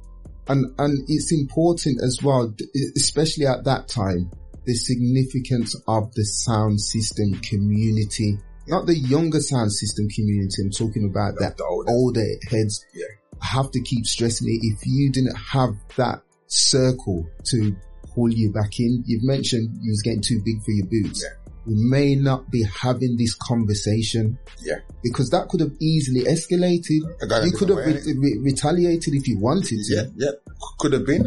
And, 0.47 0.73
and 0.79 1.05
it's 1.07 1.31
important 1.31 2.01
as 2.03 2.19
well, 2.23 2.53
especially 2.97 3.45
at 3.45 3.63
that 3.65 3.87
time, 3.87 4.31
the 4.69 4.75
significance 4.75 5.75
of 5.87 6.13
the 6.13 6.23
sound 6.23 6.79
system 6.79 7.33
community, 7.41 8.37
not 8.67 8.85
the 8.85 8.95
younger 8.97 9.39
sound 9.41 9.71
system 9.73 10.07
community. 10.15 10.61
I'm 10.63 10.69
talking 10.69 11.05
about 11.09 11.33
The- 11.35 11.41
that 11.45 11.57
the 11.57 11.65
older. 11.65 11.91
older 11.91 12.25
heads. 12.47 12.85
Yeah. 12.93 13.05
I 13.41 13.45
have 13.57 13.71
to 13.71 13.81
keep 13.81 14.05
stressing 14.05 14.47
it. 14.47 14.59
If 14.61 14.85
you 14.85 15.11
didn't 15.11 15.35
have 15.35 15.73
that 15.97 16.21
circle 16.47 17.25
to 17.45 17.75
pull 18.13 18.31
you 18.31 18.51
back 18.51 18.79
in, 18.79 19.03
you've 19.07 19.23
mentioned 19.23 19.69
you 19.81 19.89
was 19.91 20.01
getting 20.03 20.21
too 20.21 20.39
big 20.45 20.61
for 20.63 20.71
your 20.71 20.85
boots. 20.85 21.23
Yeah. 21.23 21.33
We 21.65 21.75
may 21.75 22.15
not 22.15 22.49
be 22.51 22.63
having 22.63 23.17
this 23.17 23.33
conversation. 23.35 24.37
Yeah. 24.61 24.79
Because 25.03 25.29
that 25.31 25.47
could 25.49 25.61
have 25.61 25.73
easily 25.79 26.23
escalated. 26.25 27.01
You 27.45 27.51
could 27.53 27.69
have 27.69 27.77
re- 27.79 28.13
re- 28.17 28.37
retaliated 28.41 29.13
if 29.15 29.27
you 29.27 29.39
wanted 29.39 29.79
to. 29.85 29.95
Yeah, 29.95 30.05
yeah, 30.15 30.31
could 30.79 30.93
have 30.93 31.05
been. 31.05 31.25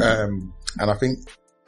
Um, 0.00 0.52
and 0.78 0.90
I 0.90 0.94
think, 0.94 1.18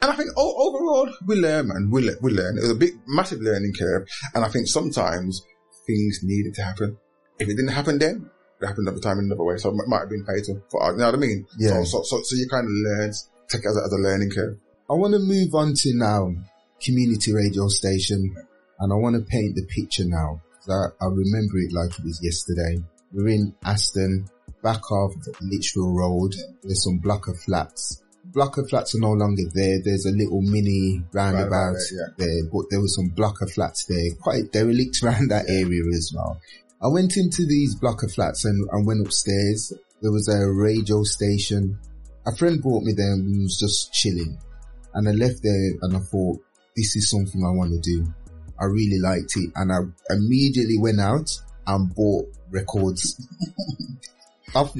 and 0.05 0.13
I 0.13 0.15
think 0.15 0.29
o- 0.37 0.69
overall 0.69 1.09
we 1.25 1.35
learn, 1.35 1.69
man. 1.69 1.89
We, 1.89 2.03
le- 2.05 2.17
we 2.21 2.31
learn. 2.31 2.57
It 2.57 2.61
was 2.61 2.71
a 2.71 2.75
big, 2.75 2.93
massive 3.07 3.41
learning 3.41 3.73
curve. 3.73 4.07
And 4.35 4.45
I 4.45 4.49
think 4.49 4.67
sometimes 4.67 5.41
things 5.87 6.19
needed 6.21 6.53
to 6.55 6.61
happen. 6.63 6.97
If 7.39 7.49
it 7.49 7.55
didn't 7.55 7.69
happen 7.73 7.97
then, 7.97 8.29
it 8.61 8.67
happened 8.67 8.87
another 8.87 9.01
time 9.01 9.17
in 9.17 9.25
another 9.25 9.43
way. 9.43 9.57
So 9.57 9.69
it 9.69 9.87
might 9.87 10.01
have 10.01 10.09
been 10.09 10.23
fatal 10.25 10.61
for, 10.69 10.91
you 10.91 10.97
know 10.97 11.05
what 11.07 11.15
I 11.15 11.17
mean? 11.17 11.47
Yeah. 11.57 11.83
So, 11.83 11.83
so, 11.85 12.03
so, 12.03 12.21
so 12.21 12.35
you 12.35 12.47
kind 12.47 12.65
of 12.65 12.71
learn, 12.71 13.11
take 13.49 13.61
it 13.61 13.67
as 13.67 13.77
a, 13.77 13.83
as 13.87 13.93
a 13.93 13.97
learning 13.97 14.29
curve. 14.29 14.57
I 14.89 14.93
want 14.93 15.13
to 15.15 15.19
move 15.19 15.55
on 15.55 15.73
to 15.73 15.89
now 15.95 16.33
community 16.83 17.33
radio 17.33 17.67
station 17.67 18.35
and 18.79 18.93
I 18.93 18.95
want 18.95 19.15
to 19.15 19.23
paint 19.23 19.55
the 19.55 19.65
picture 19.65 20.05
now. 20.05 20.41
I, 20.69 20.85
I 21.01 21.07
remember 21.07 21.57
it 21.57 21.73
like 21.73 21.97
it 21.97 22.05
was 22.05 22.19
yesterday. 22.21 22.83
We're 23.11 23.29
in 23.29 23.55
Aston, 23.63 24.27
back 24.61 24.91
off 24.91 25.13
Lichfield 25.41 25.95
Road. 25.95 26.35
There's 26.63 26.83
some 26.83 26.97
block 26.99 27.27
of 27.27 27.39
flats. 27.39 28.01
Block 28.35 28.57
of 28.57 28.67
flats 28.69 28.93
are 28.93 28.99
no 28.99 29.13
longer 29.13 29.43
there. 29.53 29.79
There's 29.81 30.05
a 30.05 30.11
little 30.11 30.41
mini 30.41 31.01
roundabout 31.13 31.49
Roundabout 31.49 31.77
there, 31.89 32.15
there, 32.17 32.43
but 32.51 32.65
there 32.69 32.81
was 32.81 32.93
some 32.93 33.07
blocker 33.07 33.47
flats 33.47 33.85
there, 33.85 34.11
quite 34.21 34.51
derelict 34.51 35.01
around 35.01 35.31
that 35.31 35.49
area 35.49 35.81
as 35.95 36.11
well. 36.13 36.41
I 36.83 36.89
went 36.89 37.15
into 37.15 37.45
these 37.45 37.75
blocker 37.75 38.09
flats 38.09 38.43
and, 38.43 38.67
and 38.73 38.85
went 38.85 39.05
upstairs. 39.07 39.71
There 40.01 40.11
was 40.11 40.27
a 40.27 40.51
radio 40.51 41.03
station. 41.03 41.79
A 42.27 42.35
friend 42.35 42.61
brought 42.61 42.83
me 42.83 42.91
there 42.91 43.13
and 43.13 43.43
was 43.43 43.57
just 43.57 43.93
chilling. 43.93 44.37
And 44.93 45.07
I 45.07 45.13
left 45.13 45.41
there 45.41 45.71
and 45.83 45.95
I 45.95 45.99
thought, 45.99 46.37
this 46.75 46.97
is 46.97 47.09
something 47.09 47.41
I 47.41 47.55
want 47.55 47.71
to 47.71 47.79
do. 47.79 48.05
I 48.59 48.65
really 48.65 48.99
liked 48.99 49.31
it 49.37 49.49
and 49.55 49.71
I 49.71 49.79
immediately 50.13 50.77
went 50.77 50.99
out 50.99 51.31
and 51.67 51.95
bought 51.95 52.25
records. 52.51 53.15
off 54.55 54.75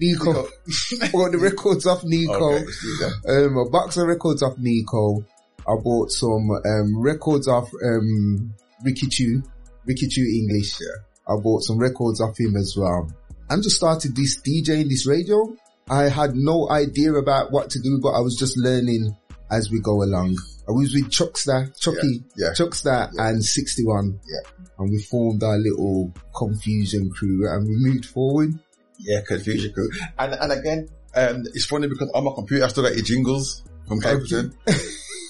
Nico. 0.00 0.32
Nico. 0.32 1.12
bought 1.12 1.32
the 1.32 1.38
records 1.38 1.86
off 1.86 2.02
Nico. 2.04 2.32
Okay, 2.32 2.64
let's 2.64 2.82
do 2.82 2.96
that. 2.98 3.46
Um, 3.46 3.56
a 3.56 3.70
box 3.70 3.96
of 3.96 4.06
records 4.06 4.42
off 4.42 4.54
Nico. 4.58 5.24
I 5.60 5.76
bought 5.82 6.10
some, 6.10 6.50
um, 6.50 7.00
records 7.00 7.46
off, 7.46 7.70
um, 7.84 8.54
Ricky 8.84 9.06
Chew, 9.08 9.42
Ricky 9.86 10.08
Chew 10.08 10.24
English. 10.24 10.80
Yeah. 10.80 11.34
I 11.34 11.38
bought 11.40 11.62
some 11.62 11.78
records 11.78 12.20
off 12.20 12.38
him 12.38 12.56
as 12.56 12.74
well. 12.76 13.08
And 13.50 13.62
just 13.62 13.76
started 13.76 14.16
this 14.16 14.40
DJing 14.40 14.88
this 14.88 15.06
radio. 15.06 15.54
I 15.88 16.04
had 16.04 16.34
no 16.34 16.70
idea 16.70 17.12
about 17.14 17.52
what 17.52 17.70
to 17.70 17.80
do, 17.80 17.98
but 18.02 18.10
I 18.10 18.20
was 18.20 18.36
just 18.36 18.56
learning 18.56 19.16
as 19.50 19.70
we 19.70 19.80
go 19.80 20.02
along. 20.02 20.36
I 20.68 20.72
was 20.72 20.94
with 20.94 21.10
Chuckster, 21.10 21.72
Chucky, 21.78 22.24
Yeah, 22.36 22.46
yeah. 22.46 22.54
Chuckster 22.54 23.10
and 23.18 23.44
61. 23.44 24.20
Yeah. 24.24 24.64
And 24.78 24.90
we 24.90 25.02
formed 25.02 25.42
our 25.42 25.58
little 25.58 26.12
confusion 26.34 27.10
crew 27.10 27.48
and 27.50 27.66
we 27.66 27.74
moved 27.76 28.06
forward. 28.06 28.58
Yeah, 29.00 29.20
confusion 29.26 29.72
crew. 29.72 29.90
And, 30.18 30.34
and 30.34 30.52
again, 30.52 30.88
um, 31.14 31.42
it's 31.54 31.66
funny 31.66 31.88
because 31.88 32.10
on 32.14 32.24
my 32.24 32.32
computer, 32.34 32.64
I 32.64 32.68
still 32.68 32.84
got 32.84 32.94
your 32.94 33.04
jingles 33.04 33.62
from 33.88 34.00
Capleton. 34.00 34.52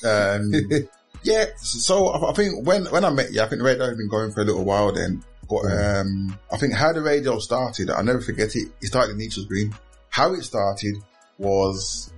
um, 0.04 0.88
yeah, 1.22 1.46
so 1.56 2.08
I, 2.08 2.30
I 2.30 2.32
think 2.34 2.66
when, 2.66 2.86
when 2.86 3.04
I 3.04 3.10
met 3.10 3.32
you, 3.32 3.40
I 3.40 3.46
think 3.46 3.60
the 3.60 3.64
radio 3.64 3.86
had 3.88 3.96
been 3.96 4.08
going 4.08 4.32
for 4.32 4.40
a 4.40 4.44
little 4.44 4.64
while 4.64 4.92
then. 4.92 5.24
But, 5.48 5.66
um, 5.72 6.38
I 6.52 6.56
think 6.58 6.74
how 6.74 6.92
the 6.92 7.02
radio 7.02 7.38
started, 7.38 7.90
I'll 7.90 8.04
never 8.04 8.20
forget 8.20 8.54
it. 8.54 8.68
It 8.80 8.86
started 8.86 9.12
in 9.12 9.18
Nechells 9.18 9.46
Green. 9.46 9.74
How 10.08 10.32
it 10.34 10.42
started 10.42 10.96
was 11.38 12.12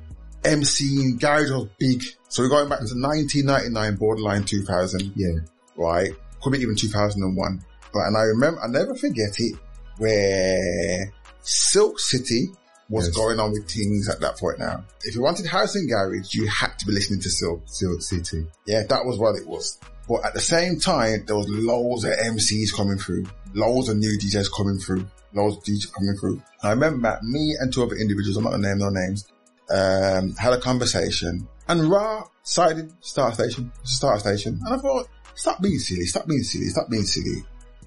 MC 0.45 1.15
Garage 1.19 1.51
was 1.51 1.69
big. 1.79 2.03
So 2.29 2.43
we're 2.43 2.49
going 2.49 2.69
back 2.69 2.81
to 2.81 2.95
1999, 2.95 3.97
borderline 3.97 4.45
2000 4.45 5.13
Yeah. 5.17 5.29
right? 5.77 6.11
Could 6.43 6.53
be 6.53 6.59
even 6.59 6.75
2001. 6.77 7.65
But, 7.93 8.01
and 8.01 8.17
I 8.17 8.23
remember, 8.23 8.61
I 8.61 8.67
never 8.69 8.95
forget 8.95 9.39
it, 9.39 9.55
where 9.99 11.13
Silk 11.43 11.99
City 11.99 12.51
was 12.89 13.07
Yes. 13.07 13.17
going 13.17 13.41
on 13.41 13.53
with 13.53 13.69
things 13.71 14.09
at 14.09 14.21
that 14.21 14.37
point 14.39 14.59
now. 14.59 14.85
If 15.05 15.15
you 15.15 15.23
wanted 15.23 15.47
house 15.47 15.75
and 15.75 15.89
garage, 15.89 16.35
you 16.35 16.47
had 16.49 16.79
to 16.79 16.87
be 16.87 16.93
listening 16.93 17.21
to 17.21 17.31
Silk. 17.31 17.63
Silk 17.67 18.03
City. 18.03 18.47
Yeah, 18.67 18.83
that 18.89 19.05
was 19.05 19.19
what 19.19 19.37
it 19.37 19.47
was. 19.47 19.79
But 20.09 20.25
at 20.27 20.35
the 20.35 20.41
same 20.41 20.79
time, 20.79 21.25
there 21.27 21.37
was 21.37 21.49
loads 21.49 22.05
of 22.05 22.13
MCs 22.13 22.73
coming 22.75 22.99
through, 22.99 23.25
loads 23.55 23.89
of 23.89 23.97
new 23.97 24.19
DJs 24.19 24.51
coming 24.55 24.79
through, 24.79 25.07
loads 25.33 25.57
of 25.57 25.63
DJs 25.65 25.93
coming 25.93 26.17
through. 26.21 26.43
I 26.63 26.71
remember 26.71 27.19
me 27.23 27.57
and 27.61 27.73
two 27.73 27.83
other 27.83 27.95
individuals, 27.97 28.37
I'm 28.37 28.45
not 28.45 28.51
gonna 28.51 28.69
name 28.69 28.79
no 28.79 28.91
names, 28.91 29.25
um, 29.71 30.35
had 30.37 30.53
a 30.53 30.61
conversation 30.61 31.49
and 31.69 31.85
Ra 31.89 32.25
sided 32.43 32.93
Star 33.01 33.33
Station, 33.33 33.73
Star 33.85 34.19
Station. 34.19 34.61
And 34.67 34.75
I 34.75 34.79
thought, 34.79 35.09
stop 35.35 35.63
being 35.63 35.79
silly, 35.79 36.05
stop 36.05 36.27
being 36.27 36.43
silly, 36.43 36.67
stop 36.67 36.91
being 36.91 37.05
silly. 37.05 37.45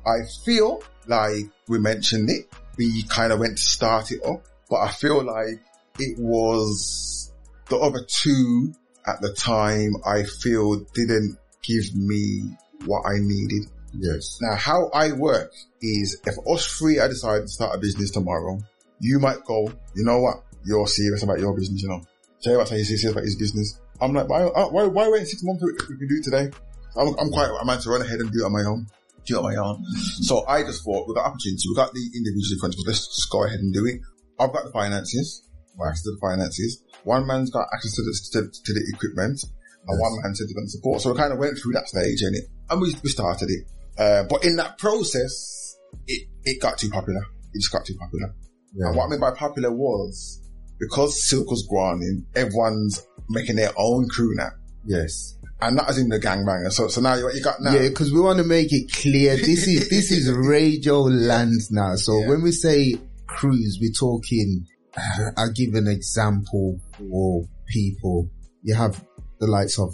I 0.08 0.20
feel 0.45 0.82
like 1.08 1.45
we 1.68 1.78
mentioned 1.80 2.30
it, 2.30 2.49
we 2.78 3.04
kind 3.04 3.32
of 3.32 3.40
went 3.40 3.58
to 3.58 3.64
start 3.64 4.12
it 4.12 4.22
up, 4.26 4.44
but 4.70 4.78
I 4.78 4.92
feel 4.92 5.24
like 5.24 5.62
it 6.00 6.18
was 6.20 7.32
the 7.70 7.78
other 7.78 8.06
two 8.08 8.74
at 9.08 9.22
the 9.22 9.34
time 9.34 9.96
I 10.06 10.24
feel 10.24 10.80
didn't 10.94 11.38
give 11.64 11.96
me 11.96 12.58
what 12.86 13.04
I 13.06 13.20
needed. 13.20 13.68
Yes. 13.94 14.40
Now, 14.42 14.56
how 14.56 14.90
I 14.94 15.14
work 15.14 15.54
is 15.82 16.22
if 16.26 16.36
us 16.48 16.66
three 16.78 17.00
I 17.00 17.08
decide 17.08 17.42
to 17.42 17.48
start 17.48 17.76
a 17.76 17.80
business 17.80 18.12
tomorrow, 18.12 18.60
you 19.00 19.20
might 19.20 19.44
go, 19.46 19.72
you 19.96 20.04
know 20.04 20.20
what? 20.20 20.44
You're 20.66 20.88
serious 20.88 21.24
about 21.24 21.40
your 21.40 21.56
business, 21.56 21.82
you 21.82 21.90
know. 21.90 22.02
Jay 22.44 22.56
might 22.56 22.68
say 22.68 22.78
he's 22.78 22.88
serious 22.88 23.12
about 23.12 23.24
his 23.24 23.36
business. 23.36 23.80
I'm 24.02 24.14
like, 24.14 24.28
why, 24.28 24.44
uh, 24.44 24.68
why, 24.70 24.86
why 24.86 25.10
wait 25.10 25.28
six 25.28 25.44
months 25.44 25.64
if 25.64 25.90
we 25.90 25.98
can 25.98 26.08
do 26.08 26.16
it 26.16 26.24
today? 26.24 26.52
I'm, 26.98 27.16
I'm 27.20 27.30
quite 27.30 27.50
a 27.50 27.66
man 27.66 27.80
to 27.80 27.90
run 27.90 28.02
ahead 28.02 28.20
and 28.20 28.32
do 28.32 28.42
it 28.42 28.46
on 28.46 28.52
my 28.52 28.64
own. 28.64 28.88
Do 29.26 29.36
it 29.36 29.40
on 29.40 29.44
my 29.44 29.56
own. 29.56 29.84
So 30.22 30.46
I 30.48 30.64
just 30.64 30.84
thought, 30.84 31.08
with 31.08 31.16
the 31.18 31.24
opportunity, 31.24 31.62
got 31.76 31.94
the 31.94 32.06
individual 32.14 32.54
in 32.54 32.60
front 32.60 32.76
let's 32.86 33.08
just 33.08 33.30
go 33.32 33.46
ahead 33.46 33.60
and 33.60 33.74
do 33.74 33.86
it. 33.86 34.02
I've 34.40 34.54
got 34.54 34.66
the 34.66 34.72
finances, 34.72 35.48
well, 35.78 35.90
access 35.90 36.04
to 36.04 36.12
the 36.12 36.22
finances. 36.22 36.84
One 37.04 37.26
man's 37.26 37.50
got 37.50 37.68
access 37.74 37.96
to 37.96 38.02
the, 38.04 38.14
to, 38.34 38.40
to 38.52 38.74
the 38.74 38.84
equipment, 38.94 39.42
and 39.88 40.00
one 40.00 40.14
man 40.22 40.36
said 40.36 40.48
they're 40.48 40.56
going 40.56 40.68
to 40.68 40.72
support. 40.72 41.02
So 41.02 41.12
we 41.12 41.18
kind 41.18 41.34
of 41.34 41.40
went 41.40 41.58
through 41.58 41.74
that 41.74 41.88
stage 41.88 42.22
and 42.22 42.36
it, 42.36 42.46
and 42.70 42.82
we, 42.82 42.94
we 43.04 43.10
started 43.10 43.50
it. 43.50 43.64
Uh, 43.98 44.24
but 44.30 44.44
in 44.44 44.58
that 44.58 44.78
process, 44.78 45.78
it, 46.08 46.28
it 46.44 46.62
got 46.62 46.78
too 46.78 46.90
popular. 46.90 47.22
It 47.54 47.60
just 47.60 47.72
got 47.72 47.86
too 47.86 47.96
popular. 47.98 48.34
Yeah. 48.74 48.88
And 48.88 48.98
what 48.98 49.06
I 49.06 49.10
mean 49.10 49.20
by 49.20 49.32
popular 49.32 49.72
was 49.72 50.42
because 50.80 51.28
Silk 51.28 51.50
was 51.50 51.66
growing, 51.70 52.26
everyone's 52.36 53.08
making 53.30 53.56
their 53.56 53.72
own 53.78 54.10
crew 54.10 54.36
now. 54.36 54.50
Yes. 54.86 55.35
And 55.62 55.78
that 55.78 55.88
was 55.88 55.97
in 55.97 56.10
the 56.10 56.20
gangbanger. 56.20 56.72
So, 56.72 56.88
so 56.89 56.99
now 57.01 57.16
you, 57.16 57.24
what 57.26 57.34
you 57.36 57.41
got 57.43 57.62
now? 57.62 57.74
Yeah, 57.74 57.88
because 57.89 58.12
we 58.14 58.20
want 58.20 58.38
to 58.39 58.43
make 58.43 58.68
it 58.72 58.91
clear. 58.91 59.36
This 59.38 59.68
is 59.68 59.89
this 59.89 60.12
is 60.12 60.30
radio 60.32 61.01
land 61.01 61.53
now. 61.72 61.95
So 61.95 62.20
Yeah. 62.20 62.28
when 62.30 62.41
we 62.43 62.51
say 62.51 62.95
cruise, 63.28 63.78
we're 63.82 63.91
talking. 63.97 64.66
Uh, 64.97 65.32
I'll 65.38 65.51
give 65.53 65.74
an 65.74 65.88
example 65.88 66.78
for 66.97 67.45
people. 67.68 68.30
You 68.64 68.76
have 68.76 69.03
the 69.39 69.47
likes 69.47 69.80
of 69.80 69.93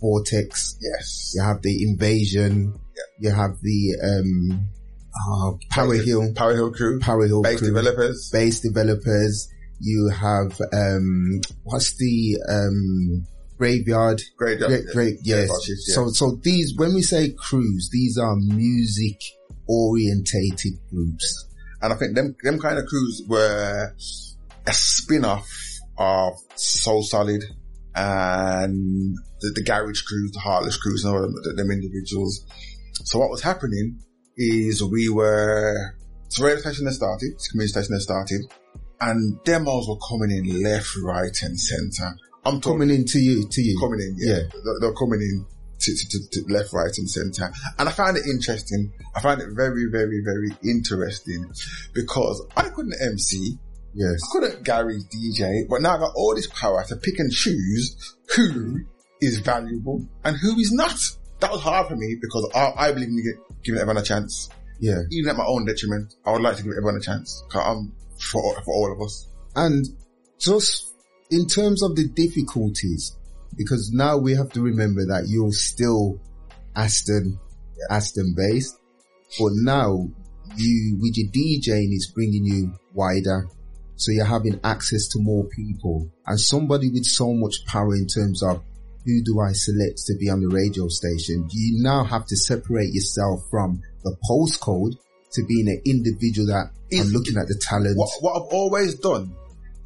Vortex. 0.00 0.76
Yes. 0.80 1.32
You 1.34 1.42
have 1.42 1.62
the 1.62 1.82
Invasion. 1.82 2.74
Yeah. 2.96 3.30
You 3.30 3.34
have 3.34 3.52
the 3.62 3.96
um, 4.02 4.68
uh, 5.14 5.52
Power 5.70 5.94
Hill, 5.94 6.32
Power 6.34 6.54
Hill 6.54 6.72
crew. 6.72 6.98
Power 7.00 7.26
Hill 7.26 7.42
Base 7.42 7.58
crew, 7.58 7.68
developers. 7.68 8.30
base 8.32 8.60
developers. 8.60 9.48
You 9.80 10.10
have 10.14 10.60
um, 10.72 11.40
what's 11.64 11.96
the 11.96 12.38
um, 12.48 13.26
graveyard? 13.62 14.58
Job. 14.58 14.68
Great, 14.68 14.86
great, 14.92 15.16
yes. 15.22 15.48
Graveyard 15.48 15.62
yeah. 15.68 15.94
So, 15.94 16.08
so 16.08 16.36
these, 16.42 16.74
when 16.76 16.94
we 16.94 17.02
say 17.02 17.30
crews, 17.30 17.90
these 17.92 18.18
are 18.18 18.34
music 18.36 19.20
orientated 19.68 20.74
groups. 20.90 21.46
And 21.80 21.92
I 21.92 21.96
think 21.96 22.16
them, 22.16 22.34
them 22.42 22.58
kind 22.58 22.78
of 22.78 22.86
crews 22.86 23.22
were 23.28 23.94
a 24.66 24.72
spin-off 24.72 25.48
of 25.96 26.34
So 26.56 27.02
Solid 27.02 27.44
and 27.94 29.16
the, 29.40 29.52
the 29.54 29.62
garage 29.62 30.02
crews, 30.02 30.32
the 30.32 30.40
Heartless 30.40 30.76
crews 30.76 31.04
and 31.04 31.14
all 31.14 31.22
them, 31.22 31.34
them 31.56 31.70
individuals. 31.70 32.44
So 33.04 33.18
what 33.18 33.30
was 33.30 33.42
happening 33.42 34.00
is 34.36 34.82
we 34.82 35.08
were, 35.08 35.94
so 36.28 36.44
radio 36.44 36.60
station 36.60 36.86
had 36.86 36.94
started, 36.94 37.30
community 37.50 37.72
station 37.72 37.94
had 37.94 38.02
started, 38.02 38.40
and 39.00 39.42
demos 39.44 39.88
were 39.88 39.98
coming 40.08 40.36
in 40.36 40.62
left, 40.62 40.96
right 41.02 41.36
and 41.42 41.58
center. 41.58 42.16
I'm 42.44 42.60
talking 42.60 42.80
Coming 42.80 42.90
into 42.96 43.18
you, 43.20 43.46
to 43.48 43.62
you. 43.62 43.78
coming 43.80 44.00
in, 44.00 44.16
yeah. 44.18 44.34
Yeah. 44.34 44.42
They're, 44.64 44.80
they're 44.80 44.94
coming 44.94 45.20
in 45.20 45.46
to, 45.78 45.94
to, 45.94 46.08
to, 46.10 46.42
to 46.44 46.52
left, 46.52 46.72
right 46.72 46.90
and 46.96 47.08
center. 47.08 47.52
And 47.78 47.88
I 47.88 47.92
found 47.92 48.16
it 48.16 48.24
interesting. 48.26 48.92
I 49.14 49.20
find 49.20 49.40
it 49.40 49.48
very, 49.52 49.86
very, 49.90 50.20
very 50.24 50.50
interesting 50.64 51.44
because 51.94 52.44
I 52.56 52.68
couldn't 52.70 52.94
MC. 53.00 53.58
Yes. 53.94 54.20
I 54.24 54.26
couldn't 54.32 54.64
garage 54.64 55.02
DJ, 55.14 55.68
but 55.68 55.82
now 55.82 55.96
I 55.96 55.98
got 55.98 56.12
all 56.16 56.34
this 56.34 56.46
power 56.48 56.84
to 56.88 56.96
pick 56.96 57.18
and 57.18 57.30
choose 57.30 58.16
who 58.34 58.80
is 59.20 59.38
valuable 59.38 60.06
and 60.24 60.36
who 60.36 60.58
is 60.58 60.72
not. 60.72 60.96
That 61.40 61.50
was 61.52 61.60
hard 61.60 61.88
for 61.88 61.96
me 61.96 62.16
because 62.20 62.50
I, 62.54 62.72
I 62.76 62.92
believe 62.92 63.08
in 63.08 63.22
giving 63.62 63.80
everyone 63.80 64.00
a 64.02 64.04
chance. 64.04 64.48
Yeah. 64.80 64.98
Even 65.10 65.30
at 65.30 65.36
my 65.36 65.44
own 65.46 65.64
detriment, 65.64 66.14
I 66.24 66.32
would 66.32 66.42
like 66.42 66.56
to 66.56 66.62
give 66.62 66.72
everyone 66.72 66.96
a 66.96 67.00
chance. 67.00 67.42
Cause 67.50 67.62
I'm 67.64 67.92
for, 68.18 68.54
for 68.62 68.74
all 68.74 68.92
of 68.92 69.00
us. 69.00 69.28
And 69.54 69.84
just 70.38 70.91
in 71.32 71.46
terms 71.46 71.82
of 71.82 71.96
the 71.96 72.06
difficulties, 72.08 73.16
because 73.56 73.90
now 73.92 74.18
we 74.18 74.34
have 74.34 74.50
to 74.50 74.60
remember 74.60 75.06
that 75.06 75.24
you're 75.28 75.52
still 75.52 76.20
Aston, 76.76 77.40
Aston 77.90 78.34
based, 78.36 78.78
but 79.38 79.50
now 79.54 80.08
you, 80.56 80.98
with 81.00 81.16
your 81.16 81.30
DJing, 81.30 81.88
it's 81.92 82.10
bringing 82.12 82.44
you 82.44 82.74
wider. 82.92 83.48
So 83.96 84.12
you're 84.12 84.26
having 84.26 84.60
access 84.62 85.08
to 85.08 85.20
more 85.20 85.44
people 85.44 86.10
and 86.26 86.38
somebody 86.38 86.90
with 86.90 87.04
so 87.04 87.32
much 87.32 87.64
power 87.66 87.94
in 87.94 88.06
terms 88.06 88.42
of 88.42 88.62
who 89.06 89.22
do 89.22 89.40
I 89.40 89.52
select 89.52 90.04
to 90.06 90.16
be 90.18 90.28
on 90.28 90.40
the 90.40 90.48
radio 90.48 90.88
station? 90.88 91.48
You 91.50 91.82
now 91.82 92.04
have 92.04 92.26
to 92.26 92.36
separate 92.36 92.92
yourself 92.92 93.40
from 93.50 93.80
the 94.04 94.16
postcode 94.28 94.98
to 95.32 95.44
being 95.46 95.68
an 95.68 95.80
individual 95.86 96.48
that 96.48 96.72
is 96.90 97.12
looking 97.12 97.38
at 97.38 97.48
the 97.48 97.58
talent. 97.60 97.96
What, 97.96 98.10
what 98.20 98.36
I've 98.36 98.52
always 98.52 98.96
done 98.96 99.34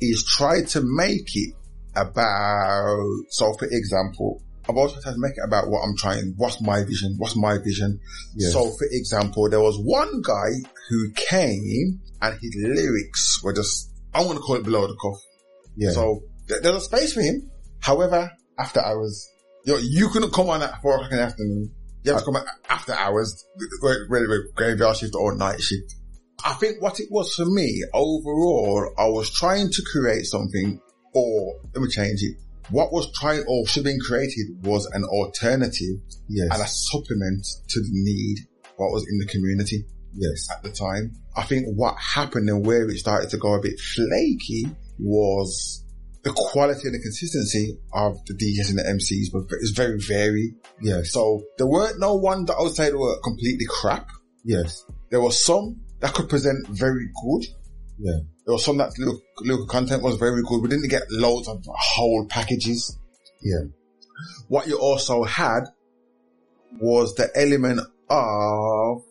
is 0.01 0.25
try 0.25 0.63
to 0.63 0.83
make 0.85 1.29
it 1.35 1.55
about, 1.95 3.07
so 3.31 3.53
for 3.55 3.67
example, 3.71 4.43
I've 4.69 4.77
always 4.77 4.93
tried 4.95 5.13
to 5.13 5.19
make 5.19 5.33
it 5.37 5.45
about 5.47 5.69
what 5.69 5.81
I'm 5.81 5.97
trying, 5.97 6.35
what's 6.37 6.61
my 6.61 6.83
vision, 6.85 7.15
what's 7.19 7.37
my 7.37 7.59
vision. 7.59 8.01
Yes. 8.35 8.53
So 8.53 8.65
for 8.65 8.87
example, 8.91 9.49
there 9.49 9.61
was 9.61 9.79
one 9.79 10.23
guy 10.23 10.69
who 10.89 11.13
came 11.13 12.01
and 12.21 12.39
his 12.41 12.57
lyrics 12.57 13.43
were 13.43 13.53
just, 13.53 13.91
I 14.13 14.25
want 14.25 14.39
to 14.39 14.41
call 14.41 14.57
it 14.57 14.65
below 14.65 14.87
the 14.87 14.97
cuff. 15.01 15.21
Yeah. 15.77 15.91
So 15.91 16.23
th- 16.49 16.63
there's 16.63 16.77
a 16.77 16.81
space 16.81 17.13
for 17.13 17.21
him. 17.21 17.51
However, 17.81 18.31
after 18.59 18.81
hours, 18.81 19.29
you, 19.65 19.75
know, 19.75 19.79
you 19.79 20.09
couldn't 20.09 20.33
come 20.33 20.49
on 20.51 20.63
at 20.63 20.81
four 20.83 20.95
o'clock 20.95 21.13
in 21.13 21.19
the 21.19 21.23
afternoon. 21.23 21.71
You 22.03 22.13
have 22.13 22.21
to 22.21 22.25
come 22.25 22.43
after 22.69 22.93
hours, 22.93 23.45
whether 23.83 24.33
it 24.33 24.55
graveyard 24.55 24.97
shift 24.97 25.15
or 25.17 25.37
night 25.37 25.61
shift. 25.61 25.95
I 26.45 26.53
think 26.55 26.83
what 26.83 27.01
it 27.01 27.09
was 27.11 27.35
for 27.35 27.47
me 27.47 27.83
overall, 27.95 28.93
I 28.99 29.07
was 29.07 29.31
trying 29.31 29.71
to 29.71 29.83
create 29.91 30.27
something 30.27 30.81
or 31.15 31.61
let 31.75 31.83
me 31.83 31.89
change 31.89 32.23
it. 32.23 32.37
What 32.71 32.93
was 32.93 33.11
trying 33.13 33.45
or 33.49 33.67
should 33.67 33.87
have 33.87 33.93
been 33.93 34.01
created 34.01 34.65
was 34.65 34.87
an 34.93 35.05
alternative 35.05 36.01
yes. 36.29 36.49
and 36.53 36.63
a 36.63 36.67
supplement 36.67 37.47
to 37.69 37.81
the 37.81 37.91
need 37.91 38.39
what 38.77 38.93
was 38.93 39.07
in 39.09 39.19
the 39.19 39.27
community 39.27 39.85
yes. 40.15 40.49
at 40.51 40.63
the 40.63 40.71
time. 40.71 41.13
I 41.37 41.43
think 41.45 41.67
what 41.75 41.97
happened 41.99 42.49
and 42.49 42.67
where 42.67 42.89
it 42.89 42.99
started 42.99 43.31
to 43.31 43.39
go 43.39 43.55
a 43.55 43.61
bit 43.61 43.79
flaky 43.79 44.67
was 44.99 45.85
the 46.23 46.33
quality 46.33 46.89
and 46.89 46.95
the 46.95 46.99
consistency 46.99 47.79
of 47.93 48.19
the 48.27 48.35
DJs 48.35 48.71
and 48.71 48.79
the 48.79 48.83
MCs 48.83 49.33
was 49.33 49.47
it's 49.61 49.71
very 49.71 49.99
varied. 49.99 50.55
Yes. 50.81 51.13
So 51.13 51.43
there 51.57 51.67
weren't 51.67 52.01
no 52.01 52.17
ones 52.17 52.47
that 52.49 52.57
I 52.59 52.63
would 52.63 52.75
say 52.75 52.91
were 52.93 53.21
completely 53.21 53.67
crap. 53.69 54.09
Yes. 54.45 54.85
There 55.11 55.21
were 55.21 55.31
some 55.31 55.81
that 56.01 56.15
could 56.15 56.29
present 56.29 56.67
very 56.69 57.09
good. 57.25 57.47
Yeah. 57.99 58.19
There 58.45 58.53
was 58.53 58.65
some 58.65 58.77
that 58.79 58.99
look, 58.99 59.23
local 59.41 59.67
content 59.67 60.03
was 60.03 60.17
very 60.17 60.43
good. 60.43 60.63
We 60.63 60.69
didn't 60.69 60.89
get 60.89 61.11
loads 61.11 61.49
of 61.49 61.65
whole 61.67 62.27
packages. 62.29 62.99
Yeah. 63.43 63.71
What 64.49 64.67
you 64.67 64.79
also 64.79 65.25
had 65.25 65.65
was 66.79 67.15
the 67.15 67.31
element 67.35 67.81
of, 68.09 69.03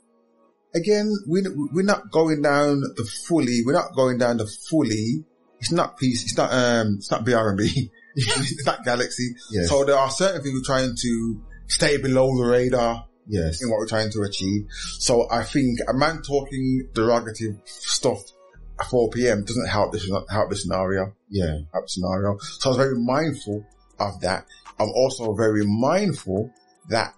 again, 0.74 1.12
we, 1.28 1.42
we're 1.74 1.84
not 1.84 2.12
going 2.12 2.42
down 2.42 2.82
the 2.96 3.10
fully, 3.28 3.62
we're 3.66 3.74
not 3.74 3.96
going 3.96 4.18
down 4.18 4.38
the 4.38 4.48
fully, 4.70 5.26
it's 5.60 5.72
not 5.72 5.98
peace, 5.98 6.24
it's 6.24 6.38
not, 6.38 6.52
um, 6.52 6.96
it's 6.98 7.12
not 7.12 7.26
BRB, 7.26 7.90
it's 8.16 8.66
not 8.66 8.84
Galaxy. 8.86 9.36
Yes. 9.52 9.70
So 9.70 9.84
there 9.84 9.98
are 9.98 10.10
certain 10.10 10.42
things 10.42 10.54
we're 10.54 10.66
trying 10.66 10.96
to 10.96 11.42
stay 11.68 11.98
below 11.98 12.36
the 12.38 12.46
radar 12.46 13.06
Yes. 13.28 13.62
in 13.62 13.70
what 13.70 13.78
we're 13.80 13.88
trying 13.88 14.12
to 14.12 14.22
achieve. 14.22 14.68
So 15.00 15.28
I 15.32 15.44
think 15.44 15.80
a 15.88 15.94
man 15.94 16.22
talking 16.22 16.88
derogative 16.94 17.60
stuff 17.66 18.22
at 18.80 18.86
4 18.88 19.10
p.m. 19.10 19.44
doesn't 19.46 19.68
help 19.68 19.92
this, 19.94 20.10
help 20.30 20.50
this 20.50 20.64
scenario 20.64 21.14
Yeah. 21.30 21.60
type 21.74 21.88
scenario. 21.90 22.38
So 22.60 22.70
I 22.70 22.74
was 22.74 22.78
very 22.78 22.98
mindful 23.00 23.66
of 24.00 24.20
that. 24.22 24.46
I'm 24.80 24.90
also 24.90 25.34
very 25.34 25.66
mindful 25.66 26.52
that 26.90 27.16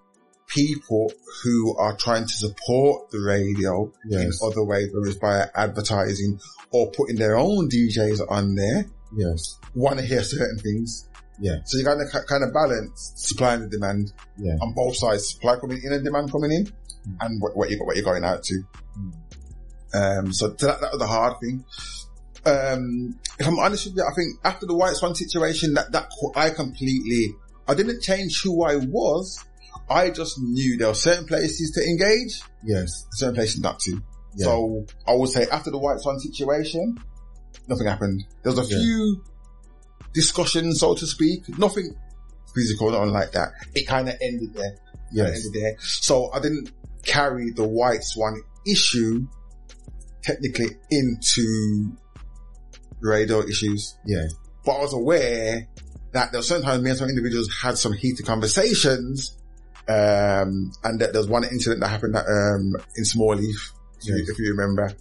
people 0.47 1.11
who 1.43 1.75
are 1.77 1.95
trying 1.97 2.23
to 2.23 2.33
support 2.33 3.11
the 3.11 3.19
radio 3.19 3.91
Yes. 4.07 4.23
in 4.41 4.47
other 4.49 4.63
ways, 4.63 4.89
whether 4.93 5.07
it's 5.07 5.17
by 5.19 5.45
advertising 5.55 6.39
or 6.71 6.91
putting 6.91 7.17
their 7.17 7.35
own 7.37 7.67
DJs 7.69 8.21
on 8.29 8.55
there, 8.55 8.85
Yes. 9.15 9.57
want 9.75 9.99
to 9.99 10.05
hear 10.05 10.23
certain 10.23 10.59
things. 10.59 11.07
Yeah. 11.39 11.57
So 11.65 11.77
you 11.77 11.83
got 11.83 11.95
to 11.95 12.05
kind 12.27 12.43
of 12.43 12.53
balance 12.53 13.13
supply 13.15 13.53
and 13.55 13.69
demand 13.69 14.11
Yeah. 14.37 14.55
on 14.61 14.73
both 14.73 14.95
sides, 14.97 15.29
supply 15.31 15.57
coming 15.59 15.79
in 15.83 15.93
and 15.93 16.03
demand 16.03 16.31
coming 16.31 16.51
in, 16.51 16.71
and 17.21 17.41
what, 17.41 17.55
what 17.55 17.69
you 17.69 17.77
what 17.83 17.95
you're 17.95 18.05
going 18.05 18.23
out 18.23 18.43
to. 18.43 18.63
Um, 19.93 20.33
so 20.33 20.49
that, 20.49 20.81
that 20.81 20.91
was 20.91 20.99
the 20.99 21.07
hard 21.07 21.39
thing. 21.39 21.63
Um, 22.45 23.19
if 23.39 23.47
I'm 23.47 23.59
honest 23.59 23.85
with 23.85 23.95
you, 23.97 24.03
I 24.03 24.13
think 24.15 24.39
after 24.43 24.65
the 24.65 24.75
White 24.75 24.95
Swan 24.95 25.15
situation, 25.15 25.73
that 25.75 25.91
that 25.91 26.09
I 26.35 26.49
completely, 26.49 27.33
I 27.67 27.73
didn't 27.73 28.01
change 28.01 28.41
who 28.43 28.63
I 28.63 28.77
was. 28.77 29.43
I 29.89 30.09
just 30.09 30.39
knew 30.39 30.77
there 30.77 30.87
were 30.89 30.93
certain 30.93 31.25
places 31.25 31.71
to 31.71 31.81
engage, 31.83 32.41
Yes. 32.63 33.05
certain 33.11 33.35
places 33.35 33.61
not 33.61 33.79
to. 33.81 34.01
Yeah. 34.35 34.45
So 34.45 34.85
I 35.07 35.13
would 35.13 35.29
say 35.29 35.47
after 35.51 35.71
the 35.71 35.77
White 35.77 35.99
Swan 35.99 36.19
situation, 36.19 36.97
nothing 37.67 37.87
happened. 37.87 38.23
There 38.43 38.51
was 38.53 38.59
a 38.59 38.73
Yeah. 38.73 38.79
few 38.81 39.23
discussions, 40.13 40.79
so 40.79 40.95
to 40.95 41.05
speak, 41.05 41.47
nothing 41.57 41.95
physical, 42.55 42.91
nothing 42.91 43.11
like 43.11 43.31
that. 43.33 43.49
It 43.75 43.87
kind 43.87 44.09
of 44.09 44.15
ended 44.21 44.53
there. 44.53 44.75
Yes. 45.11 45.45
ended 45.45 45.61
there. 45.61 45.75
So 45.79 46.31
I 46.33 46.39
didn't 46.39 46.71
carry 47.03 47.51
the 47.51 47.63
White 47.67 48.03
Swan 48.03 48.41
issue 48.65 49.27
technically 50.23 50.67
into 50.91 51.91
radar 52.99 53.47
issues, 53.47 53.97
Yeah. 54.05 54.25
but 54.65 54.73
I 54.73 54.81
was 54.81 54.93
aware 54.93 55.67
that 56.13 56.31
there 56.31 56.39
were 56.39 56.43
sometimes 56.43 56.81
me 56.83 56.89
and 56.89 56.99
some 56.99 57.09
individuals 57.09 57.49
had 57.61 57.77
some 57.77 57.93
heated 57.93 58.25
conversations. 58.25 59.33
Um, 59.89 60.73
and 60.83 60.99
that 60.99 61.13
there 61.13 61.21
was 61.21 61.29
one 61.29 61.45
incident 61.45 61.79
that 61.79 61.87
happened 61.87 62.13
um, 62.17 62.75
in 62.97 63.05
Small 63.05 63.37
Heath, 63.37 63.71
if, 64.01 64.07
you, 64.07 64.17
Yes. 64.17 64.29
if 64.29 64.37
you 64.39 64.51
remember, 64.51 64.91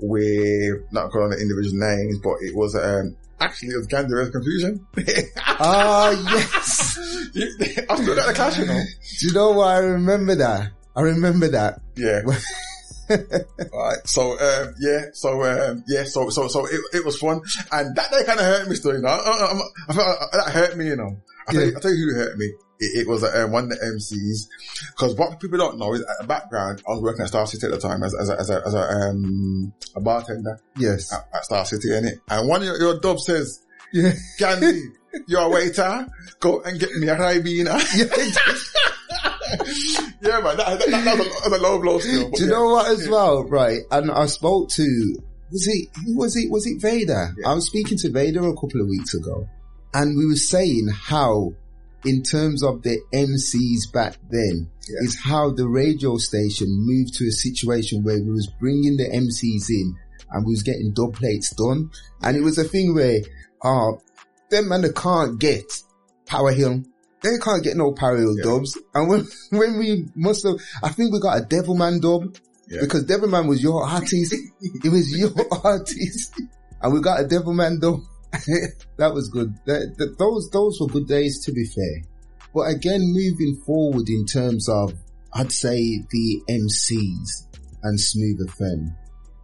with 0.00 0.82
not 0.90 1.12
calling 1.12 1.30
the 1.30 1.36
individual 1.40 1.78
names, 1.78 2.18
but 2.18 2.34
it 2.40 2.52
was, 2.52 2.74
um, 2.74 3.14
actually 3.40 3.68
it 3.70 3.76
was 3.76 3.88
Ganda's 3.88 4.30
confusion. 4.30 4.86
Ah, 5.64 6.10
yes. 6.34 6.98
I 7.88 7.96
still 7.96 8.16
got 8.16 8.26
the 8.26 8.32
clash, 8.34 8.58
you 8.58 8.66
know. 8.66 8.82
Do 9.20 9.26
you 9.26 9.32
know 9.32 9.52
why 9.52 9.74
I 9.74 9.78
remember 9.78 10.34
that? 10.36 10.70
I 10.96 11.00
remember 11.02 11.48
that. 11.48 11.80
Yeah. 11.94 12.22
right. 13.10 13.98
So, 14.04 14.32
um, 14.32 14.74
yeah. 14.80 15.06
So, 15.12 15.42
um, 15.44 15.84
yeah. 15.86 16.04
So, 16.04 16.30
so, 16.30 16.48
so 16.48 16.66
it, 16.66 16.80
it 16.94 17.04
was 17.04 17.18
fun. 17.18 17.40
And 17.70 17.94
that 17.94 18.10
day 18.10 18.24
kind 18.24 18.40
of 18.40 18.46
hurt 18.46 18.68
me 18.68 18.74
still, 18.74 18.94
you 18.94 19.02
know. 19.02 19.08
I, 19.08 19.12
I, 19.12 19.18
I, 19.18 19.60
I 19.88 19.92
felt 19.94 20.32
that 20.32 20.52
hurt 20.52 20.76
me, 20.76 20.86
you 20.86 20.96
know. 20.96 21.16
I 21.46 21.52
tell, 21.52 21.62
you, 21.62 21.70
Yeah. 21.70 21.76
I 21.76 21.80
tell 21.80 21.94
you 21.94 22.08
who 22.10 22.14
hurt 22.18 22.38
me. 22.38 22.52
It, 22.82 23.02
it 23.02 23.08
was 23.08 23.22
uh, 23.22 23.46
one 23.48 23.64
of 23.64 23.70
the 23.70 23.76
MCs. 23.76 24.48
Cause 24.96 25.14
what 25.16 25.38
people 25.38 25.58
don't 25.58 25.78
know 25.78 25.94
is 25.94 26.00
at 26.00 26.16
the 26.20 26.26
background, 26.26 26.82
I 26.88 26.92
was 26.92 27.02
working 27.02 27.22
at 27.22 27.28
Star 27.28 27.46
City 27.46 27.66
at 27.66 27.72
the 27.72 27.78
time 27.78 28.02
as, 28.02 28.14
as 28.14 28.28
a, 28.28 28.38
as 28.38 28.50
a, 28.50 28.62
as 28.66 28.74
a, 28.74 28.80
um, 28.80 29.72
a 29.94 30.00
bartender 30.00 30.58
Yes. 30.76 31.12
at, 31.12 31.28
at 31.32 31.44
Star 31.44 31.64
City, 31.64 31.88
innit? 31.88 32.20
And 32.28 32.48
one 32.48 32.62
of 32.62 32.66
your, 32.66 32.78
your 32.78 32.98
dubs 32.98 33.26
says, 33.26 33.64
Yeah. 33.92 34.12
Ganzi, 34.40 34.80
you're 35.28 35.42
a 35.42 35.48
waiter. 35.48 36.06
Go 36.40 36.60
and 36.62 36.80
get 36.80 36.90
me 36.94 37.06
a 37.06 37.14
Ribena. 37.16 37.78
yeah, 40.22 40.40
man. 40.40 40.56
That, 40.56 40.78
that, 40.78 41.04
that, 41.04 41.18
was 41.18 41.26
a, 41.26 41.30
that 41.30 41.50
was 41.50 41.52
a 41.52 41.62
low 41.62 41.80
blow 41.80 41.98
still. 42.00 42.30
Do 42.30 42.42
you 42.42 42.50
yeah. 42.50 42.56
know 42.56 42.64
what 42.64 42.90
as 42.90 43.08
well, 43.08 43.44
right? 43.44 43.78
And 43.92 44.10
I 44.10 44.26
spoke 44.26 44.70
to, 44.70 45.16
was 45.52 45.68
it, 45.68 45.88
who 46.04 46.18
was 46.18 46.36
it? 46.36 46.50
Was 46.50 46.66
it 46.66 46.82
Vader? 46.82 47.32
Yeah. 47.38 47.50
I 47.50 47.54
was 47.54 47.66
speaking 47.66 47.98
to 47.98 48.10
Vader 48.10 48.40
a 48.40 48.54
couple 48.54 48.80
of 48.80 48.88
weeks 48.88 49.14
ago 49.14 49.46
and 49.94 50.16
we 50.16 50.26
were 50.26 50.36
saying 50.36 50.88
how 50.92 51.52
in 52.04 52.22
terms 52.22 52.62
of 52.62 52.82
the 52.82 52.98
MCs 53.14 53.92
back 53.92 54.16
then 54.30 54.68
Yeah. 54.88 54.96
is 55.06 55.18
how 55.22 55.50
the 55.52 55.68
radio 55.68 56.16
station 56.16 56.66
moved 56.70 57.14
to 57.14 57.26
a 57.28 57.32
situation 57.32 58.02
where 58.02 58.20
we 58.20 58.30
was 58.30 58.50
bringing 58.60 58.96
the 58.96 59.04
MCs 59.08 59.70
in 59.70 59.94
and 60.30 60.44
we 60.46 60.52
was 60.52 60.62
getting 60.62 60.92
dub 60.92 61.14
plates 61.14 61.54
done. 61.54 61.90
And 62.22 62.36
it 62.36 62.42
was 62.42 62.58
a 62.58 62.64
thing 62.64 62.94
where, 62.94 63.20
uh, 63.62 63.92
them 64.50 64.68
man 64.68 64.82
they 64.82 64.90
can't 64.92 65.38
get 65.38 65.64
Power 66.26 66.52
Hill. 66.52 66.82
They 67.22 67.38
can't 67.38 67.62
get 67.62 67.76
no 67.76 67.92
Power 67.92 68.16
Hill 68.18 68.34
Yeah. 68.38 68.44
dubs. 68.44 68.76
And 68.94 69.08
when, 69.08 69.26
when 69.50 69.78
we 69.78 70.06
must 70.16 70.42
have, 70.44 70.56
I 70.82 70.88
think 70.90 71.12
we 71.12 71.20
got 71.20 71.38
a 71.38 71.44
Devilman 71.44 72.00
dub 72.00 72.34
Yeah. 72.68 72.80
because 72.80 73.04
Devilman 73.04 73.48
was 73.48 73.62
your 73.62 73.84
artist. 73.84 74.34
it 74.60 74.90
was 74.90 75.10
your 75.16 75.30
artist. 75.64 76.32
And 76.82 76.92
we 76.92 77.00
got 77.00 77.20
a 77.20 77.24
Devilman 77.24 77.80
dub. 77.80 78.00
that 78.96 79.12
was 79.14 79.28
good. 79.28 79.54
That, 79.66 79.94
that- 79.98 80.18
those, 80.18 80.48
those 80.50 80.78
were 80.80 80.86
good 80.88 81.06
days 81.08 81.44
to 81.44 81.52
be 81.52 81.64
fair. 81.64 82.02
But 82.54 82.68
again, 82.70 83.00
moving 83.02 83.60
forward 83.64 84.08
in 84.08 84.26
terms 84.26 84.68
of, 84.68 84.92
I'd 85.34 85.52
say 85.52 86.02
the 86.10 86.42
MCs 86.50 87.46
and 87.82 87.98
Smooth 87.98 88.48
FM. 88.50 88.94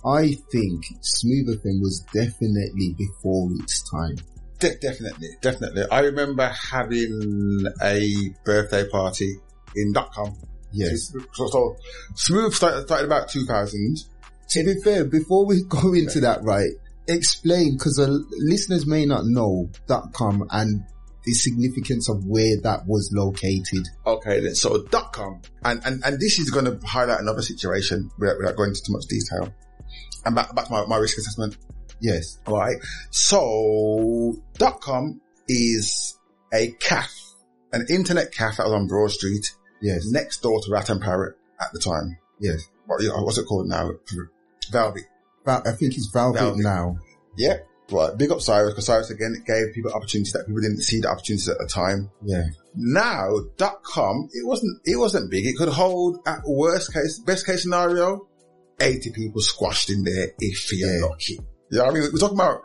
I 0.06 0.36
think 0.52 0.84
Smooth 1.00 1.48
FM 1.58 1.80
was 1.80 2.04
definitely 2.12 2.94
before 2.98 3.48
its 3.60 3.82
time. 3.90 4.16
De- 4.58 4.76
definitely, 4.78 5.28
definitely. 5.40 5.84
I 5.90 6.00
remember 6.00 6.48
having 6.48 7.62
a 7.82 8.12
birthday 8.44 8.86
party 8.88 9.36
in 9.74 9.94
.com. 9.94 10.36
Yes. 10.72 11.12
So, 11.32 11.46
so 11.46 11.76
Smooth 12.14 12.52
started, 12.52 12.82
started 12.86 13.06
about 13.06 13.28
2000. 13.28 13.96
To 14.50 14.64
be 14.64 14.74
fair, 14.82 15.04
before 15.04 15.46
we 15.46 15.62
go 15.68 15.94
into 15.94 16.20
that, 16.20 16.42
right, 16.42 16.70
explain, 17.08 17.74
because 17.74 17.98
uh, 17.98 18.16
listeners 18.38 18.86
may 18.86 19.06
not 19.06 19.24
know 19.24 19.70
.com 20.12 20.46
and 20.50 20.84
the 21.24 21.32
significance 21.32 22.08
of 22.08 22.24
where 22.24 22.56
that 22.62 22.86
was 22.86 23.10
located. 23.12 23.86
Okay, 24.06 24.40
then 24.40 24.54
so 24.54 24.82
.com. 24.82 25.42
And, 25.62 25.80
and, 25.84 26.02
and 26.04 26.20
this 26.20 26.38
is 26.38 26.50
going 26.50 26.64
to 26.64 26.78
highlight 26.86 27.20
another 27.20 27.42
situation 27.42 28.10
without, 28.18 28.38
without 28.38 28.56
going 28.56 28.70
into 28.70 28.82
too 28.86 28.92
much 28.92 29.06
detail. 29.06 29.52
And 30.24 30.34
back, 30.34 30.54
back 30.54 30.66
to 30.66 30.72
my, 30.72 30.86
my 30.86 30.96
risk 30.96 31.18
assessment. 31.18 31.56
Yes. 32.00 32.38
Alright. 32.46 32.76
So 33.10 34.36
.com 34.80 35.20
is 35.48 36.18
a 36.52 36.70
cafe, 36.80 37.10
an 37.72 37.86
internet 37.90 38.32
cafe 38.32 38.56
that 38.58 38.64
was 38.64 38.72
on 38.72 38.86
Broad 38.86 39.10
Street 39.10 39.52
Yes. 39.82 40.06
next 40.10 40.42
door 40.42 40.60
to 40.60 40.70
Rat 40.72 40.90
and 40.90 41.00
Parrot 41.00 41.36
at 41.60 41.68
the 41.72 41.80
time. 41.80 42.18
Yes. 42.40 42.68
What, 42.86 43.02
what's 43.24 43.38
it 43.38 43.46
called 43.46 43.68
now? 43.68 43.90
Velvet. 44.70 45.04
I 45.48 45.72
think 45.72 45.94
he's 45.94 46.08
Velvet. 46.12 46.56
now. 46.58 46.98
Yeah. 47.36 47.58
Right. 47.90 48.16
Big 48.18 48.30
up 48.30 48.40
Cyrus 48.40 48.72
because 48.72 48.86
Cyrus 48.86 49.10
again 49.10 49.34
gave 49.46 49.72
people 49.74 49.92
opportunities 49.92 50.32
that 50.34 50.46
people 50.46 50.60
didn't 50.60 50.82
see 50.82 51.00
the 51.00 51.08
opportunities 51.08 51.48
at 51.48 51.56
the 51.58 51.66
time. 51.66 52.10
Yeah. 52.22 52.44
Now, 52.74 53.30
dot 53.56 53.82
.com, 53.82 54.28
it 54.32 54.46
wasn't, 54.46 54.80
it 54.84 54.96
wasn't 54.98 55.30
big. 55.30 55.46
It 55.46 55.56
could 55.56 55.68
hold 55.70 56.18
at 56.26 56.40
worst 56.46 56.92
case, 56.92 57.18
best 57.20 57.46
case 57.46 57.62
scenario, 57.62 58.28
80 58.80 59.10
people 59.12 59.40
squashed 59.40 59.88
in 59.90 60.04
there 60.04 60.28
if 60.38 60.70
you're 60.72 60.94
Yeah. 61.00 61.06
lucky. 61.06 61.38
Yeah. 61.70 61.82
I 61.84 61.90
mean, 61.92 62.02
we're 62.12 62.18
talking 62.18 62.36
about, 62.36 62.60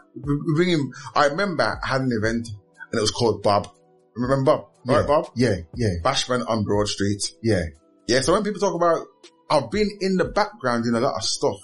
bringing, 0.56 0.92
I 1.16 1.28
remember 1.28 1.64
I 1.82 1.88
had 1.88 2.02
an 2.02 2.12
event 2.12 2.50
and 2.92 2.98
it 3.00 3.02
was 3.02 3.12
called 3.12 3.42
Bob. 3.44 3.70
Remember 4.16 4.44
Bob? 4.58 4.68
Yeah. 4.86 4.98
Right, 4.98 5.08
Bob? 5.08 5.30
Yeah. 5.36 5.56
Yeah. 5.76 5.90
Bashment 6.04 6.44
on 6.50 6.64
Broad 6.66 6.88
Street. 6.90 7.22
Yeah. 7.42 7.64
Yeah, 8.08 8.20
so 8.22 8.34
when 8.34 8.44
people 8.44 8.60
talk 8.60 8.76
about, 8.76 9.08
I've 9.50 9.72
been 9.72 9.90
in 10.02 10.18
the 10.18 10.26
background 10.26 10.86
in 10.86 10.96
a 10.96 11.00
lot 11.00 11.16
of 11.16 11.24
stuff 11.24 11.56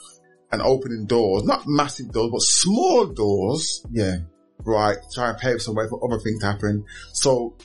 and 0.52 0.62
opening 0.62 1.06
doors, 1.06 1.44
not 1.44 1.64
massive 1.68 2.12
doors, 2.12 2.32
but 2.32 2.42
small 2.42 3.06
doors, 3.08 3.86
Yeah. 3.92 4.18
right? 4.66 4.98
Try 5.14 5.30
and 5.30 5.38
pave 5.38 5.62
some 5.62 5.76
way 5.76 5.86
for 5.90 6.04
other 6.04 6.20
things 6.22 6.40
to 6.42 6.46
happen. 6.48 6.86
So, 7.14 7.56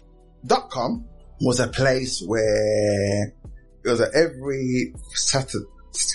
dot 0.47 0.71
com 0.71 1.05
was 1.41 1.61
a 1.61 1.69
place 1.69 2.23
where 2.27 3.33
it 3.85 3.91
was 3.91 4.01
every 4.15 4.95
Saturday, 5.15 5.65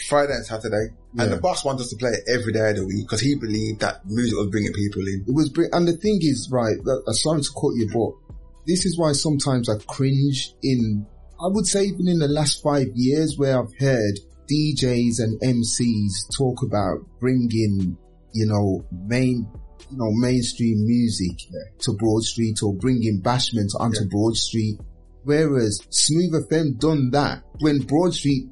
Friday 0.08 0.34
and 0.34 0.46
Saturday, 0.46 0.90
Yeah. 1.16 1.24
and 1.24 1.32
the 1.34 1.38
boss 1.38 1.66
wanted 1.66 1.82
us 1.82 1.90
to 1.90 1.96
play 1.98 2.12
it 2.12 2.24
every 2.28 2.54
day 2.54 2.70
of 2.72 2.76
the 2.78 2.86
week 2.86 3.06
because 3.08 3.22
he 3.22 3.36
believed 3.36 3.80
that 3.82 4.06
music 4.06 4.38
was 4.38 4.48
bringing 4.48 4.74
people 4.74 5.02
in. 5.02 5.26
It 5.28 5.34
was, 5.34 5.50
br- 5.50 5.72
and 5.72 5.88
the 5.88 5.98
thing 5.98 6.20
is, 6.22 6.50
right, 6.52 6.78
sorry 7.14 7.42
to 7.42 7.50
quote 7.54 7.74
you, 7.76 7.90
but 7.94 8.36
this 8.68 8.86
is 8.86 8.98
why 8.98 9.14
sometimes 9.14 9.70
I 9.70 9.78
cringe 9.88 10.54
in, 10.62 11.06
I 11.42 11.48
would 11.48 11.66
say 11.66 11.86
even 11.86 12.08
in 12.08 12.20
the 12.20 12.28
last 12.28 12.62
five 12.62 12.90
years 12.94 13.38
where 13.38 13.58
I've 13.60 13.74
heard 13.80 14.20
DJs 14.50 15.20
and 15.20 15.40
MCs 15.42 16.36
talk 16.36 16.64
about 16.64 17.00
bringing, 17.20 17.98
you 18.34 18.46
know, 18.46 18.86
main, 18.92 19.48
you 19.92 19.98
know, 19.98 20.12
mainstream 20.12 20.86
music 20.86 21.38
to 21.80 21.94
Broad 21.94 22.24
Street 22.24 22.58
or 22.64 22.74
bringing 22.76 23.22
bashment 23.22 23.70
onto 23.80 24.02
Yeah. 24.02 24.08
Broad 24.10 24.36
Street. 24.36 24.80
Whereas 25.24 25.82
Smooth 25.90 26.48
FM 26.50 26.80
done 26.80 27.12
that 27.12 27.44
when 27.60 27.80
Broad 27.80 28.14
Street 28.14 28.48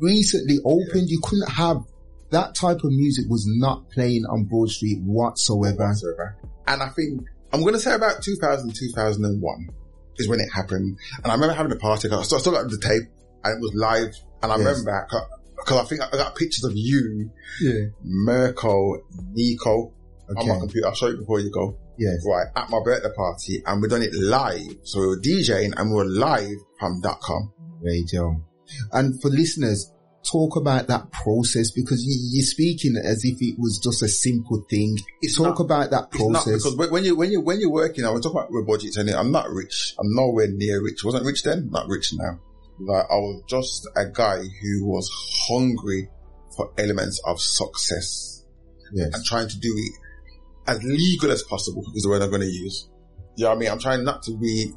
recently 0.00 0.58
opened, 0.64 1.08
you 1.08 1.20
couldn't 1.22 1.50
have 1.50 1.78
that 2.30 2.54
type 2.54 2.78
of 2.78 2.90
music 2.90 3.24
was 3.28 3.44
not 3.46 3.88
playing 3.90 4.24
on 4.28 4.44
Broad 4.44 4.70
Street 4.70 5.00
whatsoever. 5.02 5.86
whatsoever. 5.86 6.36
And 6.66 6.82
I 6.82 6.88
think, 6.90 7.22
I'm 7.52 7.60
going 7.60 7.74
to 7.74 7.80
say 7.80 7.94
about 7.94 8.22
2000, 8.22 8.74
2001 8.74 9.68
is 10.18 10.28
when 10.28 10.40
it 10.40 10.48
happened. 10.52 10.98
And 11.22 11.26
I 11.26 11.34
remember 11.34 11.54
having 11.54 11.72
a 11.72 11.76
party. 11.76 12.08
I 12.10 12.22
still, 12.22 12.38
still 12.38 12.52
got 12.52 12.68
the 12.68 12.78
tape 12.78 13.04
and 13.44 13.54
it 13.54 13.60
was 13.60 13.72
live. 13.74 14.14
And 14.42 14.52
I 14.52 14.56
Yes. 14.58 14.78
remember, 14.80 15.06
because 15.56 15.78
I 15.80 15.84
think 15.84 16.00
I 16.02 16.10
got 16.12 16.34
pictures 16.36 16.64
of 16.64 16.72
you, 16.74 17.30
Yeah. 17.60 17.86
Mirko, 18.04 19.02
Nico 19.32 19.92
on 20.36 20.46
my 20.46 20.58
computer. 20.58 20.86
I'll 20.88 20.94
show 20.94 21.08
you 21.08 21.16
before 21.18 21.40
you 21.40 21.50
go. 21.50 21.76
Yes. 21.98 22.22
Right, 22.24 22.46
at 22.54 22.70
my 22.70 22.78
birthday 22.84 23.08
party 23.16 23.62
and 23.66 23.82
we 23.82 23.88
done 23.88 24.02
it 24.02 24.14
live. 24.14 24.76
So 24.84 25.00
we 25.00 25.06
were 25.08 25.20
DJing 25.20 25.72
and 25.76 25.90
we 25.90 25.96
were 25.96 26.04
live 26.08 26.56
from 26.78 27.02
.com. 27.02 27.52
radio. 27.80 28.40
And 28.92 29.20
for 29.22 29.28
listeners, 29.30 29.90
talk 30.30 30.56
about 30.56 30.88
that 30.88 31.10
process 31.12 31.70
because 31.70 32.04
you, 32.04 32.14
you're 32.32 32.44
speaking 32.44 32.96
as 33.02 33.24
if 33.24 33.40
it 33.40 33.54
was 33.58 33.78
just 33.82 34.02
a 34.02 34.08
simple 34.08 34.64
thing. 34.68 34.98
It's 35.22 35.36
talk 35.36 35.58
not- 35.58 35.60
about 35.60 35.90
that 35.92 36.10
process. 36.10 36.64
because 36.64 36.76
when- 36.90 37.04
you 37.04 37.16
when 37.16 37.30
you 37.32 37.40
when 37.40 37.60
you're 37.60 37.70
working, 37.70 38.04
I 38.04 38.10
was 38.10 38.22
talking 38.22 38.40
about 38.50 38.66
budgets 38.66 38.96
and 38.96 39.08
I'm 39.10 39.30
not 39.32 39.48
rich. 39.50 39.94
I'm 39.98 40.12
nowhere 40.14 40.48
near 40.48 40.82
rich. 40.82 41.02
wasn't 41.04 41.24
rich 41.24 41.42
then, 41.44 41.70
not 41.70 41.88
rich 41.88 42.12
now. 42.14 42.38
Like 42.80 43.04
I 43.10 43.14
was 43.16 43.42
just 43.48 43.88
a 43.96 44.06
guy 44.12 44.38
who 44.38 44.86
was 44.86 45.10
hungry 45.48 46.08
for 46.56 46.72
elements 46.78 47.20
of 47.26 47.40
success 47.40 48.44
yes. 48.92 49.10
and 49.14 49.24
trying 49.24 49.48
to 49.48 49.58
do 49.58 49.68
it 49.76 49.92
as 50.70 50.82
legal 50.82 51.30
as 51.30 51.42
possible 51.44 51.84
is 51.94 52.02
the 52.02 52.08
word 52.08 52.22
I'm 52.22 52.30
going 52.30 52.42
to 52.42 52.46
use. 52.46 52.88
You 53.36 53.44
know 53.44 53.50
what 53.50 53.56
I 53.56 53.58
mean? 53.60 53.70
I'm 53.70 53.78
trying 53.78 54.04
not 54.04 54.22
to 54.24 54.36
be 54.36 54.72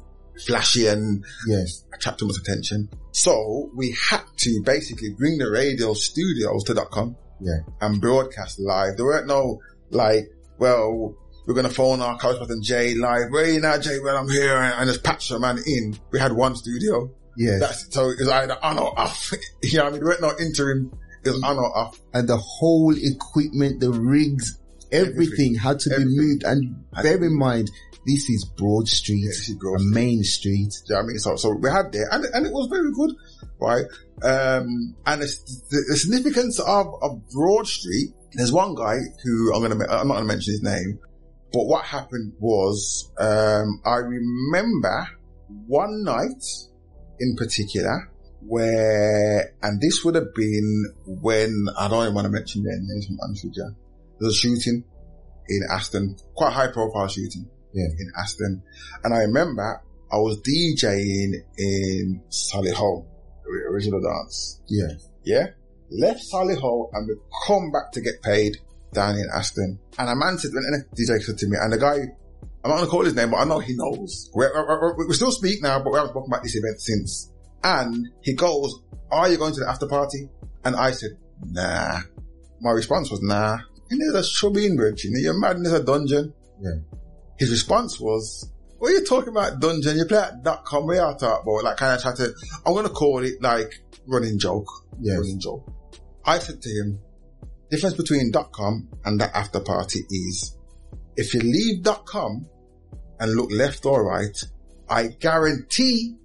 flashy 0.46 0.86
and 0.86 1.24
Yes. 1.46 1.84
attract 1.94 2.18
too 2.20 2.26
much 2.26 2.36
attention. 2.38 2.88
So 3.12 3.70
we 3.76 3.94
had 4.10 4.22
to 4.38 4.62
basically 4.64 5.10
bring 5.18 5.38
the 5.38 5.50
radio 5.50 5.92
studios 5.94 6.64
to 6.64 6.74
dot 6.74 6.90
.com 6.90 7.16
Yeah. 7.40 7.58
and 7.80 8.00
broadcast 8.00 8.58
live. 8.58 8.96
There 8.96 9.04
weren't 9.06 9.26
no 9.26 9.60
like, 9.90 10.30
well, 10.58 11.14
we're 11.46 11.54
going 11.54 11.68
to 11.68 11.74
phone 11.74 12.00
our 12.00 12.16
correspondent 12.18 12.64
Jay 12.64 12.94
live. 12.94 13.30
Where 13.30 13.44
are 13.44 13.48
you 13.48 13.60
now, 13.60 13.76
Jay? 13.78 13.98
Well, 14.02 14.16
I'm 14.16 14.28
here 14.28 14.56
and, 14.56 14.74
and 14.80 14.88
just 14.88 15.02
patch 15.04 15.28
your 15.28 15.40
man 15.40 15.58
in. 15.66 15.98
We 16.12 16.18
had 16.20 16.32
one 16.32 16.54
studio. 16.56 17.10
Yes. 17.36 17.60
That's, 17.60 17.94
so 17.94 18.10
it 18.10 18.18
was 18.18 18.28
either 18.28 18.56
on 18.62 18.78
or 18.78 18.98
off. 18.98 19.32
you 19.62 19.78
know 19.78 19.84
what 19.84 19.90
I 19.90 19.96
mean? 19.96 20.04
There 20.04 20.20
no 20.20 20.32
interim. 20.38 20.92
It 21.24 21.30
was 21.30 21.42
on 21.42 21.56
or 21.58 21.76
off. 21.76 22.00
and 22.12 22.28
the 22.28 22.36
whole 22.36 22.94
equipment, 22.96 23.80
the 23.80 23.90
rigs, 23.90 24.58
everything, 24.90 25.12
Everything. 25.12 25.54
had 25.54 25.78
to 25.80 25.92
Everything. 25.92 26.16
be 26.16 26.22
moved. 26.22 26.42
And 26.44 26.84
bear 27.02 27.24
in 27.24 27.38
mind, 27.38 27.70
this 28.04 28.28
is 28.28 28.44
Broad 28.56 28.88
Street, 28.88 29.20
Yeah, 29.22 29.28
this 29.28 29.48
is 29.48 29.54
Broad 29.56 29.80
a 29.80 29.84
main 29.84 30.24
street. 30.24 30.72
Do 30.86 30.94
you 30.94 30.94
know 30.94 30.96
what 30.96 31.04
I 31.04 31.06
mean? 31.06 31.18
So, 31.18 31.36
so 31.36 31.50
we 31.54 31.70
had 31.70 31.92
there 31.92 32.08
and, 32.10 32.24
and 32.24 32.44
it 32.46 32.52
was 32.52 32.66
very 32.66 32.90
good, 32.92 33.14
right? 33.60 33.84
Um, 34.24 34.96
and 35.06 35.22
the, 35.22 35.26
the 35.70 35.96
significance 35.96 36.58
of, 36.58 36.86
of 37.00 37.20
Broad 37.30 37.68
Street, 37.68 38.08
there's 38.34 38.52
one 38.52 38.74
guy 38.74 38.96
who 39.22 39.54
I'm 39.54 39.60
going 39.62 39.78
to, 39.78 39.84
I'm 39.88 40.08
not 40.08 40.14
going 40.14 40.26
to 40.28 40.34
mention 40.34 40.54
his 40.54 40.62
name, 40.62 40.98
but 41.52 41.66
what 41.66 41.84
happened 41.84 42.32
was, 42.40 43.12
um, 43.18 43.80
I 43.84 43.96
remember 43.98 45.06
one 45.68 46.02
night 46.02 46.42
in 47.22 47.36
particular 47.36 48.10
where, 48.44 49.54
and 49.62 49.80
this 49.80 50.04
would 50.04 50.14
have 50.16 50.34
been 50.34 50.92
when, 51.06 51.66
I 51.78 51.88
don't 51.88 52.02
even 52.02 52.14
want 52.14 52.24
to 52.26 52.30
mention 52.30 52.64
their 52.64 52.76
names, 52.76 53.06
I'm 53.08 53.18
honest 53.22 53.44
with 53.44 53.56
you. 53.56 53.70
There 54.18 54.26
was 54.26 54.34
a 54.34 54.38
shooting 54.38 54.84
in 55.48 55.60
Aston, 55.70 56.16
quite 56.34 56.52
high 56.52 56.70
profile 56.72 57.08
shooting 57.08 57.48
Yeah. 57.72 57.86
in 57.86 58.10
Aston. 58.18 58.62
And 59.04 59.14
I 59.14 59.18
remember 59.18 59.82
I 60.12 60.16
was 60.16 60.38
DJing 60.40 61.34
in 61.56 62.20
Solihull, 62.30 63.06
the 63.44 63.50
original 63.70 64.00
dance. 64.02 64.60
Yeah. 64.68 64.92
Yeah. 65.24 65.46
Left 65.90 66.20
Sally 66.20 66.56
Solihull 66.56 66.90
and 66.94 67.08
we 67.08 67.14
come 67.46 67.70
back 67.70 67.92
to 67.92 68.00
get 68.00 68.22
paid 68.22 68.56
down 68.92 69.16
in 69.16 69.26
Aston. 69.32 69.78
And 69.98 70.08
a 70.08 70.16
man 70.16 70.36
said, 70.38 70.50
and 70.52 70.82
a 70.82 70.96
DJ 70.96 71.22
said 71.22 71.38
to 71.38 71.46
me, 71.48 71.56
and 71.60 71.72
the 71.72 71.78
guy, 71.78 71.98
I'm 72.64 72.70
not 72.70 72.76
going 72.76 72.86
to 72.86 72.90
call 72.90 73.04
his 73.04 73.14
name, 73.14 73.30
but 73.30 73.38
I 73.38 73.44
know 73.44 73.58
he 73.58 73.74
knows. 73.76 74.30
We're, 74.34 74.52
we're, 74.54 74.96
we're- 74.96 75.14
still 75.14 75.32
speak 75.32 75.62
now, 75.62 75.82
but 75.82 75.92
we 75.92 75.96
haven't 75.96 76.12
spoken 76.12 76.30
about 76.32 76.42
this 76.44 76.54
event 76.54 76.80
since. 76.80 77.32
And 77.64 78.08
he 78.22 78.34
goes, 78.34 78.80
are 79.10 79.28
you 79.28 79.36
going 79.36 79.54
to 79.54 79.60
the 79.60 79.68
after 79.68 79.86
party? 79.86 80.28
And 80.64 80.76
I 80.76 80.92
said, 80.92 81.10
nah. 81.44 82.00
My 82.60 82.70
response 82.70 83.10
was, 83.10 83.20
nah. 83.22 83.58
And 83.90 84.00
there's 84.00 84.26
a 84.26 84.28
chubby 84.28 84.66
in 84.66 84.76
Virginia. 84.76 85.18
You're 85.20 85.38
mad 85.38 85.56
in 85.56 85.66
a 85.66 85.80
dungeon. 85.82 86.32
Yeah. 86.60 86.70
His 87.38 87.50
response 87.50 87.98
was, 88.00 88.48
what 88.78 88.90
are 88.90 88.94
you 88.94 89.04
talking 89.04 89.30
about 89.30 89.60
dungeon? 89.60 89.96
You 89.96 90.06
play 90.06 90.18
at 90.18 90.42
dot 90.42 90.64
com, 90.64 90.86
where 90.86 90.96
you 90.96 91.16
talk 91.18 91.42
about? 91.42 91.64
Like 91.64 91.76
kind 91.76 91.94
of 91.94 92.02
try 92.02 92.14
to, 92.14 92.32
I'm 92.64 92.72
going 92.72 92.86
to 92.86 92.92
call 92.92 93.22
it 93.24 93.42
like 93.42 93.72
running 94.06 94.38
joke. 94.38 94.68
Yes. 95.00 95.18
Running 95.18 95.40
joke. 95.40 95.68
I 96.24 96.38
said 96.38 96.62
to 96.62 96.68
him, 96.68 97.00
difference 97.70 97.96
between 97.96 98.30
dot 98.30 98.52
com 98.52 98.88
and 99.04 99.20
that 99.20 99.34
after 99.34 99.60
party 99.60 100.00
is 100.10 100.56
if 101.16 101.34
you 101.34 101.40
leave 101.40 101.84
com 102.06 102.46
and 103.20 103.34
look 103.34 103.50
left 103.52 103.84
or 103.86 104.04
right, 104.04 104.36
I 104.88 105.08
guarantee 105.08 106.16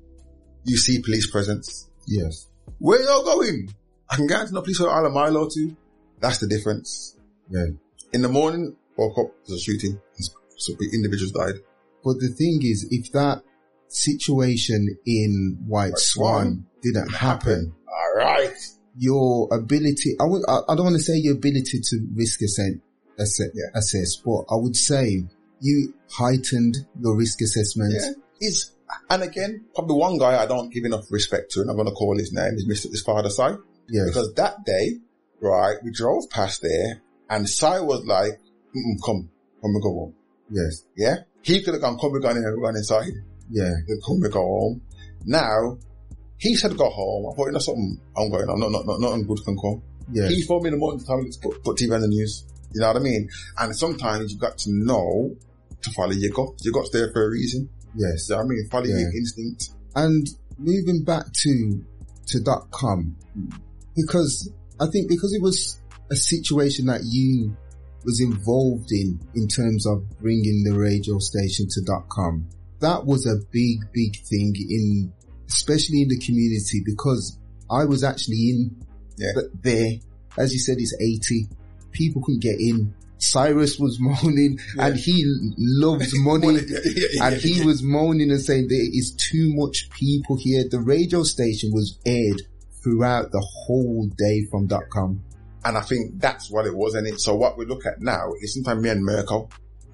you 0.64 0.78
see 0.78 1.02
police 1.02 1.30
presence. 1.30 1.90
Yes. 2.08 2.48
Where 2.80 3.02
y'all 3.02 3.24
going? 3.24 3.70
I 4.10 4.16
can 4.16 4.28
guarantee 4.28 4.54
no 4.54 4.62
police 4.62 4.82
are 4.82 5.06
a 5.06 5.10
mile 5.10 5.38
or 5.38 5.50
two. 5.54 5.76
That's 6.20 6.40
the 6.40 6.48
difference. 6.48 7.18
Yeah. 7.50 7.66
In 8.14 8.22
the 8.22 8.30
morning, 8.30 8.76
woke 8.98 9.18
up, 9.18 9.32
there's 9.48 9.60
a 9.60 9.64
shooting. 9.64 10.00
So 10.58 10.74
individuals 10.94 11.32
died. 11.32 11.62
But 12.04 12.20
the 12.20 12.30
thing 12.30 12.60
is, 12.64 12.88
if 12.90 13.12
that 13.12 13.44
situation 13.90 14.98
in 15.06 15.64
White 15.68 15.92
White 15.92 15.98
Swan, 15.98 16.44
Swan 16.44 16.66
didn't 16.82 17.14
happen, 17.14 17.74
All 17.88 18.16
right. 18.16 18.56
your 18.98 19.50
ability, 19.52 20.16
I 20.20 20.24
would, 20.24 20.42
I, 20.48 20.76
don't 20.76 20.86
want 20.86 20.96
to 20.96 21.02
say 21.02 21.14
your 21.18 21.36
ability 21.36 21.80
to 21.82 22.08
risk 22.16 22.42
assess, 22.42 22.74
assess, 23.18 23.50
Yeah. 23.54 23.66
assess, 23.74 24.16
but 24.18 24.44
I 24.50 24.56
would 24.56 24.76
say 24.76 25.24
you 25.60 25.94
heightened 26.12 26.78
your 27.02 27.16
risk 27.18 27.42
assessment. 27.42 27.94
Yeah. 27.96 28.12
He's, 28.40 28.72
and 29.10 29.24
again, 29.24 29.66
probably 29.76 29.98
one 29.98 30.18
guy 30.18 30.42
I 30.42 30.46
don't 30.46 30.72
give 30.72 30.86
enough 30.86 31.06
respect 31.12 31.52
to, 31.52 31.62
and 31.62 31.70
I'm 31.70 31.76
going 31.76 31.88
to 31.88 31.94
call 31.94 32.18
his 32.18 32.32
name, 32.32 32.54
is 32.56 32.68
Mr. 32.68 32.92
His 32.92 33.02
father, 33.02 33.30
Si. 33.30 33.44
Yes. 33.90 34.08
Because 34.08 34.34
that 34.36 34.64
day, 34.66 34.98
right, 35.42 35.78
we 35.84 35.92
drove 35.92 36.30
past 36.30 36.62
there 36.62 37.02
and 37.30 37.48
Si 37.50 37.66
was 37.66 38.06
like, 38.06 38.40
come, 39.06 39.30
come 39.62 39.74
we 39.74 39.82
go 39.82 39.94
home. 39.94 40.14
yes. 40.52 40.84
Yeah. 40.96 41.16
He 41.42 41.64
could 41.64 41.74
have 41.76 41.82
gone, 41.82 41.98
come 41.98 42.12
we 42.12 42.20
go 42.20 42.30
in 42.30 42.38
here, 42.38 42.56
we 42.56 42.62
gone 42.62 42.76
inside. 42.76 43.12
Yeah. 43.50 43.72
Come 44.06 44.20
we 44.22 44.30
go 44.30 44.42
home. 44.42 44.82
Now, 45.26 45.78
he 46.38 46.56
said 46.56 46.78
go 46.78 46.90
home. 46.90 47.32
I 47.32 47.36
thought, 47.36 47.46
you 47.48 47.52
know 47.54 47.60
something, 47.60 48.00
I'm 48.16 48.30
going, 48.30 48.50
I'm 48.50 48.60
not, 48.60 48.72
not, 48.72 48.86
not, 48.86 49.00
nothing 49.00 49.26
good 49.26 49.40
can 49.44 49.58
come. 49.58 49.82
Yeah. 50.12 50.28
He 50.28 50.42
phoned 50.44 50.64
me 50.64 50.68
in 50.70 50.74
the 50.76 50.80
morning 50.80 51.00
to 51.00 51.06
tell 51.06 51.18
me 51.22 51.30
to 51.32 51.40
put, 51.40 51.64
put 51.64 51.78
TV 51.78 51.94
on 51.96 52.02
the 52.02 52.08
news. 52.08 52.46
You 52.74 52.82
know 52.82 52.88
what 52.88 52.98
I 52.98 53.00
mean? 53.00 53.30
And 53.60 53.76
sometimes 53.76 54.32
you've 54.32 54.42
got 54.42 54.58
to 54.60 54.72
know 54.72 55.36
to 55.82 55.92
follow 55.92 56.12
your 56.12 56.32
gut. 56.34 56.50
Your 56.64 56.74
gut's 56.74 56.90
there 56.92 57.12
for 57.14 57.26
a 57.26 57.30
reason. 57.30 57.70
yes. 57.96 58.30
You 58.30 58.36
know 58.36 58.42
I 58.42 58.46
mean? 58.46 58.68
Follow 58.70 58.86
Yeah. 58.86 58.98
your 59.00 59.12
instinct. 59.16 59.70
And 59.96 60.28
moving 60.58 61.04
back 61.04 61.26
to, 61.44 61.86
to 62.28 62.40
dot 62.42 62.70
com, 62.72 63.16
because 63.96 64.52
I 64.80 64.88
think 64.88 65.10
because 65.10 65.34
it 65.34 65.42
was 65.42 65.82
a 66.12 66.16
situation 66.16 66.86
that 66.88 67.02
you 67.04 67.56
was 68.06 68.22
involved 68.22 68.92
in, 68.92 69.20
in 69.36 69.48
terms 69.48 69.86
of 69.86 70.04
bringing 70.20 70.64
the 70.64 70.78
radio 70.78 71.20
station 71.20 71.68
to 71.70 71.82
dot 71.82 72.08
com, 72.10 72.48
that 72.80 73.06
was 73.06 73.26
a 73.26 73.36
big, 73.52 73.80
big 73.94 74.16
thing 74.30 74.54
in, 74.70 75.12
especially 75.48 76.02
in 76.04 76.08
the 76.10 76.20
community 76.20 76.82
because 76.86 77.38
I 77.72 77.86
was 77.86 78.04
actually 78.04 78.50
in 78.52 78.86
Yeah. 79.18 79.32
there. 79.64 79.92
As 80.38 80.54
you 80.54 80.60
said, 80.60 80.78
it's 80.80 80.94
80. 81.00 81.48
People 81.98 82.22
couldn't 82.24 82.42
get 82.42 82.60
in. 82.60 82.94
Cyrus 83.18 83.80
was 83.80 83.98
moaning 84.00 84.60
and 84.78 84.96
he 84.96 85.24
loves 85.58 86.12
money. 86.20 86.60
And 87.20 87.36
he 87.36 87.66
was 87.66 87.82
moaning 87.82 88.30
and 88.30 88.40
saying 88.40 88.68
there 88.68 88.80
is 88.80 89.16
too 89.16 89.52
much 89.56 89.90
people 89.90 90.38
here. 90.38 90.64
The 90.70 90.80
radio 90.80 91.24
station 91.24 91.72
was 91.74 91.98
aired 92.06 92.44
throughout 92.84 93.32
the 93.32 93.46
whole 93.66 94.08
day 94.18 94.46
from 94.52 94.68
dot 94.68 94.84
com. 94.92 95.24
And 95.66 95.78
I 95.78 95.82
think 95.82 96.22
that's 96.22 96.52
what 96.52 96.66
it 96.68 96.76
was. 96.76 96.94
And 96.94 97.08
it, 97.08 97.20
so 97.20 97.36
what 97.36 97.58
we 97.58 97.66
look 97.66 97.86
at 97.86 98.00
now 98.00 98.32
is 98.42 98.54
sometimes 98.54 98.82
me 98.82 98.90
and 98.90 99.04
Merkel, 99.04 99.50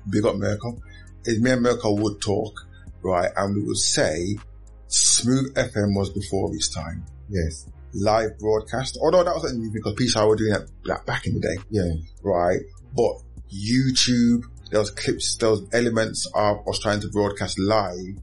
big 0.09 0.25
up 0.25 0.35
Merkel, 0.35 0.83
is 1.25 1.41
me 1.41 1.51
and 1.51 1.61
Merkel 1.61 1.97
would 1.97 2.21
talk, 2.21 2.53
right? 3.01 3.31
And 3.35 3.55
we 3.55 3.63
would 3.63 3.77
say 3.77 4.35
Smooth 4.87 5.55
FM 5.55 5.95
was 5.95 6.09
before 6.11 6.53
its 6.53 6.67
time. 6.67 7.05
Yes. 7.29 7.67
Live 7.93 8.37
broadcast, 8.39 8.97
although 9.01 9.23
that 9.23 9.35
wasn't 9.35 9.59
new 9.59 9.71
because 9.71 9.93
Peace 9.95 10.15
Hour 10.15 10.29
were 10.29 10.35
doing 10.35 10.53
that 10.85 11.05
back- 11.05 11.27
in 11.27 11.35
the 11.35 11.39
day, 11.41 11.57
Yeah. 11.69 11.91
right? 12.23 12.59
But 12.95 13.13
YouTube, 13.53 14.43
there 14.71 14.79
was 14.79 14.89
clips, 14.91 15.35
there 15.37 15.49
was 15.51 15.61
elements 15.73 16.27
of 16.33 16.67
us 16.67 16.79
trying 16.79 17.01
to 17.01 17.09
broadcast 17.09 17.59
live 17.59 18.17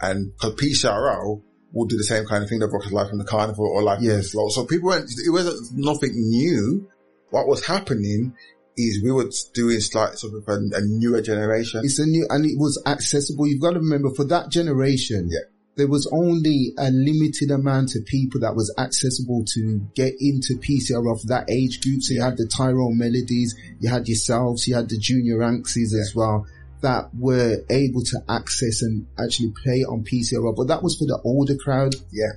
and 0.00 0.32
because 0.32 0.54
PCRL 0.54 1.42
would 1.72 1.88
do 1.88 1.96
the 1.96 2.04
same 2.04 2.24
kind 2.26 2.42
of 2.42 2.48
thing, 2.50 2.58
they 2.58 2.66
broadcast 2.66 2.92
live 2.92 3.08
from 3.08 3.18
the 3.18 3.24
carnival 3.24 3.66
or 3.66 3.82
live 3.82 3.98
from 3.98 4.06
the 4.06 4.14
Yes. 4.16 4.32
So 4.32 4.64
people 4.66 4.88
weren't, 4.88 5.10
it 5.26 5.30
wasn't 5.30 5.58
nothing 5.72 6.12
new. 6.14 6.86
What 7.30 7.48
was 7.48 7.64
happening 7.64 8.34
is 8.76 9.02
we 9.02 9.10
were 9.10 9.30
doing 9.54 9.80
slight 9.80 10.18
sort 10.18 10.34
of 10.34 10.44
a, 10.48 10.76
a 10.76 10.80
newer 10.82 11.22
generation. 11.22 11.80
It's 11.84 11.98
a 11.98 12.06
new, 12.06 12.26
and 12.28 12.44
it 12.44 12.58
was 12.58 12.80
accessible. 12.86 13.46
You've 13.46 13.60
got 13.62 13.72
to 13.72 13.80
remember 13.80 14.10
for 14.14 14.24
that 14.26 14.50
generation. 14.50 15.28
Yeah. 15.30 15.38
There 15.76 15.88
was 15.88 16.06
only 16.12 16.72
a 16.78 16.90
limited 16.90 17.50
amount 17.50 17.96
of 17.96 18.06
people 18.06 18.40
that 18.40 18.54
was 18.54 18.72
accessible 18.78 19.44
to 19.54 19.80
get 19.94 20.14
into 20.20 20.54
PCR 20.54 21.10
of 21.12 21.26
that 21.26 21.50
age 21.50 21.82
group. 21.82 22.02
So 22.02 22.14
you 22.14 22.22
had 22.22 22.36
the 22.36 22.46
Tyrone 22.46 22.96
Melodies, 22.96 23.56
you 23.80 23.90
had 23.90 24.06
yourselves, 24.06 24.68
you 24.68 24.76
had 24.76 24.88
the 24.88 24.98
Junior 24.98 25.42
Anxies 25.42 25.92
as 25.94 26.14
well 26.14 26.46
that 26.82 27.08
were 27.18 27.56
able 27.70 28.02
to 28.02 28.18
access 28.28 28.82
and 28.82 29.06
actually 29.18 29.52
play 29.64 29.82
on 29.84 30.04
PCR. 30.04 30.54
But 30.54 30.68
that 30.68 30.82
was 30.82 30.96
for 30.96 31.06
the 31.06 31.18
older 31.24 31.56
crowd. 31.56 31.94
Yeah. 32.12 32.32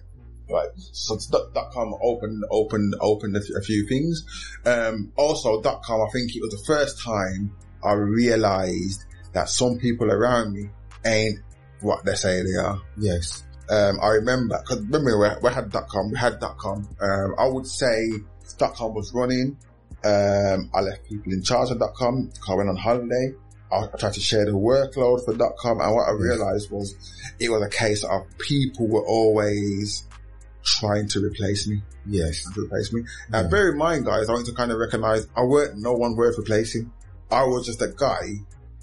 Right. 0.50 0.70
So 0.94 1.18
dot, 1.54 1.72
com 1.74 1.94
opened, 2.02 2.44
opened, 2.50 2.96
opened 3.02 3.36
a, 3.36 3.42
few- 3.42 3.58
a 3.58 3.62
few 3.62 3.86
things. 3.88 4.26
Um, 4.66 5.12
also 5.18 5.62
dot 5.62 5.84
com, 5.84 6.02
I 6.02 6.10
think 6.12 6.36
it 6.36 6.42
was 6.42 6.52
the 6.52 6.64
first 6.66 7.04
time 7.04 7.56
I 7.84 7.92
realized 7.94 9.04
that 9.34 9.50
some 9.50 9.78
people 9.78 10.10
around 10.10 10.54
me 10.54 10.70
ain't 11.06 11.40
what 11.82 12.04
they 12.06 12.16
say 12.16 12.42
they 12.44 12.56
are. 12.56 12.80
Yes. 12.98 13.44
um, 13.70 14.00
I 14.02 14.08
remember, 14.10 14.62
cause 14.68 14.80
remember 14.80 15.20
we, 15.20 15.30
we 15.50 15.54
had 15.54 15.72
dot 15.72 15.88
com, 15.90 16.12
we 16.12 16.18
had 16.18 16.40
dot 16.40 16.58
com. 16.58 16.88
Um, 17.02 17.36
I 17.38 17.48
would 17.48 17.68
say 17.68 18.10
dot 18.58 18.76
com 18.76 18.94
was 18.94 19.14
running. 19.14 19.58
Um, 20.04 20.70
I 20.74 20.82
left 20.82 21.06
people 21.10 21.34
in 21.34 21.44
charge 21.44 21.72
of 21.72 21.80
dot 21.80 21.94
com. 21.96 22.32
I 22.50 22.54
went 22.56 22.70
on 22.70 22.78
holiday. 22.78 23.34
I, 23.72 23.76
I 23.94 23.98
tried 24.00 24.14
to 24.14 24.20
share 24.22 24.46
the 24.46 24.52
workload 24.52 25.26
for 25.26 25.34
dot 25.36 25.58
com. 25.58 25.82
And 25.82 25.94
what 25.94 26.08
I 26.08 26.12
realized 26.12 26.72
was 26.72 26.96
it 27.40 27.50
was 27.50 27.62
a 27.62 27.70
case 27.70 28.04
of 28.04 28.22
people 28.38 28.88
were 28.88 29.06
always 29.06 30.06
trying 30.64 31.08
to 31.10 31.20
replace 31.20 31.68
me, 31.68 31.82
Yes. 32.06 32.44
to 32.54 32.62
replace 32.62 32.92
me. 32.94 33.04
Now 33.30 33.42
Yeah. 33.42 33.48
bear 33.48 33.72
in 33.72 33.78
mind 33.78 34.06
guys, 34.06 34.30
I 34.30 34.34
want 34.34 34.46
to 34.48 34.54
kind 34.54 34.72
of 34.72 34.78
recognize 34.78 35.28
I 35.36 35.44
weren't 35.44 35.78
no 35.78 35.94
one 35.94 36.16
worth 36.16 36.38
replacing. 36.38 36.92
I 37.32 37.44
was 37.44 37.66
just 37.66 37.82
a 37.82 37.88
guy 37.88 38.28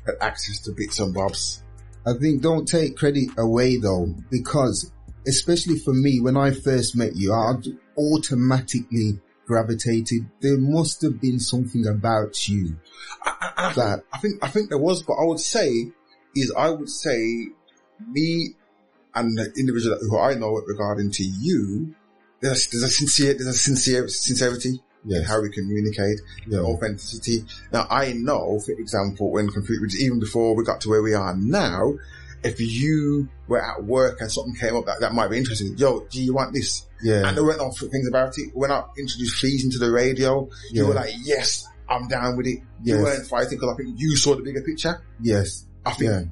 that 0.06 0.16
had 0.20 0.28
access 0.28 0.60
to 0.62 0.72
bits 0.72 0.98
and 1.00 1.14
bobs. 1.14 1.62
I 2.06 2.12
think 2.14 2.42
don't 2.42 2.66
take 2.66 2.96
credit 2.96 3.30
away 3.38 3.78
though, 3.78 4.14
because 4.30 4.92
especially 5.26 5.78
for 5.78 5.94
me, 5.94 6.20
when 6.20 6.36
I 6.36 6.50
first 6.50 6.96
met 6.96 7.16
you, 7.16 7.32
I 7.32 7.54
automatically 7.96 9.20
gravitated. 9.46 10.26
There 10.40 10.58
must 10.58 11.02
have 11.02 11.20
been 11.20 11.38
something 11.38 11.86
about 11.86 12.48
you 12.48 12.76
that, 13.24 14.02
I 14.12 14.18
think 14.18 14.44
I 14.44 14.48
think 14.48 14.68
there 14.68 14.78
was, 14.78 15.02
but 15.02 15.14
I 15.14 15.24
would 15.24 15.40
say 15.40 15.92
is 16.34 16.52
I 16.56 16.70
would 16.70 16.90
say 16.90 17.48
me 18.06 18.54
and 19.14 19.38
the 19.38 19.52
individual 19.56 19.98
who 20.00 20.18
I 20.18 20.34
know 20.34 20.60
regarding 20.66 21.10
to 21.12 21.24
you, 21.24 21.94
there's, 22.40 22.68
there's 22.68 22.82
a 22.82 22.88
sincere 22.88 23.34
there's 23.34 23.46
a 23.46 23.52
sincere 23.54 24.08
sincerity 24.08 24.82
yes, 25.04 25.26
how 25.28 25.40
we 25.40 25.50
communicate, 25.50 26.20
yeah, 26.46 26.58
mm-hmm. 26.58 26.66
authenticity. 26.66 27.44
Now 27.72 27.86
I 27.90 28.12
know, 28.12 28.60
for 28.64 28.72
example, 28.72 29.30
when 29.30 29.48
complete 29.50 29.80
even 30.00 30.20
before 30.20 30.54
we 30.54 30.64
got 30.64 30.80
to 30.82 30.88
where 30.90 31.02
we 31.02 31.14
are 31.14 31.34
now, 31.36 31.94
if 32.42 32.60
you 32.60 33.28
were 33.48 33.62
at 33.62 33.84
work 33.84 34.20
and 34.20 34.30
something 34.30 34.54
came 34.54 34.76
up 34.76 34.84
that, 34.86 35.00
that 35.00 35.12
might 35.14 35.28
be 35.28 35.38
interesting, 35.38 35.76
yo, 35.78 36.00
do 36.10 36.22
you 36.22 36.34
want 36.34 36.52
this? 36.52 36.86
yeah, 37.02 37.26
And 37.26 37.36
there 37.36 37.44
weren't 37.44 37.58
no 37.58 37.70
things 37.70 38.06
about 38.08 38.36
it. 38.38 38.50
When 38.54 38.70
I 38.70 38.82
introduced 38.98 39.40
fees 39.40 39.64
into 39.64 39.78
the 39.78 39.90
radio, 39.90 40.48
you 40.70 40.86
were 40.86 40.94
like, 40.94 41.14
yes, 41.22 41.66
I'm 41.88 42.06
down 42.08 42.36
with 42.36 42.46
it. 42.46 42.60
You 42.82 42.96
Yes. 42.96 43.02
weren't 43.02 43.26
fighting 43.26 43.58
because 43.58 43.74
I 43.74 43.76
think 43.82 43.94
you 43.98 44.16
saw 44.16 44.34
the 44.36 44.42
bigger 44.42 44.62
picture. 44.62 45.02
yes, 45.22 45.66
I 45.86 45.92
think 45.92 46.10
yeah, 46.10 46.22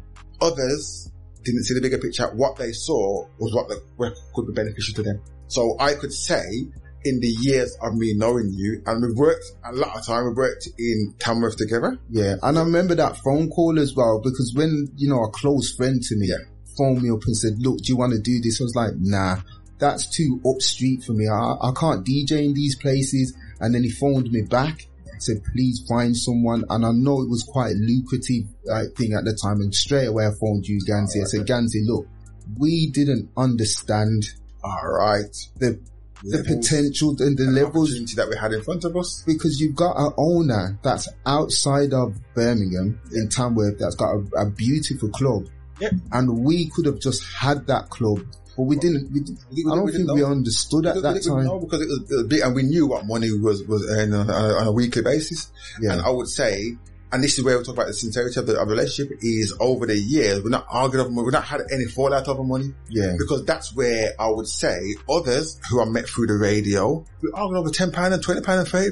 others 0.40 1.10
didn't 1.42 1.64
see 1.64 1.74
the 1.74 1.80
bigger 1.80 1.98
picture. 1.98 2.26
What 2.34 2.56
they 2.56 2.72
saw 2.72 3.26
was 3.38 3.54
what 3.54 3.68
the, 3.68 3.82
what 3.96 4.14
could 4.34 4.46
be 4.46 4.52
beneficial 4.52 4.94
to 4.96 5.02
them. 5.02 5.20
So 5.48 5.76
I 5.78 5.94
could 5.94 6.12
say 6.12 6.44
in 7.04 7.20
the 7.20 7.34
years 7.40 7.76
of 7.82 7.94
me 7.94 8.14
knowing 8.14 8.50
you, 8.52 8.82
and 8.86 9.02
we've 9.02 9.16
worked 9.16 9.44
a 9.64 9.72
lot 9.72 9.96
of 9.96 10.06
time, 10.06 10.26
we've 10.26 10.36
worked 10.36 10.68
in 10.78 11.14
Tamworth 11.18 11.56
together. 11.56 11.98
yeah. 12.10 12.36
And 12.42 12.58
I 12.58 12.62
remember 12.62 12.94
that 12.96 13.16
phone 13.18 13.48
call 13.50 13.78
as 13.78 13.94
well, 13.94 14.20
because 14.22 14.52
when, 14.54 14.88
you 14.96 15.08
know, 15.08 15.22
a 15.24 15.30
close 15.30 15.74
friend 15.74 16.00
to 16.02 16.16
me 16.16 16.28
Yeah. 16.28 16.36
phoned 16.78 17.02
me 17.02 17.10
up 17.10 17.20
and 17.26 17.36
said, 17.36 17.54
look, 17.58 17.78
do 17.78 17.92
you 17.92 17.96
want 17.96 18.12
to 18.12 18.20
do 18.20 18.40
this? 18.40 18.60
I 18.60 18.64
was 18.64 18.74
like, 18.76 18.92
nah, 18.98 19.36
that's 19.78 20.06
too 20.06 20.40
up 20.48 20.60
street 20.62 21.02
for 21.04 21.12
me. 21.12 21.26
I, 21.28 21.54
I 21.60 21.72
can't 21.78 22.06
DJ 22.06 22.44
in 22.44 22.54
these 22.54 22.76
places. 22.76 23.34
And 23.60 23.74
then 23.74 23.82
he 23.82 23.90
phoned 23.90 24.30
me 24.30 24.42
back 24.42 24.86
and 25.10 25.22
said, 25.22 25.42
please 25.52 25.84
find 25.88 26.16
someone. 26.16 26.64
And 26.70 26.86
I 26.86 26.90
know 26.92 27.20
it 27.22 27.28
was 27.28 27.42
quite 27.42 27.72
a 27.72 27.78
lucrative 27.78 28.44
uh, 28.70 28.84
thing 28.96 29.12
at 29.14 29.24
the 29.24 29.36
time. 29.42 29.60
And 29.60 29.74
straight 29.74 30.06
away 30.06 30.26
I 30.26 30.30
phoned 30.40 30.66
you, 30.66 30.78
Ganzi. 30.88 31.20
I 31.20 31.24
said, 31.24 31.46
Ganzi, 31.46 31.84
look, 31.84 32.06
we 32.58 32.90
didn't 32.90 33.30
understand 33.36 34.24
All 34.64 34.88
right. 34.88 35.34
the, 35.58 35.80
the 36.24 36.38
potential 36.44 37.10
and 37.18 37.36
the 37.36 37.44
and 37.44 37.54
levels 37.54 37.90
that 38.14 38.28
we 38.28 38.36
had 38.36 38.52
in 38.52 38.62
front 38.62 38.84
of 38.84 38.96
us. 38.96 39.22
because 39.26 39.60
you've 39.60 39.74
got 39.74 39.96
an 39.96 40.12
owner 40.16 40.78
that's 40.82 41.08
outside 41.26 41.92
of 41.92 42.14
Birmingham 42.34 43.00
in 43.12 43.28
Tamworth 43.28 43.78
that's 43.78 43.94
got 43.96 44.14
a, 44.14 44.24
a 44.42 44.50
beautiful 44.50 45.08
club. 45.10 45.46
Yep. 45.80 45.92
And 46.12 46.44
we 46.44 46.68
could 46.70 46.86
have 46.86 47.00
just 47.00 47.24
had 47.34 47.66
that 47.66 47.90
club, 47.90 48.20
but 48.56 48.62
we 48.64 48.76
didn't. 48.76 49.10
We, 49.12 49.20
didn't- 49.20 49.40
We- 49.50 49.64
I 49.70 49.74
don't 49.74 49.84
we 49.86 49.92
think 49.92 50.10
we 50.12 50.22
understood 50.22 50.86
at 50.86 51.02
that 51.02 51.22
time. 51.24 51.60
because 51.60 51.80
it 51.80 51.88
was, 51.88 52.10
it 52.10 52.14
was 52.14 52.26
big 52.28 52.40
and 52.42 52.54
we 52.54 52.62
knew 52.62 52.86
what 52.86 53.04
money 53.06 53.32
was, 53.36 53.64
was 53.64 53.88
earned 53.90 54.14
on, 54.14 54.30
on 54.30 54.66
a 54.66 54.72
weekly 54.72 55.02
basis. 55.02 55.50
Yeah. 55.80 55.94
And 55.94 56.02
I 56.02 56.10
would 56.10 56.28
say, 56.28 56.76
and 57.12 57.22
this 57.22 57.38
is 57.38 57.44
where 57.44 57.58
we 57.58 57.64
talk 57.64 57.74
about 57.74 57.86
the 57.88 57.92
sincerity 57.94 58.40
of 58.40 58.46
the, 58.46 58.58
of 58.58 58.66
the 58.68 58.74
relationship 58.74 59.18
is 59.20 59.54
over 59.60 59.86
the 59.86 59.98
years, 59.98 60.42
we're 60.42 60.48
not 60.50 60.66
arguing 60.70 61.04
over 61.04 61.14
money, 61.14 61.24
we've 61.26 61.32
not 61.32 61.44
had 61.44 61.60
any 61.72 61.84
fallout 61.84 62.26
over 62.28 62.42
money. 62.42 62.72
yeah. 62.88 63.14
Because 63.18 63.44
that's 63.44 63.74
where 63.74 64.12
I 64.18 64.28
would 64.28 64.48
say 64.48 64.78
others 65.10 65.60
who 65.70 65.80
I 65.82 65.84
met 65.84 66.08
through 66.08 66.28
the 66.28 66.34
radio, 66.38 67.04
we 67.22 67.30
argued 67.34 67.58
over 67.58 67.68
£10 67.70 68.12
and 68.12 68.24
£20 68.24 68.36
and 68.36 68.46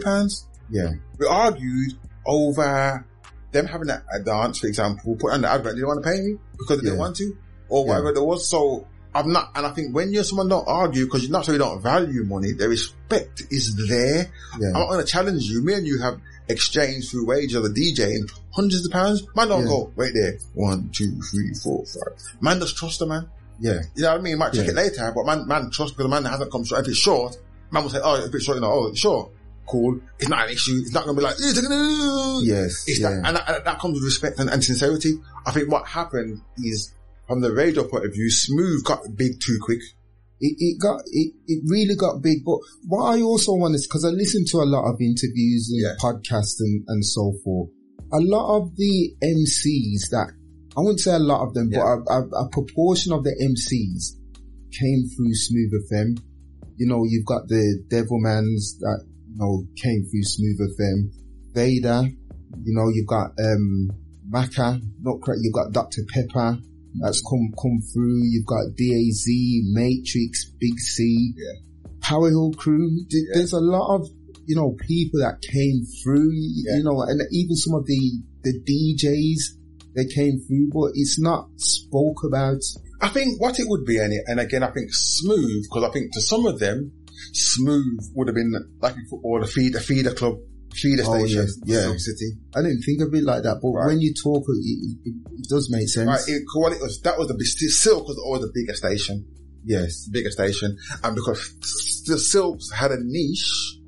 £30. 0.04 0.44
Yeah. 0.70 0.90
We 1.18 1.26
argued 1.26 1.92
over 2.26 3.04
them 3.52 3.66
having 3.66 3.88
a, 3.90 4.02
a 4.14 4.20
dance, 4.20 4.58
for 4.58 4.66
example, 4.68 5.16
put 5.16 5.32
on 5.32 5.40
the 5.40 5.48
advert, 5.48 5.72
they 5.72 5.80
didn't 5.80 5.88
want 5.88 6.04
to 6.04 6.10
pay 6.10 6.20
me 6.20 6.36
because 6.58 6.78
they 6.78 6.84
didn't 6.84 6.98
want 6.98 7.16
to, 7.16 7.36
or 7.68 7.84
Yeah. 7.84 7.88
whatever 7.90 8.12
there 8.12 8.22
was. 8.22 8.48
So 8.48 8.86
I'm 9.12 9.32
not, 9.32 9.50
and 9.56 9.66
I 9.66 9.70
think 9.70 9.92
when 9.94 10.12
you're 10.12 10.22
someone 10.22 10.48
don't 10.48 10.68
argue 10.68 11.04
because 11.06 11.22
you're 11.24 11.32
not 11.32 11.44
so 11.46 11.52
you 11.52 11.58
don't 11.58 11.82
value 11.82 12.22
money, 12.24 12.52
the 12.52 12.68
respect 12.68 13.42
is 13.50 13.74
there. 13.88 14.30
Yeah. 14.60 14.66
I'm 14.68 14.72
not 14.74 14.88
going 14.90 15.04
to 15.04 15.10
challenge 15.10 15.42
you. 15.44 15.62
Me 15.64 15.74
and 15.74 15.84
you 15.86 16.00
have 16.00 16.20
exchanged 16.50 17.10
through 17.10 17.26
wage 17.26 17.54
of 17.54 17.64
a 17.64 17.68
DJ 17.68 17.96
DJing 17.96 18.30
hundreds 18.52 18.86
of 18.86 18.92
pounds. 18.92 19.22
Man 19.34 19.48
don't 19.48 19.62
Yeah. 19.62 19.68
go, 19.68 19.92
wait 19.96 20.12
there. 20.14 20.38
One, 20.54 20.90
two, 20.92 21.20
three, 21.30 21.54
four, 21.54 21.84
five. 21.86 22.14
Man 22.40 22.58
does 22.58 22.72
trust 22.72 22.98
the 22.98 23.06
man. 23.06 23.28
Yeah. 23.58 23.80
You 23.94 24.02
know 24.02 24.12
what 24.12 24.20
I 24.20 24.22
mean? 24.22 24.38
Might 24.38 24.52
check 24.52 24.64
Yeah. 24.66 24.72
it 24.72 24.76
later, 24.76 25.12
but 25.14 25.26
man, 25.26 25.46
man 25.46 25.70
trust 25.70 25.94
because 25.96 26.10
the 26.10 26.20
man 26.20 26.24
hasn't 26.24 26.50
come 26.50 26.64
short. 26.64 26.82
If 26.82 26.88
it's 26.88 26.98
short, 26.98 27.36
man 27.70 27.82
will 27.82 27.90
say, 27.90 28.00
oh, 28.02 28.24
if 28.24 28.34
it's 28.34 28.44
short, 28.44 28.56
you 28.56 28.62
know, 28.62 28.72
oh, 28.72 28.86
it's 28.88 29.00
short. 29.00 29.30
Cool. 29.66 30.00
It's 30.18 30.28
not 30.28 30.46
an 30.46 30.52
issue. 30.52 30.78
It's 30.82 30.92
not 30.92 31.04
going 31.04 31.16
to 31.16 31.20
be 31.20 31.24
like. 31.24 31.36
Yes. 32.42 32.84
It's 32.88 32.98
yeah. 33.00 33.10
that, 33.10 33.26
and 33.26 33.36
that, 33.36 33.64
that 33.64 33.78
comes 33.78 33.94
with 33.94 34.04
respect 34.04 34.38
and, 34.40 34.50
and 34.50 34.64
sincerity. 34.64 35.14
I 35.46 35.52
think 35.52 35.70
what 35.70 35.86
happened 35.86 36.40
is 36.58 36.92
from 37.28 37.40
the 37.40 37.52
radio 37.52 37.84
point 37.84 38.04
of 38.04 38.12
view, 38.12 38.30
Smooth 38.30 38.84
got 38.84 39.04
big 39.14 39.40
too 39.40 39.58
quick. 39.62 39.80
It, 40.40 40.56
it 40.58 40.80
got 40.80 41.00
it, 41.06 41.34
it 41.46 41.62
really 41.66 41.94
got 41.96 42.22
big. 42.22 42.44
But 42.44 42.58
what 42.88 43.04
I 43.14 43.20
also 43.22 43.52
want 43.54 43.74
is 43.74 43.86
because 43.86 44.04
I 44.04 44.08
listen 44.10 44.44
to 44.52 44.58
a 44.58 44.68
lot 44.68 44.88
of 44.90 45.00
interviews 45.00 45.70
and 45.70 45.80
Yeah. 45.82 45.94
podcasts 46.00 46.60
and, 46.60 46.84
and 46.88 47.04
so 47.04 47.32
forth. 47.44 47.70
A 48.12 48.18
lot 48.20 48.56
of 48.58 48.74
the 48.76 49.14
MCs 49.22 50.10
that 50.10 50.32
I 50.76 50.80
wouldn't 50.80 51.00
say 51.00 51.12
a 51.14 51.18
lot 51.18 51.46
of 51.46 51.54
them, 51.54 51.68
Yeah. 51.70 51.96
but 52.06 52.12
a, 52.12 52.18
a, 52.18 52.44
a 52.46 52.48
proportion 52.50 53.12
of 53.12 53.22
the 53.24 53.34
MCs 53.38 54.16
came 54.78 55.04
through 55.16 55.34
Smooth 55.34 55.72
FM. 55.90 56.18
You 56.76 56.86
know, 56.86 57.04
you've 57.06 57.26
got 57.26 57.48
the 57.48 57.82
Devilmans 57.88 58.78
that 58.80 59.04
you 59.28 59.36
know 59.36 59.64
came 59.76 60.04
through 60.10 60.22
Smooth 60.22 60.58
FM, 60.78 61.10
Vader. 61.54 62.02
You 62.64 62.74
know, 62.74 62.88
you've 62.88 63.06
got 63.06 63.30
um 63.38 63.90
Macca, 64.32 64.80
not 65.02 65.20
correct. 65.22 65.40
You've 65.42 65.54
got 65.54 65.72
Dr 65.72 66.02
Pepper 66.14 66.58
that's 66.98 67.22
come 67.22 67.52
come 67.60 67.80
through. 67.92 68.22
You've 68.24 68.46
got 68.46 68.74
DAZ, 68.76 69.26
Matrix, 69.72 70.50
Big 70.58 70.78
C, 70.78 71.34
Power 72.00 72.28
Hill 72.28 72.52
Crew. 72.56 72.90
Th- 73.08 73.24
There's 73.34 73.52
a 73.52 73.60
lot 73.60 73.96
of 73.96 74.08
you 74.46 74.56
know 74.56 74.76
people 74.86 75.20
that 75.20 75.40
came 75.42 75.84
through. 76.02 76.30
Yeah. 76.32 76.78
You 76.78 76.84
know, 76.84 77.02
and 77.02 77.20
even 77.30 77.56
some 77.56 77.74
of 77.74 77.86
the 77.86 78.22
the 78.42 78.60
DJs 78.60 79.56
they 79.94 80.06
came 80.06 80.40
through, 80.40 80.70
but 80.72 80.92
it's 80.94 81.18
not 81.20 81.48
spoke 81.56 82.24
about. 82.24 82.62
I 83.00 83.08
think 83.08 83.40
what 83.40 83.58
it 83.58 83.66
would 83.68 83.84
be, 83.84 83.96
and, 83.96 84.12
and 84.26 84.38
again, 84.40 84.62
I 84.62 84.70
think 84.70 84.90
Smooth, 84.92 85.64
because 85.64 85.84
I 85.88 85.90
think 85.90 86.12
to 86.12 86.20
some 86.20 86.46
of 86.46 86.58
them, 86.58 86.92
Smooth 87.32 88.10
would 88.14 88.28
have 88.28 88.34
been 88.34 88.52
like 88.80 88.96
in 88.96 89.06
football, 89.06 89.42
a 89.42 89.46
feed, 89.46 89.74
a 89.74 89.80
feeder 89.80 90.12
club, 90.12 90.38
feeder 90.74 91.02
Oh, 91.06 91.18
station, 91.18 91.46
yeah. 91.64 91.82
Silk 91.82 91.98
City. 91.98 92.32
I 92.54 92.62
didn't 92.62 92.82
think 92.82 93.00
of 93.02 93.12
it 93.14 93.24
like 93.24 93.42
that, 93.42 93.58
but 93.62 93.70
Right. 93.70 93.86
when 93.88 94.00
you 94.00 94.14
talk, 94.14 94.44
it, 94.48 94.98
it, 95.04 95.14
it 95.38 95.48
does 95.48 95.68
make 95.70 95.88
sense. 95.88 96.06
Right, 96.08 96.20
it, 96.28 96.42
it 96.42 96.80
was, 96.80 97.00
that 97.02 97.18
was 97.18 97.28
the 97.28 97.44
Silk 97.44 98.06
was 98.06 98.18
always 98.18 98.42
the 98.42 98.52
bigger 98.54 98.74
station. 98.74 99.26
yes, 99.64 100.08
bigger 100.08 100.30
station, 100.30 100.76
and 101.04 101.14
because 101.14 102.02
the 102.06 102.18
Silks 102.18 102.70
had 102.72 102.90
a 102.92 102.98
niche 103.00 103.78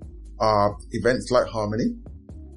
of 0.40 0.72
events 0.92 1.30
like 1.30 1.46
Harmony, 1.46 1.94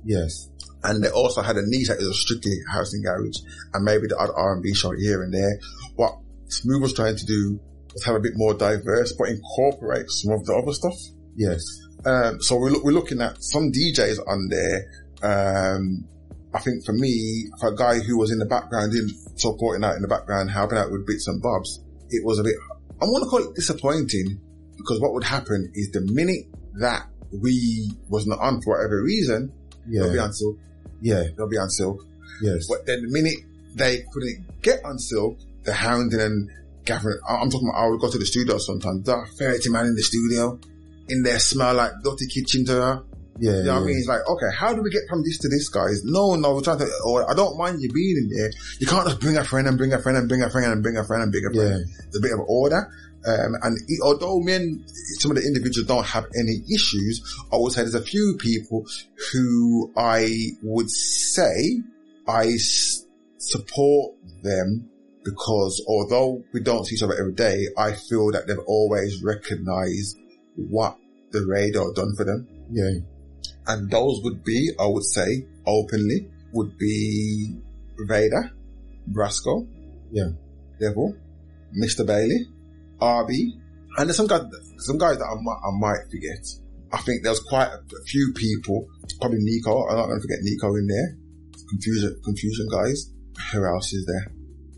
yes, 0.04 0.50
and 0.84 1.04
they 1.04 1.10
also 1.10 1.42
had 1.42 1.56
a 1.58 1.64
niche 1.66 1.88
that 1.88 1.98
was 2.00 2.20
strictly 2.22 2.58
house 2.72 2.94
and 2.94 3.04
garage, 3.04 3.38
and 3.74 3.86
maybe 3.86 4.08
the 4.08 4.18
odd 4.18 4.30
R 4.36 4.54
and 4.54 4.64
B 4.64 4.74
show 4.74 4.92
here 4.92 5.24
and 5.24 5.34
there. 5.34 5.60
What 5.96 6.14
Smooth 6.48 6.82
was 6.82 6.94
trying 6.94 7.16
to 7.16 7.26
do 7.26 7.60
was 7.94 8.04
have 8.06 8.16
a 8.16 8.20
bit 8.20 8.34
more 8.36 8.54
diverse, 8.54 9.14
but 9.14 9.30
incorporate 9.30 10.10
some 10.10 10.32
of 10.34 10.46
the 10.46 10.54
other 10.56 10.74
stuff. 10.74 10.98
yes, 11.36 11.64
Um, 12.06 12.42
so 12.42 12.58
we're, 12.58 12.82
we're 12.84 12.92
looking 12.92 13.22
at 13.22 13.44
some 13.44 13.72
DJs 13.72 14.20
on 14.28 14.50
there. 14.50 14.86
Um, 15.24 16.08
I 16.54 16.60
think 16.60 16.86
for 16.86 16.94
me, 16.94 17.48
for 17.60 17.70
a 17.70 17.76
guy 17.76 18.00
who 18.00 18.18
was 18.18 18.32
in 18.32 18.40
the 18.40 18.46
background, 18.46 18.94
in 18.94 19.10
supporting 19.36 19.84
out 19.84 19.96
in 19.96 20.02
the 20.02 20.08
background, 20.08 20.52
helping 20.52 20.78
out 20.78 20.92
with 20.92 21.06
bits 21.06 21.28
and 21.28 21.42
bobs, 21.42 21.82
it 22.10 22.24
was 22.24 22.40
a 22.40 22.44
bit, 22.44 22.56
I 23.02 23.06
want 23.06 23.24
to 23.24 23.30
call 23.30 23.40
it 23.40 23.56
disappointing 23.56 24.40
because 24.78 25.02
what 25.02 25.14
would 25.14 25.24
happen 25.24 25.72
is 25.74 25.92
the 25.92 26.02
minute 26.02 26.46
that 26.80 27.08
we 27.32 27.92
was 28.08 28.28
not 28.28 28.40
on 28.40 28.62
for 28.62 28.78
whatever 28.78 29.02
reason, 29.04 29.52
yeah. 29.88 30.04
they'll 30.04 30.14
be 30.14 30.20
on 30.20 30.34
silk, 30.34 30.58
yeah, 31.02 31.24
they'll 31.36 31.50
be 31.50 31.58
on 31.58 31.70
silk. 31.70 32.06
yes, 32.42 32.68
But 32.70 32.86
then 32.86 33.02
the 33.02 33.10
minute 33.10 33.40
they 33.76 34.06
couldn't 34.14 34.62
get 34.62 34.86
on 34.86 34.98
silk, 35.00 35.38
the 35.64 35.74
hounding 35.74 36.22
and 36.22 36.50
gathering, 36.86 37.20
I'm 37.28 37.50
talking 37.50 37.68
about, 37.68 37.84
I 37.84 37.88
would 37.90 38.00
go 38.00 38.10
to 38.10 38.18
the 38.18 38.26
studio 38.26 38.58
sometimes, 38.60 39.06
there 39.06 39.18
are 39.18 39.28
30 39.28 39.70
man 39.72 39.88
in 39.88 39.96
the 39.96 40.04
studio, 40.04 40.60
in 41.10 41.24
there 41.24 41.40
smell 41.40 41.74
like 41.76 41.92
dirty 42.04 42.28
kitchen 42.28 42.66
to 42.66 42.72
her. 42.74 43.04
Yeah. 43.38 43.52
You 43.58 43.64
know 43.64 43.74
what 43.76 43.84
I 43.84 43.86
mean? 43.86 43.98
It's 43.98 44.08
like, 44.08 44.22
okay, 44.30 44.56
how 44.58 44.74
do 44.74 44.82
we 44.82 44.90
get 44.90 45.02
from 45.10 45.22
this 45.24 45.38
to 45.40 45.50
this, 45.50 45.68
guys? 45.68 46.04
No, 46.06 46.36
no, 46.36 46.56
we're 46.56 46.62
trying 46.62 46.80
to, 46.80 46.88
or 47.06 47.30
I 47.30 47.34
don't 47.34 47.58
mind 47.58 47.82
you 47.82 47.90
being 47.92 48.16
in 48.18 48.30
there. 48.30 48.50
You 48.80 48.88
can't 48.88 49.06
just 49.06 49.20
bring 49.20 49.36
a 49.36 49.44
friend 49.44 49.68
and 49.68 49.78
bring 49.78 49.92
a 49.92 50.02
friend 50.02 50.18
and 50.18 50.30
bring 50.30 50.42
a 50.42 50.50
friend 50.50 50.72
and 50.72 50.82
bring 50.82 50.96
a 50.98 51.04
friend 51.04 51.22
and 51.24 51.32
bring 51.34 51.44
a 51.46 51.54
friend. 51.54 51.86
It's 52.08 52.18
a 52.18 52.22
bit 52.22 52.32
of 52.32 52.40
order. 52.48 52.90
Um, 53.28 53.56
and 53.64 53.78
it, 53.90 54.00
although 54.04 54.40
me 54.40 54.54
and 54.54 54.90
some 55.20 55.32
of 55.32 55.38
the 55.38 55.44
individuals 55.44 55.88
don't 55.88 56.06
have 56.06 56.26
any 56.40 56.62
issues, 56.74 57.22
I 57.52 57.58
would 57.58 57.74
say 57.74 57.82
there's 57.82 57.96
a 57.96 58.02
few 58.02 58.38
people 58.40 58.86
who 59.34 59.92
I 59.98 60.30
would 60.62 60.90
say 60.90 61.82
I 62.28 62.46
s- 62.50 63.06
support 63.38 64.14
them 64.44 64.90
because 65.24 65.84
although 65.88 66.44
we 66.54 66.60
don't 66.62 66.86
see 66.86 66.96
each 66.96 67.04
other 67.04 67.16
every 67.20 67.34
day, 67.34 67.66
I 67.78 67.94
feel 67.94 68.32
that 68.32 68.46
they've 68.48 68.60
always 68.68 69.24
recognized 69.24 70.18
what 70.56 70.98
the 71.32 71.46
radar 71.48 71.92
done 71.94 72.16
for 72.16 72.24
them. 72.26 72.48
Yeah. 72.72 73.00
And 73.68 73.90
those 73.90 74.22
would 74.24 74.44
be, 74.44 74.72
I 74.80 74.86
would 74.88 75.04
say, 75.04 75.46
openly, 75.66 76.30
would 76.54 76.78
be 76.78 77.58
Vader, 78.08 78.52
Brasco, 79.12 79.68
Yeah. 80.12 80.30
Devil, 80.80 81.16
Mr. 81.82 82.06
Bailey, 82.06 82.48
RB, 83.00 83.52
and 83.98 84.08
there's 84.10 84.18
some 84.18 84.28
guys, 84.28 84.42
some 84.78 84.98
guys 84.98 85.18
that 85.18 85.26
I 85.26 85.36
might, 85.42 85.60
I 85.64 85.72
might 85.80 86.12
forget. 86.12 86.46
I 86.92 86.98
think 87.02 87.24
there's 87.24 87.40
quite 87.40 87.68
a, 87.68 87.78
a 87.78 88.04
few 88.06 88.34
people, 88.36 88.86
probably 89.20 89.40
Nico, 89.42 89.88
I'm 89.88 89.98
not 89.98 90.06
going 90.08 90.20
to 90.20 90.22
forget 90.22 90.40
Nico 90.42 90.76
in 90.76 90.88
there. 90.88 91.18
Confusion, 91.70 92.22
confusion 92.24 92.68
guys. 92.72 93.12
Who 93.52 93.66
else 93.66 93.92
is 93.94 94.06
there? 94.06 94.34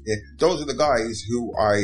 Yeah, 0.05 0.15
those 0.39 0.61
are 0.61 0.65
the 0.65 0.73
guys 0.73 1.21
who 1.27 1.53
I 1.59 1.83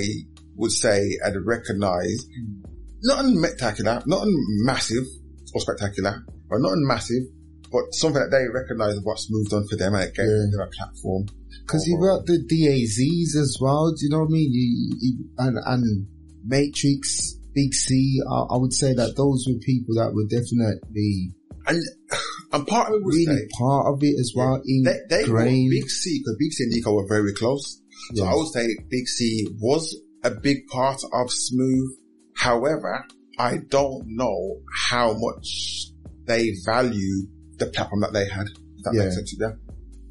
would 0.56 0.72
say 0.72 1.18
I'd 1.26 1.36
recognize. 1.44 2.26
Mm. 2.40 2.64
Nothing 3.04 3.38
spectacular, 3.38 4.02
nothing 4.06 4.34
massive 4.64 5.04
or 5.54 5.62
spectacular, 5.62 6.24
or 6.50 6.60
nothing 6.60 6.86
massive, 6.88 7.24
but 7.72 7.84
something 7.92 8.22
that 8.22 8.32
they 8.32 8.48
recognize 8.48 9.00
what's 9.04 9.28
moved 9.30 9.54
on 9.54 9.68
for 9.68 9.76
them 9.76 9.94
and 9.96 10.04
it 10.06 10.16
gave 10.16 10.26
Yeah. 10.26 10.48
them 10.52 10.68
a 10.68 10.70
platform. 10.76 11.26
Cause 11.68 11.86
you 11.88 11.98
got 12.00 12.26
the 12.26 12.40
DAZs 12.44 13.40
as 13.40 13.58
well, 13.62 13.92
do 13.92 13.98
you 14.06 14.10
know 14.10 14.20
what 14.20 14.30
I 14.30 14.32
mean? 14.32 14.50
You, 14.52 14.98
you, 15.00 15.26
and, 15.38 15.58
and 15.66 16.08
Matrix, 16.44 17.36
Big 17.54 17.74
C, 17.74 18.20
I, 18.30 18.56
I 18.56 18.58
would 18.58 18.74
say 18.74 18.94
that 18.94 19.16
those 19.16 19.46
were 19.48 19.60
people 19.60 19.96
that 19.96 20.12
were 20.14 20.26
definitely 20.28 21.32
And, 21.68 21.80
and 22.52 22.68
part 22.68 22.90
of 22.90 22.96
it 22.96 23.04
was 23.06 23.16
really 23.16 23.38
say, 23.38 23.48
part 23.58 23.94
of 23.94 24.00
it 24.02 24.20
as 24.20 24.34
well, 24.36 24.62
they, 24.66 24.98
they 25.10 25.30
were. 25.30 25.44
Big 25.46 25.90
C, 25.90 26.20
because 26.20 26.36
Big 26.40 26.52
C 26.52 26.64
and 26.66 26.74
Nico 26.74 26.94
were 26.94 27.08
very 27.08 27.34
close. 27.34 27.82
So 28.16 28.24
Yeah. 28.26 28.32
I 28.32 28.36
would 28.36 28.48
say 28.52 28.68
Big 28.90 29.08
C 29.08 29.48
was 29.60 29.96
a 30.24 30.32
big 30.32 30.68
part 30.68 31.00
of 31.14 31.32
Smooth. 31.32 31.92
However, 32.44 33.06
I 33.40 33.58
don't 33.70 34.04
know 34.22 34.58
how 34.90 35.14
much 35.18 35.92
they 36.28 36.52
value 36.66 37.28
the 37.58 37.68
platform 37.68 38.02
that 38.02 38.12
they 38.12 38.28
had. 38.28 38.48
If 38.78 38.84
that 38.84 38.94
Yeah. 38.94 39.04
makes 39.04 39.16
sense 39.16 39.30
to 39.32 39.38
them. 39.38 39.54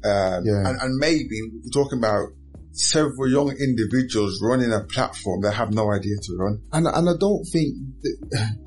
Um, 0.03 0.39
Yeah. 0.49 0.67
and, 0.67 0.75
and 0.81 0.97
maybe 0.97 1.37
we're 1.53 1.69
talking 1.71 1.99
about 1.99 2.29
several 2.71 3.29
young 3.29 3.51
individuals 3.67 4.41
running 4.41 4.71
a 4.73 4.79
platform 4.95 5.41
they 5.41 5.51
have 5.51 5.71
no 5.71 5.91
idea 5.91 6.15
to 6.23 6.35
run. 6.39 6.59
And, 6.71 6.87
and 6.87 7.07
I 7.07 7.13
don't 7.19 7.45
think 7.53 7.69
that 8.01 8.17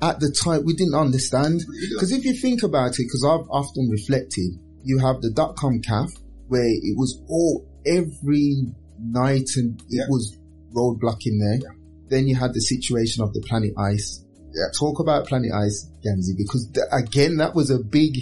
at 0.01 0.19
the 0.21 0.31
time 0.31 0.63
we 0.63 0.73
didn't 0.73 0.95
understand. 0.95 1.61
Because 1.91 2.13
if 2.13 2.23
you 2.23 2.33
think 2.35 2.63
about 2.63 2.91
it, 2.97 3.03
because 3.07 3.25
I've 3.25 3.49
often 3.49 3.89
reflected, 3.89 4.51
you 4.83 4.99
have 4.99 5.19
the 5.21 5.31
dot 5.31 5.57
com 5.57 5.81
calf 5.81 6.09
where 6.47 6.63
it 6.89 6.95
was 6.97 7.21
all 7.27 7.67
every 7.85 8.73
night 8.97 9.49
and 9.57 9.77
it 9.81 9.85
Yeah. 9.89 10.05
was 10.07 10.37
roadblock 10.73 11.19
in 11.25 11.37
there. 11.39 11.59
Then 12.09 12.27
you 12.27 12.35
had 12.35 12.53
the 12.53 12.61
situation 12.61 13.23
of 13.23 13.33
the 13.33 13.41
Planet 13.41 13.73
Ice. 13.77 14.23
Yeah. 14.53 14.63
Talk 14.79 14.99
about 14.99 15.27
Planet 15.27 15.51
Ice, 15.53 15.87
Ganzi, 16.05 16.35
because 16.37 16.67
th- 16.73 16.85
again, 16.91 17.37
that 17.37 17.53
was 17.53 17.69
a 17.69 17.77
big, 17.79 18.17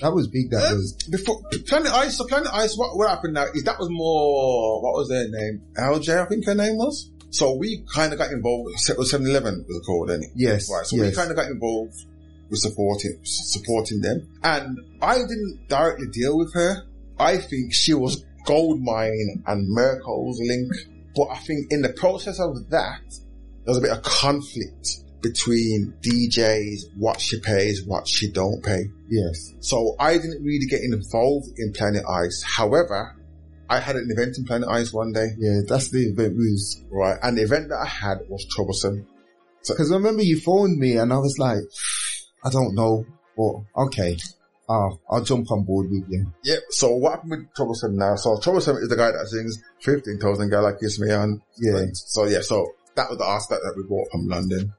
that 0.00 0.12
was 0.12 0.26
big. 0.28 0.50
That 0.50 0.72
Uh, 0.72 0.76
was, 0.76 0.94
Before 1.10 1.40
Planet 1.66 1.92
Ice, 1.92 2.16
so 2.16 2.26
Planet 2.26 2.48
Ice, 2.52 2.76
what, 2.76 2.96
what 2.96 3.08
happened 3.08 3.34
now 3.34 3.46
is 3.54 3.62
that 3.64 3.78
was 3.78 3.88
more, 3.90 4.82
what 4.82 4.94
was 4.94 5.08
their 5.08 5.28
name? 5.28 5.62
LJ, 5.78 6.24
I 6.24 6.26
think 6.26 6.46
her 6.46 6.54
name 6.54 6.76
was. 6.78 7.10
So 7.30 7.54
we 7.54 7.84
kind 7.94 8.12
of 8.12 8.18
got 8.18 8.30
involved, 8.32 8.70
it 8.88 8.98
was 8.98 9.12
7-Eleven 9.12 9.64
was 9.68 9.76
it 9.76 9.86
called, 9.86 10.08
then. 10.08 10.22
yes, 10.34 10.70
Right, 10.70 10.84
so 10.86 10.96
we 11.00 11.12
kind 11.12 11.30
of 11.30 11.36
got 11.36 11.50
involved 11.50 11.94
with 12.50 12.58
supporting, 12.60 13.18
supporting 13.22 14.00
them. 14.00 14.28
And 14.42 14.78
I 15.00 15.14
didn't 15.18 15.60
directly 15.68 16.08
deal 16.12 16.36
with 16.36 16.52
her. 16.54 16.82
I 17.18 17.36
think 17.38 17.72
she 17.72 17.94
was 17.94 18.24
Goldmine 18.46 19.42
and 19.46 19.68
Merkel's 19.68 20.40
link. 20.40 20.72
But 21.14 21.28
I 21.30 21.38
think 21.38 21.66
in 21.70 21.82
the 21.82 21.90
process 21.90 22.40
of 22.40 22.70
that, 22.70 23.02
there 23.64 23.74
was 23.74 23.78
a 23.78 23.80
bit 23.80 23.92
of 23.92 24.02
conflict 24.02 24.88
between 25.22 25.94
DJs, 26.02 26.96
what 26.98 27.20
she 27.20 27.40
pays, 27.40 27.84
what 27.86 28.08
she 28.08 28.30
don't 28.30 28.62
pay. 28.62 28.84
yes. 29.08 29.52
So 29.60 29.94
I 29.98 30.14
didn't 30.14 30.42
really 30.42 30.66
get 30.66 30.80
involved 30.82 31.46
in 31.58 31.72
Planet 31.72 32.02
Ice. 32.08 32.42
However, 32.42 33.16
I 33.70 33.78
had 33.78 33.96
an 33.96 34.08
event 34.10 34.36
in 34.36 34.44
Planet 34.44 34.68
Ice 34.68 34.92
one 34.92 35.12
day, 35.12 35.28
Yeah, 35.38 35.60
that's 35.66 35.90
the 35.90 36.08
event 36.08 36.36
we 36.36 36.50
was, 36.50 36.82
right? 36.90 37.16
And 37.22 37.38
the 37.38 37.42
event 37.42 37.68
that 37.68 37.78
I 37.78 37.86
had 37.86 38.18
was 38.28 38.44
troublesome. 38.50 39.06
cause 39.66 39.92
I 39.92 39.94
remember 39.94 40.22
you 40.22 40.40
phoned 40.40 40.78
me 40.78 40.96
and 40.96 41.12
I 41.12 41.18
was 41.18 41.38
like, 41.38 41.62
I 42.44 42.50
don't 42.50 42.74
know, 42.74 43.04
but 43.36 43.82
okay. 43.84 44.16
I'll, 44.68 45.00
I'll 45.10 45.24
jump 45.24 45.50
on 45.50 45.64
board 45.64 45.88
with 45.90 46.04
you. 46.08 46.26
Yeah. 46.44 46.56
So 46.70 46.90
what 46.96 47.12
happened 47.12 47.30
with 47.32 47.54
Troublesome 47.54 47.96
now? 47.96 48.14
So 48.16 48.38
Troublesome 48.40 48.76
is 48.76 48.88
the 48.88 48.96
guy 48.96 49.10
that 49.10 49.26
sings 49.28 49.58
15,000 49.82 50.50
Guy 50.50 50.60
Like 50.60 50.80
Kiss 50.80 50.98
Me 51.00 51.12
on. 51.12 51.42
Yeah. 51.58 51.84
So 51.92 52.26
yeah, 52.26 52.40
so 52.42 52.66
that 52.94 53.08
was 53.10 53.18
the 53.18 53.24
ask 53.26 53.48
that, 53.50 53.60
that 53.62 53.74
we 53.76 53.82
bought 53.88 54.08
from 54.12 54.28
London. 54.28 54.72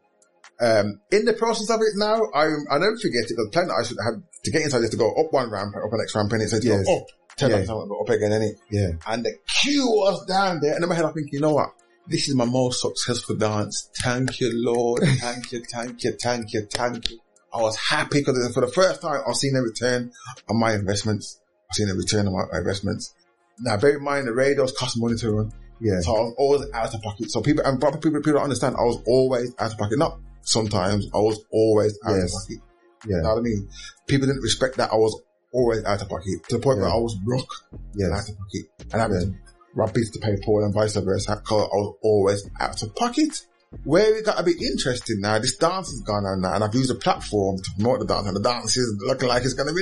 Um, 0.61 1.01
in 1.11 1.26
the 1.26 1.34
process 1.34 1.69
of 1.69 1.81
it 1.81 1.93
now, 1.95 2.22
I, 2.34 2.45
I 2.72 2.77
never 2.77 2.95
forget 2.97 3.23
it, 3.27 3.35
the 3.35 3.49
Planet 3.51 3.72
I 3.77 3.84
should 3.84 3.97
have, 4.05 4.22
to 4.43 4.51
get 4.51 4.61
inside, 4.61 4.81
have 4.81 4.91
to 4.91 4.97
go 4.97 5.11
up 5.14 5.34
one 5.34 5.49
ramp, 5.51 5.76
up 5.76 5.89
the 5.91 5.97
next 5.97 6.15
ramp, 6.15 6.31
and 6.31 6.41
it 6.41 6.49
says 6.49 6.64
Yes. 6.64 6.85
go 6.85 6.99
up, 6.99 7.05
turn 7.38 7.51
Yeah. 7.51 7.65
go 7.65 7.99
up 8.01 8.10
again, 8.10 8.31
innit? 8.31 8.53
Yeah. 8.69 8.91
And 9.07 9.26
the 9.26 9.34
queue 9.47 9.85
was 9.88 10.26
down 10.27 10.60
there, 10.61 10.76
and 10.76 10.84
in 10.84 10.88
my 10.89 10.95
head 10.95 11.05
I 11.05 11.11
think, 11.11 11.31
you 11.34 11.41
know 11.41 11.55
what? 11.55 11.69
This 12.07 12.27
is 12.30 12.35
my 12.35 12.45
most 12.45 12.81
successful 12.81 13.35
dance. 13.35 13.89
Thank 14.03 14.39
you, 14.39 14.51
Lord. 14.53 15.03
Thank 15.19 15.51
you, 15.51 15.64
thank 15.72 16.03
you, 16.03 16.14
thank 16.22 16.53
you, 16.53 16.68
thank 16.72 17.10
you. 17.10 17.19
I 17.53 17.61
was 17.61 17.75
happy 17.75 18.19
because 18.19 18.53
for 18.53 18.61
the 18.61 18.71
first 18.71 19.01
time 19.01 19.21
I've 19.27 19.35
seen 19.35 19.55
a 19.55 19.61
return 19.61 20.11
on 20.49 20.59
my 20.59 20.73
investments. 20.73 21.39
I've 21.69 21.75
seen 21.75 21.89
a 21.89 21.93
return 21.95 22.27
on 22.27 22.34
my, 22.34 22.57
investments. 22.57 23.13
Now, 23.59 23.77
bear 23.77 23.97
in 23.97 24.03
mind 24.03 24.27
the 24.27 24.34
radios 24.34 24.71
cost 24.71 24.97
money 24.99 25.15
to. 25.17 25.49
Yeah. 25.80 25.99
So 26.01 26.15
I 26.15 26.19
was 26.21 26.35
always 26.38 26.71
out 26.73 26.93
of 26.93 27.01
pocket. 27.01 27.30
So 27.31 27.41
people, 27.41 27.63
and 27.65 27.80
proper 27.80 27.97
people, 27.97 28.19
people 28.19 28.34
don't 28.34 28.43
understand, 28.43 28.75
I 28.77 28.84
was 28.84 29.01
always 29.05 29.53
out 29.59 29.71
of 29.71 29.77
pocket. 29.77 29.99
Not 29.99 30.19
sometimes, 30.41 31.07
I 31.13 31.17
was 31.17 31.43
always 31.51 31.97
out 32.05 32.15
Yes. 32.15 32.34
of 32.34 32.41
pocket. 32.41 32.63
Yeah. 33.07 33.17
You 33.17 33.21
know 33.21 33.30
what 33.30 33.38
I 33.39 33.41
mean? 33.41 33.69
People 34.07 34.27
didn't 34.27 34.41
respect 34.41 34.77
that 34.77 34.91
I 34.91 34.95
was 34.95 35.21
always 35.51 35.84
out 35.84 36.01
of 36.01 36.09
pocket 36.09 36.43
to 36.49 36.57
the 36.57 36.61
point 36.63 36.80
where 36.80 36.89
I 36.89 36.95
was 36.95 37.15
broke 37.15 37.51
Yeah. 37.95 38.07
Out 38.13 38.30
of 38.30 38.38
pocket. 38.38 38.93
And 38.93 39.01
I 39.01 39.07
was 39.07 39.27
rob 39.75 39.93
bills 39.93 40.09
to 40.11 40.19
pay 40.19 40.38
Paul 40.43 40.63
and 40.63 40.73
vice 40.73 40.95
versa 40.95 41.35
because 41.35 41.63
I 41.63 41.75
was 41.75 41.95
always 42.01 42.49
out 42.59 42.81
of 42.81 42.95
pocket. 42.95 43.45
Where 43.84 44.16
it 44.18 44.26
got 44.26 44.40
a 44.40 44.44
bit 44.44 44.62
interesting 44.62 45.20
now, 45.20 45.40
this 45.40 45.58
dance 45.58 45.90
has 45.90 46.02
gone 46.02 46.26
on 46.26 46.41
now 46.41 46.54
and 46.56 46.64
I've 46.64 46.74
used 46.76 46.91
a 46.91 46.95
platform 46.95 47.58
to 47.58 47.72
promote 47.76 48.00
the 48.00 48.06
dance 48.06 48.28
and 48.28 48.36
the 48.36 48.41
dance 48.41 48.78
is 48.78 48.95
looking 49.06 49.28
like 49.28 49.44
it's 49.44 49.54
going 49.56 49.68
to 49.68 49.74
be 49.76 49.82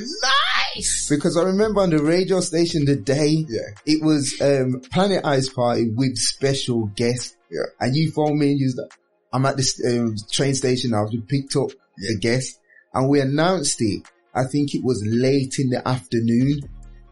nice. 0.76 1.08
Because 1.10 1.38
I 1.38 1.44
remember 1.44 1.82
on 1.82 1.90
the 1.92 2.02
radio 2.04 2.40
station 2.40 2.86
the 2.86 2.96
day 2.96 3.46
Yeah. 3.48 3.60
it 3.86 4.04
was 4.04 4.40
um 4.42 4.82
Planet 4.92 5.26
Ice 5.26 5.50
Party 5.50 5.90
with 5.96 6.18
special 6.18 6.88
guests. 6.96 7.36
Yeah. 7.52 7.60
And 7.80 7.96
you 7.96 8.12
phoned 8.12 8.40
me 8.40 8.52
and 8.52 8.60
you 8.60 8.68
was 8.68 8.78
like, 8.82 8.92
I'm 9.34 9.46
at 9.46 9.58
this 9.58 9.80
um, 9.88 10.16
train 10.32 10.56
station 10.56 10.92
now. 10.92 11.06
We 11.12 11.22
picked 11.22 11.56
up 11.56 11.70
Yeah. 11.98 12.14
the 12.14 12.20
guest 12.20 12.60
and 12.94 13.10
we 13.10 13.20
announced 13.20 13.78
it. 13.82 14.04
I 14.34 14.46
think 14.46 14.74
it 14.74 14.84
was 14.84 15.04
late 15.06 15.56
in 15.60 15.70
the 15.70 15.86
afternoon. 15.88 16.62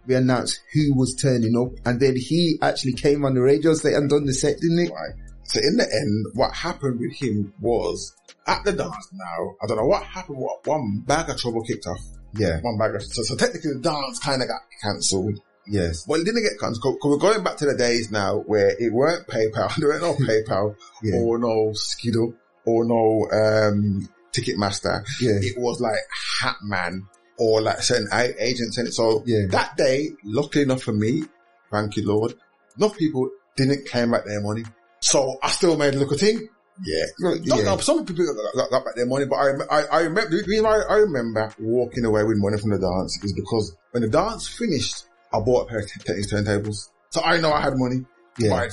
We 0.08 0.16
announced 0.16 0.60
who 0.74 0.96
was 0.96 1.16
turning 1.22 1.56
up 1.56 1.74
and 1.86 2.00
then 2.00 2.16
he 2.16 2.58
actually 2.62 2.94
came 2.94 3.26
on 3.26 3.36
the 3.36 3.42
radio 3.42 3.74
station 3.76 3.98
and 3.98 4.10
done 4.10 4.26
the 4.26 4.34
set, 4.34 4.58
didn't 4.60 4.80
he? 4.80 4.86
Right. 4.92 5.14
So 5.50 5.60
in 5.62 5.78
the 5.78 5.84
end, 5.92 6.26
what 6.36 6.54
happened 6.56 7.00
with 7.00 7.14
him 7.14 7.54
was 7.60 8.16
at 8.46 8.64
the 8.64 8.72
dance 8.72 9.10
now, 9.14 9.56
I 9.62 9.68
don't 9.68 9.78
know 9.78 9.86
what 9.86 10.04
happened, 10.04 10.38
what 10.38 10.66
one 10.68 11.04
bag 11.08 11.30
of 11.30 11.38
trouble 11.38 11.64
kicked 11.64 11.88
off. 11.88 12.00
Yeah. 12.34 12.60
One 12.62 12.78
bag 12.78 12.94
of, 12.96 13.04
so, 13.04 13.24
so 13.24 13.36
technically 13.36 13.74
the 13.74 13.80
dance 13.80 14.20
kind 14.20 14.42
of 14.44 14.48
got 14.48 14.62
cancelled. 14.84 15.40
Yes. 15.66 16.08
Well, 16.08 16.22
it 16.22 16.26
didn't 16.26 16.44
get 16.44 16.60
cancelled 16.60 16.96
because 16.98 17.10
we're 17.12 17.18
going 17.32 17.44
back 17.44 17.58
to 17.58 17.66
the 17.66 17.76
days 17.76 18.12
now 18.12 18.38
where 18.46 18.76
it 18.78 18.94
weren't 18.94 19.26
PayPal, 19.28 19.76
there 19.78 19.90
weren't 19.90 20.02
no 20.04 20.14
PayPal 20.14 20.76
Yeah. 21.02 21.16
or 21.20 21.40
no 21.40 21.72
Skiddle 21.74 22.34
or 22.66 22.86
no, 22.86 23.28
um, 23.32 24.08
Ticketmaster. 24.32 25.04
Yeah. 25.20 25.40
It 25.42 25.58
was 25.58 25.82
like 25.82 25.98
Hatman 26.42 27.02
or 27.40 27.62
like 27.62 27.82
certain 27.82 28.08
agents 28.14 28.78
in 28.78 28.86
it. 28.86 28.94
So 28.94 29.24
Yeah. 29.26 29.48
that 29.50 29.78
day, 29.78 30.10
luckily 30.24 30.64
enough 30.64 30.84
for 30.84 30.94
me, 30.94 31.24
thank 31.72 31.96
you 31.98 32.08
Lord, 32.08 32.36
enough 32.78 32.96
people 32.98 33.30
didn't 33.56 33.88
claim 33.88 34.12
back 34.12 34.26
their 34.26 34.42
money. 34.42 34.64
So 35.02 35.38
I 35.42 35.50
still 35.50 35.78
made 35.78 35.96
a 35.96 36.00
little 36.00 36.18
thing. 36.18 36.48
Yeah. 36.86 37.06
Don't 37.22 37.44
Yeah. 37.46 37.64
know, 37.64 37.78
some 37.78 38.06
people 38.06 38.26
got, 38.56 38.72
back 38.86 38.96
their 38.96 39.06
money, 39.06 39.26
but 39.26 39.36
I, 39.36 39.50
I, 39.70 39.84
I 39.92 40.00
remember, 40.02 40.30
the 40.30 40.44
reason 40.48 40.66
I, 40.66 40.82
I 40.90 40.96
remember 40.98 41.54
walking 41.60 42.06
away 42.06 42.24
with 42.24 42.38
money 42.38 42.58
from 42.58 42.72
the 42.72 42.80
dance 42.80 43.20
is 43.24 43.34
because 43.34 43.76
when 43.92 44.04
the 44.04 44.10
dance 44.10 44.48
finished, 44.48 45.06
I 45.34 45.40
bought 45.42 45.64
a 45.64 45.66
pair 45.70 45.80
of 45.80 45.88
Technics 45.92 46.32
turntables. 46.32 46.90
So 47.10 47.22
I 47.22 47.40
know 47.40 47.52
I 47.52 47.62
had 47.62 47.74
money. 47.76 48.06
Yeah. 48.38 48.52
Right, 48.52 48.72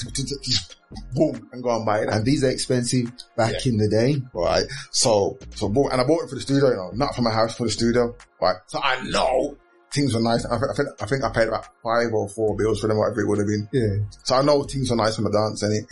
boom 1.15 1.49
and 1.53 1.61
go 1.61 1.75
and 1.75 1.85
buy 1.85 2.01
it. 2.03 2.09
And 2.09 2.25
these 2.25 2.45
are 2.45 2.51
expensive 2.51 3.11
back 3.37 3.65
Yeah. 3.65 3.73
in 3.73 3.79
the 3.79 3.89
day. 3.89 4.23
right? 4.33 4.63
So, 4.93 5.39
so 5.57 5.69
boom, 5.69 5.89
and 5.91 6.01
I 6.01 6.05
bought 6.05 6.23
it 6.25 6.29
for 6.29 6.37
the 6.37 6.41
studio, 6.41 6.71
you 6.71 6.77
know, 6.77 6.91
not 6.95 7.17
for 7.17 7.23
my 7.23 7.33
house, 7.33 7.57
for 7.57 7.65
the 7.65 7.73
studio, 7.73 8.15
right? 8.41 8.55
So 8.69 8.79
I 8.81 9.03
know 9.09 9.57
things 9.97 10.15
were 10.15 10.21
nice. 10.21 10.45
I 10.45 10.59
think, 10.59 10.71
I 10.71 10.75
think, 10.77 10.89
I 11.03 11.07
think 11.07 11.25
I 11.25 11.31
paid 11.33 11.49
about 11.49 11.65
five 11.83 12.13
or 12.13 12.29
four 12.29 12.55
bills 12.57 12.81
for 12.81 12.87
them, 12.89 12.99
whatever 12.99 13.23
it 13.23 13.29
would 13.29 13.39
have 13.39 13.49
been. 13.49 13.69
Yeah. 13.73 14.07
So 14.25 14.37
I 14.37 14.43
know 14.43 14.63
things 14.63 14.91
were 14.91 14.97
nice 14.97 15.17
from 15.17 15.25
the 15.25 15.33
dance 15.33 15.63
and 15.63 15.73
it. 15.73 15.85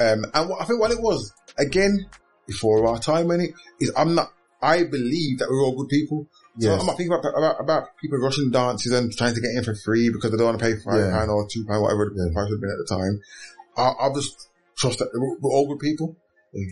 Um, 0.00 0.24
and 0.34 0.48
what, 0.48 0.62
I 0.62 0.64
think 0.64 0.80
what 0.80 0.90
it 0.90 1.00
was, 1.00 1.32
again, 1.58 2.06
before 2.46 2.86
our 2.88 2.98
time 2.98 3.30
in 3.30 3.40
it, 3.42 3.50
is 3.78 3.92
I'm 3.96 4.14
not, 4.16 4.32
I 4.62 4.82
believe 4.84 5.38
that 5.38 5.48
we're 5.48 5.62
all 5.62 5.76
good 5.76 5.88
people. 5.88 6.26
So 6.58 6.68
Yes. 6.68 6.80
I'm 6.80 6.86
not 6.86 6.96
thinking 6.96 7.12
about, 7.16 7.32
about, 7.38 7.60
about 7.60 7.96
people 8.00 8.18
rushing 8.18 8.50
dances 8.50 8.92
and 8.92 9.12
trying 9.16 9.34
to 9.34 9.40
get 9.40 9.50
in 9.56 9.62
for 9.64 9.74
free 9.74 10.10
because 10.10 10.30
they 10.32 10.36
don't 10.36 10.46
want 10.46 10.58
to 10.58 10.64
pay 10.64 10.74
five 10.84 10.98
Yeah. 10.98 11.10
pound 11.12 11.30
or 11.30 11.46
two 11.48 11.64
pound, 11.64 11.82
whatever 11.82 12.10
the 12.14 12.30
price 12.34 12.48
would 12.50 12.56
have 12.56 12.60
been 12.60 12.74
at 12.74 12.82
the 12.82 12.90
time. 12.90 13.20
I, 13.76 14.06
I 14.06 14.12
just 14.14 14.48
trust 14.76 14.98
that 14.98 15.08
we're, 15.14 15.36
we're 15.40 15.52
all 15.52 15.68
good 15.68 15.78
people. 15.78 16.16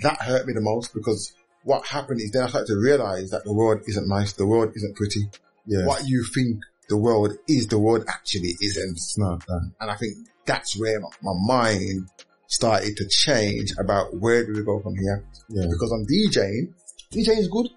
That 0.02 0.20
hurt 0.20 0.47
me 0.47 0.52
the 0.55 0.60
most 0.60 0.93
because 0.93 1.32
what 1.62 1.86
happened 1.86 2.20
is 2.20 2.32
then 2.32 2.43
I 2.43 2.48
started 2.48 2.66
to 2.66 2.77
realize 2.77 3.31
that 3.31 3.44
the 3.44 3.52
world 3.52 3.82
isn't 3.86 4.09
nice. 4.09 4.32
The 4.32 4.47
world 4.47 4.73
isn't 4.74 4.97
pretty. 4.97 5.31
Yeah. 5.66 5.86
What 5.86 6.06
you 6.09 6.24
think 6.35 6.60
the 6.89 6.97
world 6.97 7.32
is, 7.48 7.66
the 7.66 7.78
world 7.78 8.05
actually 8.09 8.56
isn't. 8.62 8.98
Not 9.16 9.47
that. 9.47 9.70
And 9.81 9.90
I 9.90 9.97
think 9.97 10.16
that's 10.47 10.78
where 10.78 11.01
my, 11.01 11.09
my 11.23 11.32
mind 11.36 12.09
started 12.47 12.97
to 12.97 13.06
change 13.09 13.73
about 13.78 14.16
where 14.19 14.44
do 14.44 14.52
we 14.55 14.65
go 14.65 14.81
from 14.81 14.97
here. 14.97 15.24
Yeah. 15.51 15.66
Because 15.69 15.93
I'm 15.93 16.06
DJing. 16.06 16.73
DJing 17.12 17.39
is 17.39 17.48
good. 17.48 17.69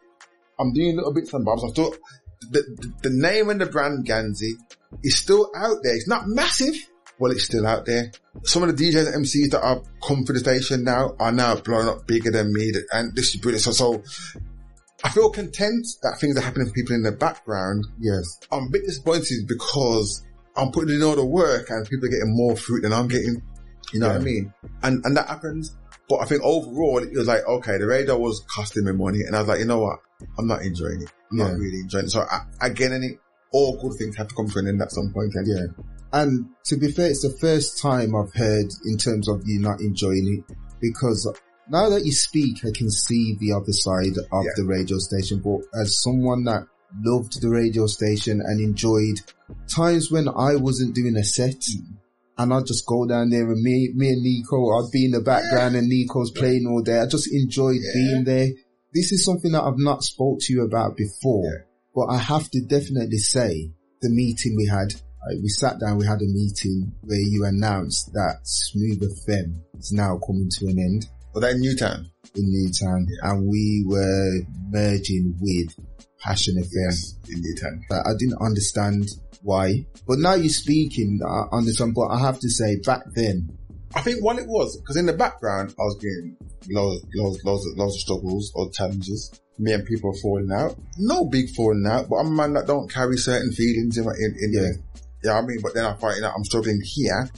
I'm 0.59 0.73
doing 0.73 0.95
little 0.95 1.13
bits 1.13 1.33
and 1.33 1.45
bobs. 1.45 1.63
I'm 1.63 1.69
still, 1.71 1.93
the, 2.49 2.61
the, 2.77 3.09
the 3.09 3.09
name 3.09 3.49
and 3.49 3.59
the 3.59 3.65
brand 3.65 4.05
Ganzi 4.07 4.53
is 5.03 5.17
still 5.17 5.51
out 5.55 5.77
there. 5.83 5.95
It's 5.95 6.07
not 6.07 6.27
massive. 6.27 6.75
Well, 7.19 7.31
it's 7.31 7.45
still 7.45 7.67
out 7.67 7.85
there. 7.85 8.11
Some 8.43 8.63
of 8.63 8.75
the 8.75 8.83
DJs 8.83 9.13
and 9.13 9.25
MCs 9.25 9.51
that 9.51 9.63
have 9.63 9.83
come 10.01 10.25
for 10.25 10.33
the 10.33 10.39
station 10.39 10.83
now 10.83 11.15
are 11.19 11.31
now 11.31 11.55
blowing 11.55 11.88
up 11.88 12.07
bigger 12.07 12.31
than 12.31 12.51
me 12.51 12.71
and 12.93 13.15
this 13.15 13.35
is 13.35 13.41
brilliant. 13.41 13.63
So, 13.63 13.71
so 13.71 14.03
I 15.03 15.09
feel 15.09 15.29
content 15.31 15.85
that 16.03 16.17
things 16.19 16.37
are 16.37 16.41
happening 16.41 16.67
for 16.67 16.73
people 16.73 16.95
in 16.95 17.03
the 17.03 17.11
background. 17.11 17.85
Yes. 17.99 18.39
I'm 18.51 18.65
a 18.65 18.69
bit 18.69 18.85
disappointed 18.85 19.47
because 19.47 20.23
I'm 20.55 20.71
putting 20.71 20.95
in 20.95 21.03
all 21.03 21.15
the 21.15 21.25
work 21.25 21.69
and 21.69 21.87
people 21.89 22.05
are 22.07 22.11
getting 22.11 22.35
more 22.35 22.55
fruit 22.55 22.81
than 22.83 22.93
I'm 22.93 23.07
getting. 23.07 23.41
You 23.93 23.99
know 23.99 24.07
what 24.07 24.17
I 24.17 24.19
mean? 24.19 24.53
And, 24.83 25.03
and 25.05 25.17
that 25.17 25.27
happens. 25.27 25.75
But 26.07 26.17
I 26.21 26.25
think 26.25 26.43
overall 26.43 26.99
it 26.99 27.13
was 27.13 27.27
like, 27.27 27.45
okay, 27.47 27.77
the 27.77 27.87
radar 27.87 28.17
was 28.19 28.43
costing 28.53 28.85
me 28.85 28.91
money 28.91 29.21
and 29.25 29.35
I 29.35 29.39
was 29.39 29.47
like, 29.47 29.59
you 29.59 29.65
know 29.65 29.79
what? 29.79 29.99
I'm 30.37 30.47
not 30.47 30.61
enjoying 30.61 31.01
it. 31.01 31.09
I'm 31.31 31.37
Yeah. 31.39 31.47
not 31.47 31.57
really 31.57 31.79
enjoying 31.79 32.05
it. 32.05 32.11
So 32.11 32.21
I, 32.21 32.41
again, 32.61 32.91
it, 32.93 33.19
all 33.51 33.81
good 33.81 33.97
things 33.97 34.15
have 34.17 34.27
to 34.27 34.35
come 34.35 34.49
to 34.49 34.59
an 34.59 34.67
end 34.67 34.81
at 34.81 34.91
some 34.91 35.11
point. 35.13 35.33
And 35.35 35.47
Yeah. 35.47 35.83
And 36.13 36.47
to 36.65 36.75
be 36.77 36.91
fair, 36.91 37.09
it's 37.09 37.21
the 37.23 37.35
first 37.39 37.81
time 37.81 38.13
I've 38.15 38.33
heard 38.33 38.67
in 38.85 38.97
terms 38.97 39.27
of 39.29 39.41
you 39.45 39.59
not 39.59 39.79
enjoying 39.79 40.43
it 40.49 40.55
because 40.81 41.25
now 41.72 41.89
that 41.89 42.06
you 42.06 42.11
speak, 42.11 42.57
I 42.65 42.72
can 42.76 42.91
see 42.91 43.38
the 43.39 43.53
other 43.53 43.72
side 43.72 44.18
of 44.31 44.43
Yeah. 44.45 44.52
the 44.57 44.65
radio 44.65 44.98
station. 44.99 45.39
But 45.39 45.61
as 45.80 46.02
someone 46.03 46.43
that 46.43 46.68
loved 47.06 47.41
the 47.41 47.49
radio 47.49 47.88
station 47.88 48.41
and 48.43 48.60
enjoyed 48.60 49.22
times 49.73 50.11
when 50.11 50.27
I 50.27 50.56
wasn't 50.57 50.93
doing 50.93 51.15
a 51.15 51.23
set 51.23 51.61
mm. 51.61 51.95
and 52.38 52.53
I'd 52.53 52.65
just 52.65 52.85
go 52.85 53.07
down 53.07 53.30
there 53.30 53.49
and 53.49 53.61
me, 53.61 53.89
me 53.95 54.10
and 54.10 54.22
Nico, 54.22 54.57
I'd 54.77 54.91
be 54.91 55.06
in 55.06 55.11
the 55.11 55.22
background 55.22 55.76
and 55.77 55.88
Nico's 55.88 56.31
playing 56.31 56.68
all 56.68 56.81
day. 56.81 56.99
I 56.99 57.06
just 57.06 57.31
enjoyed 57.31 57.80
Yeah. 57.81 57.93
being 57.93 58.23
there. 58.26 58.49
This 58.93 59.14
is 59.14 59.23
something 59.23 59.53
that 59.53 59.64
I've 59.64 59.77
not 59.80 60.03
spoke 60.03 60.39
to 60.41 60.53
you 60.53 60.64
about 60.65 60.98
before, 60.98 61.45
Yeah. 61.45 61.64
but 61.95 62.07
I 62.07 62.18
have 62.18 62.52
to 62.52 62.60
definitely 62.61 63.19
say 63.19 63.72
the 64.02 64.10
meeting 64.10 64.56
we 64.57 64.65
had, 64.65 64.93
we 65.41 65.48
sat 65.48 65.80
down, 65.80 65.98
we 65.98 66.06
had 66.06 66.22
a 66.22 66.26
meeting 66.26 66.91
where 67.02 67.22
you 67.22 67.45
announced 67.45 68.11
that 68.11 68.39
Smooth 68.43 69.02
FM 69.03 69.61
is 69.80 69.93
now 69.93 70.18
coming 70.18 70.49
to 70.60 70.68
an 70.68 70.77
end 70.77 71.07
But 71.33 71.41
that 71.41 71.51
in 71.51 71.61
Newtown. 71.61 72.09
in 72.35 72.45
Newtown 72.47 73.07
and 73.23 73.47
we 73.47 73.83
were 73.87 74.41
merging 74.69 75.35
with 75.39 75.75
Passion 76.19 76.55
FM. 76.57 76.69
Yes. 76.73 77.15
In 77.29 77.41
Newtown. 77.41 77.81
But 77.89 77.99
I 78.05 78.11
didn't 78.17 78.41
understand 78.41 79.09
why. 79.41 79.85
But 80.07 80.19
now 80.19 80.35
you're 80.35 80.49
speaking, 80.49 81.19
I 81.25 81.55
understand. 81.55 81.95
But 81.95 82.09
I 82.09 82.19
have 82.19 82.39
to 82.39 82.49
say, 82.49 82.77
back 82.85 83.01
then, 83.15 83.49
I 83.95 84.01
think 84.01 84.23
what 84.23 84.37
it 84.39 84.47
was, 84.47 84.77
because 84.77 84.97
in 84.97 85.05
the 85.05 85.13
background, 85.13 85.73
I 85.79 85.83
was 85.83 85.95
getting 85.95 86.37
loads, 86.69 87.03
loads, 87.15 87.43
loads, 87.43 87.65
of, 87.65 87.77
loads 87.77 87.95
of 87.95 88.01
struggles 88.01 88.51
or 88.55 88.69
challenges. 88.71 89.31
Me 89.57 89.73
and 89.73 89.85
people 89.85 90.11
are 90.11 90.21
falling 90.21 90.51
out. 90.51 90.75
No 90.97 91.25
big 91.25 91.49
falling 91.55 91.85
out, 91.87 92.09
but 92.09 92.15
I'm 92.17 92.27
a 92.27 92.31
man 92.31 92.53
that 92.53 92.67
don't 92.67 92.89
carry 92.91 93.17
certain 93.17 93.51
feelings 93.51 93.97
in 93.97 94.05
my, 94.05 94.13
in, 94.13 94.35
in 94.41 94.53
Yeah. 94.53 94.71
yeah, 95.23 95.37
I 95.37 95.41
mean, 95.41 95.59
but 95.61 95.73
then 95.73 95.85
I'm 95.85 95.97
finding 95.97 96.23
out 96.23 96.33
I'm 96.35 96.43
struggling 96.45 96.81
here. 96.83 97.29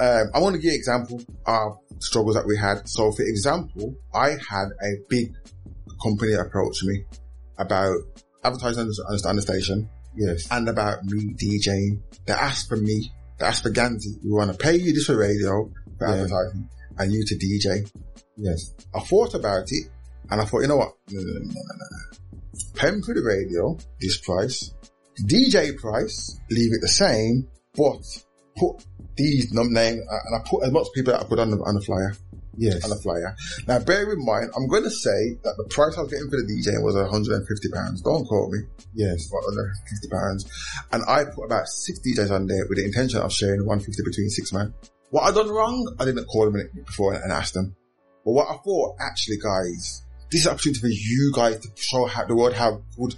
Um, 0.00 0.30
I 0.34 0.38
want 0.40 0.54
to 0.56 0.62
give 0.62 0.70
an 0.70 0.76
example 0.76 1.20
of 1.46 1.78
struggles 2.00 2.34
that 2.36 2.46
we 2.46 2.56
had. 2.56 2.88
So 2.88 3.12
for 3.12 3.22
example, 3.22 3.94
I 4.14 4.30
had 4.30 4.68
a 4.82 4.90
big 5.08 5.32
company 6.02 6.34
approach 6.34 6.82
me 6.84 7.04
about 7.58 7.96
advertising 8.44 8.82
on 8.82 8.88
the, 8.88 9.32
the 9.34 9.42
station 9.42 9.88
yes, 10.16 10.48
and 10.50 10.68
about 10.68 11.04
me 11.04 11.34
DJing. 11.34 12.00
They 12.26 12.32
asked 12.32 12.68
for 12.68 12.76
me, 12.76 13.10
they 13.38 13.46
asked 13.46 13.62
for 13.62 13.70
Ganzi, 13.70 14.22
we 14.24 14.30
want 14.30 14.52
to 14.52 14.56
pay 14.58 14.76
you 14.76 14.92
this 14.92 15.06
for 15.06 15.16
radio, 15.16 15.70
for 15.98 16.06
Yeah. 16.08 16.14
advertising, 16.14 16.68
and 16.98 17.12
you 17.12 17.24
to 17.26 17.34
DJ. 17.36 17.90
yes, 18.36 18.72
I 18.94 19.00
thought 19.00 19.34
about 19.34 19.66
it, 19.70 19.88
and 20.30 20.40
I 20.40 20.44
thought, 20.44 20.60
you 20.60 20.68
know 20.68 20.76
what? 20.76 20.92
No, 21.10 21.20
no, 21.20 21.32
no, 21.32 21.38
no, 21.40 21.44
no, 21.44 21.86
no. 21.90 22.18
Pay 22.74 22.90
me 22.92 23.02
for 23.02 23.14
the 23.14 23.22
radio, 23.22 23.76
this 24.00 24.18
price. 24.20 24.72
The 25.16 25.24
DJ 25.24 25.76
price, 25.76 26.38
leave 26.50 26.72
it 26.72 26.80
the 26.80 26.88
same, 26.88 27.48
but 27.74 28.00
put 28.56 28.84
these 29.18 29.52
num 29.52 29.72
name, 29.72 30.00
uh, 30.10 30.18
and 30.24 30.40
I 30.40 30.48
put 30.48 30.64
as 30.64 30.72
much 30.72 30.86
people 30.94 31.12
that 31.12 31.20
I 31.20 31.24
put 31.24 31.38
on 31.38 31.50
the, 31.50 31.58
on 31.58 31.74
the 31.74 31.82
flyer 31.82 32.16
yes, 32.58 32.84
on 32.84 32.90
the 32.90 32.96
flyer. 32.96 33.34
Now, 33.66 33.78
bear 33.78 34.12
in 34.12 34.24
mind, 34.24 34.50
I'm 34.56 34.66
going 34.68 34.82
to 34.82 34.90
say 34.90 35.38
that 35.42 35.54
the 35.56 35.64
price 35.70 35.96
I 35.96 36.02
was 36.02 36.10
getting 36.10 36.28
for 36.28 36.36
the 36.36 36.46
DJ 36.46 36.82
was 36.82 36.94
150 36.94 37.70
pounds. 37.70 38.02
Don't 38.02 38.26
quote 38.26 38.50
me. 38.50 38.58
yes, 38.94 39.30
About 39.30 39.46
150 39.46 40.08
pounds. 40.10 40.42
And 40.92 41.02
I 41.08 41.24
put 41.24 41.44
about 41.44 41.68
six 41.68 42.00
DJs 42.00 42.30
on 42.30 42.46
there 42.46 42.66
with 42.68 42.78
the 42.78 42.84
intention 42.84 43.20
of 43.20 43.32
sharing 43.32 43.64
150 43.64 44.02
between 44.04 44.28
six 44.28 44.52
men. 44.52 44.74
What 45.10 45.22
I 45.22 45.32
done 45.32 45.48
wrong, 45.48 45.96
I 45.98 46.04
didn't 46.04 46.26
call 46.26 46.50
them 46.50 46.68
before 46.84 47.14
and 47.14 47.32
ask 47.32 47.54
them. 47.54 47.74
But 48.24 48.32
what 48.32 48.48
I 48.50 48.58
thought, 48.58 48.96
actually, 49.00 49.38
guys, 49.38 50.02
this 50.30 50.42
is 50.42 50.46
an 50.46 50.52
opportunity 50.52 50.80
for 50.80 50.88
you 50.88 51.32
guys 51.34 51.60
to 51.60 51.68
show 51.76 52.04
how 52.04 52.26
the 52.26 52.34
world 52.34 52.52
how 52.52 52.82
good 52.98 53.14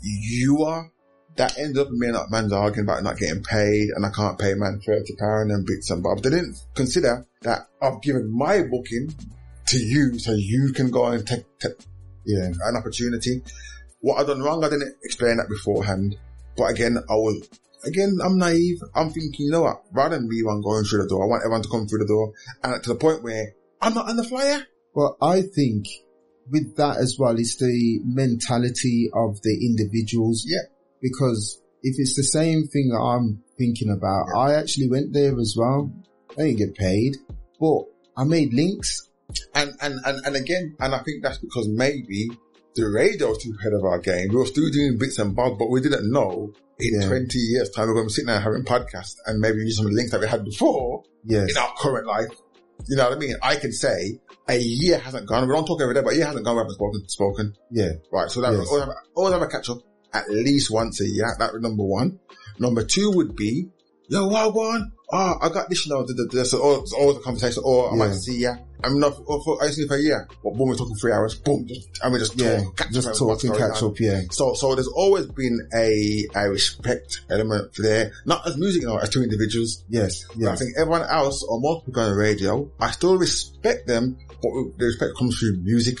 you 0.00 0.62
are. 0.62 0.91
That 1.36 1.58
ended 1.58 1.78
up 1.78 1.90
me 1.90 2.08
and 2.08 2.16
that 2.16 2.30
man's 2.30 2.52
arguing 2.52 2.86
about 2.86 3.02
not 3.02 3.16
getting 3.16 3.42
paid 3.42 3.88
and 3.94 4.04
I 4.04 4.10
can't 4.10 4.38
pay 4.38 4.54
man 4.54 4.80
30 4.84 5.16
pound 5.18 5.50
and 5.50 5.66
bits 5.66 5.90
and 5.90 6.02
bobs. 6.02 6.22
They 6.22 6.30
didn't 6.30 6.56
consider 6.74 7.26
that 7.42 7.68
I've 7.80 8.02
given 8.02 8.30
my 8.30 8.62
booking 8.62 9.14
to 9.68 9.78
you 9.78 10.18
so 10.18 10.32
you 10.32 10.72
can 10.74 10.90
go 10.90 11.06
and 11.06 11.26
take, 11.26 11.44
take 11.58 11.72
yeah, 12.26 12.52
an 12.64 12.76
opportunity. 12.76 13.42
What 14.00 14.20
I 14.20 14.24
done 14.24 14.42
wrong, 14.42 14.64
I 14.64 14.68
didn't 14.68 14.96
explain 15.02 15.38
that 15.38 15.48
beforehand. 15.48 16.16
But 16.56 16.64
again, 16.64 16.98
I 16.98 17.14
was, 17.14 17.48
again, 17.84 18.18
I'm 18.22 18.36
naive. 18.36 18.80
I'm 18.94 19.10
thinking, 19.10 19.46
you 19.46 19.50
know 19.50 19.62
what? 19.62 19.84
Rather 19.92 20.16
than 20.16 20.28
me 20.28 20.42
one 20.42 20.60
going 20.60 20.84
through 20.84 21.04
the 21.04 21.08
door, 21.08 21.24
I 21.24 21.28
want 21.28 21.42
everyone 21.44 21.62
to 21.62 21.68
come 21.68 21.86
through 21.86 22.00
the 22.00 22.06
door. 22.06 22.32
And 22.62 22.82
to 22.82 22.90
the 22.90 22.98
point 22.98 23.22
where 23.22 23.54
I'm 23.80 23.94
not 23.94 24.08
on 24.08 24.16
the 24.16 24.24
flyer. 24.24 24.66
Well, 24.94 25.16
I 25.22 25.40
think 25.40 25.86
with 26.50 26.76
that 26.76 26.98
as 26.98 27.16
well, 27.18 27.38
is 27.38 27.56
the 27.56 28.00
mentality 28.04 29.10
of 29.14 29.40
the 29.42 29.58
individuals. 29.64 30.44
Yeah. 30.46 30.68
Because 31.02 31.60
if 31.82 31.96
it's 31.98 32.14
the 32.16 32.22
same 32.22 32.66
thing 32.68 32.90
that 32.90 33.00
I'm 33.02 33.42
thinking 33.58 33.90
about, 33.90 34.26
Yeah. 34.32 34.38
I 34.40 34.54
actually 34.54 34.88
went 34.88 35.12
there 35.12 35.38
as 35.38 35.54
well. 35.58 35.92
I 36.38 36.42
didn't 36.44 36.58
get 36.58 36.74
paid, 36.76 37.16
but 37.60 37.82
I 38.16 38.24
made 38.24 38.54
links. 38.54 39.08
And, 39.54 39.72
and, 39.80 39.98
and, 40.04 40.24
and 40.26 40.36
again, 40.36 40.76
and 40.80 40.94
I 40.94 40.98
think 41.02 41.22
that's 41.22 41.38
because 41.38 41.66
maybe 41.68 42.30
the 42.74 42.84
radio 42.88 43.28
was 43.28 43.42
too 43.42 43.54
ahead 43.60 43.72
of 43.72 43.84
our 43.84 43.98
game. 43.98 44.28
We 44.30 44.36
were 44.36 44.46
still 44.46 44.70
doing 44.70 44.96
bits 44.98 45.18
and 45.18 45.34
bobs, 45.34 45.56
but 45.58 45.70
we 45.70 45.80
didn't 45.80 46.10
know 46.10 46.52
in 46.78 47.00
Yeah. 47.00 47.08
20 47.08 47.38
years 47.38 47.70
time 47.70 47.88
we're 47.88 47.94
going 47.94 48.06
to 48.06 48.08
be 48.10 48.12
sitting 48.14 48.26
there 48.28 48.40
having 48.40 48.64
podcasts 48.64 49.16
and 49.26 49.40
maybe 49.40 49.58
use 49.58 49.76
some 49.76 49.86
of 49.86 49.92
the 49.92 49.96
links 49.96 50.12
that 50.12 50.20
we 50.20 50.26
had 50.28 50.44
before 50.44 51.02
Yes. 51.24 51.50
in 51.50 51.56
our 51.56 51.72
current 51.78 52.06
life. 52.06 52.28
You 52.88 52.96
know 52.96 53.04
what 53.08 53.16
I 53.16 53.18
mean? 53.20 53.36
I 53.42 53.56
can 53.56 53.72
say 53.72 54.18
a 54.48 54.58
year 54.58 54.98
hasn't 54.98 55.26
gone. 55.28 55.46
We 55.46 55.54
don't 55.54 55.66
talk 55.66 55.80
every 55.82 55.94
day, 55.94 56.00
but 56.02 56.14
a 56.14 56.16
year 56.16 56.26
hasn't 56.26 56.44
gone. 56.44 56.56
We 56.56 56.60
haven't 56.60 56.74
spoken. 56.74 57.08
Spoken. 57.08 57.54
Yeah. 57.70 57.92
Right. 58.10 58.30
So 58.30 58.40
that 58.40 58.52
Yes. 58.54 58.66
always, 58.68 58.84
have, 58.84 58.94
always 59.14 59.32
have 59.34 59.42
a 59.42 59.46
catch 59.46 59.70
up 59.70 59.78
at 60.12 60.28
least 60.30 60.70
once 60.70 61.00
a 61.00 61.06
year. 61.06 61.34
That 61.38 61.52
was 61.52 61.62
number 61.62 61.84
one. 61.84 62.18
Number 62.58 62.84
two 62.84 63.10
would 63.12 63.34
be, 63.36 63.68
yo, 64.08 64.26
what 64.28 64.54
one? 64.54 64.92
Oh, 65.14 65.34
I 65.42 65.50
got 65.50 65.68
this, 65.68 65.84
you 65.86 65.92
know, 65.92 66.06
the, 66.06 66.14
the, 66.14 66.38
the, 66.38 66.44
so 66.44 66.58
all, 66.62 66.80
it's 66.82 66.94
always 66.94 67.22
conversation. 67.22 67.62
Or 67.66 67.84
oh, 67.84 67.88
I 67.88 67.92
Yeah. 67.92 67.98
might 67.98 68.14
see 68.14 68.38
ya. 68.38 68.54
I'm 68.84 68.98
not, 68.98 69.12
or 69.26 69.44
for, 69.44 69.62
I 69.62 69.66
used 69.66 69.78
to 69.78 69.86
for 69.86 69.96
a 69.96 70.00
year. 70.00 70.26
But 70.42 70.54
boom, 70.54 70.68
we're 70.68 70.74
talking 70.74 70.96
three 70.96 71.12
hours. 71.12 71.34
Boom. 71.34 71.66
Just, 71.68 71.88
and 72.02 72.12
we 72.12 72.18
just 72.18 72.34
Yeah. 72.40 72.62
talk, 72.64 72.76
catch 72.78 72.92
Just 72.92 73.08
up, 73.08 73.14
talk 73.16 73.44
and 73.44 73.54
catch 73.56 73.82
up. 73.82 74.00
Yeah. 74.00 74.22
So, 74.30 74.54
so 74.54 74.74
there's 74.74 74.88
always 74.88 75.26
been 75.26 75.68
a, 75.74 76.26
a 76.34 76.48
respect 76.48 77.20
element 77.30 77.72
there. 77.76 78.12
Not 78.24 78.46
as 78.46 78.56
music, 78.56 78.82
you 78.82 78.88
know, 78.88 78.96
as 78.96 79.10
two 79.10 79.22
individuals. 79.22 79.84
Yes. 79.90 80.24
yeah. 80.34 80.50
I 80.52 80.56
think 80.56 80.76
everyone 80.78 81.02
else 81.02 81.44
or 81.46 81.60
most 81.60 81.84
people 81.84 82.02
on 82.02 82.10
the 82.10 82.16
radio, 82.16 82.70
I 82.80 82.90
still 82.90 83.18
respect 83.18 83.86
them, 83.86 84.16
but 84.42 84.50
the 84.78 84.86
respect 84.86 85.12
comes 85.18 85.38
through 85.38 85.58
music, 85.58 85.98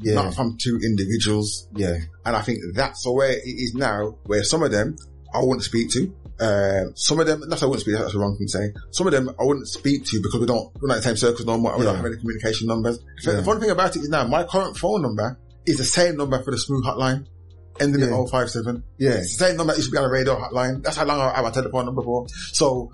Yeah. 0.00 0.14
not 0.14 0.34
from 0.34 0.56
two 0.60 0.78
individuals. 0.84 1.68
Yeah. 1.74 1.98
And 2.24 2.36
I 2.36 2.42
think 2.42 2.58
that's 2.74 3.02
the 3.04 3.12
way 3.12 3.32
it 3.32 3.48
is 3.48 3.74
now, 3.74 4.16
where 4.24 4.44
some 4.44 4.62
of 4.62 4.70
them 4.70 4.96
I 5.34 5.40
wouldn't 5.40 5.64
speak 5.64 5.90
to. 5.90 6.12
Uh, 6.40 6.92
some 6.94 7.18
of 7.18 7.26
them, 7.26 7.42
that's 7.48 7.62
I 7.62 7.66
wouldn't 7.66 7.82
speak, 7.82 7.96
that's 7.98 8.12
the 8.12 8.18
wrong 8.20 8.36
thing 8.38 8.46
to 8.46 8.52
say. 8.52 8.72
Some 8.92 9.06
of 9.08 9.12
them 9.12 9.28
I 9.40 9.44
wouldn't 9.44 9.66
speak 9.68 10.04
to 10.06 10.22
because 10.22 10.40
we 10.40 10.46
don't, 10.46 10.70
we're 10.80 10.86
not 10.88 10.94
in 10.94 11.00
the 11.00 11.08
same 11.08 11.16
circles 11.16 11.44
no 11.46 11.58
more, 11.58 11.76
we 11.76 11.84
don't 11.84 11.96
have 11.96 12.06
any 12.06 12.16
communication 12.16 12.68
numbers. 12.68 12.98
So 13.18 13.32
Yeah. 13.32 13.38
The 13.38 13.42
funny 13.42 13.60
thing 13.60 13.70
about 13.70 13.96
it 13.96 14.00
is 14.02 14.08
now, 14.08 14.24
my 14.26 14.44
current 14.44 14.76
phone 14.76 15.02
number 15.02 15.38
is 15.66 15.78
the 15.78 15.84
same 15.84 16.16
number 16.16 16.40
for 16.42 16.52
the 16.52 16.58
smooth 16.58 16.84
hotline, 16.84 17.26
ending 17.80 18.02
in 18.02 18.10
Yeah. 18.10 18.24
057. 18.24 18.84
Yeah. 18.98 19.10
It's 19.14 19.36
the 19.36 19.46
same 19.46 19.56
number 19.56 19.72
that 19.72 19.78
used 19.78 19.88
to 19.88 19.92
be 19.92 19.98
on 19.98 20.04
the 20.04 20.10
radio 20.10 20.36
hotline. 20.36 20.82
That's 20.82 20.96
how 20.96 21.04
long 21.06 21.20
I 21.20 21.34
have 21.34 21.44
my 21.44 21.50
telephone 21.50 21.86
number 21.86 22.02
for. 22.02 22.26
So, 22.52 22.92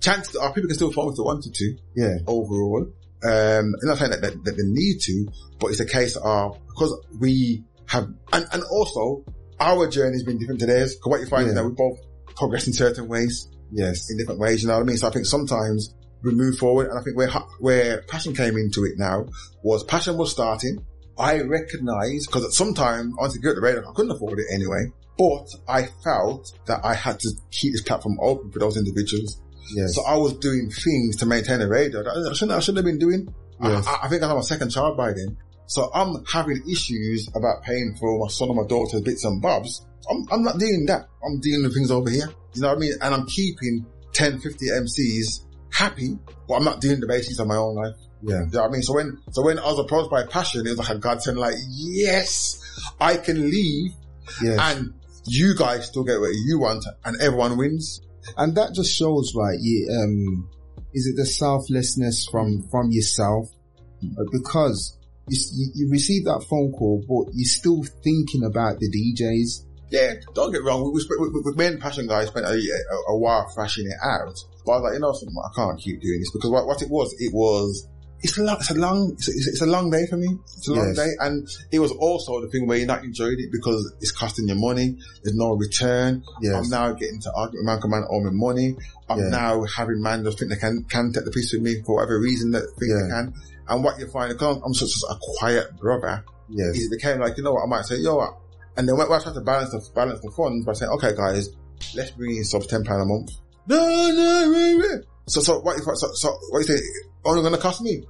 chances 0.00 0.34
are 0.36 0.52
people 0.52 0.66
can 0.68 0.74
still 0.76 0.90
phone 0.92 1.10
if 1.10 1.16
they 1.16 1.22
wanted 1.22 1.54
to 1.54 1.76
Yeah. 1.94 2.16
overall. 2.26 2.86
Um, 3.22 3.74
I'm 3.82 3.88
not 3.88 3.98
saying 3.98 4.10
that, 4.12 4.22
that, 4.22 4.44
that 4.44 4.56
they 4.56 4.64
need 4.64 4.98
to, 5.02 5.28
but 5.60 5.68
it's 5.68 5.80
a 5.80 5.86
case 5.86 6.16
of, 6.16 6.58
because 6.68 6.98
we 7.20 7.64
have, 7.86 8.04
and, 8.32 8.46
and 8.52 8.62
also, 8.70 9.24
our 9.60 9.86
journey 9.88 10.12
has 10.14 10.22
been 10.24 10.38
different 10.38 10.60
to 10.60 10.66
theirs. 10.66 10.94
Because 10.94 11.10
what 11.10 11.20
you 11.20 11.26
find 11.26 11.48
is 11.48 11.54
that 11.54 11.64
we 11.64 11.72
both 11.72 11.98
progress 12.36 12.66
in 12.66 12.72
certain 12.72 13.08
ways, 13.08 13.48
Yes. 13.72 14.10
in 14.10 14.16
different 14.18 14.40
ways, 14.40 14.62
you 14.62 14.68
know 14.68 14.74
what 14.74 14.82
I 14.82 14.86
mean? 14.86 14.96
So 14.96 15.06
I 15.08 15.10
think 15.10 15.26
sometimes 15.26 15.94
we 16.22 16.32
move 16.32 16.58
forward, 16.58 16.88
and 16.88 16.98
I 16.98 17.02
think 17.02 17.16
where, 17.16 17.28
where 17.60 18.02
passion 18.02 18.34
came 18.34 18.56
into 18.56 18.84
it 18.84 18.98
now 18.98 19.26
was 19.62 19.84
passion 19.84 20.16
was 20.16 20.30
starting. 20.30 20.84
I 21.18 21.40
recognized, 21.42 22.26
because 22.28 22.44
at 22.44 22.52
some 22.52 22.72
time, 22.74 23.12
I 23.18 23.22
wanted 23.22 23.34
to 23.34 23.40
go 23.40 23.50
to 23.50 23.54
the 23.56 23.60
radio, 23.60 23.88
I 23.88 23.92
couldn't 23.94 24.12
afford 24.12 24.38
it 24.38 24.46
anyway, 24.52 24.86
but 25.18 25.46
I 25.68 25.88
felt 26.02 26.50
that 26.66 26.80
I 26.82 26.94
had 26.94 27.20
to 27.20 27.30
keep 27.50 27.72
this 27.72 27.82
platform 27.82 28.18
open 28.22 28.50
for 28.50 28.58
those 28.58 28.76
individuals. 28.78 29.40
Yes. 29.74 29.94
So 29.94 30.04
I 30.04 30.16
was 30.16 30.32
doing 30.38 30.70
things 30.70 31.16
to 31.16 31.26
maintain 31.26 31.58
the 31.58 31.68
radio 31.68 32.02
that 32.02 32.10
I 32.10 32.32
shouldn't, 32.32 32.56
I 32.56 32.60
shouldn't 32.60 32.78
have 32.78 32.84
been 32.86 32.98
doing. 32.98 33.32
Yes. 33.62 33.86
I, 33.86 34.06
I 34.06 34.08
think 34.08 34.22
I 34.22 34.28
had 34.28 34.34
my 34.34 34.40
second 34.40 34.70
child 34.70 34.96
by 34.96 35.12
then. 35.12 35.36
So 35.70 35.88
I'm 35.94 36.24
having 36.26 36.62
issues 36.68 37.28
about 37.34 37.62
paying 37.62 37.94
for 37.98 38.18
my 38.18 38.26
son 38.28 38.48
and 38.48 38.56
my 38.56 38.66
daughter's 38.66 39.02
bits 39.02 39.24
and 39.24 39.40
bobs. 39.40 39.86
I'm, 40.10 40.26
I'm 40.32 40.42
not 40.42 40.58
doing 40.58 40.84
that. 40.86 41.06
I'm 41.24 41.38
dealing 41.38 41.62
with 41.62 41.74
things 41.74 41.92
over 41.92 42.10
here. 42.10 42.26
You 42.54 42.62
know 42.62 42.68
what 42.68 42.78
I 42.78 42.80
mean? 42.80 42.94
And 43.00 43.14
I'm 43.14 43.26
keeping 43.26 43.86
10, 44.12 44.40
50 44.40 44.66
MCs 44.66 45.44
happy, 45.72 46.18
but 46.48 46.54
I'm 46.54 46.64
not 46.64 46.80
doing 46.80 46.98
the 46.98 47.06
basics 47.06 47.38
of 47.38 47.46
my 47.46 47.54
own 47.56 47.76
life. 47.76 47.94
yeah. 48.22 48.40
You 48.40 48.50
know 48.50 48.62
what 48.62 48.68
I 48.68 48.72
mean? 48.72 48.82
So 48.82 48.94
when, 48.94 49.18
so 49.30 49.42
when 49.44 49.60
I 49.60 49.66
was 49.66 49.78
approached 49.78 50.10
by 50.10 50.24
passion, 50.26 50.66
it 50.66 50.70
was 50.70 50.78
like 50.80 50.90
a 50.90 50.98
godsend, 50.98 51.38
like, 51.38 51.54
yes, 51.68 52.60
I 53.00 53.16
can 53.16 53.48
leave 53.50 53.92
Yes. 54.42 54.58
and 54.60 54.94
you 55.26 55.54
guys 55.54 55.86
still 55.86 56.02
get 56.04 56.18
what 56.20 56.30
you 56.34 56.58
want 56.58 56.84
and 57.04 57.20
everyone 57.20 57.56
wins. 57.56 58.00
and 58.36 58.56
that 58.56 58.74
just 58.74 58.90
shows 58.92 59.32
right 59.36 59.58
you 59.60 59.88
um 59.90 60.48
is 60.94 61.06
it 61.06 61.16
the 61.16 61.26
selflessness 61.26 62.26
from 62.30 62.62
from 62.70 62.90
yourself 62.90 63.48
because 64.32 64.96
you, 65.30 65.66
you, 65.74 65.90
receive 65.90 66.24
that 66.24 66.44
phone 66.48 66.72
call 66.72 67.02
but 67.08 67.32
you're 67.34 67.44
still 67.48 67.82
thinking 68.02 68.44
about 68.44 68.78
the 68.78 68.88
djs 68.90 69.64
Yeah, 69.90 70.14
don't 70.34 70.52
get 70.52 70.62
wrong. 70.64 70.82
We, 70.84 71.02
we, 71.18 71.28
we, 71.28 71.40
we, 71.44 71.52
me 71.56 71.66
and 71.66 71.80
Passion 71.80 72.06
Guy 72.06 72.24
spent 72.24 72.46
a, 72.46 72.50
a, 72.52 73.12
a 73.12 73.18
while 73.18 73.48
thrashing 73.54 73.86
it 73.86 73.98
out. 74.04 74.34
But 74.64 74.72
I 74.72 74.76
was 74.76 74.82
like, 74.84 74.94
you 74.94 75.00
know 75.00 75.12
something, 75.12 75.34
I 75.34 75.50
can't 75.56 75.80
keep 75.80 76.00
doing 76.00 76.20
this 76.20 76.30
because 76.32 76.50
what, 76.50 76.66
what 76.66 76.80
it 76.80 76.88
was, 76.90 77.12
it 77.18 77.32
was, 77.34 77.88
it's 78.22 78.36
a 78.38 78.42
long, 78.44 78.56
it's 78.60 78.70
a 78.70 78.74
long, 78.78 79.10
it's 79.18 79.28
a, 79.28 79.32
it's 79.50 79.62
a- 79.62 79.66
long 79.66 79.90
day 79.90 80.04
for 80.06 80.16
me. 80.18 80.28
It's 80.44 80.68
a 80.68 80.74
long 80.74 80.88
Yes. 80.88 80.96
day. 80.96 81.10
And 81.20 81.48
it 81.72 81.78
was 81.80 81.90
also 81.92 82.40
the 82.42 82.48
thing 82.48 82.68
where 82.68 82.76
you're 82.78 82.86
not 82.86 83.02
enjoying 83.02 83.40
it 83.40 83.50
because 83.50 83.80
it's 84.00 84.12
costing 84.12 84.46
you 84.46 84.54
money. 84.54 84.96
There's 85.24 85.34
no 85.36 85.54
return. 85.54 86.22
yes 86.42 86.54
I'm 86.54 86.68
now 86.70 86.92
getting 86.92 87.18
to 87.22 87.32
argument 87.34 87.66
man 87.66 87.80
can 87.80 87.90
man 87.90 88.04
owe 88.10 88.20
me 88.20 88.30
money. 88.30 88.76
I'm 89.08 89.18
Yeah. 89.18 89.28
now 89.30 89.64
having 89.64 90.00
man 90.02 90.22
just 90.22 90.38
think 90.38 90.50
they 90.52 90.56
can, 90.58 90.84
can 90.84 91.12
take 91.12 91.24
the 91.24 91.30
piece 91.32 91.52
with 91.52 91.62
me 91.62 91.82
for 91.84 91.96
whatever 91.96 92.20
reason 92.20 92.50
that 92.52 92.62
think 92.78 92.92
they 92.94 93.08
can. 93.10 93.34
And 93.70 93.84
what 93.84 93.98
you 94.00 94.08
find, 94.08 94.32
because 94.32 94.60
I'm 94.64 94.74
such 94.74 94.90
a 95.08 95.14
quiet 95.38 95.76
brother, 95.78 96.24
yes 96.48 96.76
it 96.76 96.90
became 96.90 97.20
like, 97.20 97.36
you 97.36 97.44
know 97.44 97.52
what, 97.52 97.62
I 97.62 97.66
might 97.66 97.84
say, 97.84 97.96
yo, 97.96 98.16
what? 98.16 98.34
And 98.76 98.88
then 98.88 98.96
when 98.96 99.06
I 99.10 99.18
tried 99.22 99.34
to 99.34 99.40
balance 99.40 99.70
the, 99.70 99.88
balance 99.94 100.20
the 100.20 100.30
funds 100.32 100.66
by 100.66 100.72
saying, 100.72 100.90
okay, 100.92 101.14
guys, 101.16 101.50
let's 101.94 102.10
bring 102.10 102.36
in 102.36 102.44
subs 102.44 102.66
£10 102.66 102.84
a 102.84 103.04
month. 103.04 103.30
No, 103.68 103.76
no, 103.78 104.50
no, 104.50 104.78
no. 104.78 105.02
So, 105.28 105.40
so 105.40 105.60
what 105.60 105.78
if, 105.78 105.84
so, 105.84 106.08
so 106.14 106.36
what 106.50 106.58
you 106.60 106.64
say, 106.76 106.82
oh, 107.24 107.30
only 107.30 107.42
gonna 107.42 107.58
cost 107.58 107.80
me? 107.82 108.02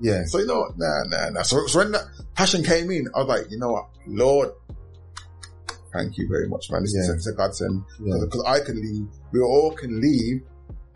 yeah 0.00 0.24
So, 0.24 0.38
you 0.38 0.46
know 0.46 0.60
what, 0.60 0.78
nah, 0.78 1.02
nah, 1.04 1.28
nah. 1.30 1.42
So, 1.42 1.66
so 1.66 1.80
when 1.80 1.92
that 1.92 2.04
passion 2.34 2.64
came 2.64 2.90
in, 2.90 3.06
I 3.14 3.18
was 3.20 3.28
like, 3.28 3.50
you 3.50 3.58
know 3.58 3.70
what, 3.72 3.88
Lord, 4.06 4.50
thank 5.92 6.16
you 6.16 6.26
very 6.28 6.48
much, 6.48 6.70
man. 6.70 6.82
This 6.82 6.94
is 6.94 7.08
Yeah. 7.26 7.30
a, 7.30 7.34
a 7.34 7.36
godsend. 7.36 7.84
yeah 8.00 8.14
Because 8.24 8.42
I 8.46 8.60
can 8.60 8.80
leave, 8.80 9.08
we 9.32 9.40
all 9.40 9.72
can 9.72 10.00
leave, 10.00 10.42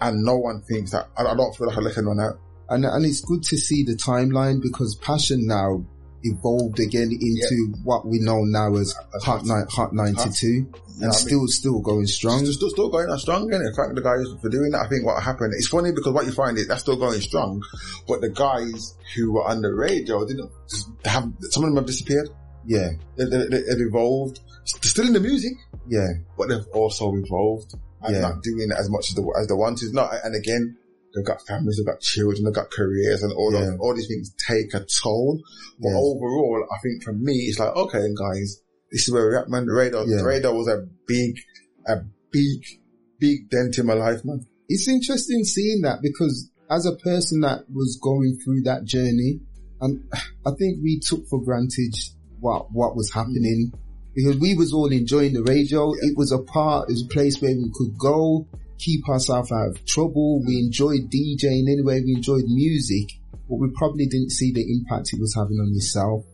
and 0.01 0.23
no 0.25 0.37
one 0.37 0.63
thinks 0.63 0.93
that, 0.93 1.09
I, 1.19 1.25
I 1.25 1.35
don't 1.35 1.55
feel 1.55 1.67
like 1.69 1.77
I 1.77 1.81
left 1.81 1.99
anyone 1.99 2.21
out. 2.21 2.39
And 2.69 2.85
and 2.85 3.05
it's 3.05 3.21
good 3.21 3.43
to 3.45 3.57
see 3.57 3.85
the 3.85 3.95
timeline 3.97 4.61
because 4.63 4.97
passion 5.03 5.47
now 5.47 5.85
evolved 6.23 6.81
again 6.81 7.11
into 7.13 7.75
what 7.85 8.07
we 8.07 8.19
know 8.19 8.41
now 8.43 8.75
as 8.77 8.95
hot 9.23 9.47
hot. 9.47 9.71
Hot 9.71 9.93
92 9.93 10.47
You 10.47 10.61
know 10.63 10.69
and 11.03 11.13
I 11.13 11.15
still 11.15 11.47
still 11.47 11.81
going 11.81 12.07
strong 12.07 12.39
Still, 12.41 12.53
still, 12.55 12.71
still 12.71 12.89
going 12.89 13.09
on 13.11 13.19
strong, 13.19 13.53
and 13.53 13.63
thank 13.77 13.95
the 13.95 14.01
guys 14.01 14.25
for 14.41 14.49
doing 14.49 14.71
that. 14.73 14.87
I 14.87 14.89
think 14.89 15.05
what 15.05 15.23
happened, 15.23 15.53
it's 15.55 15.69
funny 15.69 15.93
because 15.93 16.13
what 16.15 16.25
you 16.27 16.33
find 16.33 16.57
is 16.57 16.67
that's 16.69 16.81
still 16.81 16.97
going 16.97 17.21
strong, 17.21 17.63
but 18.09 18.23
the 18.23 18.31
guys 18.31 18.97
who 19.15 19.35
were 19.35 19.45
on 19.45 19.61
the 19.61 19.73
radio 19.75 20.27
didn't 20.27 20.51
just 20.71 20.89
have, 21.05 21.31
some 21.51 21.65
of 21.65 21.69
them 21.71 21.77
have 21.77 21.87
disappeared. 21.87 22.31
yeah 22.65 22.91
They, 23.17 23.25
they, 23.27 23.39
they, 23.47 23.61
they've 23.63 23.87
evolved. 23.89 24.41
They're 24.81 24.89
still 24.91 25.07
in 25.07 25.13
the 25.13 25.21
music, 25.21 25.53
yeah 25.87 26.09
but 26.37 26.49
they've 26.49 26.67
also 26.73 27.15
evolved 27.15 27.75
and 28.03 28.15
Yeah. 28.15 28.23
not 28.23 28.43
doing 28.43 28.71
as 28.77 28.89
much 28.91 29.11
as 29.11 29.15
the, 29.17 29.23
as 29.41 29.47
they 29.49 29.55
want 29.55 29.79
to. 29.79 29.93
Not, 29.93 30.13
and 30.25 30.35
again, 30.35 30.77
they've 31.17 31.25
got 31.25 31.41
families, 31.47 31.79
they've 31.79 31.87
got 31.87 32.01
children, 32.01 32.45
they've 32.45 32.55
got 32.55 32.71
careers 32.71 33.23
and 33.23 33.33
all 33.33 33.53
Yeah. 33.53 33.65
those, 33.65 33.79
all 33.81 33.95
these 33.95 34.07
things 34.07 34.31
take 34.47 34.75
a 34.75 34.85
toll. 34.85 35.41
But 35.81 35.89
Yeah. 35.89 35.97
overall, 35.97 36.67
I 36.71 36.79
think 36.83 37.03
for 37.03 37.13
me, 37.15 37.33
it's 37.49 37.59
like, 37.59 37.75
okay, 37.75 38.07
guys, 38.15 38.61
this 38.93 39.09
is 39.09 39.13
where 39.13 39.25
we're 39.25 39.39
at, 39.39 39.49
man. 39.49 39.67
The 39.67 39.73
radar, 39.73 40.07
Yeah. 40.07 40.19
the 40.19 40.25
radar 40.25 40.55
was 40.55 40.69
a 40.69 40.87
big, 41.07 41.39
a 41.89 42.03
big, 42.31 42.65
big 43.19 43.49
dent 43.51 43.79
in 43.79 43.87
my 43.87 43.95
life, 43.95 44.25
man. 44.25 44.47
it's 44.69 44.89
interesting 44.89 45.45
seeing 45.45 45.83
that 45.83 46.03
because 46.03 46.51
as 46.69 46.87
a 46.87 46.97
person 46.97 47.41
that 47.41 47.71
was 47.73 47.99
going 48.03 48.37
through 48.45 48.63
that 48.63 48.85
journey, 48.85 49.41
and 49.81 50.03
um, 50.13 50.21
I 50.47 50.51
think 50.59 50.83
we 50.83 50.99
took 51.01 51.27
for 51.29 51.41
granted 51.43 51.95
what 52.41 52.73
what 52.73 52.97
was 52.97 53.13
happening 53.13 53.71
mm. 53.73 53.79
because 54.15 54.37
we 54.39 54.55
was 54.55 54.73
all 54.73 54.91
enjoying 54.91 55.35
the 55.35 55.43
radio. 55.43 55.93
It 55.93 56.17
was 56.17 56.33
a 56.33 56.39
part, 56.39 56.89
it 56.89 56.93
was 56.93 57.05
a 57.05 57.15
place 57.15 57.41
where 57.41 57.55
we 57.55 57.71
could 57.73 57.97
go, 57.99 58.47
keep 58.79 59.09
ourselves 59.09 59.51
out 59.53 59.69
of 59.71 59.85
trouble. 59.87 60.43
We 60.45 60.59
enjoyed 60.59 61.11
DJing 61.11 61.71
anyway. 61.71 62.03
We 62.05 62.15
enjoyed 62.15 62.45
music, 62.47 63.19
but 63.49 63.57
we 63.57 63.69
probably 63.75 64.07
didn't 64.07 64.31
see 64.31 64.53
the 64.53 64.63
impact 64.63 65.13
it 65.13 65.21
was 65.21 65.35
having 65.35 65.59
on 65.59 65.73
yourself 65.75 66.25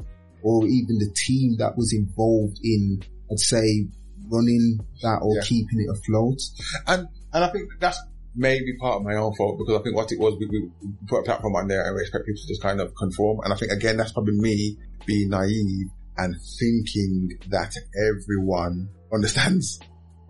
or 0.42 0.66
even 0.66 0.98
the 0.98 1.12
team 1.14 1.56
that 1.58 1.76
was 1.76 1.92
involved 1.92 2.58
in, 2.64 3.02
I'd 3.30 3.38
say, 3.38 3.86
running 4.28 4.80
that 5.02 5.20
or 5.22 5.36
Yeah. 5.36 5.42
keeping 5.42 5.80
it 5.80 5.90
afloat. 5.90 6.40
And, 6.86 7.08
and 7.32 7.44
I 7.44 7.48
think 7.48 7.68
that's 7.78 7.98
maybe 8.34 8.76
part 8.80 8.96
of 8.96 9.02
my 9.02 9.14
own 9.14 9.34
fault 9.34 9.58
because 9.58 9.78
I 9.78 9.82
think 9.82 9.94
what 9.94 10.10
it 10.10 10.18
was, 10.18 10.34
we, 10.40 10.46
we 10.46 10.68
put 11.06 11.20
a 11.20 11.22
platform 11.22 11.54
on 11.54 11.68
there 11.68 11.84
and 11.86 11.94
we 11.94 12.00
expect 12.02 12.26
people 12.26 12.40
to 12.40 12.48
just 12.48 12.62
kind 12.62 12.80
of 12.80 12.94
conform. 12.96 13.40
And 13.44 13.52
I 13.52 13.56
think 13.56 13.72
again, 13.72 13.96
that's 13.96 14.12
probably 14.12 14.34
me 14.34 14.76
being 15.06 15.28
naive 15.30 15.88
and 16.16 16.34
thinking 16.58 17.38
that 17.48 17.74
everyone 18.10 18.88
understands, 19.12 19.80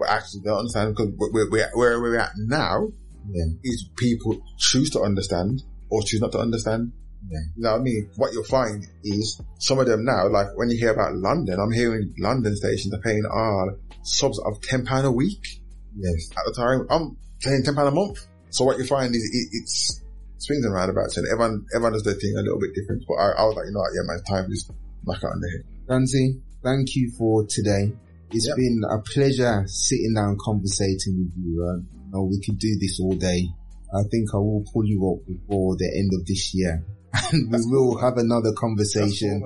but 0.03 0.11
actually 0.11 0.41
don't 0.45 0.59
understand 0.59 0.95
because 0.97 1.13
where, 1.17 1.49
where, 1.51 1.71
where 1.75 2.01
we're 2.01 2.19
at 2.19 2.33
now 2.37 2.89
Yeah. 3.31 3.45
is 3.63 3.89
people 3.97 4.43
choose 4.59 4.91
to 4.91 5.01
understand 5.01 5.63
or 5.91 6.03
choose 6.03 6.21
not 6.21 6.33
to 6.33 6.39
understand. 6.39 6.93
Yeah. 7.31 7.39
You 7.57 7.63
know 7.63 7.73
what 7.73 7.81
I 7.81 7.83
mean? 7.85 8.11
What 8.17 8.33
you'll 8.33 8.45
find 8.45 8.85
is 9.05 9.41
some 9.61 9.79
of 9.79 9.87
them 9.87 10.05
now, 10.05 10.29
like 10.29 10.49
when 10.57 10.71
you 10.71 10.77
hear 10.79 10.91
about 10.93 11.15
London, 11.15 11.57
I'm 11.61 11.71
hearing 11.73 12.13
London 12.19 12.57
stations 12.57 12.93
are 12.95 13.01
paying 13.01 13.23
our 13.31 13.77
subs 14.03 14.39
of 14.41 14.61
£10 14.61 15.05
a 15.05 15.11
week 15.13 15.45
Yes. 15.97 16.31
at 16.37 16.43
the 16.47 16.55
time. 16.57 16.87
I'm 16.91 17.17
paying 17.41 17.63
ten 17.63 17.75
pound 17.75 17.89
a 17.89 17.91
month. 17.93 18.19
So 18.51 18.65
what 18.65 18.79
you 18.79 18.87
find 18.87 19.15
is 19.15 19.23
it, 19.23 19.49
it's 19.63 20.03
swings 20.39 20.65
and 20.65 20.75
roundabouts, 20.75 21.17
and 21.17 21.27
everyone 21.29 21.65
everyone 21.75 21.93
does 21.93 22.03
their 22.03 22.15
thing 22.15 22.35
a 22.37 22.43
little 22.43 22.59
bit 22.59 22.75
different. 22.75 23.05
But 23.07 23.15
I, 23.15 23.27
I 23.39 23.45
was 23.45 23.55
like, 23.57 23.67
you 23.67 23.73
know 23.73 23.81
what, 23.81 23.93
yeah, 23.95 24.07
my 24.09 24.19
time 24.29 24.51
is 24.51 24.65
back 25.05 25.23
it 25.23 25.27
on 25.27 25.41
the 25.41 25.51
head. 25.51 25.65
Ganzi, 25.89 26.41
thank 26.65 26.97
you 26.97 27.13
for 27.19 27.45
today. 27.47 27.93
It's 28.33 28.49
Yep. 28.49 28.57
been 28.57 28.81
a 28.91 28.99
pleasure 29.01 29.65
sitting 29.67 30.15
down 30.15 30.37
conversating 30.43 31.19
with 31.19 31.33
you. 31.37 31.85
Uh, 32.15 32.23
we 32.23 32.41
could 32.45 32.59
do 32.59 32.79
this 32.81 32.99
all 33.01 33.15
day. 33.15 33.49
I 33.95 34.03
think 34.11 34.29
I 34.35 34.39
will 34.39 34.65
pull 34.73 34.87
you 34.87 35.01
up 35.13 35.27
before 35.27 35.77
the 35.77 35.91
end 35.99 36.11
of 36.19 36.27
this 36.27 36.55
year. 36.55 36.85
and 37.33 37.53
we 37.53 37.77
will 37.79 37.99
have 37.99 38.17
another 38.17 38.53
conversation. 38.55 39.43